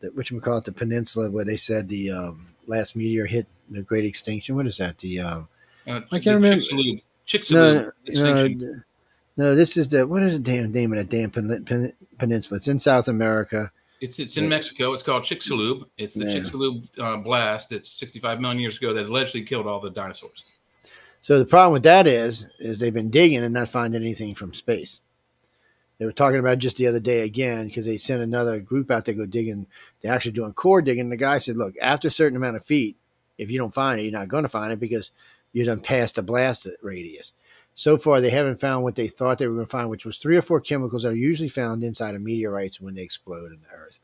[0.00, 3.46] the, which we call it the peninsula, where they said the um, last meteor hit
[3.70, 4.56] the Great Extinction.
[4.56, 4.98] What is that?
[4.98, 5.48] The um,
[5.86, 6.56] Uh, I can't remember.
[6.56, 7.52] Chicxulub, Chicxulub
[7.84, 8.58] no, extinction.
[9.36, 11.92] no, no, this is the what is the damn name of that damn pen, pen,
[12.18, 12.56] peninsula?
[12.58, 13.70] It's in South America.
[14.00, 14.92] It's it's in Mexico.
[14.92, 15.84] It's called Chicxulub.
[15.98, 16.36] It's the Yeah.
[16.36, 17.70] Chicxulub uh, blast.
[17.70, 20.44] It's 65 million years ago that allegedly killed all the dinosaurs.
[21.20, 24.54] So the problem with that is, is they've been digging and not finding anything from
[24.54, 25.02] space.
[26.00, 28.90] They were talking about it just the other day again because they sent another group
[28.90, 29.66] out to go digging.
[30.00, 31.02] They're actually doing core digging.
[31.02, 32.96] And the guy said, "Look, after a certain amount of feet,
[33.36, 35.10] if you don't find it, you're not going to find it because
[35.52, 37.34] you're done past the blast radius."
[37.74, 40.16] So far, they haven't found what they thought they were going to find, which was
[40.16, 43.60] three or four chemicals that are usually found inside of meteorites when they explode in
[43.60, 44.00] the Earth.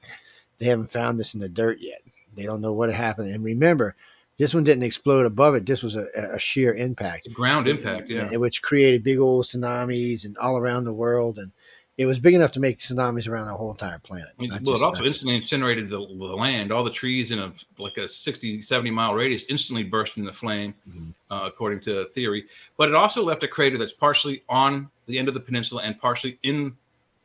[0.58, 2.02] They haven't found this in the dirt yet.
[2.34, 3.30] They don't know what happened.
[3.30, 3.96] And remember,
[4.36, 5.64] this one didn't explode above it.
[5.64, 8.36] This was a, a sheer impact Ground impact, yeah.
[8.36, 11.52] which created big old tsunamis and all around the world, and
[11.98, 14.28] it was big enough to make tsunamis around the whole entire planet.
[14.38, 16.70] Well, just- it also not just- instantly incinerated the, the land.
[16.72, 20.74] All the trees in a like a 60, 70 mile radius instantly burst into flame,
[20.88, 21.14] Mhm.
[21.30, 22.44] uh, according to theory.
[22.76, 25.98] But it also left a crater that's partially on the end of the peninsula and
[25.98, 26.76] partially in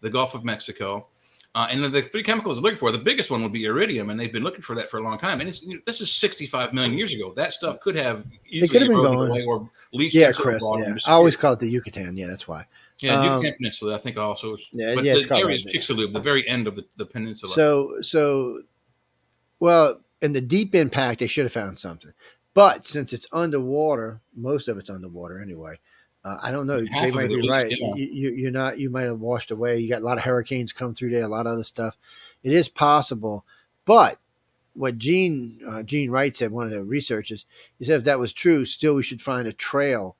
[0.01, 1.07] the Gulf of Mexico.
[1.53, 4.17] Uh, and the three chemicals they're looking for, the biggest one would be iridium, and
[4.17, 5.41] they've been looking for that for a long time.
[5.41, 7.33] And it's, you know, this is 65 million years ago.
[7.33, 9.29] That stuff could have easily could have been going.
[9.29, 10.63] away or leached Yeah, Chris.
[10.79, 10.95] Yeah.
[11.07, 12.15] I always call it the Yucatan.
[12.15, 12.65] Yeah, that's why.
[13.01, 14.57] Yeah, Um, Yucatan Peninsula, I think also.
[14.71, 15.65] Yeah, but yeah, the area is.
[15.65, 17.53] Chicxulub, the very end of the, the peninsula.
[17.53, 18.61] So, so,
[19.59, 22.13] well, in the deep impact, they should have found something.
[22.53, 25.79] But since it's underwater, most of it's underwater anyway.
[26.23, 26.85] Uh, I don't know.
[26.91, 27.71] Half Jay might be least, right.
[27.71, 27.95] yeah.
[27.95, 28.77] You, you, you're not.
[28.77, 29.79] You might have washed away.
[29.79, 31.23] You got a lot of hurricanes come through there.
[31.23, 31.97] A lot of other stuff.
[32.43, 33.45] It is possible,
[33.85, 34.19] but
[34.73, 37.45] what Gene uh, Gene Wright said, one of the researchers,
[37.77, 40.15] he said if that was true, still we should find a trail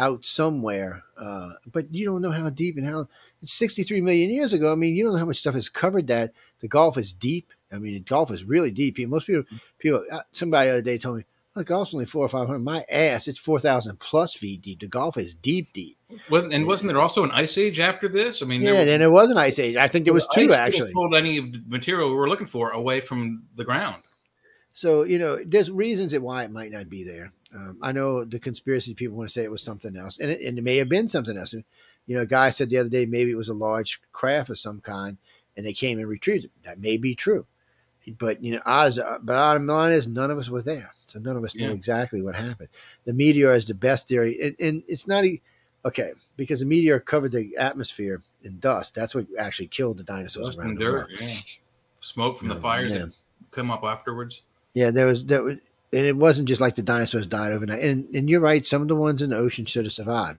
[0.00, 1.04] out somewhere.
[1.16, 3.08] Uh, but you don't know how deep and how.
[3.42, 4.72] It's 63 million years ago.
[4.72, 6.32] I mean, you don't know how much stuff has covered that.
[6.60, 7.52] The Gulf is deep.
[7.72, 8.98] I mean, the Gulf is really deep.
[9.06, 9.44] Most people,
[9.78, 10.04] people.
[10.10, 11.24] uh, Somebody the other day told me,
[11.54, 12.60] "Oh, the Gulf's only four or five hundred.
[12.60, 14.80] My ass, it's four thousand plus feet deep.
[14.80, 15.96] The Gulf is deep, deep.
[16.28, 18.42] Wasn't- and wasn't there also an ice age after this?
[18.42, 19.76] I mean, Yeah, then there was an ice age.
[19.76, 20.92] I think there was the two actually.
[20.92, 24.02] Pulled any material we were looking for away from the ground.
[24.72, 27.32] So you know, there's reasons why it might not be there.
[27.54, 30.40] Um, I know the conspiracy people want to say it was something else, and it,
[30.42, 31.52] and it may have been something else.
[31.52, 31.64] And,
[32.06, 34.58] you know, a guy said the other day maybe it was a large craft of
[34.58, 35.16] some kind,
[35.56, 36.50] and they came and retrieved it.
[36.62, 37.46] That may be true,
[38.18, 41.44] but you know, uh, Bottom line is, none of us were there, so none of
[41.44, 41.72] us know Yeah.
[41.74, 42.68] exactly what happened.
[43.04, 45.42] The meteor is the best theory, and, and it's not e-
[45.84, 48.94] okay because the meteor covered the atmosphere in dust.
[48.94, 51.08] That's what actually killed the dinosaurs around the world.
[51.20, 51.34] yeah.
[51.98, 53.06] Smoke from the fires yeah.
[53.06, 53.14] that
[53.50, 54.42] come up afterwards.
[54.72, 55.56] Yeah, there was that was,
[55.92, 57.82] and it wasn't just like the dinosaurs died overnight.
[57.82, 60.38] And and you're right, some of the ones in the ocean should have survived.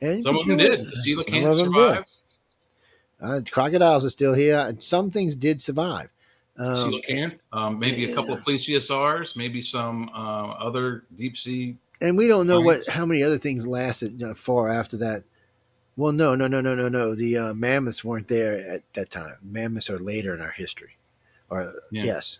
[0.00, 0.86] And Some of them did.
[0.86, 2.04] The of them did.
[3.20, 6.10] Uh, crocodiles are still here, and some things did survive.
[6.58, 11.76] Um, coelacanth, um, maybe a couple of plesiosaurs, maybe some uh, other deep sea.
[12.00, 15.22] and we don't know what how many other things lasted you know, far after that.
[15.96, 17.14] Well, no, no, no, no, no, no.
[17.14, 19.36] The uh, mammoths weren't there at that time.
[19.42, 20.96] Mammoths are later in our history,
[21.48, 22.04] or Yeah.
[22.04, 22.38] yes,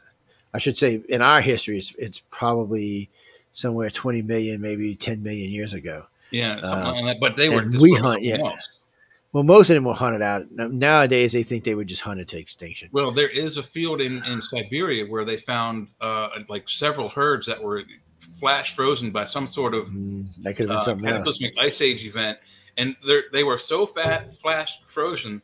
[0.54, 3.08] I should say in our history, it's, it's probably
[3.52, 6.04] somewhere twenty million, maybe ten million years ago.
[6.30, 7.20] Yeah, something Uh, like that.
[7.20, 8.38] But they were we hunt, yeah.
[8.38, 8.78] else.
[9.32, 10.50] Well, most of them were hunted out.
[10.52, 12.90] Nowadays, they think they were just hunted to extinction.
[12.92, 17.46] Well, there is a field in, in Siberia where they found uh, like several herds
[17.46, 17.82] that were
[18.20, 21.16] flash frozen by some sort of Mm, that could have been uh, something else.
[21.16, 22.38] cataclysmic ice age event,
[22.76, 22.94] and
[23.32, 25.40] they were so fat flash frozen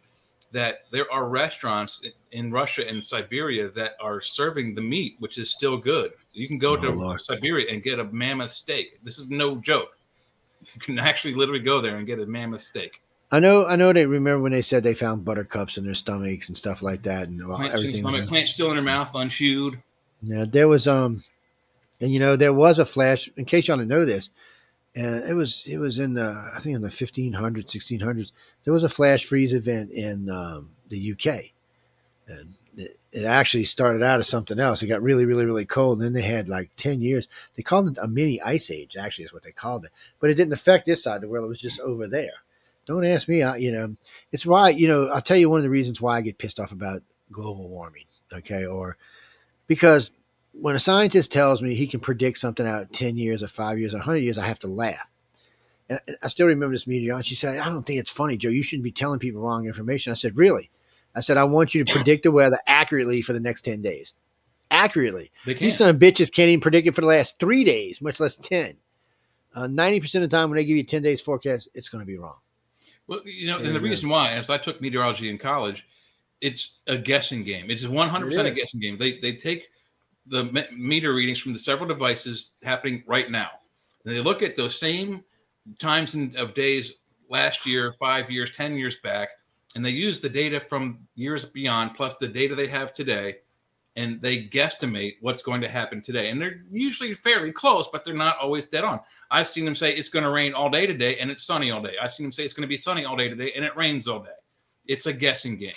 [0.52, 5.50] that there are restaurants in- Russia and Siberia that are serving the meat, which is
[5.50, 6.12] still good.
[6.32, 7.20] You can go Oh, to Lord.
[7.20, 8.98] Siberia and get a mammoth steak.
[9.02, 9.90] This is no joke.
[10.74, 13.00] You can actually literally go there and get a mammoth steak.
[13.30, 13.64] I know.
[13.66, 13.92] I know.
[13.92, 17.28] They remember when they said they found buttercups in their stomachs and stuff like that,
[17.28, 17.92] and well, everything.
[17.92, 19.80] stomach, plant still in her mouth, unchewed.
[20.22, 21.22] Yeah, there was um,
[22.00, 23.30] and you know there was a flash.
[23.36, 24.30] In case y'all didn't know this,
[24.96, 27.32] and it was it was in the I think in the 1500s,
[27.66, 28.32] 1600s.
[28.64, 31.50] There was a flash freeze event in um, the UK,
[32.28, 34.82] and it, it actually started out as something else.
[34.82, 37.28] It got really, really, really cold, and then they had like ten years.
[37.56, 38.96] They called it a mini ice age.
[38.96, 39.90] Actually, is what they called it,
[40.20, 41.46] but it didn't affect this side of the world.
[41.46, 42.42] It was just over there.
[42.86, 43.42] Don't ask me.
[43.42, 43.96] I, you know,
[44.32, 46.58] it's why, You know, I'll tell you one of the reasons why I get pissed
[46.58, 48.04] off about global warming.
[48.32, 48.96] Okay, or
[49.66, 50.10] because
[50.52, 53.94] when a scientist tells me he can predict something out 10 years or five years
[53.94, 55.08] or 100 years, I have to laugh.
[55.88, 57.28] And I still remember this meteorologist.
[57.28, 58.48] She said, I don't think it's funny, Joe.
[58.50, 60.10] You shouldn't be telling people wrong information.
[60.10, 60.70] I said, Really?
[61.14, 64.14] I said, I want you to predict the weather accurately for the next 10 days.
[64.70, 65.30] Accurately.
[65.46, 68.36] These son of bitches can't even predict it for the last three days, much less
[68.36, 68.76] 10.
[69.54, 72.06] Uh, 90% of the time when they give you 10 days forecast, it's going to
[72.06, 72.36] be wrong.
[73.06, 73.72] Well, you know, and Yeah.
[73.72, 75.86] the reason why, as I took meteorology in college,
[76.40, 77.70] it's a guessing game.
[77.70, 78.98] It's 100% a guessing game.
[78.98, 79.68] They they take
[80.26, 83.48] the meter readings from the several devices happening right now.
[84.04, 85.24] And they look at those same
[85.78, 86.92] times in, of days
[87.30, 89.30] last year, five years, 10 years back,
[89.74, 93.36] and they use the data from years beyond plus the data they have today,
[93.96, 96.30] and they guesstimate what's going to happen today.
[96.30, 99.00] And they're usually fairly close, but they're not always dead on.
[99.30, 101.82] I've seen them say it's going to rain all day today and it's sunny all
[101.82, 101.94] day.
[102.00, 104.06] I've seen them say it's going to be sunny all day today and it rains
[104.06, 104.30] all day.
[104.86, 105.72] It's a guessing game.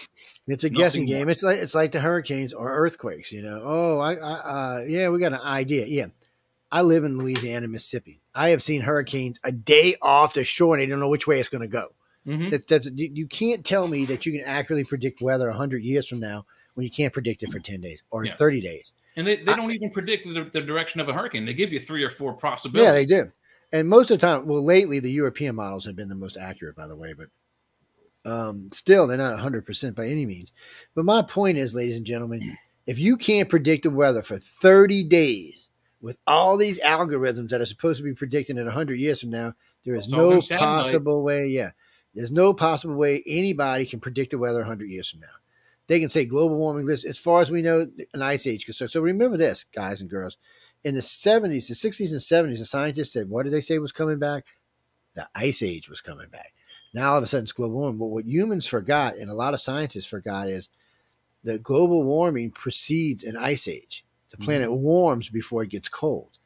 [0.47, 1.15] It's a Nothing guessing more.
[1.15, 1.29] game.
[1.29, 3.31] It's like it's like the hurricanes or earthquakes.
[3.31, 5.85] You know, oh, I, I uh, yeah, we got an idea.
[5.85, 6.07] Yeah,
[6.71, 8.21] I live in Louisiana, Mississippi.
[8.33, 11.39] I have seen hurricanes a day off the shore, and they don't know which way
[11.39, 11.89] it's going to go.
[12.27, 12.51] Mhm.
[12.51, 16.07] That, that's you, you can't tell me that you can accurately predict weather hundred years
[16.07, 18.35] from now when you can't predict it for ten days or Yeah.
[18.35, 18.93] thirty days.
[19.17, 21.45] And they, they I- don't even predict the, the direction of a hurricane.
[21.45, 22.85] They give you three or four possibilities.
[22.85, 23.31] Yeah, they do.
[23.73, 26.75] And most of the time, well, lately the European models have been the most accurate,
[26.75, 27.27] by the way, but
[28.29, 30.51] um, still they're not 100% by any means.
[30.93, 32.41] But my point is, ladies and gentlemen,
[32.85, 35.69] if you can't predict the weather for 30 days
[36.01, 39.53] with all these algorithms that are supposed to be predicting it 100 years from now,
[39.85, 41.47] there is no possible way.
[41.47, 41.71] Yeah.
[42.13, 45.27] There's no possible way anybody can predict the weather 100 years from now.
[45.87, 47.03] they can say global warming this.
[47.03, 48.91] As far as we know, an ice age could start.
[48.91, 50.37] So remember this, guys and girls.
[50.83, 53.91] In the 70s, the 60s and 70s, the scientists said, what did they say was
[53.91, 54.45] coming back?
[55.15, 56.53] The ice age was coming back.
[56.93, 57.99] Now all of a sudden it's global warming.
[57.99, 60.69] But what humans forgot, and a lot of scientists forgot, is
[61.43, 64.05] that global warming precedes an ice age.
[64.31, 64.81] The planet mm-hmm.
[64.81, 66.37] warms before it gets cold.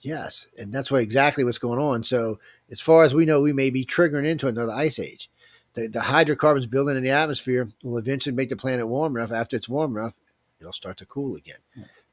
[0.00, 2.04] Yes, and that's what exactly what's going on.
[2.04, 2.38] So,
[2.70, 5.30] as far as we know, we may be triggering into another ice age.
[5.74, 9.32] The, the hydrocarbons building in the atmosphere will eventually make the planet warm enough.
[9.32, 10.14] After it's warm enough,
[10.60, 11.58] it'll start to cool again.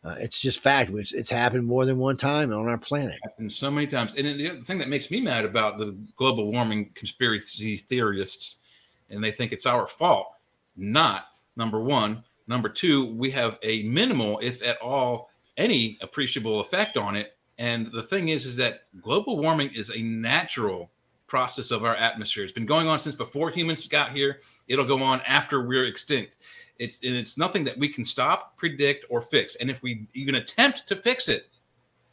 [0.03, 0.91] Uh, it's just fact.
[0.91, 3.19] It's, it's happened more than one time on our planet.
[3.23, 4.15] happened so many times.
[4.15, 8.61] And then the other thing that makes me mad about the global warming conspiracy theorists,
[9.09, 10.27] and they think it's our fault.
[10.61, 11.37] It's not.
[11.55, 12.23] Number one.
[12.47, 17.34] Number two, we have a minimal, if at all, any appreciable effect on it.
[17.57, 20.89] And the thing is, is that global warming is a natural
[21.27, 22.43] process of our atmosphere.
[22.43, 24.39] It's been going on since before humans got here.
[24.67, 26.37] It'll go on after we're extinct.
[26.77, 29.55] It's and it's nothing that we can stop, predict, or fix.
[29.55, 31.47] And if we even attempt to fix it,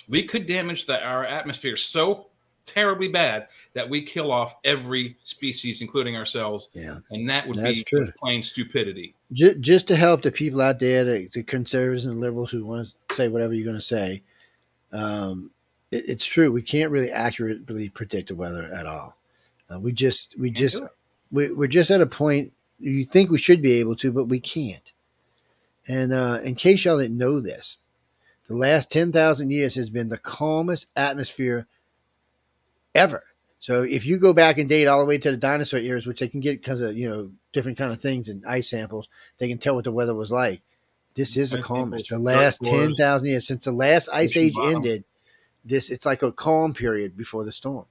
[0.09, 2.29] we could damage the, our atmosphere so
[2.65, 6.69] terribly bad that we kill off every species, including ourselves.
[6.75, 8.07] Yeah, and that would That's be true.
[8.17, 9.15] plain stupidity.
[9.33, 12.89] just, just to help the people out there, the, the conservatives and liberals who want
[13.09, 14.23] to say whatever you're going to say,
[14.93, 15.51] um,
[15.91, 16.53] it, it's true.
[16.53, 19.17] We can't really accurately predict the weather at all.
[19.73, 20.91] Uh, we just, we just, do it.
[21.31, 22.53] we, we're just at a point.
[22.79, 24.93] You think we should be able to, but we can't.
[25.89, 27.79] And uh, in case y'all didn't know this,
[28.47, 31.67] the last ten thousand years has been the calmest atmosphere
[32.95, 33.25] ever.
[33.59, 36.19] So if you go back and date all the way to the dinosaur eras, which
[36.19, 39.49] they can get because of you know different kind of things and ice samples, they
[39.49, 40.63] can tell what the weather was like.
[41.15, 41.91] This is a calm.
[41.91, 42.09] calmest.
[42.11, 44.77] The last ten thousand years since the last ice age bottom.
[44.77, 45.05] ended,
[45.65, 47.85] this it's like a calm period before the storm.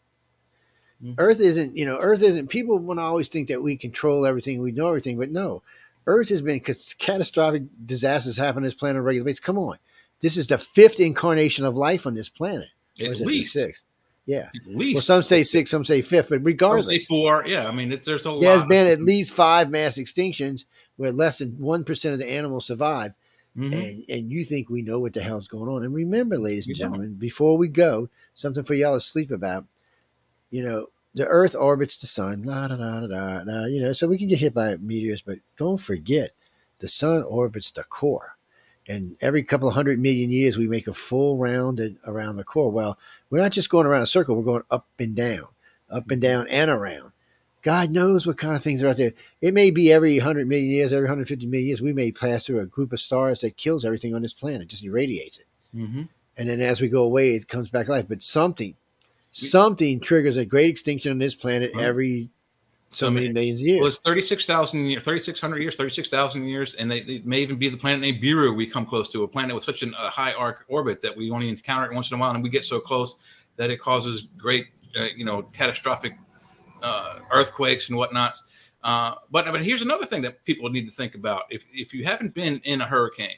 [1.04, 1.16] Mhm.
[1.18, 2.48] Earth isn't, you know, Earth isn't.
[2.50, 5.62] People want to always think that we control everything, we know everything, but no,
[6.08, 9.40] Earth has been catastrophic disasters happen on this planet on a regular basis.
[9.40, 9.78] Come on,
[10.20, 12.70] this is the fifth incarnation of life on this planet.
[13.00, 13.84] At least, sixth.
[14.28, 14.50] Yeah.
[14.56, 14.96] at least.
[14.96, 17.44] Well, some say six, some say fifth, but Some regardless, say four.
[17.48, 20.66] Yeah, I mean, it's there's a there's been at least five mass extinctions
[20.98, 23.14] where less than one percent of the animals survive,
[23.58, 23.74] Mhm.
[23.74, 25.84] and and you think we know what the hell's going on.
[25.84, 29.66] And remember, ladies and gentlemen, before we go, something for y'all to sleep about.
[30.50, 33.44] You know, the Earth orbits the sun, la da da da da.
[33.44, 36.32] da you know, so we can get hit by meteors, but don't forget,
[36.80, 38.38] the sun orbits the core.
[38.88, 42.44] And every couple of hundred million years, we make a full round and- around the
[42.44, 42.72] core.
[42.72, 42.98] Well,
[43.30, 45.48] we're not just going around a circle; we're going up and down,
[45.90, 47.12] up and down, and around.
[47.62, 49.14] God knows what kind of things are out there.
[49.42, 52.60] It may be every 100 million years, every 150 million years, we may pass through
[52.60, 55.46] a group of stars that kills everything on this planet, just irradiates it.
[55.76, 56.10] Mhm.
[56.38, 58.08] And then as we go away, it comes back alive.
[58.10, 58.76] But something,
[59.32, 61.84] something triggers a great extinction on this planet Right.
[61.86, 62.30] every
[62.94, 63.80] so So many of years.
[63.80, 67.78] Well, it's 36,000 years, 3,600 years, 36,000 years, and they, it may even be the
[67.78, 71.02] planet Nibiru we come close to, a planet with such an, a high arc orbit
[71.02, 73.16] that we only encounter it once in a while, and we get so close
[73.56, 74.68] that it causes great,
[75.00, 76.18] uh, you know, catastrophic
[76.82, 78.44] uh, earthquakes and whatnots.
[78.84, 82.04] Uh, but but here's another thing that people need to think about: if if you
[82.04, 83.38] haven't been in a hurricane,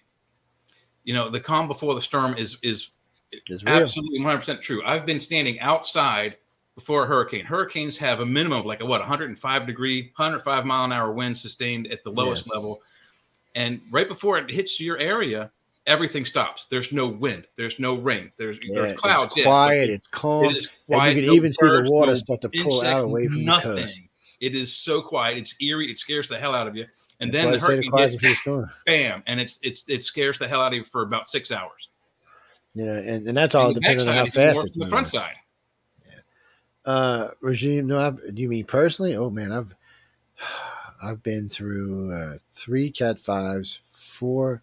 [1.04, 2.92] you know, the calm before the storm is is
[3.32, 4.82] It's absolutely 100 percent true.
[4.86, 6.38] I've been standing outside
[6.76, 7.46] before a hurricane.
[7.46, 11.38] Hurricanes have a minimum of like a what 105 degree, 105 mile an hour wind
[11.38, 12.56] sustained at the lowest Yes.
[12.56, 12.82] level,
[13.56, 15.52] and right before it hits your area,
[15.86, 16.66] everything stops.
[16.68, 17.46] There's no wind.
[17.58, 18.32] There's no rain.
[18.38, 19.34] There's Yeah, there's clouds.
[19.36, 20.46] it's quiet, it- it's calm.
[20.46, 23.02] it is and you can no even see the water no start to pull insects,
[23.02, 23.72] out away from the nothing.
[23.78, 24.00] coast.
[24.42, 25.38] It is so quiet.
[25.38, 25.90] It's eerie.
[25.90, 26.86] It scares the hell out of you.
[27.22, 28.46] And That's then the say the hurricane hits,
[28.86, 31.90] bam, and it's it's it scares the hell out of you for about six hours.
[32.76, 35.36] Yeah, and, and that's all And the depending on how fast it's the front side.
[36.86, 37.88] Uh, regime?
[37.88, 39.16] No, I've, do you mean personally?
[39.16, 39.74] Oh man, I've
[41.02, 44.62] I've been through uh, three Cat fives, four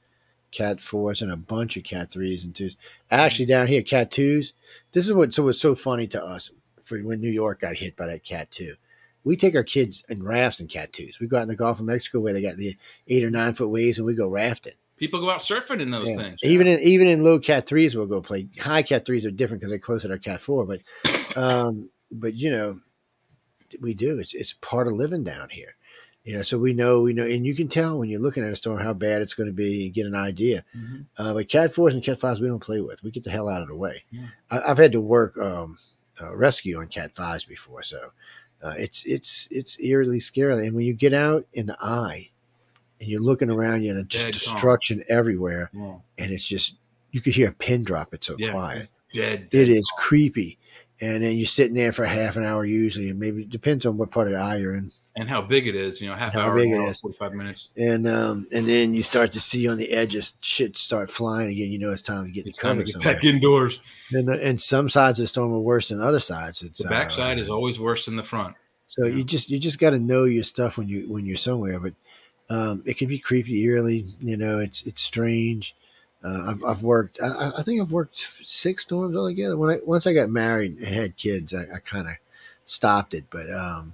[0.53, 2.77] Cat fours, and a bunch of Cat threes and twos.
[3.11, 4.53] Actually, down here, Cat twos.
[4.93, 6.51] This is what so was so funny to us
[6.85, 8.75] for when New York got hit by that Cat two.
[9.23, 11.21] We take our kids in rafts and Cat twos.
[11.21, 12.77] We go out in the Gulf of Mexico where they got the
[13.09, 14.73] eight or nine foot waves, and we go rafting.
[14.97, 16.17] People go out surfing in those Yeah.
[16.23, 16.41] things.
[16.43, 18.49] Even in even in low cat threes, we'll go play.
[18.59, 20.81] High cat threes are different because they're closer to our cat four, but
[21.37, 22.81] um, but you know,
[23.81, 24.19] we do.
[24.19, 25.75] It's it's part of living down here.
[26.25, 28.53] You know, so we know we know, and you can tell when you're looking at
[28.53, 29.85] a storm how bad it's going to be.
[29.85, 30.65] You get an idea.
[30.77, 31.07] Mhm.
[31.17, 33.03] Uh, but cat fours and cat fives we don't play with.
[33.03, 34.03] We get the hell out of the way.
[34.11, 34.27] Yeah.
[34.51, 35.79] I, I've had to work um,
[36.21, 38.13] uh, rescue on cat fives before, so
[38.63, 40.67] uh, it's it's it's eerily scary.
[40.67, 42.29] And when you get out in the eye
[43.01, 44.55] and you're looking around you and just Dead calm.
[44.55, 45.97] destruction everywhere, Yeah.
[46.19, 46.75] and it's just
[47.13, 48.13] you could hear a pin drop.
[48.13, 48.79] It's so Yeah, quiet.
[48.81, 49.41] it's dead.
[49.41, 50.05] It dead is calm.
[50.05, 50.59] creepy.
[51.01, 53.97] And then you're sitting there for half an hour usually, and maybe it depends on
[53.97, 54.93] what part of the eye you're in.
[55.21, 56.01] And how big it is.
[56.01, 57.01] You know, half How hour, big it hour, is.
[57.01, 57.71] forty-five minutes.
[57.77, 61.71] and um, and then you start to see on the edges shit start flying again.
[61.71, 63.81] You know it's time to get It's to cover get back indoors.
[64.13, 66.63] And, uh, and some sides of the storm are worse than other sides.
[66.63, 68.57] It's The backside uh, is always worse than the front.
[68.87, 71.79] So you just you just got to know your stuff when you when you're somewhere.
[71.79, 71.93] But
[72.49, 74.07] um, it can be creepy, eerily.
[74.21, 75.77] You know, it's it's strange.
[76.25, 77.19] Uh, I've, I've worked.
[77.23, 79.57] I- I, I think I've worked six storms altogether.
[79.57, 82.15] When I once I got married and had kids, I, I kind of
[82.65, 83.25] stopped it.
[83.31, 83.93] But um,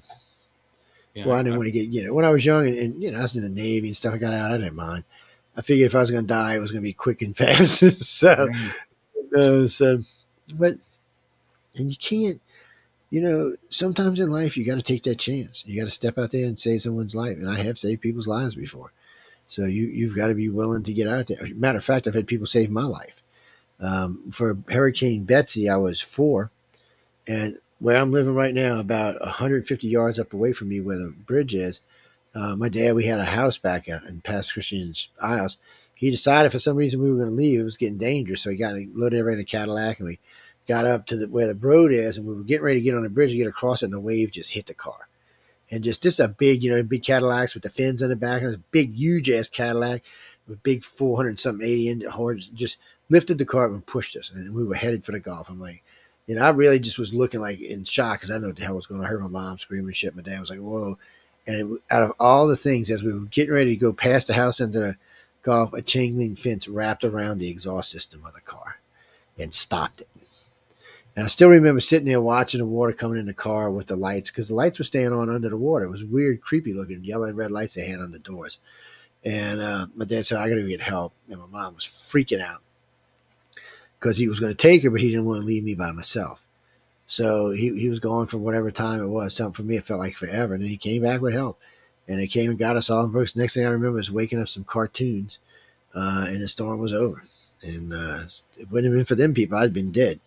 [1.17, 3.03] Yeah, well, I didn't want to get you know when I was young and, and
[3.03, 4.13] you know I was in the Navy and stuff.
[4.13, 4.51] I got out.
[4.51, 5.05] I didn't mind.
[5.57, 7.35] I figured if I was going to die, it was going to be quick and
[7.37, 7.79] fast.
[7.81, 8.49] so,
[9.35, 10.03] uh, so,
[10.55, 10.77] but
[11.75, 12.41] and you can't.
[13.09, 15.65] You know, sometimes in life you got to take that chance.
[15.67, 17.39] You got to step out there and save someone's life.
[17.39, 18.93] And I have saved people's lives before.
[19.41, 21.39] So you you've got to be willing to get out there.
[21.55, 23.23] Matter of fact, I've had people save my life.
[23.81, 26.51] Um, for Hurricane Betsy, I was four,
[27.27, 31.15] and where I'm living right now, about 150 yards up away from me, where the
[31.17, 31.81] bridge is.
[32.35, 35.57] Uh, my dad, we had a house back in Pass Christian's Isles.
[35.95, 37.61] He decided for some reason we were going to leave.
[37.61, 40.19] It was getting dangerous, so he got loaded everybody in a Cadillac, and we
[40.69, 42.95] got up to the, where the road is, and we were getting ready to get
[42.95, 45.09] on the bridge to get across it, and the wave just hit the car.
[45.71, 48.37] And just just a big, you know, big Cadillacs with the fins on the back,
[48.37, 50.03] and it was a big, huge ass Cadillac
[50.47, 52.77] with big 400 something 80 inch horns, just
[53.09, 55.49] lifted the car up and pushed us, and we were headed for the Gulf.
[55.49, 55.83] I'm like,
[56.27, 58.65] you know, I really just was looking like in shock because I know what the
[58.65, 59.07] hell was going on.
[59.07, 60.17] I heard my mom screaming shit.
[60.17, 60.99] My dad was like, whoa.
[61.47, 64.27] And it, out of all the things, as we were getting ready to go past
[64.27, 64.97] the house into the
[65.43, 68.81] Gulf, a chain link fence wrapped around the exhaust system of the car
[69.39, 70.09] and stopped it.
[71.15, 73.95] And I still remember sitting there watching the water coming in the car with the
[73.97, 75.85] lights because the lights were staying on under the water.
[75.85, 78.59] It was weird, creepy looking yellow and red lights they had on the doors.
[79.25, 81.15] And uh, my dad said, I got to get help.
[81.31, 82.63] And my mom was freaking out
[84.07, 85.91] because he was going to take her, but he didn't want to leave me by
[85.91, 86.41] myself.
[87.07, 89.35] So he, he was gone for whatever time it was.
[89.35, 90.55] Something for me, it felt like forever.
[90.55, 91.59] And then he came back with help.
[92.07, 93.35] And they came and got us all in Brooks.
[93.35, 95.41] Next thing I remember is waking up some cartoons,
[95.93, 97.25] uh, and the storm was over.
[97.63, 98.21] And uh,
[98.57, 100.21] it wouldn't have been for them people, I'd been dead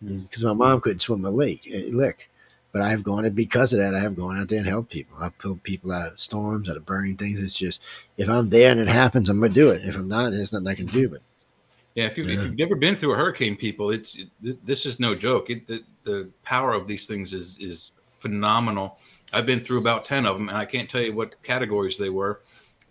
[0.00, 2.30] because my mom couldn't swim a lake, a lick.
[2.70, 4.90] But I have gone, and because of that, I have gone out there and helped
[4.90, 5.16] people.
[5.20, 7.40] I've pulled people out of storms, out of burning things.
[7.40, 7.80] It's just,
[8.16, 9.82] if I'm there and it happens, I'm going to do it.
[9.84, 11.08] If I'm not, there's nothing I can do.
[11.08, 11.22] But
[11.94, 12.42] Yeah, if, you, if Yeah.
[12.42, 15.50] you've never been through a hurricane, people, it's it, this is no joke.
[15.50, 18.98] It, the, the power of these things is is phenomenal.
[19.32, 22.10] I've been through about ten of them, and I can't tell you what categories they
[22.10, 22.40] were.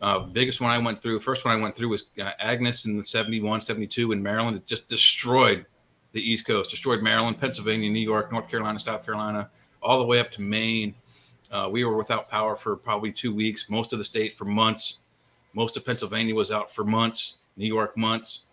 [0.02, 2.98] Uh, biggest one I went through, first one I went through was uh, Agnes in
[2.98, 4.58] the 71, 72 in Maryland.
[4.58, 5.66] It just destroyed
[6.12, 9.50] the East Coast, destroyed Maryland, Pennsylvania, New York, North Carolina, South Carolina,
[9.82, 10.94] all the way up to Maine.
[11.50, 15.00] Uh, we were without power for probably two weeks, most of the state for months.
[15.54, 18.48] Most of Pennsylvania was out for months, New York months.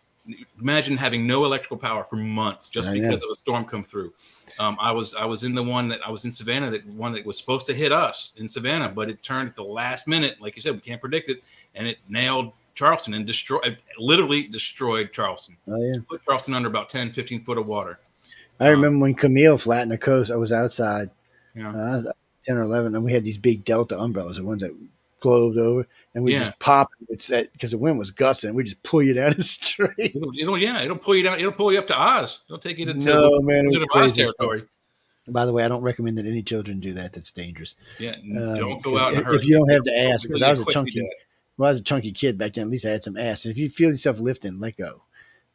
[0.61, 3.01] Imagine having no electrical power for months just I know.
[3.09, 4.13] because of a storm come through.
[4.59, 7.13] Um, I was I was in the one that I was in Savannah that one
[7.15, 10.41] that was supposed to hit us in Savannah, but it turned at the last minute.
[10.41, 11.43] Like you said, we can't predict it,
[11.75, 15.57] and it nailed Charleston and destroyed literally destroyed Charleston.
[15.69, 17.99] oh yeah, Put Charleston under about 10, 15 foot of water.
[18.59, 20.31] I remember when Camille flattened the coast.
[20.31, 21.11] I was outside,
[21.55, 21.71] Yeah.
[21.75, 22.03] uh,
[22.45, 24.75] ten or eleven, and we had these big Delta umbrellas, the ones that
[25.21, 26.41] globed over, and we Yeah.
[26.41, 28.55] just pop it's that because the wind was gusting.
[28.55, 29.93] We just pull you down the street.
[29.99, 31.39] It'll, it'll yeah, it'll pull you down.
[31.39, 32.41] Ittle pull you up to Oz.
[32.49, 34.23] It'll take you to, to No man, it was Wizard of Oz crazy.
[34.23, 34.65] territory.
[35.29, 37.13] By the way, I don't recommend that any children do that.
[37.13, 37.77] That's dangerous.
[38.01, 40.23] Yeah, Um, don't go out if, if you don't have the ass.
[40.23, 41.09] Because I was a chunky,
[41.57, 42.65] well, I was a chunky kid back then.
[42.65, 43.45] At least I had some ass.
[43.45, 45.03] And if you feel yourself lifting, let go.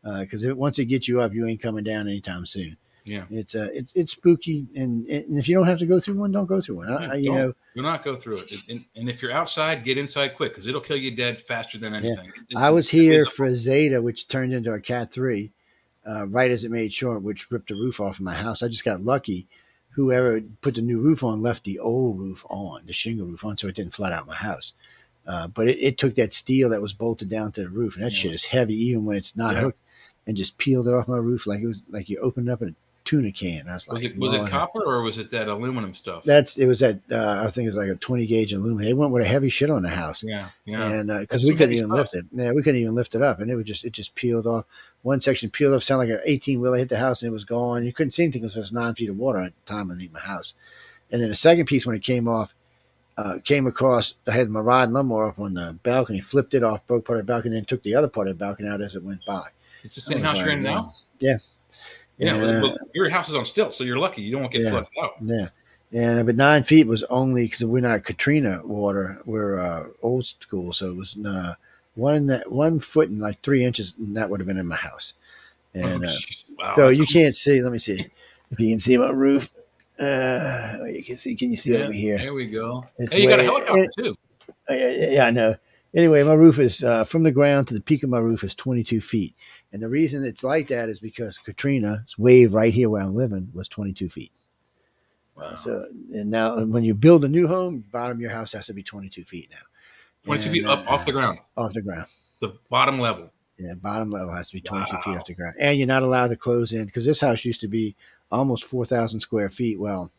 [0.03, 2.77] Because once it gets you up, you ain't coming down anytime soon.
[3.05, 3.25] Yeah.
[3.29, 6.31] It's uh, it's it's spooky, and, and if you don't have to go through one,
[6.31, 6.89] don't go through one.
[6.91, 8.51] I, Yeah, I- you know, Do not go through it.
[8.67, 11.93] And, and if you're outside, get inside quick because it'll kill you dead faster than
[11.93, 12.31] anything.
[12.49, 15.51] It's I was here for Zeta, which turned into a Cat three,
[16.07, 18.63] uh, right as it made short, which ripped the roof off of my house.
[18.63, 19.45] I just got lucky.
[19.91, 23.57] Whoever put the new roof on left the old roof on, the shingle roof on,
[23.57, 24.73] so it didn't flood out my house.
[25.27, 28.03] Uh, but it, it took that steel that was bolted down to the roof, and
[28.03, 28.17] that Yeah.
[28.19, 29.61] shit is heavy even when it's not Yeah.
[29.61, 29.79] hooked,
[30.27, 32.73] and just peeled it off my roof like it was like you opened up a
[33.05, 33.69] tuna can.
[33.69, 36.23] I was like, Was it was it copper or was it that aluminum stuff?
[36.23, 38.83] That's it was that uh, I think it was like a twenty gauge aluminum.
[38.83, 40.83] They went with a heavy shit on the house yeah, yeah.
[40.89, 41.97] and because we couldn't even stuff.
[41.97, 44.15] lift it, yeah, we couldn't even lift it up, and it was just it just
[44.15, 44.65] peeled off.
[45.03, 47.45] One section peeled off, sounded like an eighteen wheeler hit the house, and it was
[47.45, 47.85] gone.
[47.85, 50.11] You couldn't see anything because there was nine feet of water at the time underneath
[50.11, 50.53] my house.
[51.11, 52.55] And then the second piece, when it came off,
[53.17, 54.15] uh, came across.
[54.27, 57.19] I had my rod and lawnmower up on the balcony, flipped it off, broke part
[57.19, 59.03] of the balcony, and then took the other part of the balcony out as it
[59.03, 59.47] went by.
[59.83, 60.93] It's the same house you're in now.
[61.19, 61.37] Yeah,
[62.17, 62.61] Yeah, Yeah.
[62.61, 64.21] but, but your house is on stilts, so you're lucky.
[64.21, 64.69] You don't get Yeah.
[64.69, 65.13] flooded out.
[65.21, 65.47] Yeah.
[65.93, 69.21] And but nine feet was only because we're not Katrina water.
[69.25, 71.55] We're uh, old school, so it was uh,
[71.95, 75.13] one one foot and like three inches, and that would have been in my house.
[75.73, 76.11] And uh,
[76.57, 77.05] wow, so you cool.
[77.07, 77.61] can't see.
[77.61, 78.07] Let me see
[78.51, 79.51] if you can see my roof.
[79.97, 81.35] Uh, you can see.
[81.35, 82.17] Can you see over here?
[82.17, 82.85] There we go.
[82.97, 84.17] It's hey, you got a helicopter too.
[84.69, 85.55] Uh, yeah, yeah, yeah, I know.
[85.95, 88.53] Anyway, my roof is uh, from the ground to the peak of my roof is
[88.53, 89.33] 22 feet,
[89.71, 93.49] and the reason it's like that is because Katrina's wave right here where I'm living
[93.53, 94.31] was 22 feet.
[95.35, 95.55] Wow.
[95.55, 98.73] So, and now when you build a new home, bottom of your house has to
[98.73, 99.57] be 22 feet now.
[100.25, 102.07] 22 feet up uh, off the ground, Off the ground.
[102.39, 103.31] the bottom level.
[103.57, 105.55] Yeah, bottom level has to be 22 feet off the ground.
[105.59, 107.95] And you're not allowed to close in because this house used to be
[108.31, 109.79] almost 4,000 square feet.
[109.79, 110.11] Well,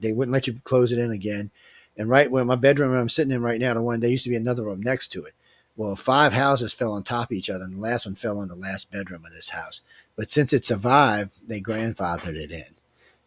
[0.00, 1.50] they wouldn't let you close it in again.
[1.96, 4.30] And right where my bedroom I'm sitting in right now, the one, there used to
[4.30, 5.34] be another room next to it.
[5.76, 8.48] Well, five houses fell on top of each other, and the last one fell on
[8.48, 9.82] the last bedroom of this house.
[10.16, 12.64] But since it survived, they grandfathered it in.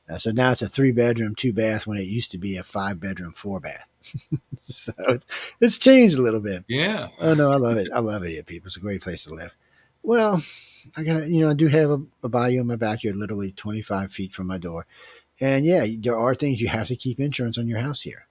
[0.09, 2.63] Uh, so now it's a three bedroom, two bath when it used to be a
[2.63, 3.87] five bedroom, four bath.
[4.61, 5.25] so it's,
[5.61, 6.63] it's changed a little bit.
[6.67, 7.09] Yeah.
[7.21, 7.89] Oh no, I love it.
[7.93, 8.67] I love it here, people.
[8.67, 9.53] It's a great place to live.
[10.01, 10.41] Well,
[10.97, 14.11] I got you know, I do have a, a bayou in my backyard, literally 25
[14.11, 14.87] feet from my door.
[15.39, 18.25] And yeah, there are things you have to keep insurance on your house here.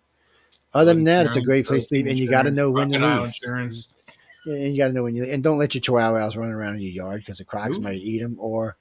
[0.74, 2.90] Other than that, it's a great place to leave, and you got to know when
[2.90, 3.26] to leave.
[3.26, 3.94] Insurance.
[4.46, 6.80] And you got to know when you and don't let your chihuahuas run around in
[6.80, 7.80] your yard because the crocs Ooh.
[7.80, 8.76] might eat them or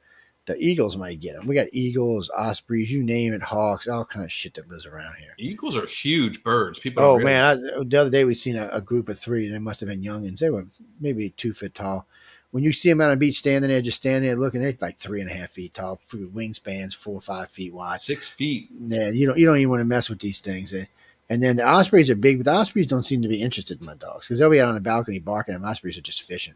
[0.46, 1.46] the eagles might get them.
[1.46, 5.16] We got eagles, ospreys, you name it, hawks, all kind of shit that lives around
[5.20, 5.34] here.
[5.38, 6.80] Eagles are huge birds.
[6.80, 7.04] People.
[7.04, 7.72] Oh realize- man!
[7.80, 9.50] I, the other day we seen a, a group of three.
[9.50, 10.66] They must have been young, and They were
[11.02, 12.08] maybe two foot tall.
[12.52, 14.98] When you see them on the beach standing there, just standing there looking, they're like
[14.98, 16.00] three and a half feet tall.
[16.14, 18.00] Wingspans four or five feet wide.
[18.00, 18.70] six feet.
[18.88, 20.74] Yeah, you don't you don't even want to mess with these things.
[20.74, 20.86] Eh,
[21.30, 23.86] And then the ospreys are big, but the ospreys don't seem to be interested in
[23.86, 26.54] my dogs because they'll be out on the balcony barking, and ospreys are just fishing.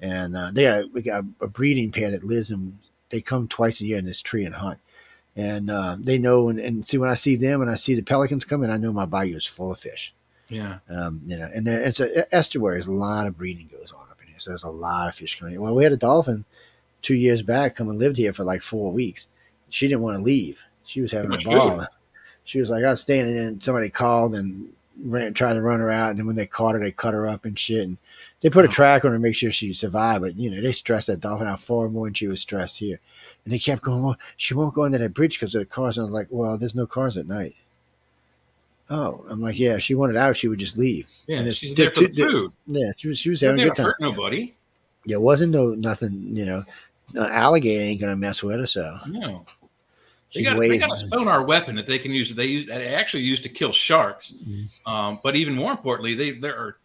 [0.00, 2.78] And uh, they got we got a breeding pair that lives and
[3.10, 4.78] They come twice a year in this tree and hunt,
[5.36, 6.48] and uh, they know.
[6.48, 8.92] And, and see when I see them and I see the pelicans coming, I know
[8.92, 10.14] my bayou is full of fish.
[10.48, 10.78] Yeah.
[10.88, 12.76] Um, you know, and it's a estuary.
[12.76, 15.14] There's a lot of breeding goes on up in here, so there's a lot of
[15.14, 15.54] fish coming.
[15.54, 15.60] in.
[15.60, 16.44] Well, we had a dolphin
[17.02, 19.28] two years back come and lived here for like four weeks.
[19.68, 20.60] She didn't want to leave.
[20.84, 21.78] She was having a ball.
[21.78, 21.86] food.
[22.50, 24.72] She was like, I was standing and somebody called and
[25.04, 26.10] ran, tried to run her out.
[26.10, 27.82] And then when they caught her, they cut her up and shit.
[27.86, 27.96] And
[28.40, 28.72] they put a Oh.
[28.72, 30.22] track on her to make sure she survived.
[30.22, 32.98] But you know, they stressed that dolphin out far more than she was stressed here.
[33.44, 35.96] And they kept going, well, she won't go into that bridge because of the cars.
[35.96, 37.54] And I'm like, well, there's no cars at night.
[38.90, 41.06] Oh, I'm like, yeah, if she wanted out, she would just leave.
[41.28, 41.38] Yeah.
[41.38, 42.52] And She's there for the food.
[42.66, 43.86] Yeah, she was she was They're having a good time.
[43.86, 44.54] hurt nobody.
[45.06, 46.64] There wasn't no nothing, you know.
[47.16, 49.44] Uh, alligator ain't gonna mess with her, so No.
[50.34, 52.34] They got, they got a sonar weapon that they can use.
[52.34, 54.32] They use that they actually use to kill sharks.
[54.32, 54.88] Mm-hmm.
[54.88, 56.76] Um, but even more importantly, they there are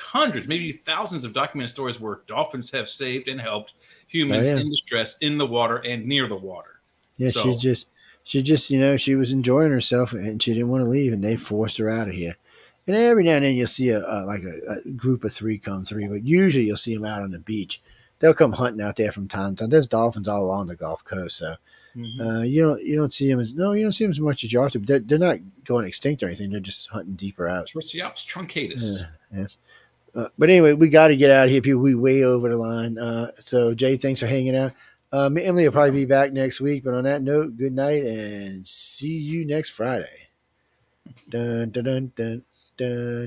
[0.00, 3.74] hundreds, maybe thousands of documented stories where dolphins have saved and helped
[4.06, 4.60] humans Oh, yeah.
[4.60, 6.80] in distress in the water and near the water.
[7.16, 7.86] Yeah, So- she just
[8.22, 11.22] she just you know she was enjoying herself and she didn't want to leave, and
[11.22, 12.36] they forced her out of here.
[12.86, 15.58] And every now and then you'll see a, a like a, a group of three
[15.58, 17.80] come through, but usually you'll see them out on the beach.
[18.20, 19.70] They'll come hunting out there from time to time.
[19.70, 21.56] There's dolphins all along the Gulf Coast, so
[21.96, 22.20] Mhm.
[22.20, 24.42] uh, you don't you don't see them as no, you don't see them as much
[24.44, 24.80] as you ought to.
[24.80, 26.50] But they're, they're not going extinct or anything.
[26.50, 27.66] They're just hunting deeper out.
[27.66, 29.02] Tursiops truncatus.
[29.32, 29.46] Yeah, yeah.
[30.14, 31.60] Uh, but anyway, we got to get out of here.
[31.60, 32.98] People, we way over the line.
[32.98, 34.72] Uh, so Jay, thanks for hanging out.
[35.12, 36.84] Um, Emily will probably be back next week.
[36.84, 40.28] But on that note, good night and see you next Friday.
[41.28, 42.42] Dun dun dun dun
[42.76, 43.22] dun